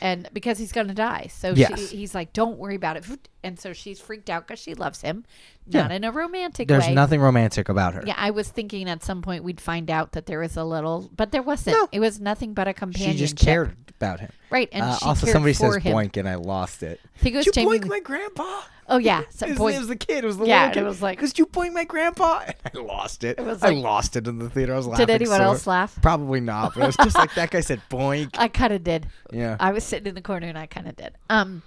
And 0.00 0.28
because 0.32 0.58
he's 0.58 0.70
going 0.72 0.86
to 0.88 0.94
die. 0.94 1.28
So 1.32 1.52
Yes. 1.54 1.90
she, 1.90 1.96
he's 1.96 2.14
like, 2.14 2.32
"Don't 2.32 2.58
worry 2.58 2.74
about 2.76 2.96
it." 2.96 3.28
And 3.42 3.58
so 3.58 3.72
she's 3.72 4.00
freaked 4.00 4.28
out 4.28 4.46
cuz 4.46 4.58
she 4.58 4.74
loves 4.74 5.00
him, 5.00 5.24
Yeah. 5.68 5.82
not 5.82 5.92
in 5.92 6.04
a 6.04 6.12
romantic 6.12 6.68
There's 6.68 6.86
way. 6.86 6.94
nothing 6.94 7.20
romantic 7.20 7.68
about 7.68 7.94
her. 7.94 8.02
yeah, 8.06 8.14
I 8.16 8.30
was 8.30 8.48
thinking 8.48 8.88
at 8.88 9.02
some 9.04 9.22
point 9.22 9.44
we'd 9.44 9.60
find 9.60 9.90
out 9.90 10.12
that 10.12 10.26
there 10.26 10.40
was 10.40 10.56
a 10.56 10.64
little, 10.64 11.10
but 11.16 11.32
there 11.32 11.42
wasn't. 11.42 11.76
No. 11.76 11.88
It 11.92 12.00
was 12.00 12.20
nothing 12.20 12.54
but 12.54 12.68
a 12.68 12.74
companion. 12.74 13.12
She 13.12 13.18
just 13.18 13.36
cared 13.36 13.76
about 14.00 14.20
him. 14.20 14.30
right? 14.50 14.68
And 14.72 14.82
Uh, 14.84 14.96
also, 15.02 15.26
somebody 15.26 15.52
says 15.52 15.76
him. 15.76 15.94
boink, 15.94 16.16
and 16.16 16.28
I 16.28 16.36
lost 16.36 16.82
it. 16.82 17.00
I 17.16 17.18
think 17.18 17.34
it 17.34 17.38
was 17.38 17.44
Did 17.46 17.56
you 17.56 17.62
Jamie. 17.64 17.78
boink 17.80 17.88
my 17.88 18.00
grandpa? 18.00 18.60
oh 18.90 18.96
yeah, 18.98 19.22
so 19.30 19.46
It 19.46 19.58
was, 19.58 19.74
it 19.74 19.78
was 19.80 19.88
the 19.88 19.96
kid. 19.96 20.24
It 20.24 20.26
was 20.26 20.38
the 20.38 20.46
Yeah, 20.46 20.68
little 20.68 20.74
kid. 20.74 20.80
it 20.80 20.86
was 20.88 21.02
like- 21.02 21.18
because 21.18 21.36
you 21.38 21.44
boink 21.46 21.72
my 21.74 21.84
grandpa. 21.84 22.40
And 22.46 22.56
I 22.74 22.78
lost 22.80 23.24
it. 23.24 23.38
It 23.38 23.44
was 23.44 23.62
I 23.62 23.70
lost 23.70 24.16
it 24.16 24.26
in 24.28 24.38
the 24.38 24.48
theater. 24.48 24.72
I 24.72 24.76
was 24.78 24.86
laughing. 24.86 25.06
Did 25.06 25.12
anyone 25.12 25.38
so- 25.38 25.44
else 25.44 25.66
laugh? 25.66 25.98
Probably 26.00 26.40
not. 26.40 26.74
But 26.74 26.84
it 26.84 26.86
was 26.86 26.96
just 26.96 27.16
like 27.16 27.34
that 27.34 27.50
guy 27.50 27.60
said 27.60 27.82
boink. 27.90 28.30
I 28.38 28.48
kind 28.48 28.72
of 28.72 28.82
did. 28.84 29.06
Yeah. 29.32 29.56
I 29.60 29.72
was 29.72 29.84
sitting 29.84 30.06
in 30.06 30.14
the 30.14 30.22
corner 30.22 30.46
and 30.46 30.56
I 30.56 30.66
kind 30.66 30.88
of 30.88 30.96
did. 30.96 31.12
Um, 31.28 31.62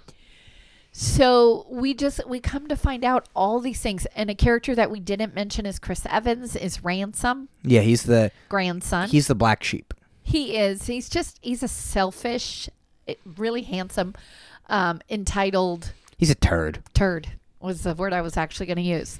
so 0.94 1.66
we 1.70 1.94
just 1.94 2.26
we 2.28 2.38
come 2.38 2.68
to 2.68 2.76
find 2.76 3.04
out 3.04 3.26
all 3.34 3.60
these 3.60 3.80
things, 3.80 4.06
and 4.14 4.28
a 4.30 4.34
character 4.34 4.74
that 4.74 4.90
we 4.90 5.00
didn't 5.00 5.34
mention 5.34 5.64
is 5.66 5.78
Chris 5.78 6.06
Evans 6.08 6.54
is 6.54 6.84
Ransom 6.84 7.48
Yeah. 7.62 7.80
He's 7.80 8.02
the 8.02 8.30
grandson. 8.48 9.08
he's 9.08 9.26
the 9.26 9.34
black 9.34 9.64
sheep. 9.64 9.94
he 10.22 10.56
is. 10.56 10.86
He's 10.86 11.08
just 11.08 11.38
he's 11.42 11.62
a 11.62 11.68
selfish, 11.68 12.68
eh, 13.08 13.14
really 13.36 13.62
handsome, 13.62 14.14
um, 14.68 15.00
entitled 15.08 15.92
He's 16.18 16.30
a 16.30 16.34
turd. 16.36 16.82
turd 16.94 17.28
was 17.58 17.82
the 17.82 17.94
word 17.94 18.12
I 18.12 18.20
was 18.20 18.36
actually 18.36 18.66
going 18.66 18.76
to 18.76 18.82
use. 18.82 19.18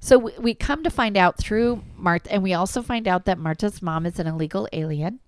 So 0.00 0.18
we, 0.18 0.32
we 0.38 0.54
come 0.54 0.84
to 0.84 0.90
find 0.90 1.16
out 1.16 1.38
through 1.38 1.82
Martha, 1.96 2.30
and 2.32 2.42
we 2.42 2.52
also 2.52 2.82
find 2.82 3.08
out 3.08 3.24
that 3.24 3.38
Martha's 3.38 3.80
mom 3.80 4.04
is 4.06 4.18
an 4.18 4.26
illegal 4.26 4.68
alien, 4.72 5.18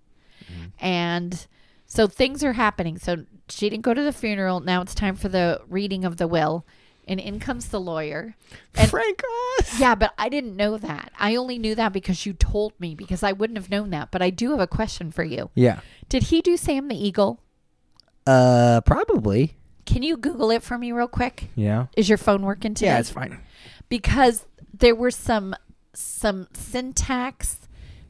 and 0.78 1.47
so 1.89 2.07
things 2.07 2.45
are 2.45 2.53
happening. 2.53 2.99
So 2.99 3.24
she 3.49 3.68
didn't 3.68 3.82
go 3.82 3.95
to 3.95 4.03
the 4.03 4.12
funeral. 4.12 4.61
Now 4.61 4.82
it's 4.82 4.95
time 4.95 5.16
for 5.16 5.28
the 5.28 5.61
reading 5.68 6.05
of 6.05 6.18
the 6.18 6.28
will, 6.28 6.64
and 7.09 7.18
in 7.18 7.41
comes 7.41 7.68
the 7.68 7.80
lawyer. 7.80 8.36
And- 8.76 8.89
Frank 8.91 9.22
Oz. 9.61 9.80
Yeah, 9.80 9.95
but 9.97 10.12
I 10.16 10.28
didn't 10.28 10.55
know 10.57 10.78
that. 10.78 11.11
I 11.18 11.34
only 11.34 11.59
knew 11.59 11.74
that 11.74 11.93
because 11.93 12.24
you 12.26 12.32
told 12.34 12.72
me 12.78 12.95
because 12.95 13.22
I 13.24 13.32
wouldn't 13.32 13.59
have 13.59 13.70
known 13.70 13.91
that. 13.91 14.11
But 14.12 14.22
I 14.22 14.30
do 14.30 14.51
have 14.53 14.61
a 14.61 14.66
question 14.68 15.11
for 15.11 15.24
you. 15.24 15.51
Yeah. 15.55 15.80
Did 16.09 16.24
he 16.24 16.41
do 16.43 16.57
Sam 16.57 16.86
the 16.89 16.97
Eagle? 16.97 17.41
Uh, 18.26 18.80
probably. 18.82 19.55
Can 19.86 20.03
you 20.03 20.16
Google 20.18 20.51
it 20.51 20.62
for 20.62 20.76
me 20.76 20.93
real 20.93 21.09
quick? 21.09 21.49
Yeah. 21.55 21.86
Is 21.97 22.09
your 22.11 22.18
phone 22.18 22.43
working 22.43 22.74
today? 22.74 22.89
Yeah, 22.89 22.99
it's 22.99 23.11
fine. 23.11 23.41
because 23.89 24.45
there 24.72 24.95
were 24.95 25.11
some 25.11 25.55
some 25.95 26.47
syntax 26.53 27.59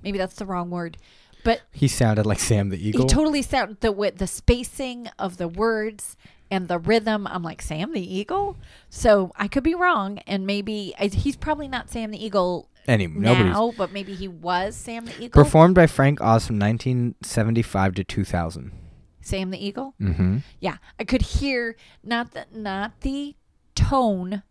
maybe 0.03 0.19
that's 0.19 0.35
the 0.35 0.45
wrong 0.45 0.69
word 0.69 0.99
but 1.45 1.63
He 1.73 1.89
sounded 1.89 2.27
like 2.27 2.39
Sam 2.39 2.69
the 2.71 2.79
Eagle. 2.89 3.03
he 3.03 3.09
totally 3.09 3.43
sounded 3.43 3.81
the 3.81 3.93
with 3.93 4.19
the 4.19 4.27
spacing 4.27 5.09
of 5.19 5.37
the 5.37 5.49
words 5.49 6.17
and 6.51 6.67
the 6.69 6.79
rhythm 6.79 7.27
i'm 7.27 7.43
like 7.43 7.61
sam 7.61 7.93
the 7.93 8.01
eagle 8.17 8.57
so 8.89 9.31
i 9.37 9.47
could 9.47 9.63
be 9.63 9.75
wrong 9.75 10.17
and 10.27 10.47
maybe 10.47 10.95
I- 10.99 11.09
he's 11.09 11.37
probably 11.37 11.69
not 11.69 11.91
sam 11.91 12.11
the 12.11 12.25
eagle 12.25 12.71
Any 12.87 13.07
now 13.07 13.71
but 13.77 13.93
maybe 13.93 14.15
he 14.15 14.29
was 14.29 14.75
sam 14.75 15.05
the 15.05 15.15
eagle 15.25 15.43
performed 15.45 15.75
by 15.75 15.87
Frank 15.87 16.23
Oz 16.23 16.47
from 16.47 16.59
1975 16.59 17.95
to 17.97 18.05
2000. 18.05 18.73
sam 19.21 19.51
the 19.51 19.63
eagle 19.63 19.95
Mm-hmm. 20.01 20.39
yeah 20.61 20.79
i 20.99 21.05
could 21.05 21.21
hear 21.23 21.77
not 22.03 22.33
the 22.33 22.47
not 22.55 23.01
the 23.03 23.37
tone 23.75 24.43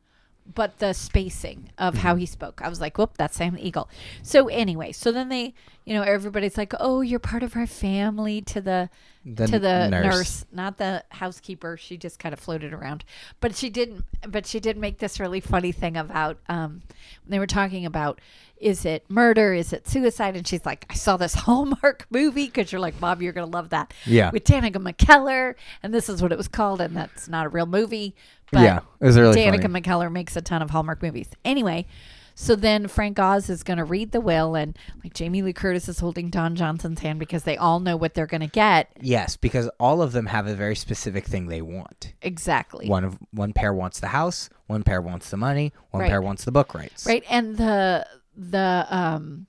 but 0.55 0.79
the 0.79 0.93
spacing 0.93 1.69
of 1.77 1.95
how 1.97 2.11
Mm-hmm. 2.13 2.19
he 2.19 2.25
spoke 2.25 2.61
i 2.63 2.69
was 2.69 2.79
like 2.81 2.97
whoop 2.97 3.17
that's 3.17 3.35
sam 3.37 3.55
the 3.55 3.67
eagle 3.67 3.89
so 4.23 4.47
anyway 4.47 4.91
so 4.91 5.11
then 5.11 5.29
they 5.29 5.53
you 5.85 5.93
know 5.93 6.01
everybody's 6.03 6.57
like 6.57 6.73
oh 6.79 7.01
you're 7.01 7.19
part 7.19 7.43
of 7.43 7.55
our 7.55 7.67
family 7.67 8.41
to 8.41 8.61
the, 8.61 8.89
The 9.25 9.47
to 9.47 9.59
the 9.59 9.89
nurse. 9.89 10.05
nurse. 10.05 10.45
not 10.51 10.77
the 10.77 11.03
housekeeper 11.09 11.77
she 11.77 11.97
just 11.97 12.17
kind 12.19 12.33
of 12.33 12.39
floated 12.39 12.73
around 12.73 13.03
but 13.39 13.55
she 13.55 13.69
didn't 13.69 14.05
but 14.27 14.45
she 14.45 14.59
did 14.59 14.77
make 14.77 14.99
this 14.99 15.19
really 15.19 15.39
funny 15.41 15.71
thing 15.71 15.97
about 15.97 16.37
um 16.49 16.81
when 17.25 17.31
they 17.31 17.39
were 17.39 17.47
talking 17.47 17.85
about 17.85 18.19
is 18.59 18.85
it 18.85 19.05
murder 19.09 19.53
is 19.53 19.71
it 19.71 19.87
suicide 19.87 20.35
and 20.35 20.47
she's 20.47 20.65
like 20.65 20.85
i 20.89 20.93
saw 20.95 21.15
this 21.17 21.33
hallmark 21.45 22.07
movie 22.09 22.45
because 22.47 22.71
you're 22.71 22.81
like 22.81 22.99
bob 22.99 23.21
you're 23.21 23.33
gonna 23.33 23.45
love 23.45 23.69
that 23.69 23.93
Yeah. 24.05 24.31
with 24.31 24.43
Danica 24.45 24.77
McKellar, 24.77 25.55
and 25.83 25.93
this 25.93 26.09
is 26.09 26.21
what 26.21 26.31
it 26.31 26.37
was 26.37 26.47
called, 26.47 26.81
and 26.81 26.95
that's 26.95 27.27
not 27.27 27.45
a 27.45 27.49
real 27.49 27.65
movie. 27.65 28.15
But 28.51 28.61
Yeah, 28.63 28.79
it 28.99 29.05
was 29.05 29.17
really 29.17 29.35
Danica 29.37 29.63
funny. 29.63 29.81
McKellar 29.81 30.11
makes 30.11 30.35
a 30.35 30.41
ton 30.41 30.61
of 30.61 30.69
Hallmark 30.69 31.01
movies. 31.03 31.29
Anyway, 31.43 31.85
so 32.33 32.55
then 32.55 32.87
Frank 32.87 33.17
Oz 33.19 33.49
is 33.49 33.63
going 33.63 33.77
to 33.77 33.83
read 33.83 34.11
the 34.11 34.21
will, 34.21 34.55
and 34.55 34.77
like 35.03 35.13
Jamie 35.13 35.41
Lee 35.41 35.53
Curtis 35.53 35.89
is 35.89 35.99
holding 35.99 36.29
Don 36.29 36.55
Johnson's 36.55 36.99
hand 36.99 37.19
because 37.19 37.43
they 37.43 37.57
all 37.57 37.79
know 37.79 37.97
what 37.97 38.13
they're 38.13 38.27
going 38.27 38.41
to 38.41 38.47
get 38.47 38.89
Yes, 39.01 39.35
because 39.35 39.69
all 39.79 40.01
of 40.01 40.11
them 40.11 40.27
have 40.27 40.47
a 40.47 40.53
very 40.53 40.75
specific 40.75 41.25
thing 41.25 41.47
they 41.47 41.61
want. 41.61 42.13
exactly. 42.21 42.87
One 42.87 43.03
of 43.03 43.17
one 43.31 43.53
pair 43.53 43.73
wants 43.73 43.99
the 43.99 44.07
house, 44.07 44.49
one 44.67 44.83
pair 44.83 45.01
wants 45.01 45.29
the 45.29 45.37
money, 45.37 45.73
one 45.91 46.01
Right. 46.03 46.09
pair 46.09 46.21
wants 46.21 46.45
the 46.45 46.51
book 46.51 46.73
rights. 46.75 47.05
Right, 47.05 47.23
and 47.29 47.57
the 47.57 48.05
the 48.35 48.85
um. 48.89 49.47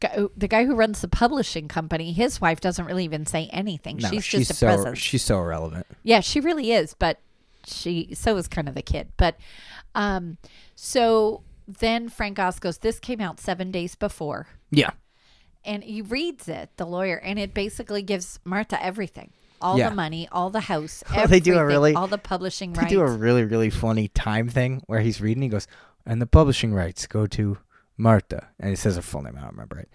The 0.00 0.46
guy 0.46 0.64
who 0.64 0.76
runs 0.76 1.00
the 1.00 1.08
publishing 1.08 1.66
company, 1.66 2.12
his 2.12 2.40
wife 2.40 2.60
doesn't 2.60 2.84
really 2.84 3.02
even 3.02 3.26
say 3.26 3.48
anything. 3.52 3.96
No, 3.96 4.10
she's, 4.10 4.24
she's 4.24 4.40
just 4.46 4.50
a 4.50 4.54
so 4.54 4.66
presence. 4.68 4.98
she's 4.98 5.22
so 5.24 5.40
irrelevant. 5.40 5.86
Yeah, 6.04 6.20
she 6.20 6.38
really 6.38 6.70
is, 6.70 6.94
but 6.94 7.18
she 7.68 8.10
so 8.14 8.34
was 8.34 8.48
kind 8.48 8.68
of 8.68 8.74
the 8.74 8.82
kid. 8.82 9.12
But 9.16 9.36
um 9.94 10.38
so 10.74 11.42
then 11.66 12.08
Frank 12.08 12.38
Oz 12.38 12.58
goes, 12.58 12.78
This 12.78 12.98
came 12.98 13.20
out 13.20 13.40
seven 13.40 13.70
days 13.70 13.94
before. 13.94 14.46
Yeah. 14.70 14.90
And 15.64 15.84
he 15.84 16.00
reads 16.00 16.48
it, 16.48 16.70
the 16.76 16.86
lawyer, 16.86 17.16
and 17.16 17.38
it 17.38 17.52
basically 17.52 18.00
gives 18.02 18.38
Martha 18.44 18.82
everything. 18.82 19.32
All 19.60 19.76
Yeah. 19.76 19.90
the 19.90 19.94
money, 19.96 20.28
all 20.32 20.50
the 20.50 20.60
house, 20.60 21.02
Well, 21.14 21.26
they 21.28 21.40
do 21.40 21.58
a 21.58 21.66
really- 21.66 21.94
all 21.94 22.06
the 22.06 22.16
publishing 22.16 22.72
They 22.72 22.80
rights. 22.82 22.92
do 22.92 23.00
a 23.00 23.10
really 23.10 23.44
really 23.44 23.70
funny 23.70 24.08
time 24.08 24.48
thing 24.48 24.82
where 24.86 25.00
he's 25.00 25.20
reading. 25.20 25.42
He 25.42 25.48
goes, 25.48 25.66
and 26.06 26.22
the 26.22 26.26
publishing 26.26 26.72
rights 26.72 27.06
go 27.06 27.26
to 27.26 27.58
Marta, 27.96 28.46
and 28.60 28.72
it 28.72 28.78
says 28.78 28.96
her 28.96 29.02
full 29.02 29.22
name. 29.22 29.34
I 29.36 29.40
don't 29.40 29.50
remember 29.50 29.78
it. 29.80 29.90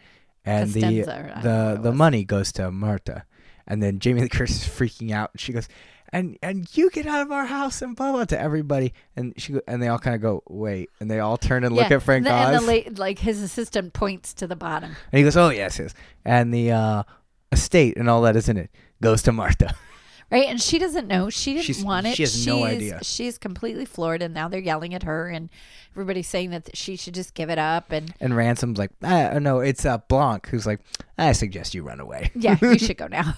And 0.45 0.71
the 0.73 0.81
Costanza, 0.81 1.11
or 1.11 1.13
I 1.13 1.41
don't 1.41 1.43
know 1.43 1.75
the 1.75 1.81
the 1.83 1.91
money 1.93 2.25
goes 2.25 2.51
to 2.53 2.69
Marta, 2.69 3.23
and 3.65 3.81
then 3.81 3.99
Jamie 3.99 4.21
Lee 4.21 4.29
Curtis 4.29 4.67
is 4.67 4.67
freaking 4.67 5.11
out. 5.11 5.31
And 5.33 5.39
she 5.39 5.53
goes, 5.53 5.69
and 6.13 6.37
and 6.43 6.77
you 6.77 6.89
get 6.91 7.07
out 7.07 7.23
of 7.23 7.31
our 7.31 7.45
house 7.45 7.81
and 7.81 7.95
blah 7.95 8.11
blah 8.11 8.25
to 8.25 8.39
everybody. 8.39 8.93
And 9.17 9.33
she 9.35 9.59
and 9.67 9.81
they 9.81 9.87
all 9.87 9.99
kind 9.99 10.15
of 10.15 10.21
go 10.21 10.43
wait, 10.47 10.91
and 10.99 11.11
they 11.11 11.19
all 11.19 11.37
turn 11.37 11.65
and 11.65 11.75
look 11.75 11.91
at 11.91 12.03
Frank 12.03 12.23
the, 12.23 12.31
Oz. 12.31 12.63
And 12.63 12.67
the 12.67 13.01
like 13.01 13.19
his 13.19 13.41
assistant 13.41 13.93
points 13.93 14.33
to 14.35 14.47
the 14.47 14.55
bottom. 14.55 14.95
And 15.11 15.17
he 15.17 15.23
goes, 15.23 15.35
"Oh 15.35 15.49
yes, 15.49 15.79
yes." 15.79 15.93
And 16.23 16.53
the 16.53 16.71
uh, 16.71 17.03
estate 17.51 17.97
and 17.97 18.09
all 18.09 18.21
that 18.21 18.35
is 18.35 18.47
in 18.47 18.57
it 18.57 18.69
goes 19.01 19.23
to 19.23 19.33
Martha. 19.33 19.75
Right, 20.33 20.47
and 20.49 20.59
she 20.61 20.79
doesn't 20.79 21.07
know. 21.07 21.29
She 21.29 21.53
didn't 21.53 21.65
She's- 21.65 21.83
want 21.83 22.07
it. 22.07 22.15
she 22.15 22.23
has 22.23 22.45
no 22.47 22.57
She's- 22.65 22.71
idea. 22.75 22.99
She's 23.03 23.37
completely 23.37 23.85
floored, 23.85 24.21
and 24.21 24.33
now 24.33 24.47
they're 24.47 24.59
yelling 24.59 24.93
at 24.93 25.03
her, 25.03 25.29
and 25.29 25.49
everybody's 25.93 26.27
saying 26.27 26.49
that 26.49 26.75
she 26.75 26.95
should 26.95 27.13
just 27.13 27.33
give 27.35 27.49
it 27.51 27.59
up. 27.59 27.91
And 27.91 28.13
And 28.19 28.35
Ransom's 28.35 28.77
like, 28.79 28.91
ah, 29.03 29.37
no, 29.39 29.59
it's 29.59 29.85
uh, 29.85 29.99
Blanc 29.99 30.47
who's 30.47 30.65
like, 30.65 30.79
I 31.17 31.31
suggest 31.33 31.73
you 31.75 31.83
run 31.83 31.99
away. 31.99 32.31
yeah, 32.35 32.57
you 32.61 32.79
should 32.79 32.97
go 33.03 33.07
now. 33.07 33.35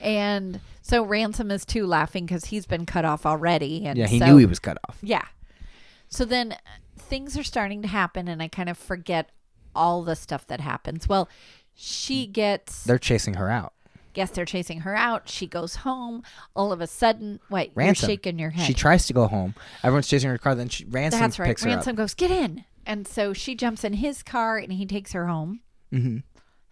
And 0.00 0.60
so 0.82 1.02
Ransom 1.04 1.50
is 1.50 1.64
too 1.64 1.86
laughing 1.86 2.24
because 2.26 2.46
he's 2.46 2.64
been 2.66 2.86
cut 2.86 3.04
off 3.04 3.26
already. 3.26 3.84
And 3.84 3.98
yeah, 3.98 4.06
he 4.06 4.18
so- 4.18 4.26
knew 4.26 4.36
he 4.38 4.46
was 4.46 4.58
cut 4.58 4.78
off. 4.88 4.96
Yeah. 5.02 5.26
So 6.08 6.24
then 6.24 6.52
uh, 6.52 6.56
things 6.96 7.36
are 7.36 7.44
starting 7.44 7.82
to 7.82 7.88
happen, 7.88 8.28
and 8.28 8.42
I 8.42 8.48
kind 8.48 8.68
of 8.68 8.78
forget 8.78 9.30
all 9.74 10.02
the 10.02 10.16
stuff 10.16 10.46
that 10.48 10.60
happens. 10.60 11.08
Well, 11.08 11.28
she 11.74 12.26
gets. 12.26 12.82
They're 12.84 12.98
chasing 12.98 13.34
her 13.34 13.50
out. 13.50 13.74
Guess 14.12 14.30
they're 14.30 14.44
chasing 14.44 14.80
her 14.80 14.94
out. 14.96 15.28
She 15.28 15.46
goes 15.46 15.76
home. 15.76 16.22
All 16.56 16.72
of 16.72 16.80
a 16.80 16.86
sudden, 16.86 17.40
wait, 17.50 17.70
Ransom. 17.74 18.08
you're 18.08 18.16
shaking 18.16 18.38
your 18.38 18.50
head. 18.50 18.66
She 18.66 18.74
tries 18.74 19.06
to 19.06 19.12
go 19.12 19.26
home. 19.28 19.54
Everyone's 19.84 20.08
chasing 20.08 20.30
her 20.30 20.38
car. 20.38 20.54
Then 20.54 20.68
she, 20.68 20.84
Ransom 20.84 21.20
That's 21.20 21.38
right. 21.38 21.46
picks 21.46 21.62
her 21.62 21.70
Ransom 21.70 21.94
goes, 21.96 22.14
get 22.14 22.30
in. 22.30 22.64
And 22.86 23.06
so 23.06 23.32
she 23.32 23.54
jumps 23.54 23.84
in 23.84 23.92
his 23.94 24.22
car 24.22 24.56
and 24.58 24.72
he 24.72 24.84
takes 24.86 25.12
her 25.12 25.26
home. 25.26 25.60
up. 25.92 26.00
hmm 26.00 26.16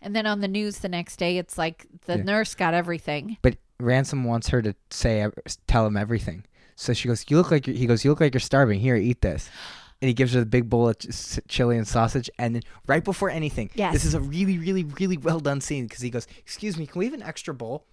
And 0.03 0.17
then 0.17 0.27
on 0.27 0.41
the 0.41 0.49
news 0.49 0.79
the 0.79 0.89
next 0.89 1.17
day, 1.19 1.39
it's 1.39 1.57
like 1.59 1.87
the 2.07 2.17
Yeah. 2.19 2.25
nurse 2.25 2.55
got 2.55 2.75
everything. 2.75 3.37
But 3.43 3.57
Ransom 3.79 4.25
wants 4.25 4.49
her 4.49 4.61
to 4.63 4.75
say, 4.91 5.27
tell 5.69 5.87
him 5.87 5.97
everything. 5.97 6.45
So 6.75 6.93
she 6.93 7.09
goes, 7.09 7.25
"You 7.29 7.37
look 7.37 7.51
like 7.51 7.67
you're, 7.67 7.75
he 7.77 7.87
goes, 7.87 8.05
you 8.05 8.11
look 8.13 8.21
like 8.21 8.33
you're 8.35 8.41
starving. 8.41 8.79
Here, 8.79 8.95
eat 8.95 9.21
this." 9.21 9.49
And 10.01 10.09
he 10.09 10.15
gives 10.15 10.33
her 10.35 10.41
the 10.41 10.47
big 10.47 10.69
bowl 10.71 10.89
of 10.89 10.99
ch- 10.99 11.41
chili 11.49 11.77
and 11.77 11.87
sausage. 11.87 12.31
And 12.39 12.55
then 12.55 12.63
right 12.87 13.03
before 13.05 13.31
anything, 13.31 13.71
Yes. 13.75 13.93
this 13.93 14.05
is 14.05 14.15
a 14.15 14.21
really, 14.21 14.59
really, 14.59 14.85
really 14.85 15.17
well 15.17 15.41
done 15.41 15.61
scene 15.61 15.87
because 15.87 16.01
he 16.03 16.11
goes, 16.11 16.27
"Excuse 16.39 16.77
me, 16.79 16.87
can 16.87 16.99
we 16.99 17.05
have 17.07 17.15
an 17.15 17.23
extra 17.23 17.53
bowl?" 17.55 17.85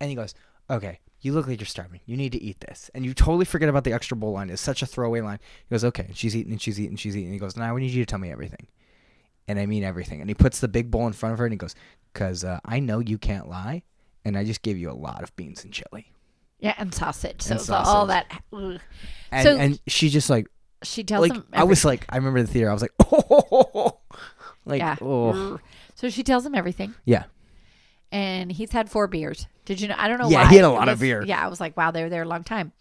And 0.00 0.10
he 0.10 0.16
goes, 0.16 0.34
"Okay." 0.70 1.00
You 1.24 1.32
look 1.32 1.46
like 1.46 1.60
you're 1.60 1.66
starving. 1.68 2.00
You 2.04 2.16
need 2.16 2.32
to 2.32 2.42
eat 2.42 2.58
this. 2.58 2.90
And 2.96 3.04
you 3.06 3.14
totally 3.14 3.44
forget 3.44 3.68
about 3.68 3.84
the 3.84 3.92
extra 3.92 4.16
bowl 4.16 4.32
line. 4.32 4.50
It's 4.50 4.60
such 4.60 4.82
a 4.82 4.86
throwaway 4.86 5.20
line. 5.20 5.38
He 5.68 5.72
goes, 5.72 5.84
okay. 5.84 6.06
And 6.06 6.16
she's 6.16 6.34
eating 6.34 6.50
and 6.50 6.60
she's 6.60 6.80
eating 6.80 6.90
and 6.94 6.98
she's 6.98 7.16
eating. 7.16 7.26
And 7.28 7.32
He 7.34 7.38
goes, 7.38 7.56
now 7.56 7.76
I 7.76 7.78
need 7.78 7.92
you 7.92 8.02
to 8.04 8.10
tell 8.10 8.18
me 8.18 8.32
everything. 8.32 8.66
And 9.46 9.56
I 9.56 9.66
mean 9.66 9.84
everything. 9.84 10.20
And 10.20 10.28
he 10.28 10.34
puts 10.34 10.58
the 10.58 10.66
big 10.66 10.90
bowl 10.90 11.06
in 11.06 11.12
front 11.12 11.34
of 11.34 11.38
her 11.38 11.44
and 11.46 11.52
he 11.52 11.56
goes, 11.58 11.76
because 12.12 12.42
uh, 12.42 12.58
I 12.64 12.80
know 12.80 12.98
you 12.98 13.18
can't 13.18 13.48
lie. 13.48 13.84
And 14.24 14.36
I 14.36 14.42
just 14.44 14.62
gave 14.62 14.76
you 14.78 14.90
a 14.90 14.98
lot 14.98 15.22
of 15.22 15.36
beans 15.36 15.62
and 15.62 15.72
chili. 15.72 16.10
Yeah, 16.58 16.74
and 16.76 16.92
sausage. 16.92 17.40
So 17.42 17.52
And 17.52 17.60
it's 17.60 17.70
all 17.70 18.06
that. 18.06 18.26
ugh. 18.52 18.80
And, 19.30 19.44
So- 19.46 19.56
and 19.56 19.80
she 19.86 20.08
just 20.08 20.28
like, 20.28 20.48
She 20.82 21.04
tells 21.04 21.28
like 21.28 21.32
him. 21.32 21.44
I 21.52 21.64
was 21.64 21.84
like, 21.84 22.06
I 22.08 22.16
remember 22.16 22.42
the 22.42 22.48
theater. 22.48 22.70
I 22.70 22.72
was 22.72 22.82
like, 22.82 22.92
oh, 23.12 23.98
like, 24.64 24.80
yeah. 24.80 24.96
oh, 25.00 25.58
So 25.94 26.08
she 26.08 26.22
tells 26.22 26.44
him 26.44 26.54
everything, 26.54 26.94
yeah. 27.04 27.24
and 28.10 28.50
he's 28.50 28.72
had 28.72 28.90
four 28.90 29.06
beers. 29.06 29.46
Did 29.64 29.80
you 29.80 29.88
know? 29.88 29.94
I 29.98 30.08
don't 30.08 30.18
know. 30.18 30.28
Yeah, 30.28 30.44
why. 30.44 30.50
he 30.50 30.56
had 30.56 30.64
a 30.64 30.70
lot 30.70 30.88
of 30.88 31.00
beer. 31.00 31.22
Yeah, 31.24 31.44
I 31.44 31.48
was 31.48 31.60
like, 31.60 31.76
wow, 31.76 31.90
they 31.90 32.02
were 32.02 32.10
there 32.10 32.22
a 32.22 32.28
long 32.28 32.44
time. 32.44 32.72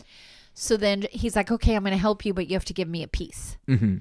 So 0.54 0.78
then 0.78 1.06
he's 1.12 1.36
like, 1.36 1.52
okay, 1.52 1.76
I'm 1.76 1.84
going 1.84 1.94
to 1.94 1.98
help 1.98 2.26
you, 2.26 2.34
but 2.34 2.48
you 2.48 2.54
have 2.56 2.66
to 2.66 2.74
give 2.74 2.88
me 2.88 3.04
a 3.04 3.08
piece. 3.08 3.58
Mm-hmm. 3.68 3.98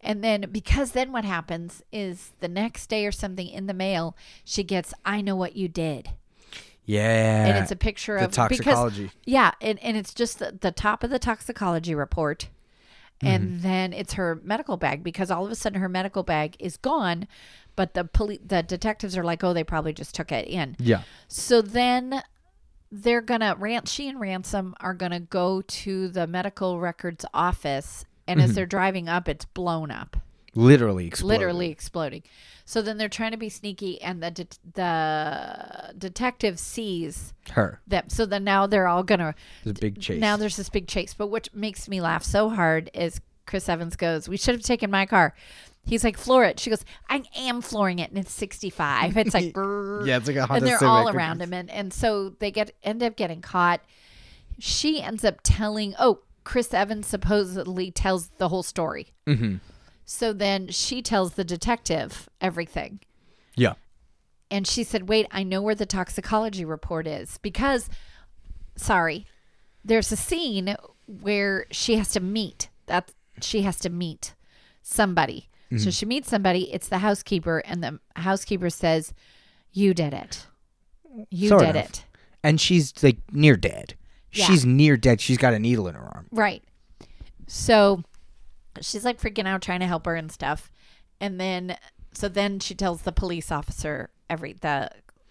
And 0.00 0.24
then 0.24 0.48
because 0.50 0.92
then 0.92 1.12
what 1.12 1.24
happens 1.24 1.82
is 1.92 2.32
the 2.40 2.48
next 2.48 2.88
day 2.88 3.06
or 3.06 3.12
something 3.12 3.46
in 3.46 3.66
the 3.66 3.74
mail, 3.74 4.16
she 4.44 4.64
gets, 4.64 4.92
I 5.04 5.20
know 5.20 5.36
what 5.36 5.56
you 5.56 5.68
did. 5.68 6.10
Yeah. 6.84 7.46
and 7.46 7.58
it's 7.58 7.70
a 7.70 7.76
picture 7.76 8.18
the 8.18 8.24
of 8.24 8.32
toxicology. 8.32 9.04
Because, 9.04 9.16
yeah, 9.24 9.52
and, 9.60 9.78
and 9.78 9.96
it's 9.96 10.12
just 10.12 10.40
the, 10.40 10.58
the 10.60 10.72
top 10.72 11.04
of 11.04 11.10
the 11.10 11.20
toxicology 11.20 11.94
report, 11.94 12.48
and 13.22 13.44
Mm-hmm. 13.48 13.62
then 13.62 13.92
it's 13.92 14.14
her 14.14 14.40
medical 14.44 14.76
bag 14.76 15.02
because 15.04 15.30
all 15.30 15.44
of 15.46 15.50
a 15.52 15.54
sudden 15.54 15.80
her 15.80 15.88
medical 15.88 16.22
bag 16.22 16.56
is 16.58 16.76
gone, 16.76 17.26
but 17.76 17.94
the 17.94 18.04
poli- 18.04 18.40
the 18.44 18.62
detectives 18.62 19.16
are 19.16 19.24
like, 19.24 19.42
oh, 19.44 19.52
they 19.52 19.64
probably 19.64 19.92
just 19.92 20.14
took 20.14 20.32
it 20.32 20.46
in. 20.48 20.76
yeah. 20.78 21.02
So 21.28 21.62
then 21.62 22.22
they're 22.90 23.22
gonna 23.22 23.56
rant. 23.58 23.88
She 23.88 24.08
and 24.08 24.20
Ransom 24.20 24.74
are 24.80 24.92
gonna 24.94 25.20
go 25.20 25.62
to 25.62 26.08
the 26.08 26.26
medical 26.26 26.78
records 26.80 27.24
office, 27.32 28.04
and 28.26 28.38
Mm-hmm. 28.40 28.50
as 28.50 28.54
they're 28.54 28.66
driving 28.66 29.08
up, 29.08 29.28
it's 29.28 29.44
blown 29.46 29.90
up 29.90 30.16
Literally 30.54 31.06
exploded. 31.06 31.38
literally 31.38 31.70
exploding. 31.70 32.22
So 32.64 32.80
then 32.82 32.96
they're 32.98 33.08
trying 33.08 33.32
to 33.32 33.36
be 33.36 33.48
sneaky, 33.48 34.00
and 34.00 34.22
the 34.22 34.30
det- 34.30 34.58
the 34.74 35.94
detective 35.98 36.58
sees 36.58 37.34
her. 37.50 37.80
them. 37.86 38.04
So 38.08 38.24
then 38.26 38.44
now 38.44 38.66
they're 38.66 38.86
all 38.86 39.02
gonna. 39.02 39.34
There's 39.64 39.76
a 39.76 39.80
big 39.80 40.00
chase. 40.00 40.20
Now 40.20 40.36
there's 40.36 40.56
this 40.56 40.68
big 40.68 40.86
chase. 40.86 41.14
But 41.14 41.26
what 41.28 41.48
makes 41.54 41.88
me 41.88 42.00
laugh 42.00 42.22
so 42.22 42.48
hard 42.50 42.90
is 42.94 43.20
Chris 43.46 43.68
Evans 43.68 43.96
goes, 43.96 44.28
"We 44.28 44.36
should 44.36 44.54
have 44.54 44.62
taken 44.64 44.90
my 44.90 45.06
car." 45.06 45.34
He's 45.84 46.04
like, 46.04 46.16
"Floor 46.16 46.44
it." 46.44 46.60
She 46.60 46.70
goes, 46.70 46.84
"I 47.10 47.24
am 47.36 47.60
flooring 47.60 47.98
it, 47.98 48.10
and 48.10 48.18
it's 48.18 48.32
65." 48.32 49.16
It's 49.16 49.34
like, 49.34 49.54
yeah, 49.56 50.16
it's 50.18 50.28
like 50.28 50.36
a 50.36 50.46
Honda 50.46 50.54
and 50.54 50.66
they're 50.66 50.78
Civic. 50.78 50.88
all 50.88 51.08
around 51.08 51.42
him, 51.42 51.52
and 51.52 51.68
and 51.70 51.92
so 51.92 52.30
they 52.38 52.50
get 52.52 52.70
end 52.84 53.02
up 53.02 53.16
getting 53.16 53.40
caught. 53.40 53.80
She 54.58 55.02
ends 55.02 55.24
up 55.24 55.40
telling. 55.42 55.94
Oh, 55.98 56.20
Chris 56.44 56.72
Evans 56.72 57.06
supposedly 57.06 57.90
tells 57.90 58.28
the 58.38 58.48
whole 58.48 58.62
story. 58.62 59.08
Mm-hmm. 59.26 59.56
So 60.04 60.32
then 60.32 60.68
she 60.68 61.02
tells 61.02 61.34
the 61.34 61.44
detective 61.44 62.28
everything. 62.40 63.00
Yeah. 63.56 63.74
And 64.50 64.66
she 64.66 64.84
said, 64.84 65.08
Wait, 65.08 65.26
I 65.30 65.42
know 65.42 65.62
where 65.62 65.74
the 65.74 65.86
toxicology 65.86 66.64
report 66.64 67.06
is. 67.06 67.38
Because, 67.38 67.88
sorry, 68.76 69.26
there's 69.84 70.12
a 70.12 70.16
scene 70.16 70.76
where 71.06 71.66
she 71.70 71.96
has 71.96 72.10
to 72.10 72.20
meet. 72.20 72.68
That 72.86 73.12
she 73.40 73.62
has 73.62 73.78
to 73.80 73.90
meet 73.90 74.34
somebody. 74.82 75.48
So 75.70 75.76
mm-hmm. 75.76 75.90
she 75.90 76.06
meets 76.06 76.28
somebody. 76.28 76.70
It's 76.72 76.88
the 76.88 76.98
housekeeper, 76.98 77.60
and 77.60 77.82
the 77.82 77.98
housekeeper 78.16 78.68
says, 78.68 79.14
"You 79.72 79.94
did 79.94 80.12
it. 80.12 80.46
You 81.30 81.48
Sort 81.48 81.62
did 81.62 81.70
of. 81.70 81.76
it." 81.76 82.04
And 82.42 82.60
she's 82.60 82.92
like 83.02 83.16
near 83.32 83.56
dead. 83.56 83.94
Yeah. 84.32 84.46
She's 84.46 84.66
near 84.66 84.98
dead. 84.98 85.20
She's 85.22 85.38
got 85.38 85.54
a 85.54 85.58
needle 85.58 85.88
in 85.88 85.94
her 85.94 86.02
arm. 86.02 86.26
Right. 86.30 86.62
So 87.46 88.02
she's 88.80 89.04
like 89.04 89.20
freaking 89.20 89.46
out 89.46 89.62
trying 89.62 89.80
to 89.80 89.86
help 89.86 90.06
her 90.06 90.14
and 90.14 90.30
stuff. 90.32 90.70
And 91.20 91.38
then 91.40 91.76
so 92.14 92.28
then 92.28 92.58
she 92.58 92.74
tells 92.74 93.02
the 93.02 93.12
police 93.12 93.50
officer 93.52 94.10
every 94.28 94.54
the 94.54 94.90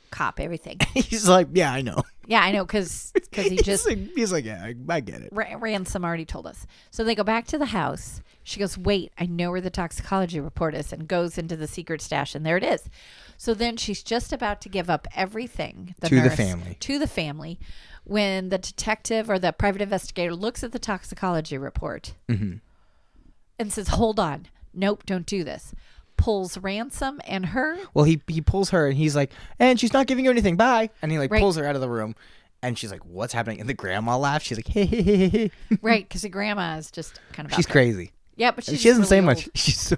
cop 0.10 0.39
everything. 0.39 0.78
He's 0.94 1.28
like, 1.30 1.48
yeah, 1.54 1.72
I 1.72 1.82
know. 1.82 2.04
Yeah, 2.28 2.42
I 2.42 2.52
know 2.52 2.66
cuz 2.66 3.14
cuz 3.32 3.46
he 3.46 3.50
he's 3.56 3.62
just 3.64 3.88
like, 3.88 3.98
he's 4.16 4.32
like, 4.32 4.44
yeah, 4.46 4.62
I, 4.64 4.76
I 4.89 5.00
get 5.00 5.22
it. 5.22 5.30
Ra- 5.32 5.56
Ransom 5.60 6.04
already 6.04 6.26
told 6.26 6.48
us. 6.48 6.66
So 6.92 7.04
they 7.04 7.16
go 7.16 7.24
back 7.24 7.46
to 7.48 7.58
the 7.58 7.68
house. 7.68 8.22
She 8.44 8.60
goes, 8.60 8.76
"Wait, 8.78 9.12
I 9.20 9.28
know 9.28 9.52
where 9.52 9.62
the 9.62 9.70
toxicology 9.70 10.39
report 10.39 10.74
is," 10.74 10.92
and 10.92 11.08
goes 11.08 11.38
into 11.38 11.56
the 11.56 11.68
secret 11.68 12.02
stash, 12.02 12.34
and 12.34 12.44
there 12.44 12.58
it 12.58 12.64
is. 12.64 12.89
So 13.38 13.54
then 13.54 13.78
she's 13.78 14.02
just 14.02 14.34
about 14.34 14.62
to 14.62 14.70
give 14.70 14.89
up 14.89 15.08
everything 15.16 15.94
To 16.04 16.22
the 16.22 16.30
family. 16.32 16.76
to 16.80 16.98
the 17.00 17.06
family, 17.08 17.60
when 18.04 18.50
the 18.50 18.58
detective 18.58 19.30
or 19.30 19.38
the 19.38 19.54
private 19.54 19.82
investigator 19.82 20.34
looks 20.36 20.64
at 20.64 20.72
the 20.72 20.80
toxicology 20.80 21.58
report 21.58 22.16
Mm-hmm. 22.30 22.58
And 23.62 23.72
says, 23.74 23.89
"Hold 23.89 24.20
on, 24.20 24.47
nope, 24.74 25.03
don't 25.05 25.26
do 25.26 25.43
this." 25.43 25.74
Pulls 26.18 26.57
Ransom 26.57 27.20
and 27.26 27.47
her. 27.47 27.78
Well, 27.93 28.05
he 28.05 28.22
he 28.28 28.41
pulls 28.41 28.70
her 28.72 28.88
and 28.88 28.95
he's 28.97 29.16
like, 29.16 29.32
and 29.59 29.80
she's 29.80 29.93
not 29.93 30.05
giving 30.07 30.26
you 30.26 30.32
anything. 30.32 30.55
Bye. 30.55 30.89
And 31.01 31.12
he 31.12 31.18
like 31.18 31.32
Right. 31.32 31.39
pulls 31.41 31.55
her 31.57 31.66
out 31.66 31.76
of 31.76 31.82
the 31.82 31.89
room, 31.89 32.16
and 32.62 32.78
she's 32.78 32.91
like, 32.91 33.03
what's 33.05 33.34
happening? 33.34 33.59
And 33.59 33.68
the 33.68 33.74
grandma 33.74 34.18
laughs. 34.18 34.45
She's 34.45 34.57
like, 34.57 34.68
hey, 34.68 34.86
hey, 34.86 35.01
hey, 35.01 35.30
hey. 35.30 35.51
right, 35.82 36.07
because 36.07 36.22
the 36.22 36.30
grandma 36.30 36.78
is 36.78 36.91
just 36.91 37.20
kind 37.34 37.47
of. 37.49 37.55
she's 37.55 37.66
there. 37.66 37.72
crazy. 37.74 38.12
Yeah, 38.36 38.51
but 38.51 38.64
she's 38.64 38.80
she 38.82 38.89
doesn't 38.89 39.01
really 39.03 39.09
say 39.09 39.18
old. 39.18 39.26
much. 39.26 39.49
She's 39.55 39.80
so. 39.80 39.97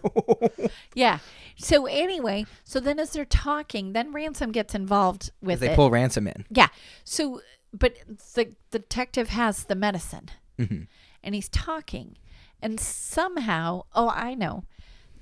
Yeah. 0.95 1.19
So 1.57 1.85
anyway, 1.85 2.45
so 2.63 2.79
then 2.79 2.99
as 2.99 3.11
they're 3.11 3.25
talking, 3.25 3.93
then 3.93 4.11
Ransom 4.11 4.51
gets 4.51 4.73
involved 4.73 5.31
with 5.41 5.59
they 5.59 5.69
it. 5.71 5.75
pull 5.75 5.91
ransom 5.91 6.27
in. 6.27 6.45
yeah. 6.49 6.67
So, 7.03 7.41
but 7.73 7.95
the, 8.33 8.53
the 8.71 8.79
detective 8.79 9.29
has 9.29 9.65
the 9.65 9.75
medicine, 9.75 10.29
Mhm. 10.59 10.87
and 11.23 11.35
he's 11.35 11.47
talking, 11.49 12.17
and 12.63 12.79
somehow, 12.79 13.83
oh, 13.93 14.09
I 14.09 14.33
know, 14.33 14.63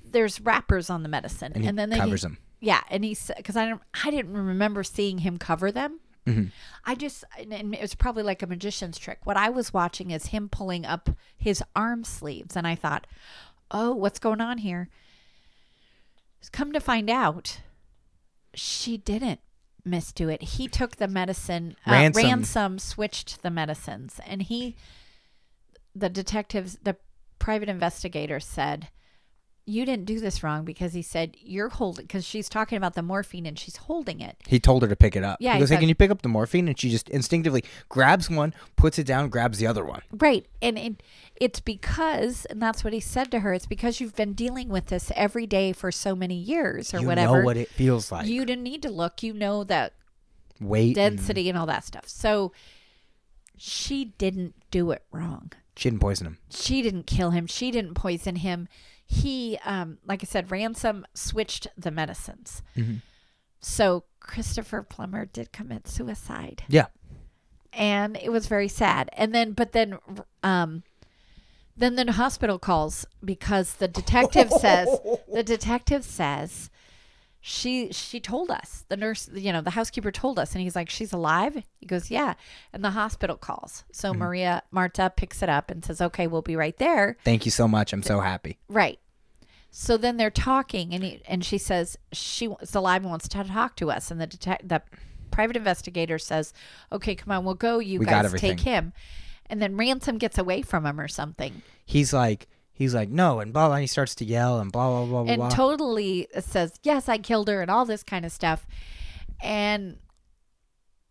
there's 0.04 0.40
wrappers 0.40 0.88
on 0.88 1.02
the 1.02 1.08
medicine, 1.08 1.52
And 1.54 1.64
he 1.64 1.70
then 1.70 1.90
they 1.90 1.96
covers 1.98 2.22
them. 2.22 2.38
Yeah, 2.60 2.80
and 2.90 3.04
he's 3.04 3.30
because 3.36 3.56
I 3.56 3.68
don't, 3.68 3.82
I 4.04 4.10
didn't 4.10 4.32
remember 4.32 4.82
seeing 4.84 5.18
him 5.18 5.36
cover 5.38 5.72
them. 5.72 6.00
Mm-hmm. 6.26 6.44
I 6.84 6.94
just, 6.94 7.24
and- 7.38 7.52
and 7.52 7.74
it 7.74 7.80
was 7.80 7.94
probably 7.96 8.22
like 8.22 8.42
a 8.42 8.46
magician's 8.46 8.96
trick. 8.98 9.18
What 9.24 9.36
I 9.36 9.48
was 9.50 9.72
watching 9.74 10.10
is 10.12 10.26
him 10.26 10.48
pulling 10.48 10.86
up 10.86 11.10
his 11.36 11.62
arm 11.74 12.04
sleeves, 12.04 12.56
and 12.56 12.66
I 12.66 12.76
thought, 12.76 13.06
oh, 13.70 13.92
what's 13.92 14.18
going 14.20 14.40
on 14.40 14.58
here? 14.58 14.88
Come 16.52 16.72
to 16.72 16.80
find 16.80 17.08
out, 17.08 17.60
she 18.54 18.96
didn't 18.96 19.40
misdo 19.86 20.32
it. 20.32 20.42
He 20.42 20.68
took 20.68 20.96
the 20.96 21.08
medicine. 21.08 21.76
Uh, 21.86 21.92
Ransom. 21.92 22.22
ransom 22.24 22.78
switched 22.78 23.42
the 23.42 23.50
medicines, 23.50 24.20
and 24.26 24.42
he, 24.42 24.76
the 25.94 26.08
detectives, 26.08 26.78
the 26.82 26.96
private 27.42 27.68
investigator 27.68 28.40
said, 28.40 28.88
"You 29.66 29.84
didn't 29.84 30.06
do 30.06 30.18
this 30.20 30.42
wrong," 30.42 30.64
because 30.64 30.92
he 30.94 31.02
said 31.02 31.36
you're 31.40 31.68
holding 31.68 32.04
because 32.06 32.24
she's 32.24 32.48
talking 32.48 32.76
about 32.78 32.94
the 32.94 33.02
morphine 33.02 33.46
and 33.46 33.58
she's 33.58 33.76
holding 33.76 34.20
it. 34.20 34.36
He 34.46 34.58
told 34.60 34.82
her 34.82 34.88
to 34.88 34.96
pick 34.96 35.14
it 35.16 35.24
up. 35.24 35.38
Yeah, 35.40 35.52
He 35.52 35.56
he 35.56 35.60
goes, 35.62 35.70
hey, 35.70 35.76
can 35.78 35.88
you 35.88 35.94
pick 35.94 36.10
up 36.10 36.22
the 36.22 36.28
morphine? 36.28 36.68
And 36.68 36.78
she 36.78 36.88
just 36.90 37.08
instinctively 37.10 37.64
grabs 37.88 38.30
one, 38.30 38.54
puts 38.76 38.98
it 38.98 39.04
down, 39.06 39.28
grabs 39.28 39.58
the 39.58 39.66
other 39.66 39.84
one. 39.84 40.02
Right. 40.10 40.46
And 40.60 40.78
it, 40.78 41.02
it's 41.36 41.60
because, 41.60 42.44
and 42.46 42.60
that's 42.62 42.84
what 42.84 42.92
he 42.92 43.00
said 43.00 43.30
to 43.32 43.40
her, 43.40 43.52
it's 43.52 43.66
because 43.66 44.00
you've 44.00 44.14
been 44.16 44.32
dealing 44.34 44.68
with 44.68 44.86
this 44.86 45.10
every 45.16 45.46
day 45.46 45.72
for 45.72 45.90
so 45.92 46.14
many 46.16 46.36
years 46.36 46.94
or 46.94 47.00
you 47.00 47.06
whatever. 47.06 47.38
know 47.40 47.44
what 47.44 47.56
it 47.56 47.68
feels 47.68 48.10
like. 48.12 48.26
you 48.26 48.44
didn't 48.44 48.64
need 48.64 48.82
to 48.82 48.90
look. 48.90 49.22
You 49.22 49.32
know 49.32 49.64
that 49.64 49.94
and- 50.60 50.94
density 50.94 51.48
and 51.48 51.58
all 51.58 51.66
that 51.66 51.84
stuff. 51.84 52.08
So 52.08 52.52
she 53.56 54.06
didn't 54.18 54.54
do 54.70 54.90
it 54.92 55.04
wrong. 55.12 55.52
She 55.76 55.88
didn't 55.90 56.00
poison 56.00 56.26
him. 56.26 56.38
She 56.50 56.82
didn't 56.82 57.06
kill 57.06 57.30
him. 57.30 57.46
She 57.46 57.70
didn't 57.70 57.94
poison 57.94 58.36
him. 58.36 58.68
He, 59.06 59.58
um, 59.64 59.98
like 60.06 60.22
I 60.22 60.26
said, 60.26 60.50
Ransom 60.50 61.06
switched 61.14 61.66
the 61.76 61.90
medicines. 61.90 62.62
Mhm. 62.76 63.02
So 63.60 64.04
Christopher 64.20 64.82
Plummer 64.82 65.26
did 65.26 65.52
commit 65.52 65.88
suicide. 65.88 66.64
Yeah. 66.68 66.86
and 67.74 68.18
it 68.18 68.30
was 68.30 68.48
very 68.48 68.68
sad. 68.68 69.08
And 69.14 69.34
then, 69.34 69.52
but 69.52 69.72
then, 69.72 69.98
um, 70.42 70.82
then 71.74 71.96
the 71.96 72.12
hospital 72.12 72.58
calls 72.58 73.06
because 73.24 73.76
the 73.76 73.88
detective 73.88 74.50
says 74.50 74.88
the 75.32 75.42
detective 75.46 76.04
says 76.04 76.68
she 77.44 77.92
she 77.92 78.20
told 78.20 78.52
us 78.52 78.84
the 78.88 78.96
nurse 78.96 79.28
you 79.34 79.52
know 79.52 79.60
the 79.60 79.70
housekeeper 79.70 80.12
told 80.12 80.38
us 80.38 80.54
and 80.54 80.62
he's 80.62 80.76
like 80.76 80.88
she's 80.88 81.12
alive? 81.12 81.64
He 81.80 81.86
goes 81.86 82.08
yeah. 82.08 82.34
And 82.72 82.84
the 82.84 82.90
hospital 82.90 83.36
calls. 83.36 83.82
So 83.90 84.10
mm-hmm. 84.10 84.20
maria 84.20 84.62
marta 84.70 85.12
picks 85.14 85.42
it 85.42 85.48
up 85.48 85.68
and 85.68 85.84
says 85.84 86.00
okay 86.00 86.28
we'll 86.28 86.42
be 86.42 86.54
right 86.54 86.76
there. 86.78 87.16
Thank 87.24 87.44
you 87.44 87.50
so 87.50 87.66
much. 87.66 87.92
I'm 87.92 88.04
so 88.04 88.20
happy. 88.20 88.58
right. 88.68 89.00
So 89.72 89.96
then 89.96 90.18
they're 90.18 90.30
talking 90.30 90.94
and 90.94 91.02
he, 91.02 91.22
and 91.26 91.44
she 91.44 91.58
says 91.58 91.98
she 92.12 92.46
is 92.60 92.76
alive 92.76 93.02
and 93.02 93.10
wants 93.10 93.26
to 93.26 93.44
talk 93.44 93.74
to 93.76 93.90
us. 93.90 94.10
And 94.12 94.20
the 94.20 94.28
detect 94.28 94.68
the 94.68 94.82
private 95.32 95.56
investigator 95.56 96.18
says 96.18 96.52
okay 96.92 97.16
come 97.16 97.32
on 97.32 97.44
we'll 97.44 97.54
go. 97.54 97.80
You 97.80 97.98
We 97.98 98.06
guys 98.06 98.32
take 98.34 98.60
him. 98.60 98.92
And 99.46 99.60
then 99.60 99.76
ransom 99.76 100.16
gets 100.16 100.38
away 100.38 100.62
from 100.62 100.86
him 100.86 101.00
or 101.00 101.08
something. 101.08 101.62
He's 101.84 102.12
like, 102.12 102.48
he's 102.72 102.94
like, 102.94 103.08
no, 103.08 103.40
and 103.40 103.52
blah 103.52 103.68
blah. 103.68 103.76
He 103.76 103.86
starts 103.86 104.14
to 104.16 104.24
yell 104.24 104.58
and 104.60 104.70
blah 104.72 104.88
blah 104.88 105.04
blah 105.06 105.22
blah. 105.24 105.32
and 105.32 105.40
blah. 105.40 105.48
totally 105.50 106.28
says, 106.40 106.72
"Yes, 106.82 107.08
I 107.08 107.18
killed 107.18 107.48
her," 107.48 107.60
and 107.62 107.70
all 107.70 107.84
this 107.84 108.02
kind 108.02 108.24
of 108.24 108.32
stuff. 108.32 108.66
And 109.42 109.98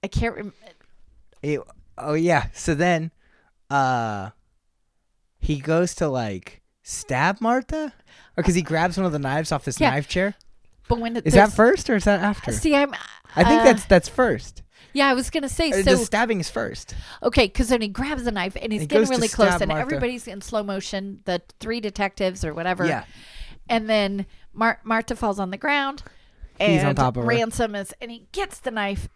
I 0.03 0.07
can't. 0.07 0.36
Rem- 0.36 1.64
oh 1.97 2.14
yeah. 2.14 2.47
So 2.53 2.74
then, 2.76 3.12
uh, 3.70 4.30
he 5.39 5.59
goes 5.59 5.95
to 5.95 6.07
like 6.07 6.62
stab 6.84 7.41
Martha, 7.41 7.93
or 8.38 8.43
because 8.43 8.55
he 8.55 8.62
grabs 8.62 8.97
one 8.97 9.05
of 9.05 9.12
the 9.12 9.20
knives 9.20 9.51
off 9.51 9.66
this 9.66 9.80
Yeah. 9.80 9.91
knife 9.91 10.07
chair. 10.07 10.36
but 10.88 10.99
when 10.99 11.16
Is 11.18 11.34
that 11.34 11.53
first 11.53 11.89
or 11.89 11.95
is 11.95 12.03
that 12.05 12.22
after? 12.22 12.51
See, 12.51 12.76
I'm. 12.76 12.93
I 13.36 13.43
think 13.43 13.62
uh, 13.62 13.64
that's 13.64 13.86
that's 13.86 14.09
first. 14.09 14.62
Yeah, 14.93 15.07
I 15.09 15.13
was 15.13 15.29
gonna 15.29 15.49
say 15.49 15.71
so. 15.71 15.82
the 15.84 15.97
stabbing 15.97 16.39
is 16.39 16.49
first. 16.49 16.95
Okay, 17.23 17.45
because 17.45 17.69
then 17.69 17.82
he 17.82 17.88
grabs 17.88 18.23
the 18.23 18.32
knife 18.32 18.57
and 18.61 18.71
he's 18.73 18.82
He 18.82 18.88
getting 18.88 19.09
really 19.09 19.27
close, 19.27 19.61
and 19.61 19.69
Martha. 19.69 19.82
everybody's 19.82 20.27
in 20.27 20.41
slow 20.41 20.63
motion. 20.63 21.21
The 21.25 21.41
three 21.59 21.79
detectives 21.79 22.43
or 22.43 22.53
whatever. 22.53 22.86
Yeah. 22.86 23.05
And 23.69 23.89
then 23.89 24.25
Mar- 24.53 24.82
Marta 24.84 25.15
falls 25.15 25.39
on 25.39 25.49
the 25.51 25.57
ground. 25.57 26.03
He's 26.59 26.79
And 26.82 26.89
on 26.89 26.95
top 26.95 27.15
of 27.17 27.23
her. 27.23 27.27
Ransom 27.29 27.73
is, 27.75 27.93
and 28.01 28.11
he 28.11 28.27
gets 28.34 28.59
the 28.59 28.71
knife, 28.71 29.07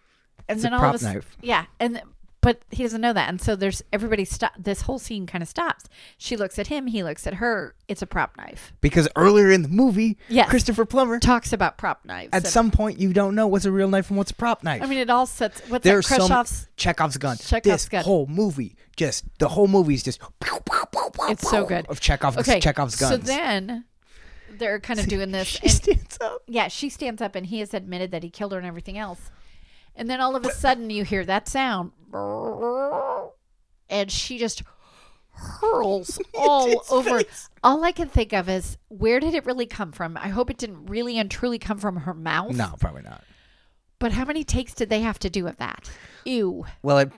and 0.47 0.55
It's 0.57 0.63
then 0.63 0.73
all 0.73 0.83
of 0.85 0.91
a 0.91 0.95
s- 0.95 1.01
knife. 1.03 1.35
yeah, 1.41 1.65
and 1.79 2.01
but 2.45 2.61
he 2.71 2.83
doesn't 2.83 3.01
know 3.01 3.11
that, 3.11 3.27
and 3.27 3.41
so 3.41 3.55
there's 3.55 3.81
everybody 3.91 4.23
stop. 4.23 4.53
This 4.57 4.83
whole 4.83 4.99
scene 4.99 5.25
kind 5.25 5.41
of 5.41 5.47
stops. 5.49 5.85
She 6.17 6.37
looks 6.37 6.57
at 6.59 6.67
him, 6.67 6.87
he 6.87 7.03
looks 7.03 7.25
at 7.27 7.35
her. 7.35 7.75
It's 7.87 8.01
a 8.01 8.05
prop 8.07 8.37
knife. 8.37 8.71
Because 8.81 9.07
earlier 9.15 9.51
in 9.51 9.63
the 9.63 9.67
movie, 9.67 10.17
Yes. 10.29 10.49
Christopher 10.49 10.85
Plummer, 10.85 11.19
Talks 11.19 11.51
about 11.51 11.77
prop 11.77 12.05
knives. 12.05 12.29
at 12.33 12.43
and- 12.43 12.47
some 12.47 12.71
point, 12.71 12.99
you 12.99 13.11
don't 13.13 13.35
know 13.35 13.47
what's 13.47 13.65
a 13.65 13.71
real 13.71 13.89
knife 13.89 14.09
and 14.09 14.17
what's 14.17 14.31
a 14.31 14.35
prop 14.35 14.63
knife. 14.63 14.81
I 14.81 14.85
mean, 14.85 14.99
it 14.99 15.09
all 15.09 15.25
sets. 15.25 15.59
What's 15.69 15.83
There's 15.83 16.07
that? 16.07 16.21
some 16.21 16.45
Chekhov's 16.77 17.17
gun. 17.17 17.37
Chekhov's 17.37 17.63
this 17.63 17.89
gun. 17.89 18.03
whole 18.03 18.27
movie, 18.27 18.75
just 18.95 19.25
the 19.39 19.49
whole 19.49 19.67
movie 19.67 19.95
is 19.95 20.03
just. 20.03 20.21
It's 21.29 21.49
so 21.49 21.65
good. 21.65 21.85
Of 21.87 21.99
Chekhov's 21.99 22.37
Okay, 22.37 22.59
Chekhov's 22.59 22.95
guns. 22.95 23.11
so 23.11 23.17
then 23.17 23.85
they're 24.51 24.79
kind 24.79 24.99
of 24.99 25.07
doing 25.07 25.31
this. 25.31 25.47
she 25.47 25.59
and- 25.63 25.71
stands 25.71 26.17
up. 26.21 26.43
yeah, 26.47 26.67
she 26.67 26.89
stands 26.89 27.21
up 27.21 27.35
and 27.35 27.47
he 27.47 27.59
has 27.59 27.73
admitted 27.73 28.11
that 28.11 28.23
he 28.23 28.29
killed 28.29 28.51
her 28.51 28.57
and 28.57 28.67
everything 28.67 28.97
else. 28.97 29.31
And 29.95 30.09
then 30.09 30.19
all 30.21 30.35
of 30.35 30.45
a 30.45 30.51
sudden 30.51 30.89
you 30.89 31.03
hear 31.03 31.25
that 31.25 31.47
sound. 31.47 31.91
And 33.89 34.11
she 34.11 34.37
just 34.37 34.63
hurls 35.31 36.19
all 36.33 36.83
over. 36.89 37.19
face. 37.19 37.49
All 37.63 37.83
I 37.83 37.91
can 37.91 38.07
think 38.07 38.33
of 38.33 38.49
is 38.49 38.77
where 38.89 39.19
did 39.19 39.33
it 39.33 39.45
really 39.45 39.65
come 39.65 39.91
from? 39.91 40.17
I 40.17 40.29
hope 40.29 40.49
it 40.49 40.57
didn't 40.57 40.85
really 40.87 41.17
and 41.17 41.29
truly 41.29 41.59
come 41.59 41.77
from 41.77 41.97
her 41.97 42.13
mouth. 42.13 42.55
No, 42.55 42.73
probably 42.79 43.03
not. 43.03 43.23
But 43.99 44.11
how 44.11 44.25
many 44.25 44.43
takes 44.43 44.73
did 44.73 44.89
they 44.89 45.01
have 45.01 45.19
to 45.19 45.29
do 45.29 45.47
of 45.47 45.57
that? 45.57 45.89
Ew. 46.25 46.65
Well, 46.83 46.99
it, 46.99 47.11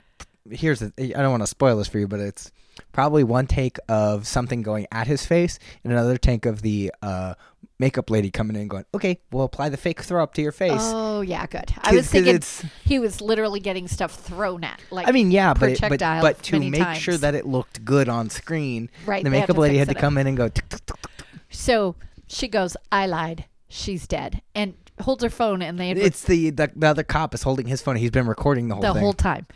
here's 0.50 0.80
the. 0.80 0.92
I 0.98 1.22
don't 1.22 1.30
want 1.30 1.42
to 1.42 1.46
spoil 1.48 1.76
this 1.78 1.88
for 1.88 1.98
you, 1.98 2.06
but 2.06 2.20
it's 2.20 2.52
probably 2.92 3.24
one 3.24 3.46
take 3.46 3.78
of 3.88 4.26
something 4.26 4.62
going 4.62 4.86
at 4.92 5.06
his 5.06 5.24
face, 5.26 5.58
and 5.84 5.92
another 5.92 6.16
take 6.18 6.46
of 6.46 6.62
the 6.62 6.92
uh, 7.02 7.34
makeup 7.78 8.10
lady 8.10 8.30
coming 8.30 8.56
in, 8.56 8.62
and 8.62 8.70
going, 8.70 8.84
"Okay, 8.94 9.20
we'll 9.30 9.44
apply 9.44 9.68
the 9.68 9.76
fake 9.76 10.02
throw 10.02 10.22
up 10.22 10.34
to 10.34 10.42
your 10.42 10.52
face." 10.52 10.80
Oh 10.82 11.20
yeah, 11.20 11.46
good. 11.46 11.72
I 11.82 11.94
was 11.94 12.08
thinking 12.08 12.40
he 12.84 12.98
was 12.98 13.20
literally 13.20 13.60
getting 13.60 13.88
stuff 13.88 14.14
thrown 14.14 14.64
at. 14.64 14.80
Like 14.90 15.08
I 15.08 15.12
mean, 15.12 15.30
yeah, 15.30 15.54
but 15.54 15.70
it, 15.70 15.80
but 15.80 15.98
but 16.00 16.42
to 16.44 16.60
make 16.60 16.82
times. 16.82 16.98
sure 16.98 17.16
that 17.16 17.34
it 17.34 17.46
looked 17.46 17.84
good 17.84 18.08
on 18.08 18.30
screen, 18.30 18.90
Right, 19.06 19.22
the 19.24 19.30
makeup 19.30 19.56
lady 19.58 19.78
had 19.78 19.88
to 19.88 19.94
up. 19.94 20.00
come 20.00 20.18
in 20.18 20.26
and 20.26 20.36
go. 20.36 20.48
"Tick, 20.48 20.68
tick, 20.68 20.84
tick, 20.86 20.96
tick." 21.02 21.10
So 21.50 21.96
she 22.28 22.48
goes, 22.48 22.76
I 22.92 23.06
lied. 23.06 23.46
She's 23.68 24.06
dead. 24.06 24.42
And 24.54 24.74
holds 25.00 25.22
her 25.22 25.30
phone 25.30 25.62
and 25.62 25.78
they 25.78 25.90
It's 25.92 26.22
the, 26.24 26.50
the 26.50 26.70
the 26.74 26.86
other 26.86 27.02
cop 27.02 27.34
is 27.34 27.42
holding 27.42 27.66
his 27.66 27.80
phone. 27.80 27.96
He's 27.96 28.10
been 28.10 28.26
recording 28.26 28.68
the 28.68 28.74
whole 28.74 28.82
the 28.82 28.92
thing. 28.92 29.02
whole 29.02 29.12
time. 29.12 29.46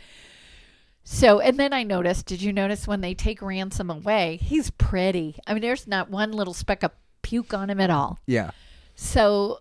So, 1.03 1.39
and 1.39 1.59
then 1.59 1.73
I 1.73 1.83
noticed, 1.83 2.25
did 2.25 2.41
you 2.41 2.53
notice 2.53 2.87
when 2.87 3.01
they 3.01 3.13
take 3.13 3.41
Ransom 3.41 3.89
away, 3.89 4.37
he's 4.41 4.69
pretty. 4.71 5.37
I 5.45 5.53
mean, 5.53 5.61
there's 5.61 5.85
not 5.87 6.09
one 6.09 6.31
little 6.31 6.53
speck 6.53 6.81
of 6.83 6.91
puke 7.21 7.53
on 7.53 7.69
him 7.69 7.79
at 7.81 7.89
all. 7.89 8.19
yeah, 8.25 8.51
So 8.95 9.59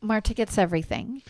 Marta 0.00 0.34
gets 0.34 0.56
everything. 0.58 1.22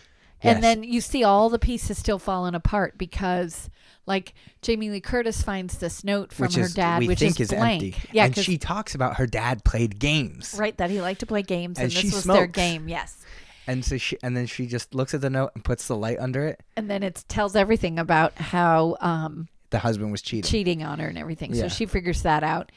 Yes. 0.43 0.55
And 0.55 0.63
then 0.63 0.83
you 0.83 1.01
see 1.01 1.23
all 1.23 1.49
the 1.49 1.57
pieces 1.57 1.97
still 1.97 2.19
falling 2.19 2.53
apart 2.53 2.97
because, 2.97 3.69
like, 4.05 4.33
Jamie 4.61 4.91
Lee 4.91 5.01
Curtis 5.01 5.41
finds 5.41 5.79
this 5.79 6.03
note 6.03 6.31
from 6.31 6.47
which 6.47 6.55
her 6.55 6.63
is 6.63 6.73
dad, 6.75 7.07
which 7.07 7.21
is 7.23 7.39
is, 7.39 7.49
blank. 7.49 7.83
empty. 7.83 8.09
Yeah, 8.11 8.25
and 8.25 8.37
she 8.37 8.57
talks 8.59 8.93
about 8.93 9.15
her 9.15 9.25
dad 9.25 9.63
played 9.63 9.97
games, 9.97 10.53
right, 10.59 10.77
that 10.77 10.91
he 10.91 11.01
liked 11.01 11.21
to 11.21 11.25
play 11.25 11.41
games, 11.41 11.79
and, 11.79 11.85
And 11.91 12.03
this 12.03 12.13
was 12.13 12.23
their 12.25 12.45
game. 12.45 12.87
Yes. 12.87 13.23
and 13.65 13.83
so 13.83 13.97
she 13.97 14.17
and 14.21 14.37
then 14.37 14.45
she 14.45 14.67
just 14.67 14.93
looks 14.93 15.15
at 15.15 15.21
the 15.21 15.29
note 15.31 15.51
and 15.55 15.63
puts 15.63 15.87
the 15.87 15.95
light 15.95 16.19
under 16.19 16.45
it. 16.45 16.61
And 16.77 16.87
then 16.91 17.01
it 17.01 17.23
tells 17.27 17.55
everything 17.55 17.97
about 17.97 18.37
how 18.37 18.97
um, 18.99 19.47
The 19.75 19.79
husband 19.79 20.09
was 20.09 20.21
cheating. 20.21 20.49
cheating 20.49 20.83
on 20.83 20.99
her 20.99 21.07
and 21.09 21.17
everything. 21.17 21.53
So 21.53 21.67
she 21.67 21.85
figures 21.85 22.21
that 22.21 22.45
out. 22.45 22.71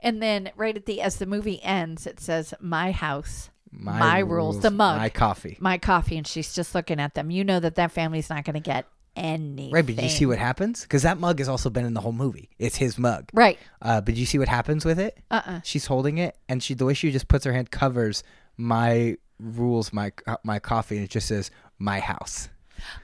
And 0.00 0.22
then 0.22 0.50
right 0.56 0.74
at 0.74 0.86
the 0.86 1.02
as 1.02 1.16
the 1.16 1.26
movie 1.26 1.62
ends, 1.62 2.06
it 2.06 2.20
says 2.20 2.54
"My 2.58 2.90
house, 2.90 3.50
my, 3.70 4.20
rules, 4.20 4.60
the 4.60 4.70
mug, 4.70 4.96
my 4.96 5.10
coffee. 5.10 5.58
my 5.60 5.76
coffee," 5.76 6.16
and 6.16 6.26
she's 6.26 6.54
just 6.54 6.74
looking 6.74 6.98
at 6.98 7.12
them. 7.12 7.30
You 7.30 7.44
know 7.44 7.60
that 7.60 7.74
that 7.74 7.92
family's 7.92 8.30
not 8.30 8.46
going 8.46 8.54
to 8.54 8.60
get 8.60 8.86
anything. 9.14 9.72
Right, 9.72 9.84
but 9.84 9.96
did 9.96 10.04
you 10.04 10.08
see 10.08 10.24
what 10.24 10.38
happens? 10.38 10.82
Because 10.82 11.02
that 11.02 11.18
mug 11.18 11.38
has 11.40 11.50
also 11.50 11.68
been 11.68 11.84
in 11.84 11.92
the 11.92 12.00
whole 12.00 12.12
movie. 12.12 12.48
It's 12.58 12.76
his 12.76 12.96
mug. 12.96 13.28
Right. 13.34 13.58
Uh, 13.82 14.00
but 14.00 14.14
you 14.14 14.24
see 14.24 14.38
what 14.38 14.48
happens 14.48 14.86
with 14.86 14.98
it? 14.98 15.18
Uh. 15.30 15.42
uh 15.44 15.60
She's 15.64 15.84
holding 15.84 16.16
it, 16.16 16.38
and 16.48 16.62
she 16.62 16.72
the 16.72 16.86
way 16.86 16.94
she 16.94 17.10
just 17.10 17.28
puts 17.28 17.44
her 17.44 17.52
hand 17.52 17.70
covers 17.70 18.22
my 18.56 19.18
rules, 19.38 19.92
my 19.92 20.12
uh, 20.26 20.36
my 20.44 20.60
coffee, 20.60 20.96
and 20.96 21.04
it 21.04 21.10
just 21.10 21.28
says 21.28 21.50
my 21.78 22.00
house. 22.00 22.48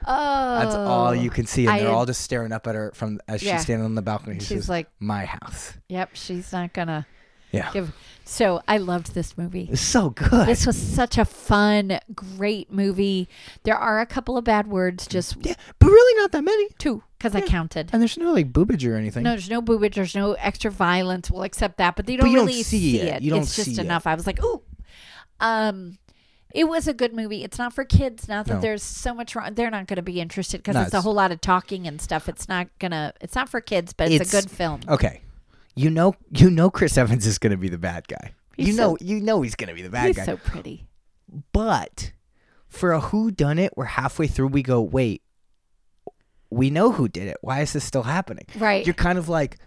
Oh. 0.06 0.58
That's 0.60 0.74
all 0.74 1.14
you 1.14 1.30
can 1.30 1.46
see, 1.46 1.64
and 1.66 1.74
I 1.74 1.78
they're 1.78 1.88
had- 1.88 1.94
all 1.94 2.06
just 2.06 2.20
staring 2.22 2.52
up 2.52 2.66
at 2.66 2.74
her 2.74 2.92
from 2.94 3.20
as 3.28 3.42
Yeah. 3.42 3.54
she's 3.56 3.62
standing 3.62 3.84
on 3.84 3.94
the 3.94 4.02
balcony. 4.02 4.36
She 4.40 4.46
She's 4.46 4.48
says, 4.62 4.68
like- 4.68 4.88
my 5.00 5.24
house. 5.24 5.74
Yep. 5.88 6.10
She's 6.14 6.52
not 6.52 6.72
gonna 6.72 7.06
Yeah, 7.52 7.70
give. 7.72 7.92
So 8.24 8.62
I 8.66 8.78
loved 8.78 9.14
this 9.14 9.36
movie. 9.38 9.68
it's 9.70 9.80
so 9.82 10.10
good. 10.10 10.46
This 10.48 10.66
was 10.66 10.76
such 10.80 11.18
a 11.18 11.24
fun, 11.24 12.00
great 12.14 12.72
movie. 12.72 13.28
There 13.64 13.76
are 13.76 14.00
a 14.00 14.06
couple 14.06 14.36
of 14.38 14.44
bad 14.44 14.66
words, 14.66 15.06
just 15.06 15.36
yeah, 15.42 15.54
but 15.78 15.86
really 15.86 16.20
not 16.20 16.32
that 16.32 16.42
many. 16.42 16.68
two, 16.78 17.02
because 17.18 17.34
I 17.34 17.42
counted. 17.42 17.90
And 17.92 18.00
there's 18.02 18.16
no 18.16 18.32
like 18.32 18.52
boobage 18.52 18.88
or 18.90 18.96
anything. 18.96 19.22
No, 19.24 19.30
there's 19.30 19.50
no 19.50 19.60
boobage. 19.62 19.94
There's 19.94 20.14
no 20.14 20.32
extra 20.34 20.70
violence. 20.70 21.30
We'll 21.30 21.42
accept 21.44 21.78
that, 21.78 21.96
but 21.96 22.06
they 22.06 22.16
don't 22.16 22.30
you 22.30 22.36
don't 22.36 22.46
really 22.46 22.62
see 22.62 22.98
it. 23.00 23.22
You 23.22 23.30
don't 23.30 23.42
it's 23.42 23.54
just 23.56 23.74
see 23.74 23.80
it. 23.80 23.84
enough. 23.84 24.06
I 24.06 24.14
was 24.14 24.26
like, 24.26 24.42
ooh. 24.42 24.62
Um, 25.40 25.98
it 26.54 26.64
was 26.68 26.88
a 26.88 26.94
good 26.94 27.12
movie. 27.14 27.42
It's 27.44 27.58
not 27.58 27.72
for 27.74 27.84
kids. 27.84 28.28
Not 28.28 28.46
that 28.46 28.54
No. 28.54 28.60
there's 28.60 28.82
so 28.82 29.12
much 29.12 29.34
wrong. 29.34 29.52
They're 29.54 29.70
not 29.70 29.86
going 29.88 29.96
to 29.96 30.02
be 30.02 30.20
interested 30.20 30.58
because 30.58 30.76
No, 30.76 30.82
it's 30.82 30.94
a 30.94 31.00
whole 31.02 31.12
lot 31.14 31.32
of 31.32 31.40
talking 31.40 31.86
and 31.86 32.00
stuff. 32.00 32.28
It's 32.28 32.48
not 32.48 32.68
gonna. 32.78 33.12
It's 33.20 33.34
not 33.34 33.48
for 33.48 33.60
kids, 33.60 33.92
but 33.92 34.10
it's, 34.10 34.14
It's- 34.28 34.32
a 34.32 34.40
good 34.46 34.50
film. 34.50 34.80
Okay, 34.88 35.20
you 35.74 35.90
know, 35.90 36.14
you 36.30 36.48
know, 36.50 36.70
Chris 36.70 36.96
Evans 36.96 37.26
is 37.26 37.38
going 37.38 37.50
to 37.50 37.56
be 37.58 37.68
the 37.68 37.76
bad 37.78 38.08
guy. 38.08 38.32
He's 38.56 38.68
you 38.68 38.72
so- 38.74 38.90
know, 38.92 38.96
you 39.00 39.20
know 39.20 39.42
he's 39.42 39.56
going 39.56 39.68
to 39.68 39.74
be 39.74 39.82
the 39.82 39.90
bad 39.90 40.06
He's 40.06 40.16
guy. 40.16 40.24
so 40.24 40.36
pretty. 40.36 40.86
But 41.52 42.12
for 42.68 42.92
a 42.92 43.00
who 43.00 43.32
done 43.32 43.58
it, 43.58 43.76
we're 43.76 43.84
halfway 43.86 44.28
through. 44.28 44.46
We 44.48 44.62
go, 44.62 44.80
wait, 44.80 45.22
we 46.50 46.70
know 46.70 46.92
who 46.92 47.08
did 47.08 47.26
it. 47.26 47.36
Why 47.40 47.60
is 47.62 47.72
this 47.72 47.82
still 47.84 48.04
happening? 48.04 48.46
Right. 48.56 48.86
You're 48.86 48.94
kind 48.94 49.18
of 49.18 49.28
like, 49.28 49.58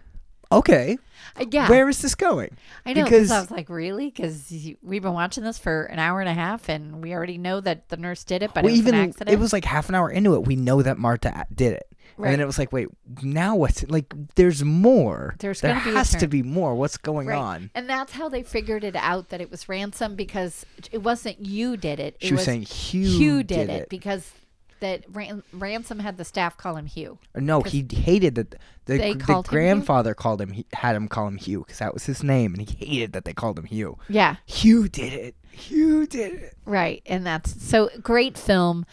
okay, 0.50 0.98
Uh, 1.36 1.44
yeah. 1.50 1.68
where 1.68 1.88
is 1.88 2.00
this 2.02 2.14
going? 2.14 2.56
I 2.86 2.92
know 2.92 3.04
because 3.04 3.30
I 3.30 3.40
was 3.40 3.50
like, 3.50 3.68
really? 3.68 4.06
Because 4.10 4.50
we've 4.82 5.02
been 5.02 5.12
watching 5.12 5.44
this 5.44 5.58
for 5.58 5.84
an 5.84 5.98
hour 5.98 6.20
and 6.20 6.28
a 6.28 6.34
half, 6.34 6.68
and 6.68 7.02
we 7.02 7.12
already 7.14 7.38
know 7.38 7.60
that 7.60 7.88
the 7.88 7.96
nurse 7.96 8.24
did 8.24 8.42
it, 8.42 8.52
but 8.54 8.64
we 8.64 8.70
it 8.70 8.72
was 8.72 8.78
even 8.80 8.94
an 8.94 9.08
accident. 9.10 9.30
it 9.34 9.38
was 9.38 9.52
like 9.52 9.64
half 9.64 9.88
an 9.88 9.94
hour 9.94 10.10
into 10.10 10.34
it. 10.34 10.46
We 10.46 10.56
know 10.56 10.82
that 10.82 10.98
Marta 10.98 11.44
did 11.54 11.72
it. 11.74 11.84
And 12.16 12.24
Right. 12.24 12.30
then 12.32 12.40
it 12.40 12.46
was 12.46 12.58
like, 12.58 12.72
wait, 12.72 12.88
now 13.22 13.54
what's 13.54 13.84
like? 13.88 14.12
There's 14.34 14.64
more. 14.64 15.36
There's 15.38 15.60
there 15.60 15.74
gonna 15.74 15.84
be 15.84 15.90
has 15.92 16.10
to 16.16 16.26
be 16.26 16.42
more. 16.42 16.74
What's 16.74 16.96
going 16.96 17.28
Right. 17.28 17.38
on? 17.38 17.70
And 17.76 17.88
that's 17.88 18.10
how 18.12 18.28
they 18.28 18.42
figured 18.42 18.82
it 18.82 18.96
out 18.96 19.28
that 19.28 19.40
it 19.40 19.52
was 19.52 19.68
ransom 19.68 20.16
because 20.16 20.66
it 20.90 20.98
wasn't 21.04 21.38
you 21.46 21.76
did 21.76 22.00
it. 22.00 22.16
It 22.20 22.26
She 22.26 22.34
was, 22.34 22.42
saying 22.42 22.62
Hugh, 22.62 23.06
Hugh 23.18 23.42
did, 23.44 23.70
it, 23.70 23.88
because 23.88 24.32
that 24.80 25.04
ran- 25.08 25.42
ransom 25.52 25.98
had 25.98 26.16
the 26.16 26.24
staff 26.24 26.56
call 26.56 26.76
him 26.76 26.86
Hugh. 26.86 27.18
No, 27.34 27.62
he 27.62 27.86
hated 27.90 28.34
that 28.36 28.50
the, 28.50 28.58
They 28.98 29.12
the 29.12 29.18
called 29.18 29.46
him 29.46 29.50
grandfather 29.50 30.14
called 30.14 30.40
him. 30.40 30.52
He 30.52 30.66
had 30.72 30.96
him 30.96 31.08
call 31.08 31.26
him 31.28 31.36
Hugh 31.36 31.60
because 31.60 31.78
that 31.78 31.94
was 31.94 32.06
his 32.06 32.22
name, 32.22 32.54
and 32.54 32.68
he 32.68 32.76
hated 32.86 33.12
that 33.12 33.24
they 33.24 33.32
called 33.32 33.58
him 33.58 33.64
Hugh. 33.66 33.98
Yeah, 34.08 34.36
Hugh 34.46 34.88
did 34.88 35.12
it. 35.12 35.34
Hugh 35.50 36.06
did 36.06 36.34
it. 36.34 36.56
right. 36.64 37.02
And 37.06 37.26
that's 37.26 37.62
so 37.62 37.90
great 38.02 38.38
film. 38.38 38.86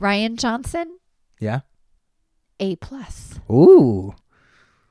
Rian 0.00 0.36
Johnson, 0.36 0.98
Yeah. 1.40 1.60
A 2.60 2.74
plus, 2.76 3.38
Ooh, 3.50 4.14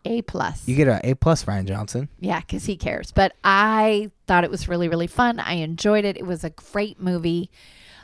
A 0.06 0.22
plus. 0.22 0.66
you 0.68 0.76
get 0.76 0.88
a 0.88 1.02
A 1.10 1.16
plus, 1.16 1.44
Rian 1.46 1.66
Johnson. 1.66 2.08
Yeah, 2.20 2.40
because 2.40 2.66
he 2.66 2.78
cares. 2.78 3.12
But 3.12 3.34
I 3.44 4.12
thought 4.26 4.44
it 4.46 4.52
was 4.52 4.70
really, 4.70 4.88
really 4.88 5.08
fun. 5.08 5.40
I 5.40 5.54
enjoyed 5.56 6.06
it. 6.06 6.16
It 6.18 6.26
was 6.26 6.44
a 6.46 6.50
great 6.52 7.00
movie. 7.02 7.50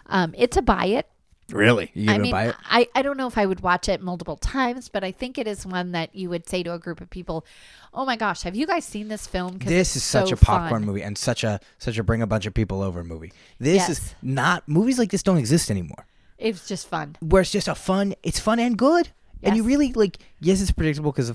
Um, 0.07 0.34
it's 0.38 0.57
a 0.57 0.61
buy 0.61 0.85
it. 0.88 1.07
Really? 1.52 1.91
You 1.94 2.03
I 2.06 2.14
gonna 2.14 2.24
mean, 2.24 2.32
buy 2.32 2.48
it? 2.48 2.56
I, 2.65 2.88
I 2.95 3.02
don't 3.02 3.18
know 3.18 3.28
if 3.28 3.38
I 3.38 3.45
would 3.45 3.60
watch 3.61 3.90
it 3.90 4.02
multiple 4.02 4.38
times, 4.38 4.88
but 4.90 5.03
I 5.03 5.11
think 5.11 5.38
it 5.38 5.48
is 5.48 5.65
one 5.65 5.91
that 5.91 6.15
you 6.15 6.30
would 6.30 6.48
say 6.48 6.64
to 6.64 6.74
a 6.74 6.80
group 6.80 7.02
of 7.02 7.10
people, 7.10 7.45
"Oh 7.94 8.06
my 8.06 8.15
gosh, 8.15 8.44
have 8.44 8.56
you 8.56 8.65
guys 8.65 8.86
seen 8.86 9.10
this 9.10 9.28
film? 9.28 9.57
This 9.60 9.95
is 9.95 10.03
such 10.03 10.30
so 10.30 10.34
a 10.34 10.38
popcorn 10.38 10.82
fun." 10.82 10.86
movie 10.86 11.03
and 11.03 11.18
such 11.18 11.44
a 11.44 11.60
such 11.78 11.98
a 11.98 12.03
bring 12.03 12.22
a 12.22 12.28
bunch 12.28 12.45
of 12.45 12.53
people 12.53 12.82
over 12.82 13.03
movie. 13.03 13.34
This 13.60 13.90
is 13.90 14.15
not 14.22 14.68
movies 14.68 14.98
like 14.98 15.11
this 15.11 15.22
don't 15.24 15.38
exist 15.38 15.70
anymore. 15.70 16.06
It's 16.38 16.68
just 16.68 16.88
fun. 16.88 17.18
Where 17.20 17.41
it's 17.41 17.52
just 17.52 17.68
a 17.68 17.76
fun, 17.76 18.15
it's 18.24 18.40
fun 18.40 18.60
and 18.60 18.78
good, 18.78 19.10
and 19.44 19.56
you 19.56 19.64
really 19.64 19.91
like. 19.94 20.18
Yes, 20.40 20.61
it's 20.61 20.72
predictable 20.72 21.11
because 21.11 21.34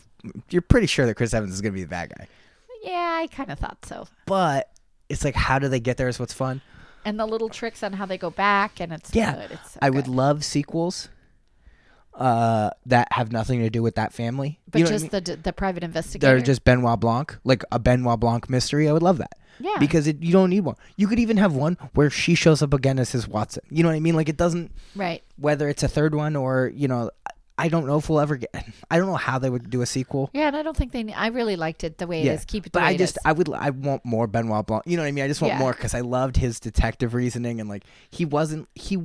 you're 0.51 0.63
pretty 0.63 0.87
sure 0.87 1.07
that 1.07 1.15
Chris 1.15 1.35
Evans 1.35 1.53
is 1.55 1.61
gonna 1.61 1.73
be 1.73 1.83
the 1.83 1.89
bad 1.89 2.13
guy. 2.17 2.27
Yeah, 2.83 3.19
I 3.21 3.27
kind 3.27 3.51
of 3.51 3.59
thought 3.59 3.85
so. 3.85 4.09
but 4.27 4.71
it's 5.09 5.25
like 5.25 5.35
how 5.35 5.59
do 5.59 5.69
they 5.69 5.81
get 5.81 5.97
there 5.97 6.09
is 6.09 6.19
what's 6.19 6.33
fun. 6.33 6.61
And 7.05 7.19
the 7.19 7.27
little 7.27 7.49
tricks 7.49 7.83
on 7.83 7.95
how 7.95 8.07
they 8.07 8.19
go 8.19 8.31
back, 8.31 8.81
and 8.81 8.93
it's 8.93 9.15
Yeah, 9.15 9.35
good. 9.35 9.51
It's 9.53 9.73
so 9.73 9.79
I 9.83 9.91
would 9.91 10.09
love 10.09 10.45
sequels 10.45 11.09
uh 12.15 12.71
that 12.85 13.07
have 13.13 13.31
nothing 13.31 13.61
to 13.61 13.71
do 13.71 13.83
with 13.83 13.95
that 13.95 14.13
family. 14.13 14.59
but 14.71 14.79
You 14.81 14.85
know 14.85 14.91
what 14.91 14.95
I 14.95 14.99
just 14.99 15.13
mean? 15.13 15.37
the 15.37 15.37
the 15.43 15.53
private 15.53 15.85
investigator. 15.85 16.35
They're 16.35 16.45
just 16.45 16.65
Benoit 16.65 16.99
Blanc, 16.99 17.39
like 17.45 17.63
a 17.71 17.79
Benoit 17.79 18.19
Blanc 18.19 18.51
mystery. 18.51 18.89
I 18.89 18.93
would 18.93 19.03
love 19.05 19.19
that. 19.19 19.39
yeah, 19.61 19.77
Because 19.79 20.07
it, 20.09 20.21
you 20.23 20.33
don't 20.33 20.51
need 20.51 20.61
one. 20.63 20.77
You 20.97 21.07
could 21.07 21.19
even 21.21 21.37
have 21.37 21.55
one 21.55 21.77
where 21.95 22.11
she 22.11 22.35
shows 22.35 22.61
up 22.63 22.75
again 22.75 22.99
as 22.99 23.13
his 23.13 23.29
Watson. 23.29 23.63
You 23.71 23.83
know 23.85 23.89
what 23.91 23.95
I 23.97 24.01
mean? 24.01 24.17
Like 24.17 24.29
it 24.29 24.37
doesn't 24.37 24.73
right. 24.97 25.23
whether 25.37 25.69
it's 25.69 25.83
a 25.85 25.89
third 25.89 26.15
one 26.15 26.35
or 26.35 26.73
you 26.75 26.89
know 26.89 27.11
I 27.59 27.69
don't 27.69 27.87
know 27.87 27.99
if 27.99 28.09
we'll 28.09 28.21
ever 28.21 28.37
get. 28.37 28.51
I 28.91 28.97
don't 28.99 29.07
know 29.09 29.17
how 29.17 29.39
they 29.39 29.51
would 29.51 29.69
do 29.69 29.83
a 29.83 29.87
sequel. 29.87 30.31
Yeah, 30.33 30.47
and 30.47 30.57
I 30.57 30.63
don't 30.63 30.77
think 30.77 30.93
they. 30.93 31.13
I 31.13 31.27
really 31.29 31.57
liked 31.57 31.83
it 31.85 31.99
the 31.99 32.07
way 32.07 32.23
Yeah, 32.23 32.33
it 32.33 32.35
is. 32.37 32.45
Keep 32.45 32.67
it 32.69 32.73
the 32.73 32.79
But 32.79 32.85
I 32.85 32.97
just. 32.97 33.19
I 33.25 33.33
would 33.33 33.53
I 33.53 33.71
want 33.71 34.05
more 34.05 34.27
Benoit 34.27 34.67
Blanc. 34.67 34.85
You 34.87 34.97
know 34.97 35.03
what 35.03 35.09
I 35.09 35.13
mean? 35.13 35.25
I 35.25 35.29
just 35.29 35.43
want 35.43 35.55
Yeah. 35.55 35.59
more 35.59 35.73
because 35.73 35.93
I 35.95 36.01
loved 36.01 36.37
his 36.37 36.61
detective 36.61 37.13
reasoning 37.15 37.61
and 37.61 37.69
like 37.69 37.85
he 38.11 38.25
wasn't 38.25 38.69
he 38.75 38.99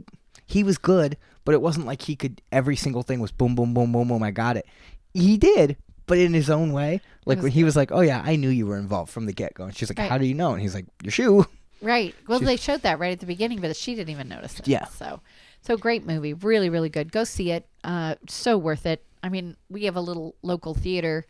he 0.45 0.63
was 0.63 0.77
good, 0.77 1.17
but 1.45 1.53
it 1.53 1.61
wasn't 1.61 1.85
like 1.88 2.03
he 2.03 2.15
could 2.15 2.41
every 2.51 2.75
single 2.75 3.01
thing 3.01 3.19
was 3.19 3.31
boom 3.31 3.55
boom 3.55 3.73
boom 3.73 3.91
boom 3.91 4.07
boom. 4.09 4.21
I 4.23 4.31
got 4.31 4.55
it. 4.57 4.65
He 5.13 5.38
did, 5.38 5.77
but 6.05 6.17
in 6.17 6.34
his 6.34 6.49
own 6.49 6.71
way. 6.73 7.01
Like 7.25 7.38
was 7.38 7.43
when 7.43 7.51
he 7.53 7.63
was 7.63 7.75
like, 7.75 7.91
"Oh 7.91 8.01
yeah, 8.01 8.21
I 8.25 8.35
knew 8.35 8.49
you 8.49 8.65
were 8.67 8.77
involved 8.77 9.11
from 9.11 9.25
the 9.25 9.34
get 9.34 9.53
go," 9.53 9.63
and 9.63 9.75
she's 9.75 9.89
like, 9.89 9.97
Right. 9.97 10.09
"How 10.09 10.17
do 10.17 10.25
you 10.25 10.34
know?" 10.34 10.51
And 10.53 10.61
he's 10.61 10.75
like, 10.75 10.85
"Your 11.01 11.11
shoe." 11.11 11.45
Right. 11.81 12.15
Well, 12.27 12.39
She's- 12.39 12.47
they 12.47 12.55
showed 12.55 12.81
that 12.84 12.99
right 12.99 13.11
at 13.11 13.19
the 13.19 13.25
beginning, 13.25 13.59
but 13.59 13.75
she 13.75 13.93
didn't 13.95 14.09
even 14.09 14.30
notice 14.30 14.57
it. 14.59 14.67
Yeah. 14.69 14.85
So, 14.85 15.19
so 15.64 15.76
great 15.77 16.06
movie. 16.06 16.34
Really, 16.34 16.69
really 16.69 16.90
good. 16.90 17.11
Go 17.11 17.23
see 17.23 17.49
it. 17.52 17.68
Uh, 17.84 18.15
so 18.30 18.57
worth 18.57 18.85
it. 18.85 19.03
I 19.23 19.30
mean, 19.30 19.57
we 19.69 19.85
have 19.85 19.95
a 19.95 20.02
little 20.02 20.35
local 20.44 20.73
theater. 20.76 21.26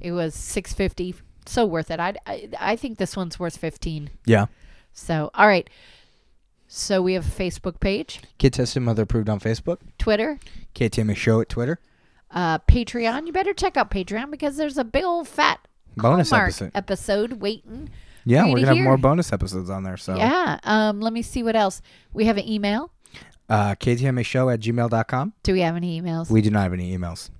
It 0.00 0.12
was 0.12 0.34
six 0.34 0.72
fifty. 0.74 1.14
So 1.46 1.64
worth 1.64 1.90
it. 1.90 2.00
I'd, 2.00 2.18
I 2.26 2.48
I 2.60 2.76
think 2.76 2.98
this 2.98 3.16
one's 3.16 3.38
worth 3.38 3.56
fifteen. 3.56 4.10
Yeah. 4.26 4.46
So, 4.92 5.30
all 5.34 5.46
right. 5.46 5.68
So 6.68 7.00
we 7.00 7.12
have 7.14 7.26
a 7.26 7.30
Facebook 7.30 7.78
page, 7.80 8.20
Kid 8.38 8.52
Tested 8.54 8.82
Mother 8.82 9.02
Approved 9.04 9.28
on 9.28 9.38
Facebook. 9.38 9.78
Twitter, 9.98 10.40
KTMA 10.74 11.14
Show 11.16 11.40
at 11.40 11.48
Twitter. 11.48 11.78
uh, 12.32 12.58
Patreon. 12.60 13.26
You 13.28 13.32
better 13.32 13.54
check 13.54 13.76
out 13.76 13.90
Patreon 13.90 14.30
because 14.32 14.56
there's 14.56 14.76
a 14.76 14.82
big 14.84 15.04
old 15.04 15.28
fat 15.28 15.60
Bonus 15.96 16.32
episode. 16.32 16.72
episode 16.74 17.34
waiting. 17.34 17.90
Yeah, 18.24 18.46
we're 18.46 18.56
to 18.56 18.64
gonna 18.64 18.76
have 18.78 18.84
more 18.84 18.96
bonus 18.98 19.32
episodes 19.32 19.70
on 19.70 19.84
there. 19.84 19.96
So 19.96 20.16
Yeah. 20.16 20.58
Um. 20.64 21.00
Let 21.00 21.12
me 21.12 21.22
see 21.22 21.44
what 21.44 21.54
else. 21.54 21.80
We 22.12 22.24
have 22.24 22.36
an 22.36 22.48
email. 22.48 22.90
Uh, 23.48 23.74
KTMA 23.76 24.24
Show 24.24 24.48
at 24.50 24.60
gmail.com. 24.60 25.32
Do 25.42 25.52
we 25.52 25.60
have 25.60 25.76
any 25.76 26.00
emails? 26.00 26.30
We 26.30 26.40
do 26.42 26.50
not 26.50 26.62
have 26.62 26.72
any 26.72 26.96
emails. 26.96 27.30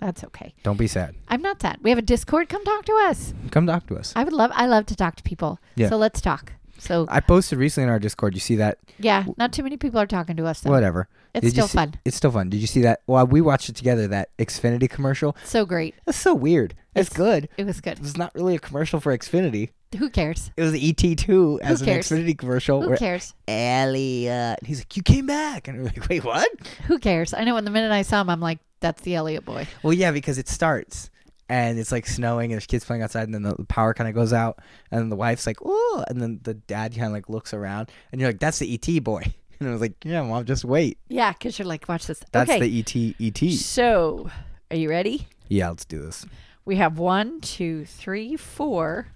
That's 0.00 0.24
okay. 0.24 0.54
Don't 0.62 0.78
be 0.78 0.86
sad. 0.86 1.14
I'm 1.28 1.42
not 1.42 1.60
sad. 1.60 1.78
We 1.82 1.90
have 1.90 1.98
a 1.98 2.02
Discord. 2.02 2.48
Come 2.48 2.64
talk 2.64 2.84
to 2.86 2.92
us. 3.08 3.34
Come 3.50 3.66
talk 3.66 3.86
to 3.88 3.96
us. 3.96 4.12
I 4.16 4.24
would 4.24 4.32
love. 4.32 4.50
I 4.54 4.66
love 4.66 4.86
to 4.86 4.96
talk 4.96 5.16
to 5.16 5.22
people. 5.22 5.58
Yeah. 5.76 5.90
So 5.90 5.98
let's 5.98 6.20
talk. 6.22 6.54
So 6.78 7.04
I 7.10 7.20
posted 7.20 7.58
recently 7.58 7.84
in 7.84 7.90
our 7.90 7.98
Discord. 7.98 8.32
You 8.34 8.40
see 8.40 8.56
that? 8.56 8.78
yeah, 8.98 9.26
not 9.36 9.52
too 9.52 9.62
many 9.62 9.76
people 9.76 10.00
are 10.00 10.06
talking 10.06 10.36
to 10.36 10.46
us. 10.46 10.60
Though. 10.60 10.70
Whatever. 10.70 11.08
It's 11.34 11.44
Did 11.44 11.50
still 11.52 11.68
see- 11.68 11.76
fun. 11.76 11.94
It's 12.06 12.16
still 12.16 12.30
fun. 12.30 12.48
Did 12.48 12.56
you 12.62 12.66
see 12.66 12.80
that? 12.80 13.02
Well, 13.06 13.26
we 13.26 13.42
watched 13.42 13.68
it 13.68 13.76
together. 13.76 14.08
That 14.08 14.34
Xfinity 14.38 14.88
commercial. 14.88 15.36
So 15.44 15.66
great. 15.66 15.94
That's 16.06 16.16
so 16.18 16.34
weird. 16.34 16.74
It's, 16.96 17.10
It's- 17.10 17.16
good. 17.16 17.50
It 17.58 17.66
was 17.66 17.82
good. 17.82 17.98
It's 18.00 18.16
not 18.16 18.34
really 18.34 18.54
a 18.54 18.58
commercial 18.58 18.98
for 19.00 19.16
Xfinity. 19.16 19.68
Who 19.98 20.08
cares? 20.08 20.50
It 20.56 20.62
was 20.62 20.72
ET2 20.72 21.60
as 21.62 21.80
an 21.80 21.86
cares? 21.86 22.08
Xfinity 22.08 22.38
commercial. 22.38 22.82
Who 22.82 22.88
where 22.88 22.96
cares? 22.96 23.34
Elliot. 23.48 24.60
He's 24.64 24.80
like, 24.80 24.96
you 24.96 25.02
came 25.02 25.26
back, 25.26 25.66
and 25.66 25.78
we're 25.78 25.84
like, 25.84 26.08
wait, 26.08 26.24
what? 26.24 26.48
Who 26.86 26.98
cares? 26.98 27.34
I 27.34 27.44
know. 27.44 27.54
When 27.54 27.64
the 27.64 27.70
minute 27.70 27.90
I 27.90 28.02
saw 28.02 28.20
him, 28.20 28.30
I'm 28.30 28.40
like, 28.40 28.60
that's 28.80 29.02
the 29.02 29.16
Elliot 29.16 29.44
boy. 29.44 29.66
Well, 29.82 29.92
yeah, 29.92 30.12
because 30.12 30.38
it 30.38 30.48
starts 30.48 31.10
and 31.50 31.80
it's 31.80 31.90
like 31.90 32.06
snowing 32.06 32.52
and 32.52 32.52
there's 32.52 32.66
kids 32.66 32.84
playing 32.84 33.02
outside 33.02 33.24
and 33.24 33.34
then 33.34 33.42
the 33.42 33.56
power 33.64 33.92
kind 33.92 34.08
of 34.08 34.14
goes 34.14 34.32
out 34.32 34.60
and 34.92 35.10
the 35.10 35.16
wife's 35.16 35.46
like, 35.46 35.58
oh, 35.64 36.04
and 36.08 36.22
then 36.22 36.38
the 36.44 36.54
dad 36.54 36.94
kind 36.94 37.06
of 37.06 37.12
like 37.12 37.28
looks 37.28 37.52
around 37.52 37.90
and 38.12 38.20
you're 38.20 38.30
like, 38.30 38.38
that's 38.38 38.60
the 38.60 38.72
ET 38.72 39.04
boy. 39.04 39.22
And 39.60 39.68
I 39.68 39.72
was 39.72 39.82
like, 39.82 40.02
yeah, 40.06 40.22
mom, 40.22 40.46
just 40.46 40.64
wait. 40.64 40.96
Yeah, 41.08 41.32
because 41.34 41.58
you're 41.58 41.68
like, 41.68 41.86
watch 41.86 42.06
this. 42.06 42.22
That's 42.32 42.50
okay. 42.50 42.66
the 42.66 43.14
ET 43.20 43.42
ET. 43.42 43.52
So, 43.58 44.30
are 44.70 44.76
you 44.78 44.88
ready? 44.88 45.28
Yeah, 45.48 45.68
let's 45.68 45.84
do 45.84 46.00
this. 46.00 46.24
We 46.64 46.76
have 46.76 46.98
one, 46.98 47.42
two, 47.42 47.84
three, 47.84 48.36
four, 48.36 49.08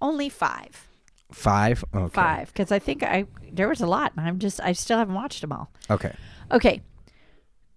only 0.00 0.28
five. 0.28 0.88
Five. 1.30 1.84
Okay. 1.94 2.14
Five, 2.14 2.48
because 2.52 2.72
I 2.72 2.78
think 2.78 3.02
I 3.02 3.26
there 3.52 3.68
was 3.68 3.80
a 3.80 3.86
lot, 3.86 4.12
and 4.16 4.26
I'm 4.26 4.38
just 4.38 4.60
I 4.60 4.72
still 4.72 4.98
haven't 4.98 5.14
watched 5.14 5.42
them 5.42 5.52
all. 5.52 5.70
Okay. 5.90 6.14
Okay, 6.50 6.82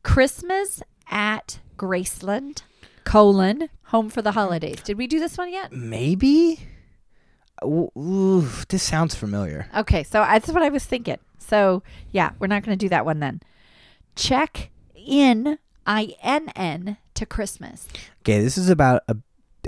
Christmas 0.04 0.82
at 1.10 1.60
Graceland, 1.78 2.62
colon 3.04 3.70
home 3.86 4.10
for 4.10 4.22
the 4.22 4.32
holidays. 4.32 4.82
Did 4.82 4.98
we 4.98 5.08
do 5.08 5.20
this 5.20 5.38
one 5.38 5.52
yet? 5.52 5.74
Maybe. 5.74 6.60
Ooh, 7.64 8.48
this 8.70 8.82
sounds 8.82 9.14
familiar. 9.14 9.68
Okay, 9.76 10.04
so 10.04 10.22
that's 10.22 10.50
what 10.50 10.64
I 10.64 10.70
was 10.70 10.86
thinking. 10.86 11.18
So 11.38 11.84
yeah, 12.12 12.32
we're 12.40 12.48
not 12.48 12.64
going 12.64 12.78
to 12.78 12.86
do 12.86 12.90
that 12.90 13.06
one 13.06 13.20
then. 13.20 13.42
Check 14.16 14.72
in 14.96 15.60
I 15.86 16.16
N 16.24 16.50
N 16.56 16.98
to 17.16 17.26
Christmas. 17.26 17.88
Okay, 18.22 18.42
this 18.42 18.58
is 18.58 18.70
about 18.70 19.04
a 19.08 19.18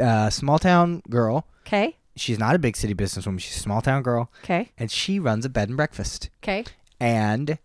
uh, 0.02 0.30
small 0.30 0.58
town 0.58 1.04
girl. 1.10 1.46
Okay, 1.68 1.98
She's 2.16 2.38
not 2.40 2.56
a 2.56 2.60
big 2.60 2.76
city 2.78 2.94
businesswoman. 2.94 3.40
She's 3.40 3.56
a 3.56 3.60
small 3.60 3.82
town 3.82 4.04
girl, 4.04 4.32
okay, 4.44 4.72
and 4.78 4.92
she 4.92 5.20
runs 5.20 5.46
a 5.46 5.50
bed 5.50 5.68
and 5.70 5.78
breakfast. 5.78 6.30
okay. 6.44 6.64
and 7.00 7.58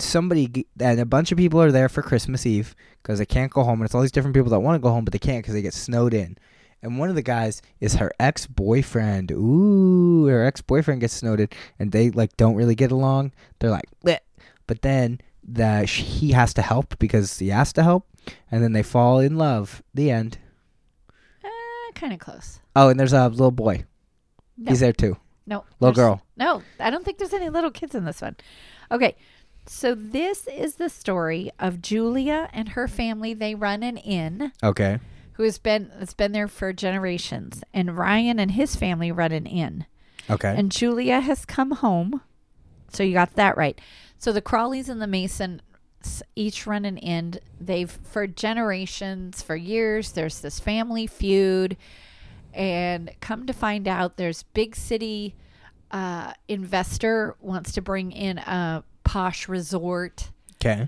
somebody 0.00 0.66
and 0.80 0.98
a 0.98 1.06
bunch 1.06 1.30
of 1.30 1.38
people 1.38 1.62
are 1.62 1.70
there 1.70 1.88
for 1.88 2.02
Christmas 2.02 2.44
Eve 2.44 2.74
because 3.02 3.18
they 3.20 3.26
can't 3.26 3.52
go 3.52 3.62
home, 3.62 3.80
and 3.80 3.86
it's 3.86 3.94
all 3.94 4.00
these 4.00 4.10
different 4.12 4.34
people 4.34 4.50
that 4.50 4.60
want 4.60 4.74
to 4.74 4.80
go 4.82 4.90
home 4.90 5.04
but 5.04 5.12
they 5.12 5.18
can't 5.18 5.42
because 5.42 5.54
they 5.54 5.62
get 5.62 5.74
snowed 5.74 6.12
in. 6.14 6.36
And 6.82 6.98
one 6.98 7.08
of 7.08 7.14
the 7.14 7.22
guys 7.22 7.62
is 7.80 7.94
her 7.94 8.10
ex 8.20 8.46
boyfriend. 8.46 9.30
Ooh, 9.30 10.26
her 10.26 10.44
ex 10.44 10.60
boyfriend 10.60 11.00
gets 11.00 11.14
snowed 11.14 11.40
in, 11.40 11.48
and 11.78 11.92
they 11.92 12.10
like 12.10 12.36
don't 12.36 12.56
really 12.56 12.74
get 12.74 12.90
along. 12.90 13.32
They're 13.58 13.70
like, 13.70 13.88
Bleh. 14.04 14.18
but 14.66 14.82
then 14.82 15.20
the 15.42 15.86
sh- 15.86 16.02
he 16.02 16.32
has 16.32 16.52
to 16.54 16.62
help 16.62 16.98
because 16.98 17.38
he 17.38 17.48
has 17.48 17.72
to 17.74 17.82
help, 17.84 18.06
and 18.50 18.62
then 18.62 18.72
they 18.72 18.82
fall 18.82 19.18
in 19.20 19.36
love. 19.38 19.82
The 19.94 20.10
end. 20.10 20.38
Uh, 21.42 21.92
kind 21.94 22.12
of 22.12 22.18
close. 22.18 22.60
Oh, 22.76 22.88
and 22.88 22.98
there's 22.98 23.12
a 23.12 23.28
little 23.28 23.50
boy. 23.50 23.84
No. 24.56 24.70
He's 24.70 24.80
there 24.80 24.92
too. 24.92 25.16
No. 25.46 25.64
Little 25.80 25.94
girl. 25.94 26.22
No, 26.36 26.62
I 26.80 26.90
don't 26.90 27.04
think 27.04 27.18
there's 27.18 27.32
any 27.34 27.48
little 27.50 27.70
kids 27.70 27.94
in 27.94 28.04
this 28.04 28.22
one. 28.22 28.36
Okay. 28.90 29.16
So 29.66 29.94
this 29.94 30.46
is 30.46 30.74
the 30.76 30.88
story 30.90 31.50
of 31.58 31.80
Julia 31.80 32.50
and 32.52 32.70
her 32.70 32.86
family. 32.86 33.32
They 33.34 33.54
run 33.54 33.82
an 33.82 33.96
inn 33.96 34.52
Okay. 34.62 34.98
who 35.34 35.42
has 35.42 35.56
been 35.58 35.90
it's 36.00 36.12
been 36.14 36.32
there 36.32 36.48
for 36.48 36.72
generations. 36.72 37.62
And 37.72 37.96
Ryan 37.96 38.38
and 38.38 38.50
his 38.52 38.76
family 38.76 39.10
run 39.10 39.32
an 39.32 39.46
inn. 39.46 39.86
Okay. 40.28 40.54
And 40.56 40.70
Julia 40.70 41.20
has 41.20 41.44
come 41.44 41.70
home. 41.72 42.20
So 42.92 43.02
you 43.02 43.14
got 43.14 43.34
that 43.36 43.56
right. 43.56 43.80
So 44.18 44.32
the 44.32 44.42
Crawleys 44.42 44.88
and 44.88 45.00
the 45.02 45.06
Masons 45.06 45.60
each 46.36 46.66
run 46.66 46.84
an 46.84 46.98
inn. 46.98 47.34
They've 47.60 47.90
for 47.90 48.26
generations, 48.26 49.42
for 49.42 49.56
years, 49.56 50.12
there's 50.12 50.40
this 50.40 50.60
family 50.60 51.06
feud. 51.06 51.76
And 52.54 53.10
come 53.20 53.46
to 53.46 53.52
find 53.52 53.88
out 53.88 54.16
there's 54.16 54.42
big 54.44 54.76
city 54.76 55.34
uh, 55.90 56.32
investor 56.48 57.36
wants 57.40 57.72
to 57.72 57.82
bring 57.82 58.12
in 58.12 58.38
a 58.38 58.84
posh 59.04 59.48
resort. 59.48 60.30
okay. 60.56 60.86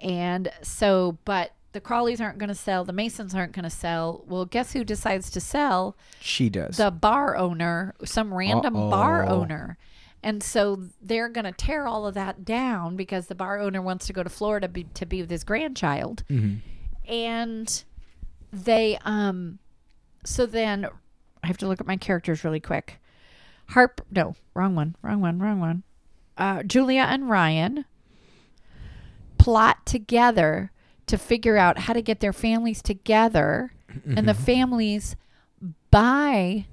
And 0.00 0.50
so, 0.62 1.18
but 1.26 1.52
the 1.72 1.80
Crawleys 1.80 2.20
aren't 2.20 2.38
going 2.38 2.48
to 2.48 2.54
sell. 2.54 2.84
The 2.84 2.92
Masons 2.92 3.34
aren't 3.34 3.52
going 3.52 3.64
to 3.64 3.70
sell. 3.70 4.24
Well, 4.26 4.44
guess 4.46 4.72
who 4.72 4.82
decides 4.84 5.30
to 5.32 5.40
sell? 5.40 5.96
She 6.20 6.48
does. 6.48 6.76
the 6.78 6.90
bar 6.90 7.36
owner, 7.36 7.94
some 8.04 8.32
random 8.32 8.72
bar 8.74 9.24
Uh-oh. 9.24 9.42
owner. 9.42 9.76
And 10.22 10.42
so 10.42 10.84
they're 11.00 11.28
going 11.28 11.44
to 11.44 11.52
tear 11.52 11.86
all 11.86 12.06
of 12.06 12.14
that 12.14 12.44
down 12.44 12.96
because 12.96 13.26
the 13.26 13.34
bar 13.34 13.58
owner 13.60 13.80
wants 13.80 14.06
to 14.06 14.12
go 14.12 14.22
to 14.22 14.28
Florida 14.30 14.68
be, 14.68 14.84
to 14.94 15.06
be 15.06 15.20
with 15.20 15.30
his 15.30 15.44
grandchild. 15.44 16.24
Mhm. 16.28 16.60
And 17.06 17.84
they, 18.52 18.98
um, 19.04 19.58
so 20.24 20.46
then 20.46 20.86
I 21.42 21.46
have 21.46 21.58
to 21.58 21.68
look 21.68 21.80
at 21.80 21.86
my 21.86 21.96
characters 21.96 22.44
really 22.44 22.60
quick. 22.60 23.00
Harp, 23.68 24.00
no, 24.10 24.34
wrong 24.54 24.74
one, 24.74 24.96
wrong 25.02 25.20
one, 25.20 25.38
wrong 25.38 25.60
one. 25.60 25.82
Uh, 26.36 26.62
Julia 26.62 27.02
and 27.08 27.28
Ryan 27.30 27.84
plot 29.38 29.84
together 29.86 30.70
to 31.06 31.18
figure 31.18 31.56
out 31.56 31.78
how 31.78 31.92
to 31.92 32.02
get 32.02 32.20
their 32.20 32.32
families 32.32 32.82
together, 32.82 33.72
and 34.04 34.28
the 34.28 34.34
families 34.34 35.16
buy 35.90 36.66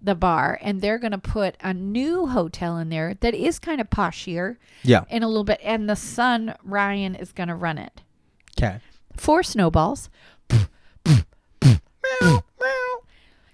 the 0.00 0.14
bar, 0.14 0.58
and 0.62 0.80
they're 0.80 0.98
going 0.98 1.12
to 1.12 1.18
put 1.18 1.56
a 1.60 1.74
new 1.74 2.26
hotel 2.26 2.78
in 2.78 2.88
there 2.88 3.14
that 3.20 3.34
is 3.34 3.58
kind 3.58 3.80
of 3.80 3.90
poshier 3.90 4.56
Yeah. 4.82 5.04
in 5.10 5.22
a 5.22 5.28
little 5.28 5.44
bit, 5.44 5.60
and 5.62 5.88
the 5.88 5.96
son 5.96 6.54
Ryan 6.64 7.14
is 7.14 7.32
going 7.32 7.48
to 7.48 7.54
run 7.54 7.76
it. 7.78 8.00
Okay. 8.58 8.78
Four 9.16 9.42
snowballs. 9.42 10.08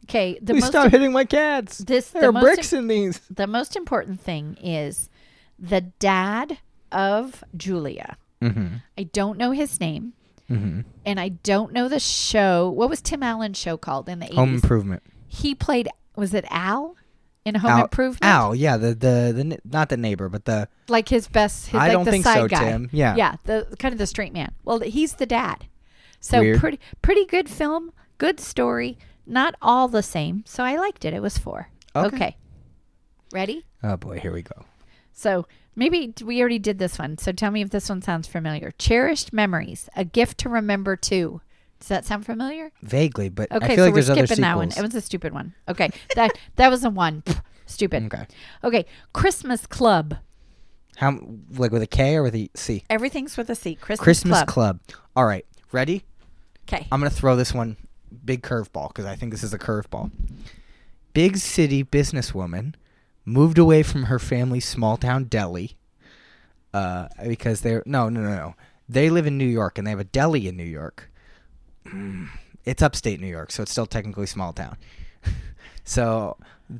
Okay, 0.09 0.39
the 0.41 0.55
Please 0.55 0.61
most 0.63 0.71
stop 0.71 0.91
hitting 0.91 1.13
my 1.13 1.25
cats. 1.25 1.79
this 1.79 2.11
There 2.11 2.23
the 2.23 2.29
are 2.29 2.33
most 2.33 2.43
bricks 2.43 2.73
in 2.73 2.89
these. 2.89 3.21
the 3.31 3.47
most 3.47 3.77
important 3.77 4.21
thing 4.21 4.57
is 4.63 5.11
the 5.59 5.83
dad 5.83 6.59
of 6.91 7.45
Julia. 7.57 8.17
Mm-hmm. 8.41 8.77
I 8.97 9.03
don't 9.03 9.37
know 9.39 9.51
his 9.51 9.81
name, 9.81 10.15
Mm-hmm. 10.51 10.81
and 11.05 11.21
I 11.21 11.29
don't 11.29 11.75
know 11.75 11.89
the 11.89 12.01
show. 12.01 12.71
What 12.71 12.89
was 12.89 13.03
Tim 13.03 13.23
Allen's 13.23 13.59
show 13.59 13.77
called 13.77 14.09
in 14.09 14.21
the 14.21 14.27
Home 14.35 14.49
eighties? 14.51 14.63
improvement. 14.63 15.03
He 15.27 15.55
played 15.55 15.89
was 16.17 16.33
it 16.33 16.47
Al 16.49 16.97
in 17.45 17.57
Home 17.57 17.71
Al- 17.71 17.83
Improvement? 17.83 18.25
Al, 18.25 18.55
yeah, 18.55 18.79
the 18.79 18.95
the 18.95 19.33
the 19.37 19.59
not 19.67 19.91
the 19.91 19.99
neighbor, 19.99 20.31
but 20.31 20.47
the 20.47 20.69
like 20.89 21.11
his 21.11 21.29
best. 21.29 21.67
His, 21.67 21.75
I 21.75 21.89
like 21.89 21.93
don't 21.93 22.05
the 22.07 22.11
think 22.13 22.25
side 22.25 22.37
so, 22.39 22.49
guy. 22.49 22.65
Tim. 22.71 22.89
Yeah. 22.93 23.15
yeah, 23.15 23.37
the 23.45 23.67
kind 23.79 23.93
of 23.93 23.99
the 23.99 24.07
straight 24.07 24.33
man. 24.33 24.53
Well, 24.65 24.81
he's 24.81 25.13
the 25.15 25.27
dad. 25.27 25.67
So 26.21 26.41
Weird. 26.41 26.61
pretty 26.61 26.81
pretty 27.03 27.27
good 27.27 27.51
film, 27.51 27.93
good 28.17 28.41
story. 28.41 28.97
Not 29.29 29.55
all 29.61 29.89
the 29.89 30.03
same, 30.03 30.43
so 30.47 30.65
I 30.65 30.77
liked 30.77 31.05
it. 31.05 31.13
It 31.13 31.21
was 31.23 31.37
four. 31.39 31.69
Okay. 31.95 32.37
Ready? 33.33 33.67
oh 33.83 33.97
boy, 33.97 34.19
here 34.19 34.33
we 34.33 34.43
go. 34.43 34.65
So 35.13 35.47
maybe 35.77 36.15
we 36.25 36.41
already 36.41 36.59
did 36.59 36.79
this 36.79 36.99
one. 36.99 37.19
So 37.19 37.31
tell 37.33 37.51
me 37.51 37.61
if 37.61 37.71
this 37.71 37.89
one 37.89 38.01
sounds 38.03 38.27
familiar. 38.27 38.73
Cherished 38.79 39.33
memories, 39.33 39.89
a 39.95 40.05
gift 40.05 40.39
to 40.39 40.49
remember 40.49 40.97
too. 40.97 41.41
Does 41.81 41.89
that 41.89 42.05
sound 42.07 42.25
familiar? 42.25 42.73
Vaguely, 42.83 43.29
but 43.29 43.53
Okay, 43.53 43.65
I 43.65 43.69
feel 43.69 43.77
so 43.77 43.83
like 43.83 43.91
we're 43.91 43.95
there's 43.97 44.11
other 44.11 44.27
skipping 44.27 44.43
that 44.43 44.57
one. 44.57 44.69
It 44.71 44.81
was 44.81 44.95
a 44.95 45.01
stupid 45.01 45.33
one. 45.35 45.55
Okay, 45.69 45.91
that 46.17 46.31
that 46.57 46.71
was 46.71 46.85
a 46.85 46.91
one. 46.91 47.23
Stupid. 47.67 48.05
Okay, 48.07 48.27
Okay, 48.65 48.87
Christmas 49.13 49.67
Club. 49.67 50.17
how 50.97 51.19
like 51.57 51.71
with 51.71 51.83
a 51.83 51.87
K 51.87 52.17
or 52.17 52.23
with 52.23 52.35
a 52.35 52.49
C? 52.55 52.83
Everything's 52.89 53.37
with 53.37 53.51
a 53.51 53.55
C. 53.55 53.75
Christmas, 53.75 54.03
Christmas 54.05 54.39
Club. 54.45 54.49
Club. 54.87 55.01
All 55.15 55.27
right, 55.27 55.45
ready? 55.71 56.05
Okay. 56.67 56.87
I'm 56.91 56.99
gonna 57.01 57.11
throw 57.11 57.37
this 57.37 57.53
one 57.53 57.77
big 58.25 58.43
curveball 58.43 58.89
because 58.89 59.05
I 59.07 59.17
think 59.17 59.33
this 59.33 59.43
is 59.43 59.53
a 59.55 59.59
curveball. 59.59 60.11
Big 61.13 61.37
city 61.39 61.83
businesswoman 61.85 62.75
moved 63.25 63.59
away 63.59 63.83
from 63.83 64.05
her 64.05 64.19
family's 64.19 64.67
small 64.67 64.97
town 64.97 65.25
deli. 65.25 65.77
Uh, 66.75 67.09
because 67.27 67.63
they're 67.63 67.83
no 67.87 68.11
no 68.11 68.21
no 68.21 68.29
no 68.29 68.55
they 68.91 69.09
live 69.09 69.27
in 69.27 69.39
New 69.39 69.47
York 69.47 69.79
and 69.79 69.87
they 69.87 69.91
have 69.91 69.99
a 70.01 70.05
deli 70.05 70.47
in 70.49 70.57
New 70.57 70.65
York. 70.65 71.11
Mm, 71.87 72.29
It's 72.65 72.83
upstate 72.83 73.21
New 73.21 73.27
York, 73.27 73.51
so 73.53 73.63
it's 73.63 73.73
still 73.73 73.87
technically 73.87 74.27
small 74.27 74.53
town. 74.53 74.77
so 75.85 76.37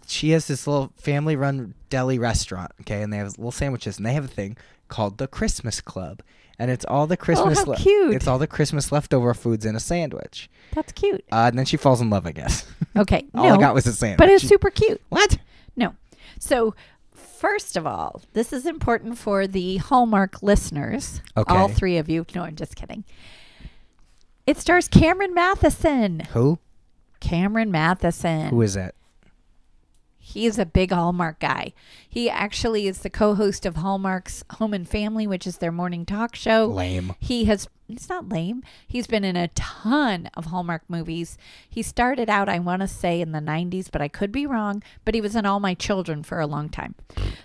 she 0.07 0.31
has 0.31 0.47
this 0.47 0.67
little 0.67 0.93
family 0.97 1.37
run 1.37 1.75
deli 1.91 2.19
restaurant, 2.19 2.73
okay, 2.83 3.03
and 3.03 3.13
they 3.13 3.17
have 3.17 3.29
little 3.39 3.51
sandwiches 3.51 3.97
and 3.97 4.05
they 4.07 4.13
have 4.13 4.25
a 4.27 4.29
thing 4.29 4.57
called 4.89 5.19
the 5.19 5.27
Christmas 5.27 5.81
Club. 5.81 6.23
And 6.59 6.71
it's 6.73 6.85
all 6.87 7.07
the 7.07 7.17
Christmas 7.17 7.61
Oh, 7.61 7.73
how 7.73 7.79
cute. 7.79 8.15
it's 8.15 8.27
all 8.27 8.39
the 8.39 8.47
Christmas 8.49 8.91
leftover 8.91 9.33
foods 9.33 9.65
in 9.65 9.77
a 9.77 9.81
sandwich. 9.81 10.51
That's 10.75 10.91
cute. 10.93 11.25
Uh, 11.31 11.47
and 11.49 11.59
then 11.59 11.65
she 11.67 11.77
falls 11.77 12.01
in 12.01 12.11
love, 12.11 12.27
I 12.27 12.33
guess. 12.33 12.67
Okay. 12.97 13.27
all 13.33 13.45
no, 13.45 13.55
I 13.55 13.59
got 13.59 13.75
was 13.75 13.87
a 13.87 13.93
sandwich. 13.93 14.19
but 14.19 14.29
it's 14.29 14.43
super 14.49 14.71
cute. 14.71 15.01
what? 15.09 15.39
No. 15.77 15.95
So, 16.41 16.75
first 17.15 17.77
of 17.77 17.87
all, 17.87 18.23
this 18.33 18.53
is 18.53 18.67
important 18.67 19.19
for 19.19 19.47
the 19.47 19.77
Hallmark 19.77 20.43
listeners. 20.43 21.21
Okay. 21.37 21.55
All 21.55 21.69
three 21.69 21.97
of 21.99 22.09
you. 22.09 22.27
No, 22.35 22.43
I'm 22.43 22.57
just 22.57 22.75
kidding. 22.75 23.05
It 24.49 24.57
stars 24.59 24.89
Cameron 24.89 25.33
Mathison. 25.33 26.27
Who? 26.29 26.59
Cameron 27.21 27.71
Mathison. 27.71 28.49
Who 28.51 28.63
is 28.63 28.75
that? 28.75 28.95
He's 30.29 30.59
a 30.59 30.67
big 30.67 30.91
Hallmark 30.93 31.41
guy. 31.41 31.73
He 32.07 32.29
actually 32.29 32.87
is 32.87 32.99
the 32.99 33.09
co-host 33.09 33.65
of 33.65 33.77
Hallmark's 33.77 34.45
Home 34.53 34.75
and 34.75 34.87
Family, 34.87 35.27
which 35.27 35.47
is 35.47 35.57
their 35.57 35.73
morning 35.73 36.05
talk 36.05 36.37
show. 36.37 36.67
Lame. 36.67 37.15
He 37.19 37.47
has 37.47 37.67
it's 37.89 38.11
not 38.11 38.29
lame. 38.29 38.63
He's 38.87 39.07
been 39.07 39.25
in 39.25 39.37
a 39.37 39.49
ton 39.49 40.29
of 40.35 40.47
Hallmark 40.47 40.83
movies. 40.89 41.39
He 41.71 41.83
started 41.83 42.29
out, 42.29 42.47
I 42.47 42.59
want 42.59 42.83
to 42.83 42.89
say, 42.89 43.23
in 43.23 43.33
the 43.33 43.39
90s, 43.39 43.89
but 43.91 44.03
I 44.03 44.09
could 44.09 44.31
be 44.31 44.45
wrong. 44.45 44.83
But 45.07 45.15
he 45.15 45.23
was 45.23 45.35
in 45.35 45.47
All 45.47 45.61
My 45.61 45.73
Children 45.73 46.23
for 46.23 46.39
a 46.41 46.47
long 46.47 46.69
time. 46.69 46.95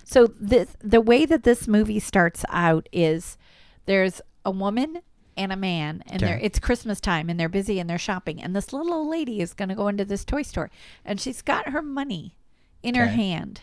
So 0.04 0.26
this 0.38 0.76
the 0.82 1.00
way 1.00 1.24
that 1.24 1.44
this 1.44 1.66
movie 1.66 2.00
starts 2.00 2.44
out 2.50 2.86
is 2.92 3.38
there's 3.86 4.20
a 4.44 4.50
woman 4.50 4.98
and 5.38 5.50
a 5.52 5.56
man 5.56 6.04
and 6.06 6.22
Okay. 6.22 6.32
they're 6.32 6.40
it's 6.42 6.58
Christmas 6.58 7.00
time 7.00 7.30
and 7.30 7.40
they're 7.40 7.48
busy 7.48 7.80
and 7.80 7.88
they're 7.88 7.96
shopping 7.98 8.42
and 8.42 8.54
this 8.54 8.72
little 8.72 8.92
old 8.92 9.08
lady 9.08 9.40
is 9.40 9.54
going 9.54 9.68
to 9.70 9.74
go 9.74 9.88
into 9.88 10.04
this 10.04 10.24
toy 10.24 10.42
store 10.42 10.70
and 11.04 11.20
she's 11.20 11.40
got 11.42 11.70
her 11.70 11.82
money 11.82 12.36
in 12.84 12.94
her 12.94 13.04
Okay. 13.04 13.14
hand. 13.16 13.62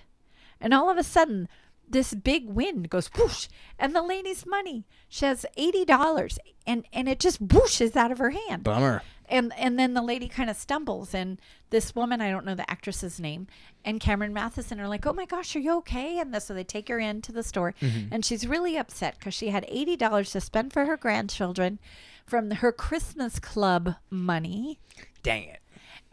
And 0.60 0.74
all 0.74 0.90
of 0.90 0.98
a 0.98 1.04
sudden, 1.04 1.48
this 1.88 2.14
big 2.14 2.48
wind 2.48 2.90
goes 2.90 3.08
whoosh, 3.08 3.48
and 3.80 3.96
the 3.96 4.02
lady's 4.02 4.46
money. 4.46 4.86
She 5.10 5.26
has 5.26 5.46
eighty 5.58 5.84
dollars, 5.86 6.40
and 6.66 6.86
and 6.94 7.08
it 7.10 7.20
just 7.20 7.46
whooshes 7.48 7.96
out 7.96 8.12
of 8.12 8.18
her 8.20 8.30
hand. 8.32 8.64
Bummer. 8.64 9.02
And 9.28 9.54
and 9.58 9.80
then 9.80 9.94
the 9.94 10.02
lady 10.02 10.28
kind 10.28 10.50
of 10.50 10.56
stumbles, 10.58 11.14
and 11.14 11.40
this 11.70 11.96
woman, 11.96 12.20
I 12.22 12.30
don't 12.32 12.46
know 12.46 12.56
the 12.56 12.70
actress's 12.70 13.20
name, 13.20 13.48
and 13.86 14.00
Cameron 14.00 14.34
Mathison 14.34 14.80
are 14.80 14.88
like, 14.88 15.06
"Oh 15.06 15.14
my 15.14 15.26
gosh, 15.26 15.56
are 15.56 15.60
you 15.60 15.78
okay?" 15.78 16.20
And 16.20 16.34
this, 16.34 16.46
so 16.46 16.54
they 16.54 16.64
take 16.66 16.88
her 16.90 17.00
into 17.00 17.32
the 17.32 17.44
store, 17.44 17.74
mm-hmm. 17.82 18.14
and 18.14 18.24
she's 18.26 18.46
really 18.48 18.78
upset 18.78 19.18
because 19.20 19.34
she 19.34 19.48
had 19.50 19.66
eighty 19.68 19.96
dollars 19.98 20.32
to 20.32 20.42
spend 20.42 20.72
for 20.74 20.86
her 20.86 20.98
grandchildren 20.98 21.80
from 22.26 22.52
her 22.52 22.72
Christmas 22.72 23.40
club 23.40 23.96
money, 24.10 24.80
Dang 25.24 25.44
it. 25.46 25.60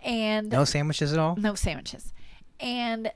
and 0.03 0.49
No 0.51 0.65
sandwiches 0.65 1.13
at 1.13 1.19
all? 1.19 1.37
no 1.37 1.55
sandwiches. 1.55 2.13
And 2.61 3.13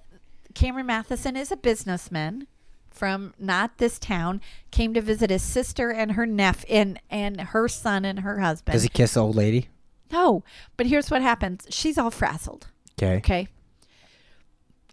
Cameron 0.54 0.86
Mathison 0.86 1.36
is 1.36 1.50
a 1.50 1.56
businessman 1.56 2.46
from 2.90 3.34
not 3.38 3.78
this 3.78 3.98
town. 3.98 4.40
Came 4.70 4.94
to 4.94 5.00
visit 5.00 5.30
his 5.30 5.42
sister 5.42 5.90
and 5.90 6.12
her 6.12 6.26
nephew 6.26 6.74
and 6.74 7.00
and 7.10 7.40
her 7.40 7.68
son 7.68 8.04
and 8.04 8.20
her 8.20 8.40
husband. 8.40 8.74
Does 8.74 8.82
he 8.82 8.88
kiss 8.88 9.14
the 9.14 9.20
old 9.22 9.36
lady? 9.36 9.68
no, 10.12 10.44
but 10.76 10.86
here's 10.86 11.10
what 11.10 11.22
happens. 11.22 11.66
She's 11.70 11.96
all 11.96 12.10
frazzled. 12.10 12.66
Okay. 12.98 13.16
Okay. 13.16 13.48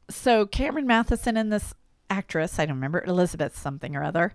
So 0.10 0.46
Cameron 0.46 0.88
Mathison 0.88 1.38
and 1.38 1.52
this 1.52 1.74
actress, 2.10 2.58
I 2.58 2.66
don't 2.66 2.76
remember 2.78 3.04
Elizabeth 3.04 3.58
something 3.58 3.96
or 3.96 4.04
other. 4.04 4.34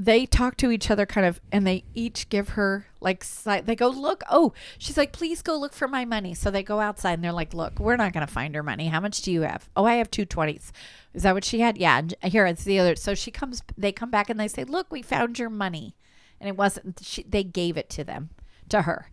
They 0.00 0.26
talk 0.26 0.56
to 0.58 0.70
each 0.70 0.92
other 0.92 1.06
kind 1.06 1.26
of, 1.26 1.40
and 1.50 1.66
they 1.66 1.82
each 1.92 2.28
give 2.28 2.50
her 2.50 2.86
like 3.00 3.24
they 3.64 3.74
go 3.74 3.88
look. 3.88 4.22
Oh, 4.30 4.52
she's 4.78 4.96
like, 4.96 5.12
please 5.12 5.42
go 5.42 5.58
look 5.58 5.72
for 5.72 5.88
my 5.88 6.04
money. 6.04 6.34
So 6.34 6.52
they 6.52 6.62
go 6.62 6.78
outside 6.78 7.14
and 7.14 7.24
they're 7.24 7.32
like, 7.32 7.52
look, 7.52 7.80
we're 7.80 7.96
not 7.96 8.12
gonna 8.12 8.28
find 8.28 8.54
her 8.54 8.62
money. 8.62 8.86
How 8.86 9.00
much 9.00 9.22
do 9.22 9.32
you 9.32 9.40
have? 9.42 9.68
Oh, 9.76 9.84
I 9.86 9.94
have 9.94 10.08
two 10.10 10.24
twenties. 10.24 10.72
Is 11.14 11.24
that 11.24 11.34
what 11.34 11.44
she 11.44 11.60
had? 11.60 11.78
Yeah. 11.78 11.98
and 11.98 12.14
Here 12.22 12.46
it's 12.46 12.62
the 12.62 12.78
other. 12.78 12.94
So 12.94 13.14
she 13.14 13.32
comes. 13.32 13.62
They 13.76 13.90
come 13.90 14.10
back 14.10 14.30
and 14.30 14.38
they 14.38 14.46
say, 14.46 14.62
look, 14.62 14.86
we 14.92 15.02
found 15.02 15.36
your 15.38 15.50
money, 15.50 15.96
and 16.40 16.48
it 16.48 16.56
wasn't. 16.56 17.00
She, 17.02 17.24
they 17.24 17.42
gave 17.42 17.76
it 17.76 17.90
to 17.90 18.04
them, 18.04 18.30
to 18.68 18.82
her. 18.82 19.10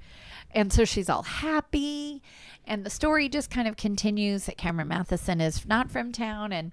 And 0.55 0.71
so 0.71 0.85
she's 0.85 1.09
all 1.09 1.23
happy. 1.23 2.23
And 2.65 2.83
the 2.83 2.89
story 2.89 3.29
just 3.29 3.51
kind 3.51 3.67
of 3.67 3.75
continues 3.77 4.45
that 4.45 4.57
Cameron 4.57 4.89
Mathison 4.89 5.39
is 5.39 5.67
not 5.67 5.91
from 5.91 6.11
town 6.11 6.51
and 6.51 6.71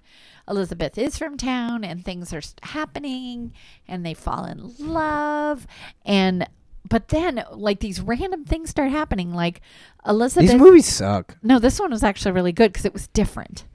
Elizabeth 0.49 0.97
is 0.97 1.17
from 1.17 1.37
town 1.37 1.83
and 1.83 2.03
things 2.03 2.33
are 2.33 2.41
happening 2.63 3.53
and 3.87 4.03
they 4.03 4.13
fall 4.15 4.45
in 4.45 4.73
love. 4.79 5.67
And, 6.03 6.49
but 6.89 7.09
then 7.09 7.43
like 7.51 7.81
these 7.81 8.01
random 8.01 8.45
things 8.45 8.71
start 8.71 8.89
happening. 8.89 9.33
Like 9.33 9.61
Elizabeth. 10.07 10.49
These 10.49 10.59
movies 10.59 10.87
suck. 10.87 11.37
No, 11.43 11.59
this 11.59 11.79
one 11.79 11.91
was 11.91 12.03
actually 12.03 12.31
really 12.31 12.53
good 12.53 12.71
because 12.71 12.85
it 12.85 12.93
was 12.93 13.07
different. 13.09 13.65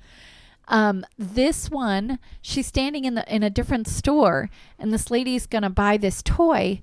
Um, 0.66 1.06
this 1.16 1.70
one, 1.70 2.18
she's 2.42 2.66
standing 2.66 3.04
in 3.04 3.14
the 3.14 3.34
in 3.34 3.42
a 3.42 3.48
different 3.48 3.88
store, 3.88 4.50
and 4.78 4.92
this 4.92 5.10
lady's 5.10 5.46
gonna 5.46 5.70
buy 5.70 5.96
this 5.96 6.22
toy 6.22 6.82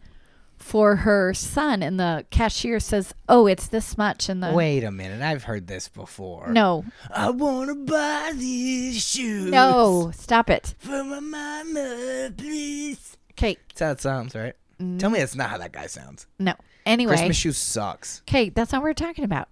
for 0.57 0.97
her 0.97 1.33
son, 1.33 1.83
and 1.83 1.99
the 1.99 2.25
cashier 2.29 2.79
says, 2.79 3.13
"Oh, 3.29 3.47
it's 3.47 3.67
this 3.67 3.97
much." 3.97 4.29
And 4.29 4.41
the 4.43 4.51
Wait 4.53 4.83
a 4.83 4.91
minute. 4.91 5.21
I've 5.21 5.43
heard 5.43 5.67
this 5.67 5.87
before. 5.87 6.47
no, 6.47 6.85
I 7.13 7.29
want 7.29 7.69
to 7.69 7.75
buy 7.75 8.31
these 8.35 9.03
shoes. 9.05 9.49
no, 9.51 10.11
stop 10.15 10.49
it. 10.49 10.75
For 10.79 11.03
my 11.03 11.19
mama, 11.19 12.31
please. 12.37 13.17
Okay, 13.31 13.57
That's 13.69 13.79
how 13.81 13.91
it 13.91 14.01
sounds, 14.01 14.35
right? 14.35 14.53
Mm. 14.81 14.97
Tell 14.99 15.09
me 15.09 15.19
that's 15.19 15.35
not 15.35 15.49
how 15.49 15.57
that 15.57 15.71
guy 15.71 15.87
sounds. 15.87 16.27
no. 16.39 16.53
Anyway, 16.85 17.13
Christmas 17.15 17.37
shoes 17.37 17.57
sucks. 17.57 18.21
Okay, 18.29 18.49
that's 18.49 18.71
not 18.71 18.81
what 18.83 18.89
we're 18.89 18.93
talking 18.93 19.23
about. 19.25 19.51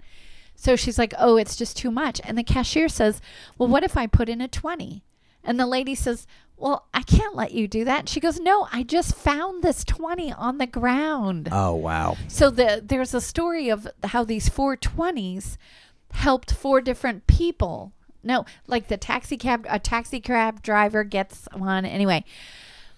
So 0.56 0.76
she's 0.76 1.00
like, 1.00 1.14
"Oh, 1.18 1.36
it's 1.36 1.56
just 1.56 1.76
too 1.76 1.90
much." 1.90 2.22
And 2.24 2.38
the 2.38 2.44
cashier 2.44 2.88
says, 2.88 3.22
"Well, 3.58 3.68
what 3.70 3.84
if 3.84 3.98
I 3.98 4.06
put 4.06 4.30
in 4.30 4.40
a 4.40 4.48
20?" 4.48 5.04
And 5.44 5.60
the 5.60 5.66
lady 5.66 5.96
says, 5.96 6.26
"Well, 6.64 6.88
I 6.94 7.04
can't 7.04 7.36
let 7.36 7.52
you 7.52 7.68
do 7.68 7.84
that." 7.84 8.08
She 8.08 8.20
goes, 8.22 8.40
"No, 8.40 8.68
I 8.72 8.84
just 8.84 9.14
found 9.16 9.62
this 9.64 9.84
20 9.84 10.32
on 10.32 10.58
the 10.58 10.66
ground." 10.66 11.50
Oh, 11.52 11.76
wow. 11.76 12.16
so 12.28 12.50
the 12.50 12.82
there's 12.84 13.14
a 13.14 13.22
story 13.22 13.68
of 13.70 13.88
how 14.06 14.24
these 14.24 14.48
four 14.48 14.78
20s 14.78 15.58
helped 16.14 16.54
four 16.54 16.80
different 16.80 17.28
people. 17.28 17.92
No, 18.24 18.46
like 18.68 18.88
the 18.88 18.96
taxi 18.98 19.36
cab 19.36 19.68
a 19.70 19.78
taxi 19.78 20.22
cab 20.22 20.62
driver 20.64 21.04
gets 21.04 21.48
one 21.54 21.86
anyway. 21.86 22.24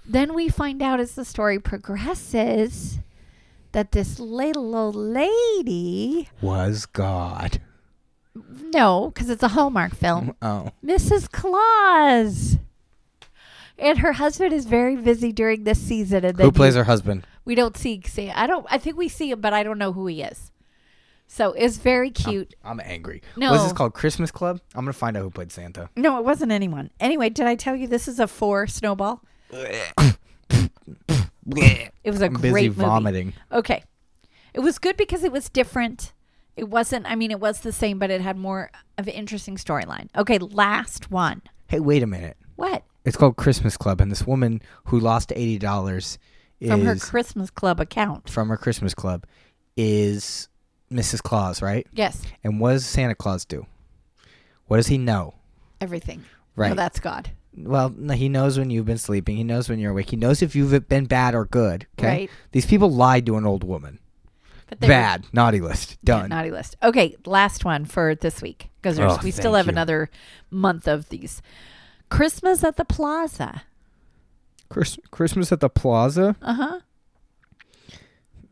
Then 0.06 0.36
we 0.36 0.48
find 0.50 0.84
out 0.84 1.00
as 1.00 1.16
the 1.16 1.26
story 1.26 1.58
progresses 1.60 3.00
that 3.72 3.92
this 3.92 4.20
little 4.20 4.76
old 4.76 4.96
lady 4.96 6.30
Was 6.42 6.86
God. 6.86 7.60
No, 8.36 9.12
because 9.12 9.30
it's 9.30 9.42
a 9.44 9.50
Hallmark 9.50 9.96
film. 9.96 10.36
Oh. 10.42 10.70
Mrs. 10.86 11.32
Claus. 11.32 12.58
And 13.78 14.00
her 14.00 14.14
husband 14.14 14.54
is 14.54 14.66
very 14.66 14.96
busy 14.96 15.32
during 15.34 15.64
this 15.66 15.80
season. 15.82 16.24
And 16.26 16.40
Who 16.40 16.52
plays 16.52 16.76
you- 16.76 16.80
her 16.80 16.84
husband? 16.86 17.26
We 17.44 17.56
don't 17.56 17.76
see. 17.78 18.02
see. 18.06 18.30
I 18.32 18.48
don't. 18.48 18.66
I 18.70 18.78
think 18.78 18.96
we 18.98 19.10
see 19.10 19.32
him, 19.32 19.42
but 19.42 19.54
I 19.54 19.64
don't 19.64 19.78
know 19.78 19.92
who 19.94 20.08
he 20.08 20.22
is. 20.22 20.52
So 21.28 21.54
it's 21.54 21.78
very 21.78 22.12
cute. 22.12 22.54
I'm 22.64 22.80
angry. 22.84 23.22
No. 23.36 23.52
What's 23.52 23.64
this 23.64 23.74
called? 23.74 23.94
Christmas 23.94 24.32
Club? 24.32 24.62
I'm 24.76 24.86
going 24.86 24.94
to 24.94 24.98
find 24.98 25.18
out 25.18 25.22
who 25.24 25.30
played 25.32 25.52
Santa. 25.52 25.90
No, 25.96 26.18
it 26.20 26.24
wasn't 26.26 26.52
anyone. 26.52 26.92
Anyway, 27.00 27.30
did 27.30 27.48
I 27.48 27.56
tell 27.56 27.76
you 27.76 27.88
this 27.88 28.08
is 28.08 28.20
a 28.20 28.28
four 28.28 28.68
snowball? 28.68 29.22
It 29.52 29.94
was 32.06 32.22
a 32.22 32.26
I'm 32.26 32.34
great 32.34 32.54
busy 32.54 32.68
movie. 32.70 32.82
vomiting. 32.82 33.34
Okay, 33.52 33.84
it 34.54 34.60
was 34.62 34.80
good 34.80 34.98
because 34.98 35.24
it 35.24 35.32
was 35.32 35.50
different, 35.50 36.14
It 36.56 36.70
wasn't. 36.70 37.06
I 37.06 37.16
mean, 37.16 37.32
it 37.32 37.40
was 37.40 37.60
the 37.60 37.72
same, 37.74 38.00
but 38.00 38.10
it 38.10 38.22
had 38.22 38.38
more 38.38 38.72
of 38.98 39.08
an 39.08 39.14
interesting 39.14 39.58
storyline. 39.58 40.08
Okay, 40.16 40.38
last 40.40 41.12
one. 41.12 41.42
Hey, 41.68 41.80
wait 41.82 42.02
a 42.02 42.08
minute. 42.08 42.38
What 42.56 42.85
It's 43.06 43.16
called 43.16 43.36
Christmas 43.38 43.78
Club, 43.78 44.02
and 44.02 44.12
this 44.12 44.26
woman 44.28 44.62
who 44.86 45.00
lost 45.00 45.32
eighty 45.36 45.58
dollars 45.60 46.18
is 46.60 46.70
from 46.70 46.82
her 46.86 46.96
Christmas 46.96 47.50
Club 47.50 47.80
account? 47.80 48.30
from 48.30 48.50
her 48.50 48.58
Christmas 48.58 48.94
club 48.94 49.26
is 49.78 50.48
Mrs. 50.92 51.22
Claus, 51.22 51.62
right? 51.62 51.86
Yes, 51.94 52.22
And 52.44 52.60
what 52.60 52.72
does 52.72 52.86
Santa 52.86 53.16
Claus 53.16 53.46
do? 53.46 53.66
What 54.68 54.78
does 54.78 54.88
he 54.88 54.98
know? 54.98 55.36
everything. 55.82 56.24
Right. 56.56 56.70
No, 56.70 56.76
that's 56.76 57.00
God. 57.02 57.32
Well, 57.56 57.90
he 58.14 58.30
knows 58.30 58.58
when 58.58 58.70
you've 58.70 58.86
been 58.86 58.98
sleeping. 58.98 59.36
He 59.36 59.44
knows 59.44 59.68
when 59.70 59.78
you're 59.78 59.92
awake. 59.92 60.10
He 60.10 60.16
knows 60.16 60.42
if 60.42 60.56
you've 60.56 60.88
been 60.88 61.06
bad 61.06 61.36
or 61.36 61.46
good. 61.46 61.86
Okay. 62.00 62.08
Right. 62.08 62.30
These 62.54 62.66
people 62.66 62.90
lied 62.90 63.26
to 63.28 63.36
an 63.36 63.46
old 63.46 63.64
woman. 63.66 64.00
But 64.70 64.80
they 64.80 64.88
were- 64.88 64.94
Bad. 64.94 65.26
Naughty 65.34 65.60
list. 65.62 65.98
Yeah, 66.02 66.20
Done. 66.22 66.30
naughty 66.30 66.52
list. 66.52 66.76
Okay, 66.82 67.16
last 67.26 67.66
one 67.66 67.86
for 67.86 68.16
this 68.16 68.42
week 68.42 68.70
because 68.82 68.98
Oh, 69.00 69.20
we 69.22 69.32
still 69.32 69.54
have 69.54 69.68
you. 69.68 69.72
another 69.74 70.10
month 70.50 70.88
of 70.88 71.10
these. 71.10 71.42
Christmas 72.10 72.64
at 72.64 72.78
the 72.78 72.86
Plaza. 72.86 73.64
Chris- 74.70 75.00
Christmas 75.12 75.52
at 75.52 75.60
the 75.60 75.70
Plaza. 75.70 76.36
Uh 76.42 76.54
huh. 76.54 76.80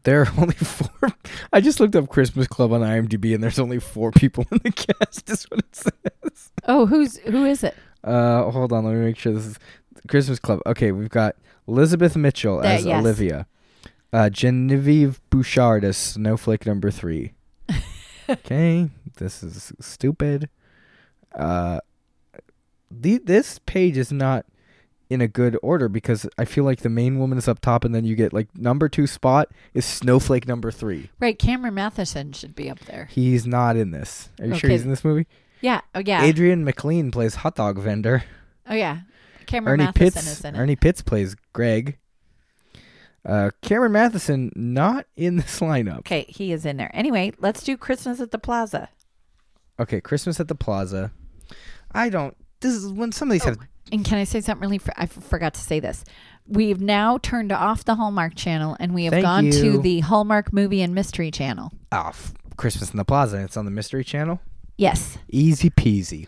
There 0.03 0.21
are 0.21 0.27
only 0.37 0.55
four. 0.55 1.09
I 1.51 1.61
just 1.61 1.79
looked 1.79 1.95
up 1.95 2.09
Christmas 2.09 2.47
Club 2.47 2.71
on 2.73 2.81
IMDb, 2.81 3.33
and 3.33 3.43
there's 3.43 3.59
only 3.59 3.79
four 3.79 4.11
people 4.11 4.45
in 4.51 4.59
the 4.63 4.71
cast. 4.99 5.29
Is 5.29 5.43
what 5.45 5.59
it 5.61 5.75
says. 5.75 6.51
Oh, 6.67 6.85
who's 6.85 7.17
who 7.19 7.45
is 7.45 7.63
it? 7.63 7.75
Uh, 8.03 8.49
hold 8.51 8.73
on. 8.73 8.85
Let 8.85 8.95
me 8.95 9.01
make 9.01 9.17
sure 9.17 9.33
this 9.33 9.45
is 9.45 9.59
Christmas 10.07 10.39
Club. 10.39 10.59
Okay, 10.65 10.91
we've 10.91 11.09
got 11.09 11.35
Elizabeth 11.67 12.15
Mitchell 12.15 12.57
That- 12.61 12.79
as 12.79 12.85
yes. 12.85 12.99
Olivia, 12.99 13.47
uh, 14.11 14.29
Genevieve 14.29 15.21
Bouchard 15.29 15.83
as 15.85 15.95
Snowflake 15.97 16.65
Number 16.65 16.91
Three. 16.91 17.33
okay, 18.29 18.89
this 19.17 19.41
is 19.41 19.71
stupid. 19.79 20.49
Uh, 21.33 21.79
the 23.01 23.17
this 23.17 23.59
page 23.59 23.97
is 23.97 24.11
not 24.11 24.45
in 25.09 25.21
a 25.21 25.27
good 25.27 25.57
order 25.61 25.89
because 25.89 26.25
I 26.37 26.45
feel 26.45 26.63
like 26.63 26.79
the 26.79 26.89
main 26.89 27.19
woman 27.19 27.37
is 27.37 27.47
up 27.47 27.59
top, 27.59 27.83
and 27.83 27.93
then 27.93 28.03
you 28.05 28.15
get 28.15 28.33
like 28.33 28.47
number 28.57 28.89
two 28.89 29.07
spot 29.07 29.49
is 29.73 29.85
Snowflake 29.85 30.47
Number 30.47 30.71
Three. 30.71 31.09
Right, 31.19 31.37
Cameron 31.37 31.75
Mathison 31.75 32.33
should 32.35 32.55
be 32.55 32.69
up 32.69 32.79
there. 32.81 33.07
He's 33.11 33.45
not 33.45 33.75
in 33.75 33.91
this. 33.91 34.29
Are 34.39 34.47
you 34.47 34.55
sure 34.55 34.69
he's 34.69 34.83
in 34.83 34.89
this 34.89 35.03
movie? 35.03 35.27
Yeah. 35.61 35.81
Oh 35.95 36.01
yeah. 36.05 36.23
Adrian 36.23 36.63
McLean 36.63 37.11
plays 37.11 37.35
hot 37.35 37.55
dog 37.55 37.77
vendor. 37.79 38.23
oh 38.67 38.73
yeah. 38.75 39.01
Cameron 39.45 39.81
Ernie 39.81 39.91
Mathison 39.91 39.95
Pitts. 39.95 40.27
is 40.27 40.45
in 40.45 40.55
it. 40.55 40.59
Ernie 40.59 40.75
Pitts 40.75 41.01
plays 41.01 41.35
Greg. 41.53 41.97
Uh, 43.25 43.51
Cameron 43.61 43.93
Mathison 43.93 44.51
not 44.55 45.05
in 45.15 45.37
this 45.37 45.59
lineup. 45.59 45.99
Okay, 45.99 46.25
he 46.27 46.51
is 46.51 46.65
in 46.65 46.77
there. 46.77 46.91
Anyway, 46.93 47.31
let's 47.39 47.63
do 47.63 47.77
Christmas 47.77 48.19
at 48.19 48.31
the 48.31 48.37
Plaza. 48.39 48.89
Okay, 49.79 50.01
Christmas 50.01 50.39
at 50.39 50.47
the 50.47 50.55
Plaza. 50.55 51.11
I 51.91 52.09
don't. 52.09 52.35
This 52.63 52.73
is 52.73 52.91
when 52.91 53.11
some 53.11 53.29
of 53.29 53.33
these 53.33 53.43
Oh, 53.45 53.49
have. 53.49 53.59
And 53.91 54.03
can 54.03 54.17
I 54.17 54.23
say 54.23 54.41
something 54.41 54.67
really? 54.67 54.81
I 54.97 55.03
f- 55.03 55.11
forgot 55.11 55.53
to 55.53 55.59
say 55.61 55.79
this. 55.79 56.03
We've 56.47 56.81
now 56.81 57.19
turned 57.19 57.51
off 57.51 57.85
the 57.85 57.95
Hallmark 57.95 58.33
channel 58.35 58.75
and 58.79 58.93
we 58.95 59.03
have 59.05 59.11
Thank 59.11 59.23
gone 59.23 59.45
you. 59.45 59.51
to 59.51 59.77
the 59.79 59.99
Hallmark 59.99 60.51
Movie 60.51 60.81
and 60.81 60.95
Mystery 60.95 61.29
channel. 61.29 61.71
Oh, 61.91 62.07
f- 62.07 62.33
Christmas 62.57 62.91
in 62.91 62.97
the 62.97 63.05
Plaza. 63.05 63.37
It's 63.43 63.55
on 63.57 63.65
the 63.65 63.71
Mystery 63.71 64.03
Channel. 64.03 64.39
Yes. 64.77 65.17
Easy 65.29 65.69
peasy. 65.69 66.27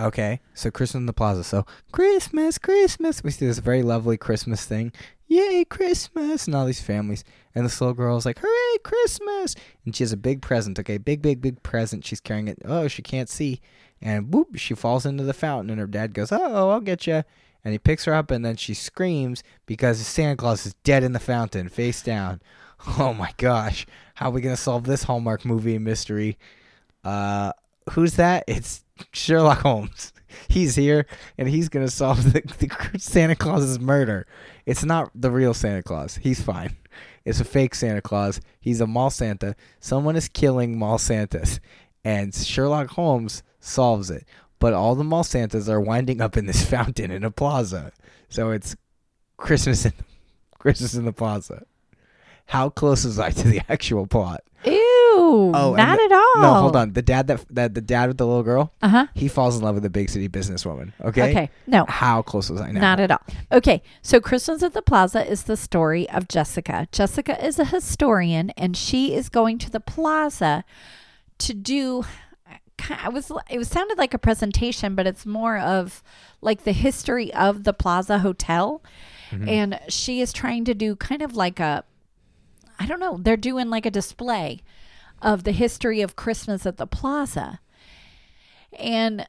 Okay, 0.00 0.40
so 0.54 0.70
Christmas 0.70 1.00
in 1.00 1.06
the 1.06 1.12
Plaza. 1.12 1.42
So 1.42 1.66
Christmas, 1.90 2.56
Christmas. 2.56 3.24
We 3.24 3.32
see 3.32 3.46
this 3.46 3.58
very 3.58 3.82
lovely 3.82 4.16
Christmas 4.16 4.64
thing. 4.64 4.92
Yay, 5.26 5.64
Christmas! 5.64 6.46
And 6.46 6.54
all 6.54 6.64
these 6.66 6.80
families. 6.80 7.24
And 7.54 7.64
this 7.66 7.80
little 7.80 7.94
girl 7.94 8.16
is 8.16 8.24
like, 8.24 8.38
hooray, 8.40 8.78
Christmas! 8.84 9.56
And 9.84 9.94
she 9.94 10.04
has 10.04 10.12
a 10.12 10.16
big 10.16 10.40
present, 10.40 10.78
okay? 10.78 10.98
Big, 10.98 11.20
big, 11.20 11.42
big 11.42 11.62
present. 11.64 12.06
She's 12.06 12.20
carrying 12.20 12.46
it. 12.48 12.58
Oh, 12.64 12.86
she 12.88 13.02
can't 13.02 13.28
see. 13.28 13.60
And 14.00 14.32
whoop, 14.32 14.56
she 14.56 14.74
falls 14.74 15.04
into 15.04 15.24
the 15.24 15.32
fountain. 15.32 15.70
And 15.70 15.80
her 15.80 15.86
dad 15.86 16.14
goes, 16.14 16.32
oh, 16.32 16.70
I'll 16.70 16.80
get 16.80 17.06
you. 17.06 17.24
And 17.64 17.72
he 17.72 17.78
picks 17.78 18.04
her 18.04 18.14
up. 18.14 18.30
And 18.30 18.44
then 18.44 18.56
she 18.56 18.74
screams 18.74 19.42
because 19.66 19.98
Santa 20.06 20.36
Claus 20.36 20.66
is 20.66 20.74
dead 20.84 21.02
in 21.02 21.12
the 21.12 21.18
fountain, 21.18 21.68
face 21.68 22.02
down. 22.02 22.40
Oh 22.96 23.12
my 23.12 23.32
gosh. 23.38 23.86
How 24.14 24.28
are 24.28 24.30
we 24.30 24.40
to 24.42 24.56
solve 24.56 24.84
this 24.84 25.02
Hallmark 25.02 25.44
movie 25.44 25.78
mystery? 25.78 26.38
Uh, 27.02 27.52
who's 27.90 28.14
that? 28.14 28.44
It's 28.46 28.84
Sherlock 29.12 29.58
Holmes. 29.58 30.12
He's 30.48 30.76
here 30.76 31.06
and 31.38 31.48
he's 31.48 31.68
gonna 31.68 31.88
solve 31.88 32.32
the, 32.32 32.40
the 32.92 32.98
Santa 32.98 33.34
Claus's 33.34 33.80
murder. 33.80 34.26
It's 34.66 34.84
not 34.84 35.10
the 35.14 35.30
real 35.30 35.54
Santa 35.54 35.82
Claus. 35.82 36.16
He's 36.16 36.40
fine. 36.40 36.76
It's 37.24 37.40
a 37.40 37.44
fake 37.44 37.74
Santa 37.74 38.02
Claus. 38.02 38.40
He's 38.60 38.80
a 38.80 38.86
mall 38.86 39.10
Santa. 39.10 39.56
Someone 39.80 40.16
is 40.16 40.28
killing 40.28 40.78
mall 40.78 40.98
Santas, 40.98 41.60
and 42.08 42.34
Sherlock 42.34 42.88
Holmes 42.90 43.42
solves 43.60 44.10
it. 44.10 44.24
But 44.60 44.72
all 44.72 44.94
the 44.94 45.04
mall 45.04 45.24
Santas 45.24 45.68
are 45.68 45.80
winding 45.80 46.20
up 46.20 46.36
in 46.36 46.46
this 46.46 46.64
fountain 46.74 47.10
in 47.10 47.22
a 47.24 47.30
plaza. 47.30 47.92
So 48.28 48.50
it's 48.50 48.76
Christmas 49.36 49.84
in 49.84 49.92
Christmas 50.58 50.94
in 50.94 51.04
the 51.04 51.12
plaza. 51.12 51.64
How 52.46 52.70
close 52.70 53.04
was 53.04 53.18
I 53.18 53.30
to 53.30 53.46
the 53.46 53.60
actual 53.68 54.06
plot? 54.06 54.40
Ew. 54.64 54.72
Oh, 55.54 55.74
not 55.76 55.98
the- 55.98 56.04
at 56.04 56.12
all. 56.12 56.42
No, 56.42 56.54
hold 56.62 56.76
on. 56.76 56.92
The 56.94 57.02
dad 57.02 57.26
that 57.28 57.44
that 57.50 57.74
the 57.74 57.80
dad 57.80 58.08
with 58.08 58.16
the 58.18 58.26
little 58.26 58.42
girl, 58.42 58.72
Uh 58.82 58.88
huh. 58.88 59.06
he 59.14 59.28
falls 59.28 59.56
in 59.56 59.62
love 59.62 59.74
with 59.76 59.84
a 59.84 59.90
big 59.90 60.08
city 60.08 60.28
businesswoman. 60.28 60.92
Okay. 61.04 61.30
Okay. 61.30 61.50
No. 61.66 61.84
How 61.88 62.22
close 62.22 62.48
was 62.50 62.60
I 62.60 62.72
now? 62.72 62.80
Not 62.80 63.00
at 63.00 63.10
all. 63.10 63.20
Okay, 63.52 63.82
so 64.02 64.20
Christmas 64.20 64.62
at 64.62 64.72
the 64.72 64.82
Plaza 64.82 65.24
is 65.24 65.44
the 65.44 65.56
story 65.56 66.08
of 66.10 66.26
Jessica. 66.26 66.88
Jessica 66.90 67.34
is 67.44 67.58
a 67.58 67.66
historian, 67.66 68.50
and 68.56 68.76
she 68.76 69.14
is 69.14 69.28
going 69.28 69.58
to 69.58 69.70
the 69.70 69.80
plaza 69.80 70.64
to 71.38 71.54
do. 71.54 72.04
I 72.90 73.08
was. 73.08 73.30
It 73.50 73.58
was 73.58 73.68
sounded 73.68 73.98
like 73.98 74.14
a 74.14 74.18
presentation, 74.18 74.94
but 74.94 75.06
it's 75.06 75.26
more 75.26 75.58
of 75.58 76.02
like 76.40 76.64
the 76.64 76.72
history 76.72 77.32
of 77.34 77.64
the 77.64 77.72
Plaza 77.72 78.20
Hotel, 78.20 78.82
mm-hmm. 79.30 79.48
and 79.48 79.80
she 79.88 80.20
is 80.20 80.32
trying 80.32 80.64
to 80.64 80.74
do 80.74 80.96
kind 80.96 81.22
of 81.22 81.36
like 81.36 81.60
a. 81.60 81.84
I 82.78 82.86
don't 82.86 83.00
know. 83.00 83.18
They're 83.20 83.36
doing 83.36 83.68
like 83.70 83.86
a 83.86 83.90
display 83.90 84.60
of 85.20 85.44
the 85.44 85.52
history 85.52 86.00
of 86.00 86.16
Christmas 86.16 86.64
at 86.64 86.76
the 86.76 86.86
Plaza, 86.86 87.60
and 88.78 89.26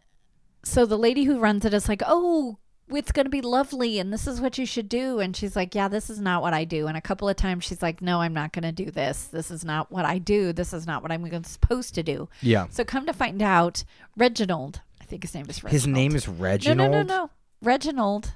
so 0.63 0.85
the 0.85 0.97
lady 0.97 1.23
who 1.23 1.39
runs 1.39 1.65
it 1.65 1.73
is 1.73 1.89
like, 1.89 2.03
"Oh, 2.05 2.59
it's 2.91 3.11
going 3.11 3.25
to 3.25 3.29
be 3.29 3.41
lovely 3.41 3.99
and 3.99 4.11
this 4.11 4.27
is 4.27 4.41
what 4.41 4.57
you 4.57 4.65
should 4.65 4.89
do." 4.89 5.19
And 5.19 5.35
she's 5.35 5.55
like, 5.55 5.75
"Yeah, 5.75 5.87
this 5.87 6.09
is 6.09 6.19
not 6.19 6.41
what 6.41 6.53
I 6.53 6.63
do." 6.63 6.87
And 6.87 6.97
a 6.97 7.01
couple 7.01 7.29
of 7.29 7.35
times 7.35 7.63
she's 7.63 7.81
like, 7.81 8.01
"No, 8.01 8.21
I'm 8.21 8.33
not 8.33 8.53
going 8.53 8.63
to 8.63 8.71
do 8.71 8.91
this. 8.91 9.25
This 9.25 9.51
is 9.51 9.63
not 9.63 9.91
what 9.91 10.05
I 10.05 10.17
do. 10.17 10.53
This 10.53 10.73
is 10.73 10.85
not 10.87 11.01
what 11.01 11.11
I'm 11.11 11.43
supposed 11.43 11.95
to 11.95 12.03
do." 12.03 12.29
Yeah. 12.41 12.67
So 12.69 12.83
come 12.83 13.05
to 13.05 13.13
find 13.13 13.41
out, 13.41 13.83
Reginald, 14.17 14.81
I 15.01 15.05
think 15.05 15.23
his 15.23 15.33
name 15.33 15.45
is 15.49 15.63
Reginald. 15.63 15.71
His 15.71 15.87
name 15.87 16.15
is 16.15 16.27
reginald 16.27 16.91
No, 16.91 16.97
no, 16.97 17.03
no, 17.03 17.23
no. 17.23 17.29
Reginald 17.61 18.33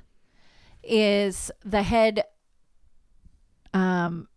is 0.84 1.50
the 1.64 1.84
head 1.84 2.24
um 3.74 4.28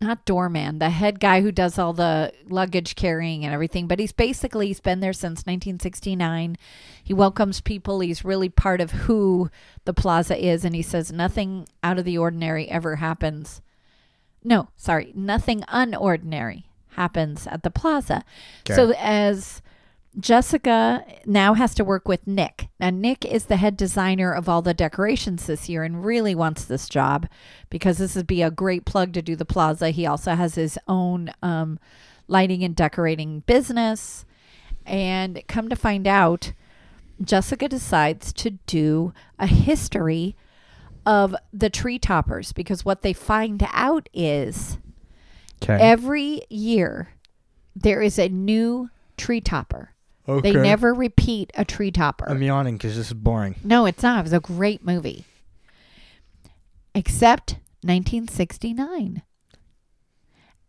not 0.00 0.24
doorman, 0.24 0.78
the 0.78 0.90
head 0.90 1.20
guy 1.20 1.42
who 1.42 1.52
does 1.52 1.78
all 1.78 1.92
the 1.92 2.32
luggage 2.48 2.94
carrying 2.96 3.44
and 3.44 3.52
everything, 3.52 3.86
but 3.86 3.98
he's 3.98 4.12
basically 4.12 4.68
he's 4.68 4.80
been 4.80 5.00
there 5.00 5.12
since 5.12 5.40
1969. 5.40 6.56
He 7.04 7.12
welcomes 7.12 7.60
people. 7.60 8.00
He's 8.00 8.24
really 8.24 8.48
part 8.48 8.80
of 8.80 8.92
who 8.92 9.50
the 9.84 9.92
plaza 9.92 10.42
is 10.42 10.64
and 10.64 10.74
he 10.74 10.82
says 10.82 11.12
nothing 11.12 11.68
out 11.82 11.98
of 11.98 12.06
the 12.06 12.16
ordinary 12.16 12.66
ever 12.68 12.96
happens. 12.96 13.60
No, 14.42 14.68
sorry, 14.74 15.12
nothing 15.14 15.60
unordinary 15.68 16.64
happens 16.92 17.46
at 17.46 17.62
the 17.62 17.70
plaza. 17.70 18.24
Okay. 18.64 18.74
So 18.74 18.94
as 18.96 19.60
Jessica 20.18 21.04
now 21.24 21.54
has 21.54 21.74
to 21.76 21.84
work 21.84 22.08
with 22.08 22.26
Nick. 22.26 22.68
Now, 22.80 22.90
Nick 22.90 23.24
is 23.24 23.44
the 23.44 23.56
head 23.56 23.76
designer 23.76 24.32
of 24.32 24.48
all 24.48 24.60
the 24.60 24.74
decorations 24.74 25.46
this 25.46 25.68
year 25.68 25.84
and 25.84 26.04
really 26.04 26.34
wants 26.34 26.64
this 26.64 26.88
job 26.88 27.28
because 27.70 27.98
this 27.98 28.16
would 28.16 28.26
be 28.26 28.42
a 28.42 28.50
great 28.50 28.84
plug 28.84 29.12
to 29.12 29.22
do 29.22 29.36
the 29.36 29.44
plaza. 29.44 29.90
He 29.90 30.06
also 30.06 30.34
has 30.34 30.56
his 30.56 30.78
own 30.88 31.30
um, 31.42 31.78
lighting 32.26 32.64
and 32.64 32.74
decorating 32.74 33.40
business. 33.40 34.24
And 34.84 35.42
come 35.46 35.68
to 35.68 35.76
find 35.76 36.08
out, 36.08 36.54
Jessica 37.22 37.68
decides 37.68 38.32
to 38.32 38.50
do 38.66 39.12
a 39.38 39.46
history 39.46 40.34
of 41.06 41.36
the 41.52 41.70
tree 41.70 41.98
toppers 42.00 42.52
because 42.52 42.84
what 42.84 43.02
they 43.02 43.12
find 43.12 43.64
out 43.72 44.08
is 44.12 44.78
Okay. 45.62 45.78
every 45.78 46.42
year 46.48 47.10
there 47.76 48.00
is 48.02 48.18
a 48.18 48.28
new 48.28 48.88
tree 49.16 49.40
topper. 49.40 49.92
Okay. 50.28 50.52
They 50.52 50.60
never 50.60 50.94
repeat 50.94 51.50
a 51.54 51.64
tree 51.64 51.90
topper. 51.90 52.28
I'm 52.28 52.42
yawning 52.42 52.76
because 52.76 52.96
this 52.96 53.08
is 53.08 53.14
boring. 53.14 53.56
no, 53.64 53.86
it's 53.86 54.02
not. 54.02 54.20
It 54.20 54.22
was 54.22 54.32
a 54.32 54.40
great 54.40 54.84
movie. 54.84 55.24
Except 56.94 57.52
1969. 57.82 59.22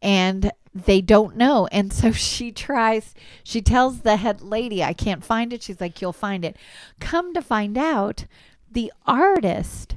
And 0.01 0.51
they 0.73 1.01
don't 1.01 1.35
know. 1.35 1.67
And 1.71 1.91
so 1.91 2.11
she 2.11 2.51
tries, 2.51 3.13
she 3.43 3.61
tells 3.61 4.01
the 4.01 4.17
head 4.17 4.41
lady, 4.41 4.83
I 4.83 4.93
can't 4.93 5.23
find 5.23 5.53
it. 5.53 5.63
She's 5.63 5.81
like, 5.81 6.01
You'll 6.01 6.13
find 6.13 6.45
it. 6.45 6.57
Come 6.99 7.33
to 7.33 7.41
find 7.41 7.77
out, 7.77 8.25
the 8.71 8.91
artist 9.05 9.95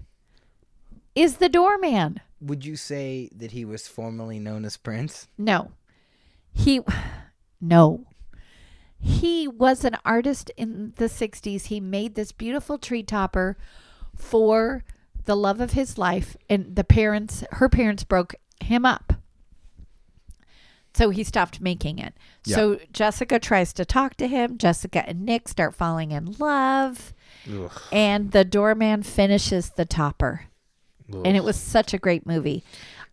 is 1.15 1.37
the 1.37 1.49
doorman. 1.49 2.21
Would 2.41 2.65
you 2.65 2.77
say 2.77 3.31
that 3.35 3.53
he 3.53 3.65
was 3.65 3.87
formerly 3.87 4.39
known 4.39 4.65
as 4.65 4.77
Prince? 4.77 5.29
No. 5.39 5.73
He, 6.53 6.81
no. 7.61 8.07
He 9.05 9.47
was 9.47 9.85
an 9.85 9.97
artist 10.05 10.51
in 10.57 10.93
the 10.97 11.07
60s. 11.07 11.67
He 11.67 11.81
made 11.81 12.15
this 12.15 12.33
beautiful 12.33 12.79
tree 12.79 13.03
topper 13.03 13.57
for 14.17 14.85
the 15.25 15.37
love 15.37 15.61
of 15.61 15.73
his 15.73 15.99
life, 15.99 16.37
and 16.49 16.77
the 16.77 16.85
parents, 16.85 17.45
her 17.53 17.69
parents 17.69 18.05
broke 18.05 18.35
him 18.61 18.85
up. 18.85 19.15
So 20.95 21.11
he 21.11 21.25
stopped 21.25 21.61
making 21.61 21.99
it. 21.99 22.15
Yeah. 22.45 22.57
So 22.57 22.79
Jessica 22.93 23.39
tries 23.39 23.73
to 23.75 23.85
talk 23.85 24.17
to 24.17 24.29
him. 24.29 24.59
Jessica 24.59 25.09
and 25.09 25.25
Nick 25.25 25.49
start 25.49 25.75
falling 25.75 26.13
in 26.13 26.37
love, 26.39 27.13
Ugh. 27.51 27.73
and 27.91 28.31
the 28.31 28.45
doorman 28.45 29.03
finishes 29.03 29.71
the 29.71 29.85
topper 29.85 30.43
and 31.13 31.37
it 31.37 31.45
was 31.45 31.57
such 31.57 31.93
a 31.95 31.99
great 31.99 32.27
movie. 32.27 32.65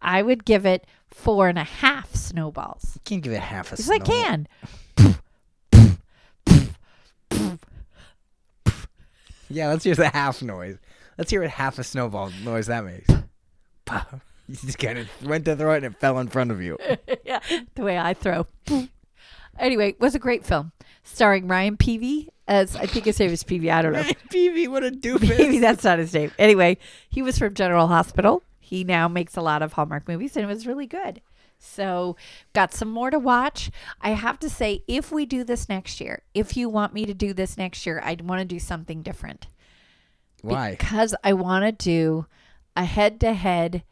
I 0.02 0.22
would 0.22 0.46
give 0.46 0.66
it 0.66 0.86
four 1.10 1.48
and 1.48 1.60
a 1.60 1.64
half 1.64 2.16
snowballs. 2.16 2.92
You 2.96 3.02
can't 3.06 3.22
give 3.24 3.34
it 3.34 3.42
half 3.42 3.72
a 3.72 3.76
Yes, 3.78 3.90
I 3.90 4.00
can. 4.00 4.48
Yeah, 9.54 9.68
let's 9.70 9.84
hear 9.84 9.96
the 9.96 10.10
half 10.10 10.42
noise. 10.42 10.78
Let's 11.18 11.30
hear 11.30 11.42
what 11.42 11.50
half 11.50 11.78
a 11.80 11.84
snowball 11.84 12.32
noise 12.44 12.68
that 12.68 12.84
makes. 12.86 13.10
you 14.48 14.56
just 14.56 14.80
kind 14.80 15.00
of 15.00 15.08
went 15.26 15.46
to 15.46 15.56
throw 15.56 15.74
it 15.74 15.84
and 15.84 15.94
it 15.94 16.00
fell 16.00 16.20
in 16.20 16.28
front 16.28 16.52
of 16.52 16.62
you. 16.62 16.78
yeah, 17.26 17.40
the 17.76 17.84
way 17.84 17.98
I 17.98 18.14
throw. 18.14 18.48
anyway, 19.60 19.90
it 19.90 20.00
was 20.00 20.16
a 20.16 20.20
great 20.20 20.46
film 20.46 20.72
starring 21.04 21.48
Ryan 21.48 21.78
Paevey 21.78 22.28
as 22.48 22.76
I 22.76 22.86
think 22.86 23.06
his 23.06 23.20
name 23.20 23.32
is 23.32 23.44
Paevey. 23.44 23.72
I 23.72 23.82
don't 23.82 23.94
know. 23.94 24.04
Paevey, 24.30 24.68
what 24.68 24.84
a 24.84 24.92
doofus. 24.92 25.30
Maybe 25.30 25.60
that's 25.60 25.84
not 25.84 26.00
his 26.00 26.14
name. 26.14 26.32
Anyway, 26.38 26.78
he 27.10 27.22
was 27.22 27.38
from 27.38 27.54
General 27.54 27.88
Hospital. 27.88 28.44
He 28.72 28.86
now 28.86 29.10
makes 29.10 29.36
a 29.36 29.42
lot 29.42 29.62
of 29.62 29.74
Hallmark 29.74 30.08
movies, 30.08 30.38
and 30.38 30.46
it 30.46 30.48
was 30.48 30.66
really 30.66 30.88
good. 30.88 31.20
So, 31.60 32.16
got 32.54 32.74
some 32.74 32.90
more 32.90 33.12
to 33.12 33.20
watch. 33.20 33.70
I 34.00 34.12
have 34.12 34.40
to 34.40 34.50
say, 34.50 34.86
if 34.88 35.12
we 35.12 35.26
do 35.26 35.44
this 35.44 35.68
next 35.68 36.00
year, 36.00 36.24
if 36.34 36.56
you 36.56 36.70
want 36.70 36.94
me 36.94 37.06
to 37.06 37.14
do 37.14 37.34
this 37.34 37.58
next 37.58 37.86
year, 37.86 38.02
I'd 38.02 38.22
want 38.22 38.40
to 38.40 38.46
do 38.46 38.60
something 38.60 39.02
different. 39.02 39.48
Why? 40.42 40.72
Because 40.72 41.14
I 41.22 41.34
want 41.34 41.66
to 41.66 41.74
do 41.74 42.28
a 42.78 42.86
head 42.86 43.20
to 43.20 43.34
head. 43.34 43.84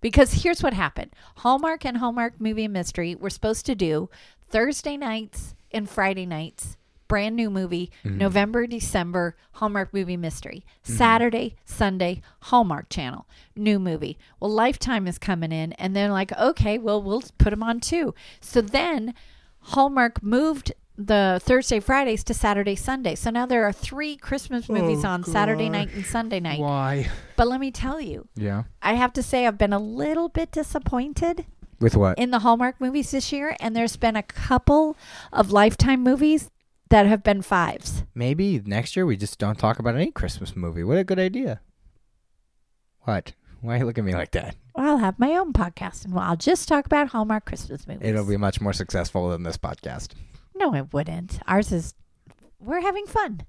Because 0.00 0.42
here's 0.42 0.62
what 0.62 0.72
happened 0.72 1.10
Hallmark 1.36 1.84
and 1.84 1.98
Hallmark 1.98 2.40
Movie 2.40 2.68
Mystery 2.68 3.14
were 3.14 3.28
supposed 3.28 3.66
to 3.66 3.74
do 3.74 4.08
Thursday 4.48 4.96
nights 4.96 5.54
and 5.70 5.90
Friday 5.90 6.24
nights, 6.24 6.78
brand 7.12 7.36
new 7.36 7.50
movie, 7.50 7.90
mm-hmm. 8.06 8.16
November, 8.16 8.66
December, 8.66 9.36
Hallmark 9.52 9.92
Movie 9.92 10.16
Mystery. 10.16 10.64
Mm-hmm. 10.82 10.96
Saturday, 10.96 11.56
Sunday, 11.66 12.22
Hallmark 12.44 12.88
Channel, 12.88 13.26
new 13.54 13.78
movie. 13.78 14.16
Well, 14.40 14.50
Lifetime 14.50 15.06
is 15.06 15.18
coming 15.18 15.52
in, 15.52 15.74
and 15.74 15.94
they're 15.94 16.08
like, 16.08 16.32
okay, 16.32 16.78
well, 16.78 17.02
we'll 17.02 17.22
put 17.36 17.50
them 17.50 17.62
on 17.62 17.80
too. 17.80 18.14
So 18.40 18.62
then 18.62 19.12
Hallmark 19.60 20.22
moved 20.22 20.72
the 20.96 21.38
Thursday, 21.42 21.80
Fridays 21.80 22.24
to 22.24 22.32
Saturday, 22.32 22.76
Sunday. 22.76 23.14
So 23.14 23.28
now 23.28 23.44
there 23.44 23.64
are 23.66 23.72
three 23.74 24.16
Christmas 24.16 24.70
movies 24.70 25.04
Oh, 25.04 25.08
on 25.08 25.22
Saturday 25.22 25.68
night 25.68 25.92
and 25.92 26.06
Sunday 26.06 26.40
night. 26.40 26.60
Why? 26.60 27.10
But 27.36 27.46
let 27.46 27.60
me 27.60 27.70
tell 27.70 28.00
you, 28.00 28.26
Yeah. 28.36 28.62
I 28.80 28.94
have 28.94 29.12
to 29.12 29.22
say 29.22 29.46
I've 29.46 29.58
been 29.58 29.74
a 29.74 29.78
little 29.78 30.30
bit 30.30 30.50
disappointed 30.50 31.44
With 31.78 31.94
what? 31.94 32.18
in 32.18 32.30
the 32.30 32.38
Hallmark 32.38 32.80
movies 32.80 33.10
this 33.10 33.32
year, 33.32 33.54
and 33.60 33.76
there's 33.76 33.96
been 33.96 34.16
a 34.16 34.22
couple 34.22 34.96
of 35.30 35.52
Lifetime 35.52 36.02
movies 36.02 36.48
that 36.92 37.06
have 37.06 37.22
been 37.22 37.42
fives. 37.42 38.04
Maybe 38.14 38.60
next 38.64 38.94
year 38.96 39.04
we 39.06 39.16
just 39.16 39.38
don't 39.38 39.58
talk 39.58 39.78
about 39.78 39.94
any 39.96 40.10
Christmas 40.10 40.54
movie. 40.54 40.84
What 40.84 40.98
a 40.98 41.04
good 41.04 41.18
idea. 41.18 41.60
What? 43.02 43.32
Why 43.60 43.78
you 43.78 43.84
look 43.84 43.98
at 43.98 44.04
me 44.04 44.12
like 44.14 44.32
that? 44.32 44.56
Well, 44.74 44.86
I'll 44.90 44.96
have 44.98 45.18
my 45.18 45.32
own 45.36 45.52
podcast, 45.52 46.04
and 46.04 46.18
I'll 46.18 46.36
just 46.36 46.66
talk 46.68 46.86
about 46.86 47.08
Hallmark 47.08 47.44
Christmas 47.44 47.86
movies. 47.86 48.08
It'll 48.08 48.24
be 48.26 48.36
much 48.36 48.60
more 48.60 48.72
successful 48.72 49.28
than 49.30 49.42
this 49.42 49.56
podcast. 49.56 50.10
no, 50.54 50.74
it 50.74 50.92
wouldn't. 50.92 51.38
Ours 51.46 51.72
is. 51.72 51.94
We're 52.58 52.80
having 52.80 53.06
fun. 53.06 53.42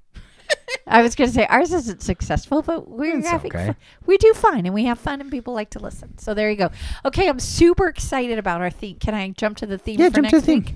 I 0.87 1.01
was 1.01 1.15
going 1.15 1.29
to 1.29 1.33
say 1.33 1.45
ours 1.47 1.71
isn't 1.73 2.01
successful, 2.01 2.61
but 2.61 2.89
we're 2.89 3.17
It's 3.19 3.27
having 3.27 3.51
okay. 3.51 3.67
fun. 3.67 3.75
We 4.05 4.17
do 4.17 4.33
fine, 4.33 4.65
and 4.65 4.73
we 4.73 4.85
have 4.85 4.99
fun, 4.99 5.21
and 5.21 5.31
people 5.31 5.53
like 5.53 5.69
to 5.71 5.79
listen. 5.79 6.17
So 6.17 6.33
there 6.33 6.49
you 6.49 6.57
go. 6.57 6.69
Okay, 7.05 7.27
I'm 7.27 7.39
super 7.39 7.87
excited 7.87 8.37
about 8.37 8.61
our 8.61 8.69
theme. 8.69 8.97
Can 8.99 9.13
I 9.15 9.29
jump 9.29 9.57
to 9.57 9.65
the 9.65 9.77
theme 9.77 9.99
Yeah, 9.99 10.09
for 10.09 10.15
jump 10.15 10.27
to 10.29 10.35
next 10.35 10.45
the 10.45 10.51
theme. 10.53 10.63
week? 10.65 10.75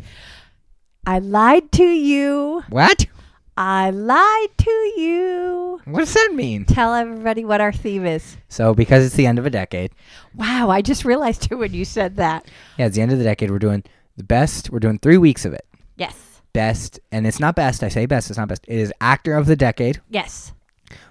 I 1.07 1.19
lied 1.19 1.71
to 1.71 1.83
you. 1.85 2.63
What? 2.69 3.05
I 3.55 3.89
lied 3.89 4.57
to 4.57 4.69
you. 4.97 5.81
What 5.85 5.99
does 6.01 6.13
that 6.13 6.31
mean? 6.33 6.65
Tell 6.65 6.93
everybody 6.93 7.43
what 7.45 7.61
our 7.61 7.71
theme 7.71 8.05
is. 8.05 8.37
So, 8.49 8.73
because 8.75 9.05
it's 9.05 9.15
the 9.15 9.25
end 9.25 9.39
of 9.39 9.45
a 9.45 9.49
decade, 9.49 9.91
Wow, 10.35 10.69
I 10.69 10.81
just 10.81 11.05
realized 11.05 11.43
too 11.49 11.57
when 11.59 11.73
you 11.73 11.85
said 11.85 12.17
that. 12.17 12.45
yeah, 12.77 12.85
it's 12.87 12.95
the 12.95 13.01
end 13.01 13.11
of 13.13 13.17
the 13.17 13.23
decade. 13.23 13.49
We're 13.49 13.57
doing 13.57 13.83
the 14.17 14.23
best. 14.23 14.69
We're 14.69 14.79
doing 14.79 14.99
three 14.99 15.17
weeks 15.17 15.45
of 15.45 15.53
it. 15.53 15.65
Yes. 15.95 16.41
Best, 16.53 16.99
and 17.11 17.25
it's 17.25 17.39
not 17.39 17.55
best. 17.55 17.83
I 17.83 17.87
say 17.89 18.05
best. 18.05 18.29
It's 18.29 18.37
not 18.37 18.49
best. 18.49 18.65
It 18.67 18.77
is 18.77 18.93
actor 19.01 19.35
of 19.35 19.45
the 19.47 19.55
decade, 19.55 20.01
Yes. 20.09 20.51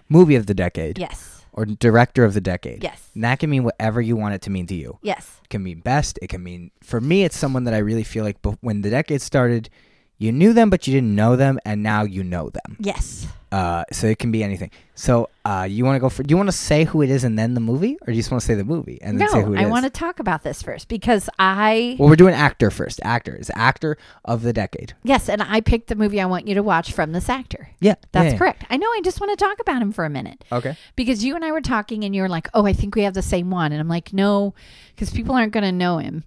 movie 0.09 0.37
of 0.37 0.47
the 0.47 0.55
decade, 0.55 0.99
Yes. 0.99 1.36
Or 1.57 1.65
director 1.65 2.25
of 2.25 2.35
the 2.35 2.41
decade. 2.41 2.83
Yes. 2.83 3.11
And 3.15 3.25
that 3.25 3.39
can 3.39 3.51
mean 3.51 3.65
whatever 3.65 4.01
you 4.01 4.15
want 4.15 4.35
it 4.35 4.43
to 4.43 4.51
mean 4.51 4.67
to 4.67 4.75
you. 4.75 4.99
Yes. 5.03 5.41
It 5.43 5.49
can 5.49 5.63
mean 5.63 5.81
best. 5.81 6.19
It 6.23 6.29
can 6.29 6.43
mean 6.43 6.71
for 6.83 7.01
me, 7.01 7.25
it's 7.25 7.37
someone 7.37 7.65
that 7.65 7.75
I 7.75 7.79
really 7.79 8.05
feel 8.05 8.25
like 8.25 8.43
bef- 8.43 8.59
when 8.61 8.83
the 8.83 8.91
decade 8.91 9.23
started, 9.23 9.71
you 10.19 10.33
knew 10.33 10.53
them, 10.53 10.71
but 10.71 10.87
you 10.87 10.95
didn't 10.95 11.15
know 11.15 11.37
them, 11.37 11.59
and 11.65 11.83
now 11.83 12.03
you 12.05 12.25
know 12.25 12.51
them. 12.51 12.77
Yes. 12.81 13.27
Uh, 13.53 13.85
so 13.93 14.09
it 14.09 14.19
can 14.19 14.33
be 14.33 14.43
anything. 14.43 14.71
So 14.97 15.31
uh, 15.45 15.67
you 15.71 15.85
want 15.85 15.95
to 15.97 16.01
go 16.01 16.09
for? 16.09 16.23
Do 16.25 16.33
you 16.33 16.37
want 16.37 16.49
to 16.49 16.53
say 16.57 16.85
who 16.85 17.01
it 17.01 17.11
is 17.11 17.23
and 17.23 17.39
then 17.39 17.55
the 17.55 17.61
movie, 17.61 17.97
or 18.03 18.07
do 18.07 18.13
you 18.13 18.19
just 18.19 18.31
want 18.31 18.41
to 18.41 18.47
say 18.47 18.55
the 18.55 18.65
movie 18.65 19.01
and 19.01 19.21
then 19.21 19.27
No, 19.27 19.33
say 19.33 19.43
who 19.43 19.55
it 19.55 19.61
is? 19.61 19.65
I 19.67 19.69
want 19.71 19.85
to 19.85 19.91
talk 19.91 20.19
about 20.19 20.43
this 20.43 20.63
first 20.63 20.89
because 20.89 21.31
I 21.39 21.97
Well, 21.99 22.09
we're 22.09 22.17
doing 22.17 22.35
actor 22.35 22.71
first. 22.73 23.01
Actor 23.05 23.37
is 23.37 23.51
actor 23.55 23.97
of 24.25 24.43
the 24.43 24.53
decade. 24.53 24.95
yes, 25.05 25.29
and 25.29 25.43
I 25.43 25.61
picked 25.61 25.87
the 25.89 25.95
movie 25.95 26.21
I 26.21 26.27
want 26.27 26.49
you 26.49 26.55
to 26.57 26.63
watch 26.63 26.93
from 26.93 27.13
this 27.13 27.29
actor. 27.29 27.71
Yeah, 27.81 27.95
That's 28.13 28.33
yeah, 28.33 28.39
correct. 28.39 28.65
I 28.69 28.77
know. 28.79 28.89
I 28.89 29.01
just 29.05 29.21
want 29.21 29.39
to 29.39 29.43
talk 29.43 29.61
about 29.61 29.81
him 29.81 29.93
for 29.93 30.05
a 30.05 30.11
minute. 30.11 30.45
Okay. 30.51 30.77
because 30.97 31.25
you 31.25 31.37
and 31.37 31.45
I 31.45 31.53
were 31.53 31.61
talking, 31.61 32.05
and 32.05 32.17
you 32.17 32.23
were 32.23 32.29
like, 32.29 32.49
"Oh, 32.53 32.67
I 32.67 32.73
think 32.73 32.97
we 32.97 33.03
have 33.03 33.15
the 33.15 33.23
same 33.23 33.51
one," 33.51 33.71
and 33.71 33.81
I'm 33.81 33.89
like, 33.89 34.13
"No," 34.13 34.55
because 34.95 35.11
people 35.11 35.35
aren't 35.37 35.53
going 35.53 35.65
to 35.65 35.73
know 35.73 35.99
him. 35.99 36.25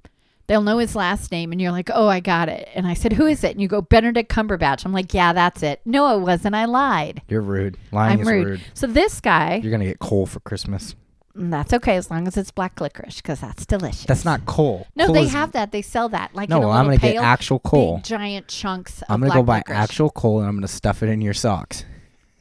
They'll 0.49 0.63
know 0.63 0.79
his 0.79 0.95
last 0.95 1.31
name, 1.31 1.51
and 1.51 1.61
you're 1.61 1.71
like, 1.71 1.89
"Oh, 1.93 2.07
I 2.07 2.19
got 2.19 2.49
it." 2.49 2.67
And 2.73 2.87
I 2.87 2.95
said, 2.95 3.13
"Who 3.13 3.27
is 3.27 3.43
it?" 3.43 3.51
And 3.51 3.61
you 3.61 3.67
go, 3.67 3.81
"Benedict 3.81 4.29
Cumberbatch." 4.33 4.83
I'm 4.83 4.91
like, 4.91 5.13
"Yeah, 5.13 5.31
that's 5.31 5.61
it." 5.63 5.79
No, 5.85 6.17
it 6.17 6.21
wasn't. 6.21 6.55
I 6.55 6.65
lied. 6.65 7.21
You're 7.29 7.41
rude. 7.41 7.77
Lying 7.91 8.13
I'm 8.13 8.21
is 8.21 8.27
rude. 8.27 8.47
rude. 8.47 8.61
So 8.73 8.87
this 8.87 9.21
guy, 9.21 9.61
You're 9.63 9.71
gonna 9.71 9.85
get 9.85 9.99
coal 9.99 10.25
for 10.25 10.39
Christmas. 10.39 10.95
mm, 11.37 11.51
that's 11.51 11.71
okay 11.73 11.95
as 11.97 12.09
long 12.09 12.27
as 12.27 12.35
it's 12.35 12.49
black 12.49 12.81
licorice 12.81 13.17
because 13.17 13.39
that's 13.39 13.65
delicious. 13.67 14.05
That's 14.05 14.25
not 14.25 14.45
coal. 14.47 14.87
No, 14.95 15.05
Coal 15.05 15.13
they 15.13 15.23
is- 15.25 15.31
have 15.33 15.51
that. 15.51 15.71
They 15.71 15.83
sell 15.83 16.09
that 16.09 16.33
like 16.33 16.49
No, 16.49 16.57
in 16.57 16.63
a 16.63 16.69
I'm 16.69 16.85
gonna 16.85 16.97
get 16.97 17.17
actual 17.17 17.59
coal. 17.59 17.97
big 17.97 18.05
giant 18.05 18.47
chunks. 18.47 19.03
Of 19.03 19.05
I'm 19.11 19.21
gonna 19.21 19.33
go 19.35 19.43
buy 19.43 19.57
licorice. 19.57 19.77
actual 19.77 20.09
coal 20.09 20.39
and 20.39 20.49
I'm 20.49 20.55
gonna 20.55 20.67
stuff 20.67 21.03
it 21.03 21.09
in 21.09 21.21
your 21.21 21.35
socks. 21.35 21.85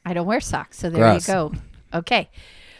I 0.07 0.15
don't 0.15 0.27
wear 0.27 0.41
socks, 0.41 0.79
so 0.79 0.89
there 0.89 1.03
Gross. 1.05 1.29
you 1.29 1.35
go. 1.35 1.53
Okay, 1.93 2.31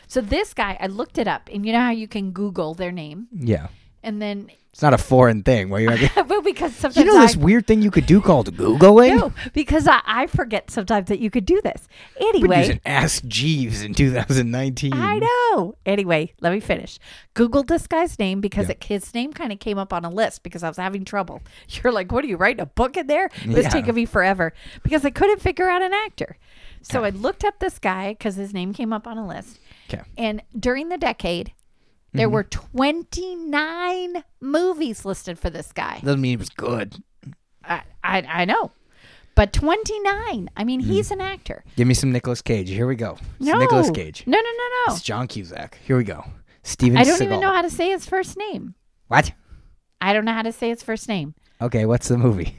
so 0.07 0.23
this 0.23 0.55
guy, 0.55 0.79
I 0.81 0.87
looked 0.87 1.19
it 1.19 1.29
up, 1.29 1.51
and 1.53 1.67
you 1.67 1.73
know 1.75 1.81
how 1.81 1.91
you 1.91 2.09
can 2.09 2.31
Google 2.31 2.73
their 2.73 2.91
name, 2.93 3.27
Yeah. 3.31 3.67
and 4.03 4.23
then 4.23 4.49
It's 4.79 4.83
not 4.85 4.95
a 4.95 4.99
foreign 4.99 5.43
thing. 5.43 5.71
Where 5.71 5.81
you 5.81 6.09
well, 6.29 6.41
because 6.41 6.73
sometimes 6.73 6.97
you 7.05 7.05
know 7.13 7.19
this 7.21 7.37
I, 7.37 7.41
weird 7.41 7.67
thing 7.67 7.83
you 7.83 7.91
could 7.91 8.07
do 8.07 8.21
called 8.21 8.55
googling. 8.57 9.17
no, 9.17 9.33
because 9.53 9.89
I, 9.89 10.01
I 10.07 10.27
forget 10.29 10.71
sometimes 10.71 11.09
that 11.09 11.19
you 11.19 11.31
could 11.31 11.45
do 11.45 11.61
this. 11.63 11.89
Anyway, 12.21 12.59
using 12.61 12.81
Ask 12.87 13.25
Jeeves 13.25 13.83
in 13.83 13.93
2019. 13.93 14.93
I 14.93 15.19
know. 15.19 15.75
Anyway, 15.85 16.33
let 16.41 16.53
me 16.53 16.61
finish. 16.61 17.01
Googled 17.35 17.67
this 17.67 17.89
guy's 17.89 18.21
name 18.21 18.41
because 18.41 18.67
Yeah. 18.67 18.75
it, 18.75 18.85
his 18.85 19.13
name 19.15 19.33
kind 19.33 19.51
of 19.53 19.59
came 19.59 19.79
up 19.79 19.93
on 19.93 20.05
a 20.05 20.11
list 20.11 20.45
because 20.45 20.63
I 20.63 20.69
was 20.69 20.77
having 20.77 21.05
trouble. 21.05 21.43
You're 21.71 21.93
like, 21.93 22.13
what 22.13 22.25
are 22.25 22.29
you 22.29 22.37
writing 22.37 22.61
a 22.61 22.67
book 22.67 22.97
in 22.97 23.09
there? 23.09 23.31
It 23.43 23.49
was 23.49 23.65
Yeah. 23.65 23.71
taking 23.71 23.97
me 23.97 24.05
forever 24.05 24.53
because 24.85 25.05
I 25.05 25.11
couldn't 25.11 25.41
figure 25.41 25.69
out 25.69 25.83
an 25.83 25.93
actor. 25.93 26.37
So 26.83 27.01
Okay. 27.01 27.09
I 27.09 27.11
looked 27.11 27.43
up 27.45 27.59
this 27.59 27.81
guy 27.81 28.11
because 28.13 28.37
his 28.37 28.55
name 28.55 28.73
came 28.73 28.93
up 28.93 29.09
on 29.09 29.19
a 29.19 29.27
list. 29.27 29.59
Okay. 29.93 30.05
And 30.17 30.41
during 30.57 30.89
the 30.89 30.99
decade, 30.99 31.53
there 32.13 32.27
Mm-hmm. 32.27 32.35
were 32.35 32.45
29 32.45 34.25
movies 34.41 35.05
listed 35.05 35.39
for 35.39 35.51
this 35.51 35.73
guy. 35.73 36.01
Doesn't 36.03 36.21
mean 36.21 36.35
it 36.35 36.39
was 36.39 36.49
good. 36.51 36.97
I, 37.65 37.83
I, 38.03 38.23
I 38.23 38.45
know. 38.45 38.71
But 39.35 39.53
29. 39.53 40.51
I 40.57 40.65
mean, 40.65 40.81
Mm-hmm. 40.81 40.91
he's 40.91 41.11
an 41.11 41.21
actor. 41.21 41.65
Give 41.77 41.87
me 41.87 41.95
some 41.95 42.11
Nicolas 42.13 42.43
Cage. 42.43 42.71
Here 42.71 42.87
we 42.87 42.97
go. 42.97 43.19
It's 43.39 43.47
No. 43.49 43.59
Nicolas 43.59 43.91
Cage. 43.91 44.25
No, 44.27 44.37
no, 44.39 44.43
no, 44.43 44.69
no. 44.89 44.95
It's 44.95 45.03
John 45.03 45.29
Cusack. 45.29 45.79
Here 45.85 45.97
we 45.97 46.05
go. 46.05 46.25
Steven 46.63 46.99
I 46.99 47.05
don't 47.05 47.19
Seagal. 47.19 47.23
even 47.25 47.41
know 47.41 47.53
how 47.53 47.63
to 47.63 47.71
say 47.71 47.91
his 47.91 48.05
first 48.07 48.37
name. 48.37 48.75
What? 49.09 49.33
I 50.01 50.13
don't 50.13 50.25
know 50.25 50.33
how 50.33 50.43
to 50.43 50.53
say 50.53 50.69
his 50.71 50.83
first 50.83 51.09
name. 51.09 51.35
Okay, 51.61 51.85
what's 51.87 52.09
the 52.09 52.19
movie? 52.19 52.57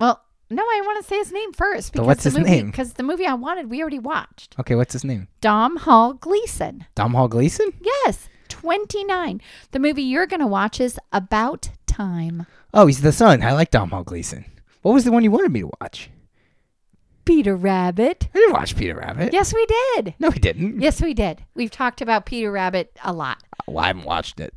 Well, 0.00 0.20
no, 0.50 0.62
I 0.62 0.82
want 0.84 1.02
to 1.02 1.08
say 1.08 1.16
his 1.18 1.32
name 1.32 1.52
first 1.52 1.92
because 1.92 2.06
what's 2.06 2.24
the 2.24 2.30
his 2.30 2.38
movie, 2.38 2.50
name? 2.50 2.66
Because 2.70 2.94
the 2.94 3.02
movie 3.02 3.26
I 3.26 3.34
wanted, 3.34 3.70
we 3.70 3.80
already 3.80 3.98
watched. 3.98 4.54
Okay, 4.58 4.74
what's 4.74 4.92
his 4.92 5.04
name? 5.04 5.28
Dom 5.40 5.76
Hall 5.76 6.12
Gleeson. 6.14 6.84
Dom 6.94 7.14
Hall 7.14 7.28
Gleeson? 7.28 7.72
Yes, 7.80 8.28
29. 8.68 9.42
The 9.72 9.78
movie 9.78 10.02
you're 10.02 10.26
going 10.26 10.40
to 10.40 10.46
watch 10.46 10.80
is 10.80 10.98
About 11.12 11.68
Time. 11.86 12.46
Oh, 12.72 12.86
he's 12.86 13.02
the 13.02 13.12
son. 13.12 13.42
I 13.42 13.52
like 13.52 13.70
Dom 13.70 13.90
Hall 13.90 14.02
Gleeson. 14.04 14.46
What 14.80 14.94
was 14.94 15.04
the 15.04 15.12
one 15.12 15.22
you 15.22 15.30
wanted 15.30 15.52
me 15.52 15.60
to 15.60 15.70
watch? 15.82 16.08
Peter 17.26 17.54
Rabbit. 17.56 18.28
I 18.34 18.38
didn't 18.38 18.54
watch 18.54 18.74
Peter 18.74 18.94
Rabbit. 18.96 19.34
Yes, 19.34 19.52
we 19.52 19.66
did. 19.96 20.14
No, 20.18 20.30
he 20.30 20.40
didn't. 20.40 20.80
Yes, 20.80 21.02
we 21.02 21.12
did. 21.12 21.44
We've 21.54 21.70
talked 21.70 22.00
about 22.00 22.24
Peter 22.24 22.50
Rabbit 22.50 22.96
a 23.04 23.12
lot. 23.12 23.36
Well, 23.66 23.84
I 23.84 23.88
haven't 23.88 24.06
watched 24.06 24.40
it. 24.40 24.54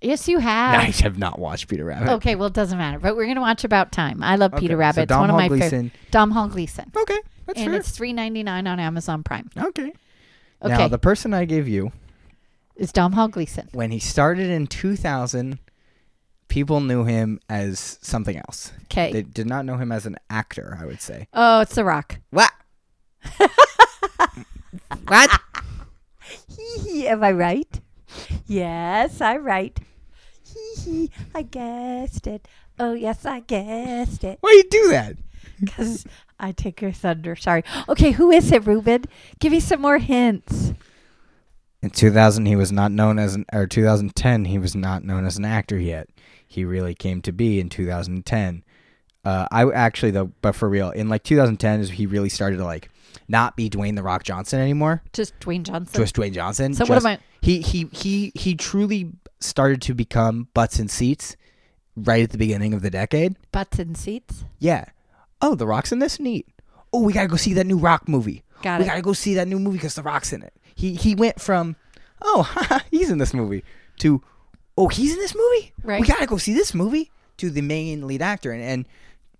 Yes, 0.00 0.28
you 0.28 0.38
have. 0.38 0.74
I 0.80 0.84
have 1.02 1.18
not 1.18 1.40
watched 1.40 1.66
Peter 1.66 1.84
Rabbit. 1.84 2.08
Okay, 2.08 2.36
well, 2.36 2.46
it 2.46 2.54
doesn't 2.54 2.78
matter. 2.78 3.00
But 3.00 3.16
we're 3.16 3.26
gonna 3.26 3.40
watch 3.40 3.64
About 3.64 3.90
Time. 3.90 4.22
I 4.22 4.36
love 4.36 4.52
Peter 4.58 4.76
Rabbit. 4.76 4.94
So 4.94 5.02
it's 5.02 5.08
Dom 5.08 5.20
one 5.22 5.30
of 5.30 5.34
Hall 5.34 5.40
my 5.40 5.48
favorites. 5.48 5.70
Gleeson. 5.70 5.92
Dom 6.12 6.30
Hall 6.30 6.46
Gleeson, 6.48 6.92
Okay, 6.96 7.18
that's 7.46 7.58
and 7.60 7.70
fair. 7.72 7.80
it's 7.80 7.90
three 7.90 8.12
ninety 8.12 8.44
nine 8.44 8.66
on 8.68 8.78
Amazon 8.78 9.22
Prime. 9.24 9.50
Okay. 9.56 9.92
Okay, 10.62 10.76
Now 10.76 10.88
the 10.88 10.98
person 10.98 11.32
I 11.34 11.44
gave 11.46 11.66
you 11.68 11.90
it's 12.80 12.92
Dom 12.92 13.12
Hall 13.12 13.28
Gleeson. 13.28 13.68
when 13.72 13.90
he 13.90 13.98
started 13.98 14.50
in 14.50 14.66
2000, 14.66 15.58
people 16.48 16.80
knew 16.80 17.04
him 17.04 17.38
as 17.48 17.98
something 18.02 18.36
else. 18.36 18.72
Okay. 18.84 19.12
They 19.12 19.22
did 19.22 19.46
not 19.46 19.64
know 19.64 19.76
him 19.76 19.92
as 19.92 20.06
an 20.06 20.16
actor. 20.28 20.76
I 20.80 20.86
would 20.86 21.00
say. 21.00 21.28
oh, 21.32 21.60
it's 21.60 21.74
The 21.74 21.84
Rock. 21.84 22.18
What? 22.30 22.52
what? 25.06 25.40
Am 26.88 27.22
I 27.22 27.32
right? 27.32 27.80
Yes, 28.46 29.20
I'm 29.20 29.44
right. 29.44 29.78
I 31.34 31.42
guessed 31.42 32.26
it. 32.26 32.48
Oh, 32.78 32.94
yes, 32.94 33.26
I 33.26 33.40
guessed 33.40 34.24
it. 34.24 34.38
Why 34.40 34.50
do 34.50 34.56
you 34.56 34.84
do 34.84 34.90
that? 34.90 35.16
Because 35.60 36.06
I 36.38 36.52
take 36.52 36.80
your 36.80 36.92
thunder. 36.92 37.36
Sorry. 37.36 37.62
Okay, 37.88 38.12
who 38.12 38.30
is 38.30 38.50
it, 38.50 38.66
Ruben? 38.66 39.04
Give 39.38 39.52
me 39.52 39.60
some 39.60 39.80
more 39.82 39.98
hints. 39.98 40.72
In 41.82 41.90
2000, 41.90 42.46
he 42.46 42.56
was 42.56 42.70
not 42.70 42.92
known 42.92 43.18
as 43.18 43.34
an, 43.34 43.46
or 43.52 43.66
2010, 43.66 44.44
he 44.44 44.58
was 44.58 44.74
not 44.74 45.02
known 45.02 45.24
as 45.24 45.38
an 45.38 45.44
actor 45.46 45.78
yet. 45.78 46.08
He 46.46 46.64
really 46.64 46.94
came 46.94 47.22
to 47.22 47.32
be 47.32 47.58
in 47.60 47.68
2010. 47.68 48.64
Uh, 49.24 49.46
I 49.50 49.70
actually 49.70 50.10
though, 50.12 50.32
but 50.42 50.52
for 50.54 50.68
real, 50.68 50.90
in 50.90 51.08
like 51.08 51.22
2010 51.24 51.80
is 51.80 51.90
he 51.90 52.06
really 52.06 52.28
started 52.28 52.56
to 52.56 52.64
like 52.64 52.90
not 53.28 53.54
be 53.56 53.68
Dwayne 53.70 53.94
the 53.96 54.02
Rock 54.02 54.24
Johnson 54.24 54.60
anymore. 54.60 55.02
Just 55.12 55.38
Dwayne 55.40 55.62
Johnson. 55.62 56.00
Just 56.00 56.16
Dwayne 56.16 56.32
Johnson. 56.32 56.74
so 56.74 56.84
what 56.86 56.96
am 56.98 57.06
I? 57.06 57.18
He 57.42 57.60
he 57.60 57.88
he 57.92 58.32
he 58.34 58.54
truly 58.54 59.12
started 59.38 59.82
to 59.82 59.94
become 59.94 60.48
butts 60.54 60.78
and 60.78 60.90
seats 60.90 61.36
right 61.96 62.22
at 62.24 62.30
the 62.30 62.38
beginning 62.38 62.72
of 62.74 62.80
the 62.82 62.90
decade. 62.90 63.36
Butts 63.52 63.78
and 63.78 63.96
seats. 63.96 64.44
Yeah. 64.58 64.86
Oh, 65.42 65.54
The 65.54 65.66
Rock's 65.66 65.92
in 65.92 65.98
this. 65.98 66.18
Neat. 66.18 66.46
Oh, 66.92 67.02
we 67.02 67.12
gotta 67.12 67.28
go 67.28 67.36
see 67.36 67.52
that 67.54 67.66
new 67.66 67.78
Rock 67.78 68.08
movie. 68.08 68.42
Got 68.62 68.80
we 68.80 68.84
it. 68.86 68.88
gotta 68.88 69.02
go 69.02 69.12
see 69.12 69.34
that 69.34 69.48
new 69.48 69.58
movie 69.58 69.76
because 69.78 69.94
The 69.94 70.02
Rock's 70.02 70.32
in 70.32 70.42
it. 70.42 70.54
He 70.80 70.94
he 70.94 71.14
went 71.14 71.40
from, 71.40 71.76
oh, 72.22 72.80
he's 72.90 73.10
in 73.10 73.18
this 73.18 73.34
movie 73.34 73.62
to, 73.98 74.22
oh, 74.78 74.88
he's 74.88 75.12
in 75.12 75.18
this 75.18 75.34
movie. 75.34 75.72
Right. 75.84 76.00
We 76.00 76.06
gotta 76.06 76.26
go 76.26 76.38
see 76.38 76.54
this 76.54 76.72
movie 76.72 77.10
to 77.36 77.50
the 77.50 77.60
main 77.60 78.06
lead 78.06 78.22
actor. 78.22 78.50
And, 78.50 78.62
and 78.62 78.88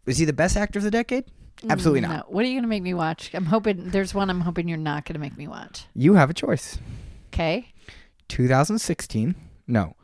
was 0.04 0.18
he 0.18 0.26
the 0.26 0.34
best 0.34 0.56
actor 0.56 0.78
of 0.78 0.82
the 0.82 0.90
decade? 0.90 1.24
Absolutely 1.68 2.02
not. 2.02 2.10
No. 2.10 2.24
What 2.28 2.44
are 2.44 2.48
you 2.48 2.54
going 2.54 2.62
to 2.62 2.68
make 2.68 2.82
me 2.82 2.94
watch? 2.94 3.30
I'm 3.34 3.46
hoping 3.46 3.90
there's 3.90 4.14
one 4.14 4.30
I'm 4.30 4.40
hoping 4.40 4.68
you're 4.68 4.78
not 4.78 5.04
going 5.04 5.14
to 5.14 5.20
make 5.20 5.36
me 5.36 5.46
watch. 5.46 5.84
You 5.94 6.14
have 6.14 6.30
a 6.30 6.34
choice. 6.34 6.78
Okay. 7.28 7.68
2016. 8.28 9.34
No. 9.66 9.94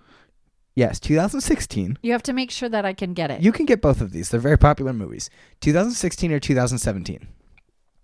Yes, 0.74 1.00
2016. 1.00 1.98
You 2.02 2.12
have 2.12 2.22
to 2.24 2.34
make 2.34 2.50
sure 2.50 2.68
that 2.68 2.84
I 2.84 2.92
can 2.92 3.14
get 3.14 3.30
it. 3.30 3.40
You 3.42 3.52
can 3.52 3.64
get 3.64 3.80
both 3.80 4.02
of 4.02 4.12
these. 4.12 4.28
They're 4.28 4.40
very 4.40 4.58
popular 4.58 4.92
movies. 4.92 5.30
2016 5.62 6.32
or 6.32 6.38
2017. 6.38 7.26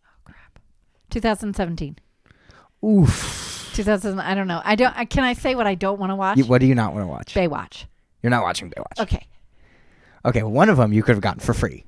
Oh 0.06 0.08
crap. 0.24 0.58
2017. 1.10 1.98
Oof. 2.84 3.70
2000. 3.74 4.20
I 4.20 4.34
don't 4.34 4.48
know. 4.48 4.60
I 4.64 4.74
don't. 4.74 4.96
I, 4.96 5.04
can 5.04 5.24
I 5.24 5.32
say 5.32 5.54
what 5.54 5.66
I 5.66 5.74
don't 5.74 5.98
want 5.98 6.10
to 6.10 6.16
watch? 6.16 6.38
You, 6.38 6.44
what 6.44 6.60
do 6.60 6.66
you 6.66 6.74
not 6.74 6.92
want 6.94 7.04
to 7.04 7.08
watch? 7.08 7.34
Baywatch. 7.34 7.84
You're 8.22 8.30
not 8.30 8.42
watching 8.42 8.70
Baywatch. 8.70 9.00
Okay. 9.00 9.26
Okay, 10.24 10.42
one 10.42 10.68
of 10.68 10.76
them 10.76 10.92
you 10.92 11.02
could 11.02 11.14
have 11.14 11.22
gotten 11.22 11.40
for 11.40 11.54
free. 11.54 11.84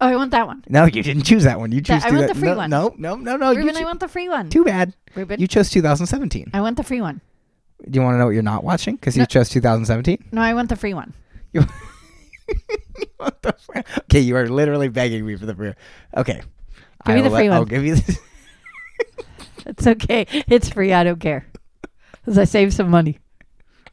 Oh, 0.00 0.06
I 0.06 0.16
want 0.16 0.30
that 0.30 0.46
one. 0.46 0.62
No, 0.68 0.84
you 0.84 1.02
didn't 1.02 1.24
choose 1.24 1.44
that 1.44 1.58
one. 1.58 1.72
You 1.72 1.80
choose. 1.80 2.04
I 2.04 2.10
want 2.10 2.28
the 2.28 2.34
free 2.34 2.50
no, 2.50 2.56
one. 2.56 2.70
No, 2.70 2.94
no, 2.98 3.16
no, 3.16 3.36
no. 3.36 3.50
you 3.50 3.58
Ruben, 3.58 3.76
I 3.76 3.84
want 3.84 4.00
the 4.00 4.08
free 4.08 4.28
one. 4.28 4.48
Too 4.48 4.64
bad. 4.64 4.94
Ruben, 5.14 5.40
You 5.40 5.48
chose 5.48 5.70
2017. 5.70 6.50
I 6.54 6.60
want 6.60 6.76
the 6.76 6.84
free 6.84 7.00
one. 7.00 7.20
Do 7.88 7.98
you 7.98 8.02
want 8.02 8.14
to 8.14 8.18
know 8.18 8.26
what 8.26 8.34
you're 8.34 8.42
not 8.42 8.62
watching? 8.62 8.94
Because 8.96 9.16
you 9.16 9.26
chose 9.26 9.48
2017. 9.48 10.28
No, 10.32 10.40
I 10.40 10.54
want 10.54 10.68
the 10.68 10.76
free 10.76 10.94
one. 10.94 11.14
You 11.52 11.64
what 13.18 13.42
the 13.42 13.52
fr- 13.52 13.78
okay, 14.02 14.20
you 14.20 14.36
are 14.36 14.48
literally 14.48 14.88
begging 14.88 15.26
me 15.26 15.36
for 15.36 15.46
the 15.46 15.54
free. 15.54 15.72
Okay, 16.16 16.42
Give 17.04 17.14
me 17.14 17.20
I 17.20 17.22
the 17.22 17.30
will 17.30 17.36
free 17.36 17.48
let- 17.48 17.54
I'll 17.56 17.60
one. 17.62 17.68
give 17.68 17.84
you 17.84 17.94
this. 17.96 18.18
It's 19.68 19.86
okay. 19.86 20.26
It's 20.48 20.70
free. 20.70 20.92
I 20.92 21.04
don't 21.04 21.20
care. 21.20 21.46
Because 22.12 22.38
I 22.38 22.44
saved 22.44 22.72
some 22.72 22.90
money. 22.90 23.18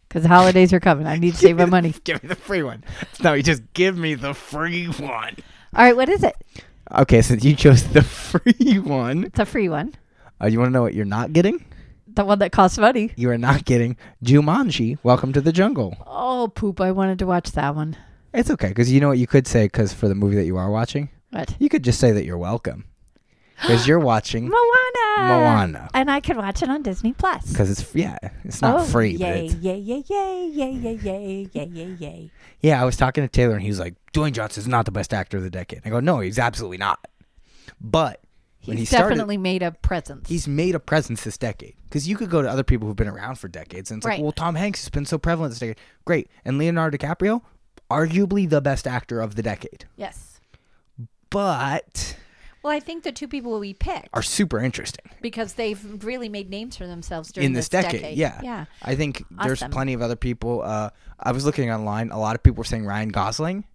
Because 0.07 0.23
the 0.23 0.29
holidays 0.29 0.71
are 0.73 0.79
coming. 0.79 1.05
I 1.05 1.17
need 1.17 1.31
to 1.33 1.37
save 1.45 1.57
my 1.57 1.65
money. 1.65 1.93
give 2.03 2.23
me 2.23 2.29
the 2.29 2.35
free 2.35 2.63
one. 2.63 2.83
No, 3.21 3.33
you 3.33 3.43
just 3.43 3.61
give 3.73 3.97
me 3.97 4.15
the 4.15 4.33
free 4.33 4.85
one. 4.87 5.35
All 5.75 5.83
right. 5.83 5.95
What 5.95 6.09
is 6.09 6.23
it? 6.23 6.35
Okay, 6.91 7.21
since 7.21 7.43
you 7.43 7.55
chose 7.55 7.83
the 7.91 8.01
free 8.03 8.79
one, 8.79 9.25
It's 9.25 9.39
a 9.39 9.45
free 9.45 9.69
one. 9.69 9.93
uh, 10.41 10.47
you 10.47 10.59
want 10.59 10.69
to 10.69 10.73
know 10.73 10.81
what 10.81 10.93
you're 10.93 11.03
not 11.05 11.33
getting? 11.33 11.65
The 12.07 12.23
one 12.23 12.39
that 12.39 12.51
costs 12.53 12.77
money. 12.77 13.11
You 13.17 13.29
are 13.31 13.37
not 13.37 13.65
getting 13.65 13.97
Jumanji: 14.23 14.97
Welcome 15.03 15.33
to 15.33 15.41
the 15.41 15.51
Jungle. 15.51 15.97
Oh, 16.07 16.49
poop. 16.55 16.79
I 16.79 16.91
wanted 16.91 17.19
to 17.19 17.25
watch 17.25 17.51
that 17.53 17.75
one. 17.75 17.97
It's 18.33 18.49
okay 18.51 18.69
because 18.69 18.89
you 18.91 19.01
know 19.01 19.09
what 19.09 19.17
you 19.17 19.27
could 19.27 19.47
say 19.47 19.65
because 19.65 19.91
for 19.93 20.07
the 20.07 20.15
movie 20.15 20.35
that 20.35 20.45
you 20.45 20.55
are 20.57 20.69
watching, 20.69 21.09
What? 21.31 21.53
you 21.59 21.67
could 21.67 21.83
just 21.83 21.99
say 21.99 22.11
that 22.13 22.23
you're 22.23 22.37
welcome 22.37 22.85
because 23.61 23.87
you're 23.87 23.99
watching 23.99 24.45
Moana. 24.49 25.27
Moana 25.27 25.89
And 25.93 26.11
I 26.11 26.19
can 26.19 26.37
watch 26.37 26.61
it 26.61 26.69
on 26.69 26.81
Disney 26.81 27.13
Plus. 27.13 27.49
because 27.49 27.69
it's 27.69 27.95
yeah, 27.95 28.17
it's 28.43 28.61
not 28.61 28.81
oh, 28.81 28.83
free. 28.83 29.17
But 29.17 29.27
Yay, 29.27 29.45
it's, 29.45 29.55
yay, 29.55 29.77
yay, 29.77 30.03
yay, 30.07 30.47
yay, 30.47 30.71
yay, 30.71 30.93
yay, 30.93 31.49
yay, 31.53 31.65
yay, 31.65 31.97
yay. 31.99 32.31
yeah, 32.61 32.81
I 32.81 32.85
was 32.85 32.97
talking 32.97 33.23
to 33.23 33.27
Taylor 33.27 33.53
and 33.53 33.61
he 33.61 33.69
was 33.69 33.79
like, 33.79 33.95
Dwayne 34.13 34.33
Johnson's 34.33 34.67
not 34.67 34.85
the 34.85 34.91
best 34.91 35.13
actor 35.13 35.37
of 35.37 35.43
the 35.43 35.49
decade. 35.49 35.81
I 35.85 35.89
go, 35.89 35.99
no, 35.99 36.19
he's 36.19 36.39
absolutely 36.39 36.77
not. 36.77 37.05
But 37.81 38.21
when 38.65 38.77
He's 38.77 38.89
he 38.89 38.95
started, 38.95 39.15
definitely 39.15 39.37
made 39.37 39.63
a 39.63 39.71
presence. 39.71 40.27
he's 40.27 40.47
made 40.47 40.75
a 40.75 40.79
presence 40.79 41.23
this 41.23 41.37
decade. 41.37 41.75
Because 41.83 42.07
you 42.07 42.17
could 42.17 42.29
go 42.29 42.41
to 42.41 42.49
other 42.49 42.63
people 42.63 42.87
who've 42.87 42.95
been 42.95 43.07
around 43.07 43.35
for 43.35 43.47
decades, 43.47 43.91
and 43.91 43.99
it's 43.99 44.05
like, 44.05 44.21
well, 44.21 44.31
Tom 44.31 44.55
Hanks 44.55 44.81
has 44.81 44.89
been 44.89 45.05
so 45.05 45.17
prevalent 45.17 45.51
this 45.51 45.59
decade. 45.59 45.77
Great, 46.03 46.29
and 46.43 46.57
Leonardo 46.57 46.97
DiCaprio, 46.97 47.41
arguably 47.89 48.49
the 48.49 48.61
best 48.61 48.87
actor 48.87 49.21
of 49.21 49.35
the 49.35 49.43
decade, 49.43 49.85
yes. 49.95 50.39
but 51.29 52.17
Well, 52.65 52.73
I 52.73 52.79
think 52.79 53.03
the 53.03 53.11
two 53.11 53.27
people 53.27 53.59
we 53.59 53.75
picked 53.75 54.09
are 54.15 54.23
super 54.23 54.59
interesting 54.59 55.05
because 55.21 55.53
they've 55.53 56.03
really 56.03 56.29
made 56.29 56.49
names 56.49 56.75
for 56.75 56.87
themselves 56.87 57.31
during 57.31 57.45
in 57.45 57.53
this 57.53 57.69
decade. 57.69 58.01
decade. 58.01 58.17
Yeah, 58.17 58.41
Yeah. 58.41 58.65
I 58.81 58.95
think 58.95 59.23
there's 59.29 59.61
plenty 59.69 59.93
of 59.93 60.01
other 60.01 60.15
people. 60.15 60.63
Uh, 60.63 60.89
I 61.19 61.31
was 61.31 61.45
looking 61.45 61.69
online. 61.71 62.09
A 62.09 62.17
lot 62.17 62.33
of 62.35 62.41
people 62.41 62.57
were 62.57 62.63
saying 62.63 62.83
Ryan 62.83 63.09
Gosling, 63.09 63.65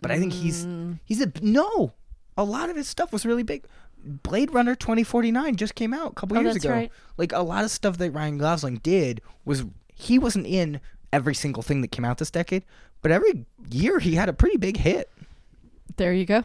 but 0.00 0.12
I 0.12 0.20
think 0.20 0.32
he's 0.32 0.64
Mm. 0.64 1.00
he's 1.04 1.20
a 1.20 1.32
no. 1.42 1.94
A 2.36 2.44
lot 2.44 2.70
of 2.70 2.76
his 2.76 2.86
stuff 2.86 3.12
was 3.12 3.26
really 3.26 3.42
big. 3.42 3.64
Blade 3.98 4.54
Runner 4.54 4.76
2049 4.76 5.56
just 5.56 5.74
came 5.74 5.92
out 5.92 6.12
a 6.12 6.14
couple 6.14 6.38
Oh, 6.38 6.40
years 6.40 6.54
that's 6.54 6.64
ago. 6.66 6.72
right. 6.74 6.92
Like 7.16 7.32
a 7.32 7.42
lot 7.42 7.64
of 7.64 7.72
stuff 7.72 7.98
that 7.98 8.12
Ryan 8.12 8.38
Gosling 8.38 8.76
did 8.76 9.22
was 9.44 9.64
he 9.92 10.20
wasn't 10.20 10.46
in 10.46 10.80
every 11.12 11.34
single 11.34 11.64
thing 11.64 11.80
that 11.80 11.88
came 11.88 12.04
out 12.04 12.18
this 12.18 12.30
decade, 12.30 12.62
but 13.02 13.10
every 13.10 13.44
year 13.72 13.98
he 13.98 14.14
had 14.14 14.28
a 14.28 14.32
pretty 14.32 14.56
big 14.56 14.76
hit. 14.76 15.10
There 15.96 16.12
you 16.12 16.26
go. 16.26 16.44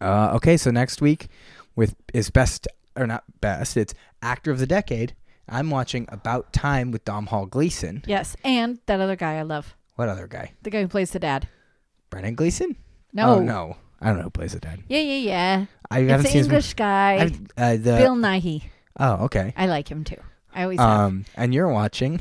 Uh, 0.00 0.32
okay, 0.36 0.56
so 0.56 0.70
next 0.70 1.00
week 1.00 1.28
with 1.76 1.94
his 2.12 2.30
best 2.30 2.66
or 2.96 3.06
not 3.06 3.24
best, 3.40 3.76
it's 3.76 3.94
actor 4.22 4.50
of 4.50 4.58
the 4.58 4.66
decade. 4.66 5.14
I'm 5.48 5.70
watching 5.70 6.06
About 6.10 6.52
Time 6.52 6.90
with 6.90 7.04
Domhnall 7.04 7.46
Gleeson. 7.46 8.02
Yes, 8.06 8.36
and 8.44 8.78
that 8.86 9.00
other 9.00 9.16
guy 9.16 9.36
I 9.38 9.42
love, 9.42 9.74
What 9.96 10.08
other 10.08 10.26
guy? 10.26 10.52
the 10.62 10.70
guy 10.70 10.82
who 10.82 10.88
plays 10.88 11.10
the 11.12 11.18
dad. 11.18 11.48
Brendan 12.10 12.34
Gleeson? 12.34 12.76
No, 13.12 13.36
Oh, 13.36 13.38
no. 13.40 13.76
I 14.00 14.06
don't 14.08 14.16
know 14.18 14.24
who 14.24 14.30
plays 14.30 14.52
the 14.52 14.60
dad. 14.60 14.82
Yeah, 14.88 15.00
yeah, 15.00 15.16
yeah. 15.16 15.66
I 15.90 16.00
haven't 16.00 16.26
It's 16.26 16.32
seen 16.32 16.32
the 16.32 16.38
his 16.38 16.46
English 16.46 16.74
guy, 16.74 17.30
uh, 17.56 17.72
the, 17.72 17.96
Bill 17.98 18.14
Nighy. 18.16 18.62
Oh, 19.00 19.24
okay. 19.24 19.52
I 19.56 19.66
like 19.66 19.90
him 19.90 20.04
too. 20.04 20.20
I 20.54 20.62
always 20.64 20.78
have. 20.78 20.88
Um, 21.00 21.24
and 21.36 21.52
you're 21.54 21.68
watching 21.72 22.20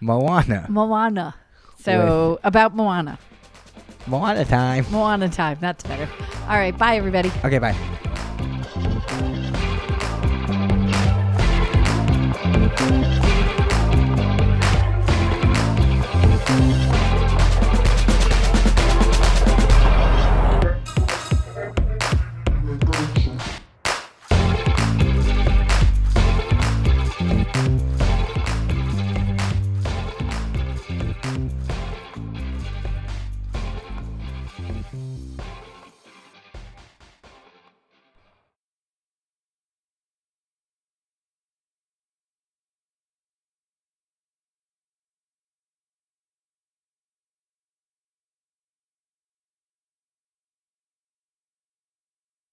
Moana. 0.00 0.66
Moana. 0.68 1.34
So 1.78 2.38
about 2.44 2.74
Moana. 2.76 3.18
Moana 4.06 4.44
time. 4.44 4.84
Moana 4.90 5.28
time. 5.28 5.58
That's 5.60 5.82
better. 5.84 6.08
All 6.48 6.56
right. 6.56 6.76
Bye, 6.76 6.96
everybody. 6.96 7.30
Okay, 7.44 7.58
bye. 7.58 7.76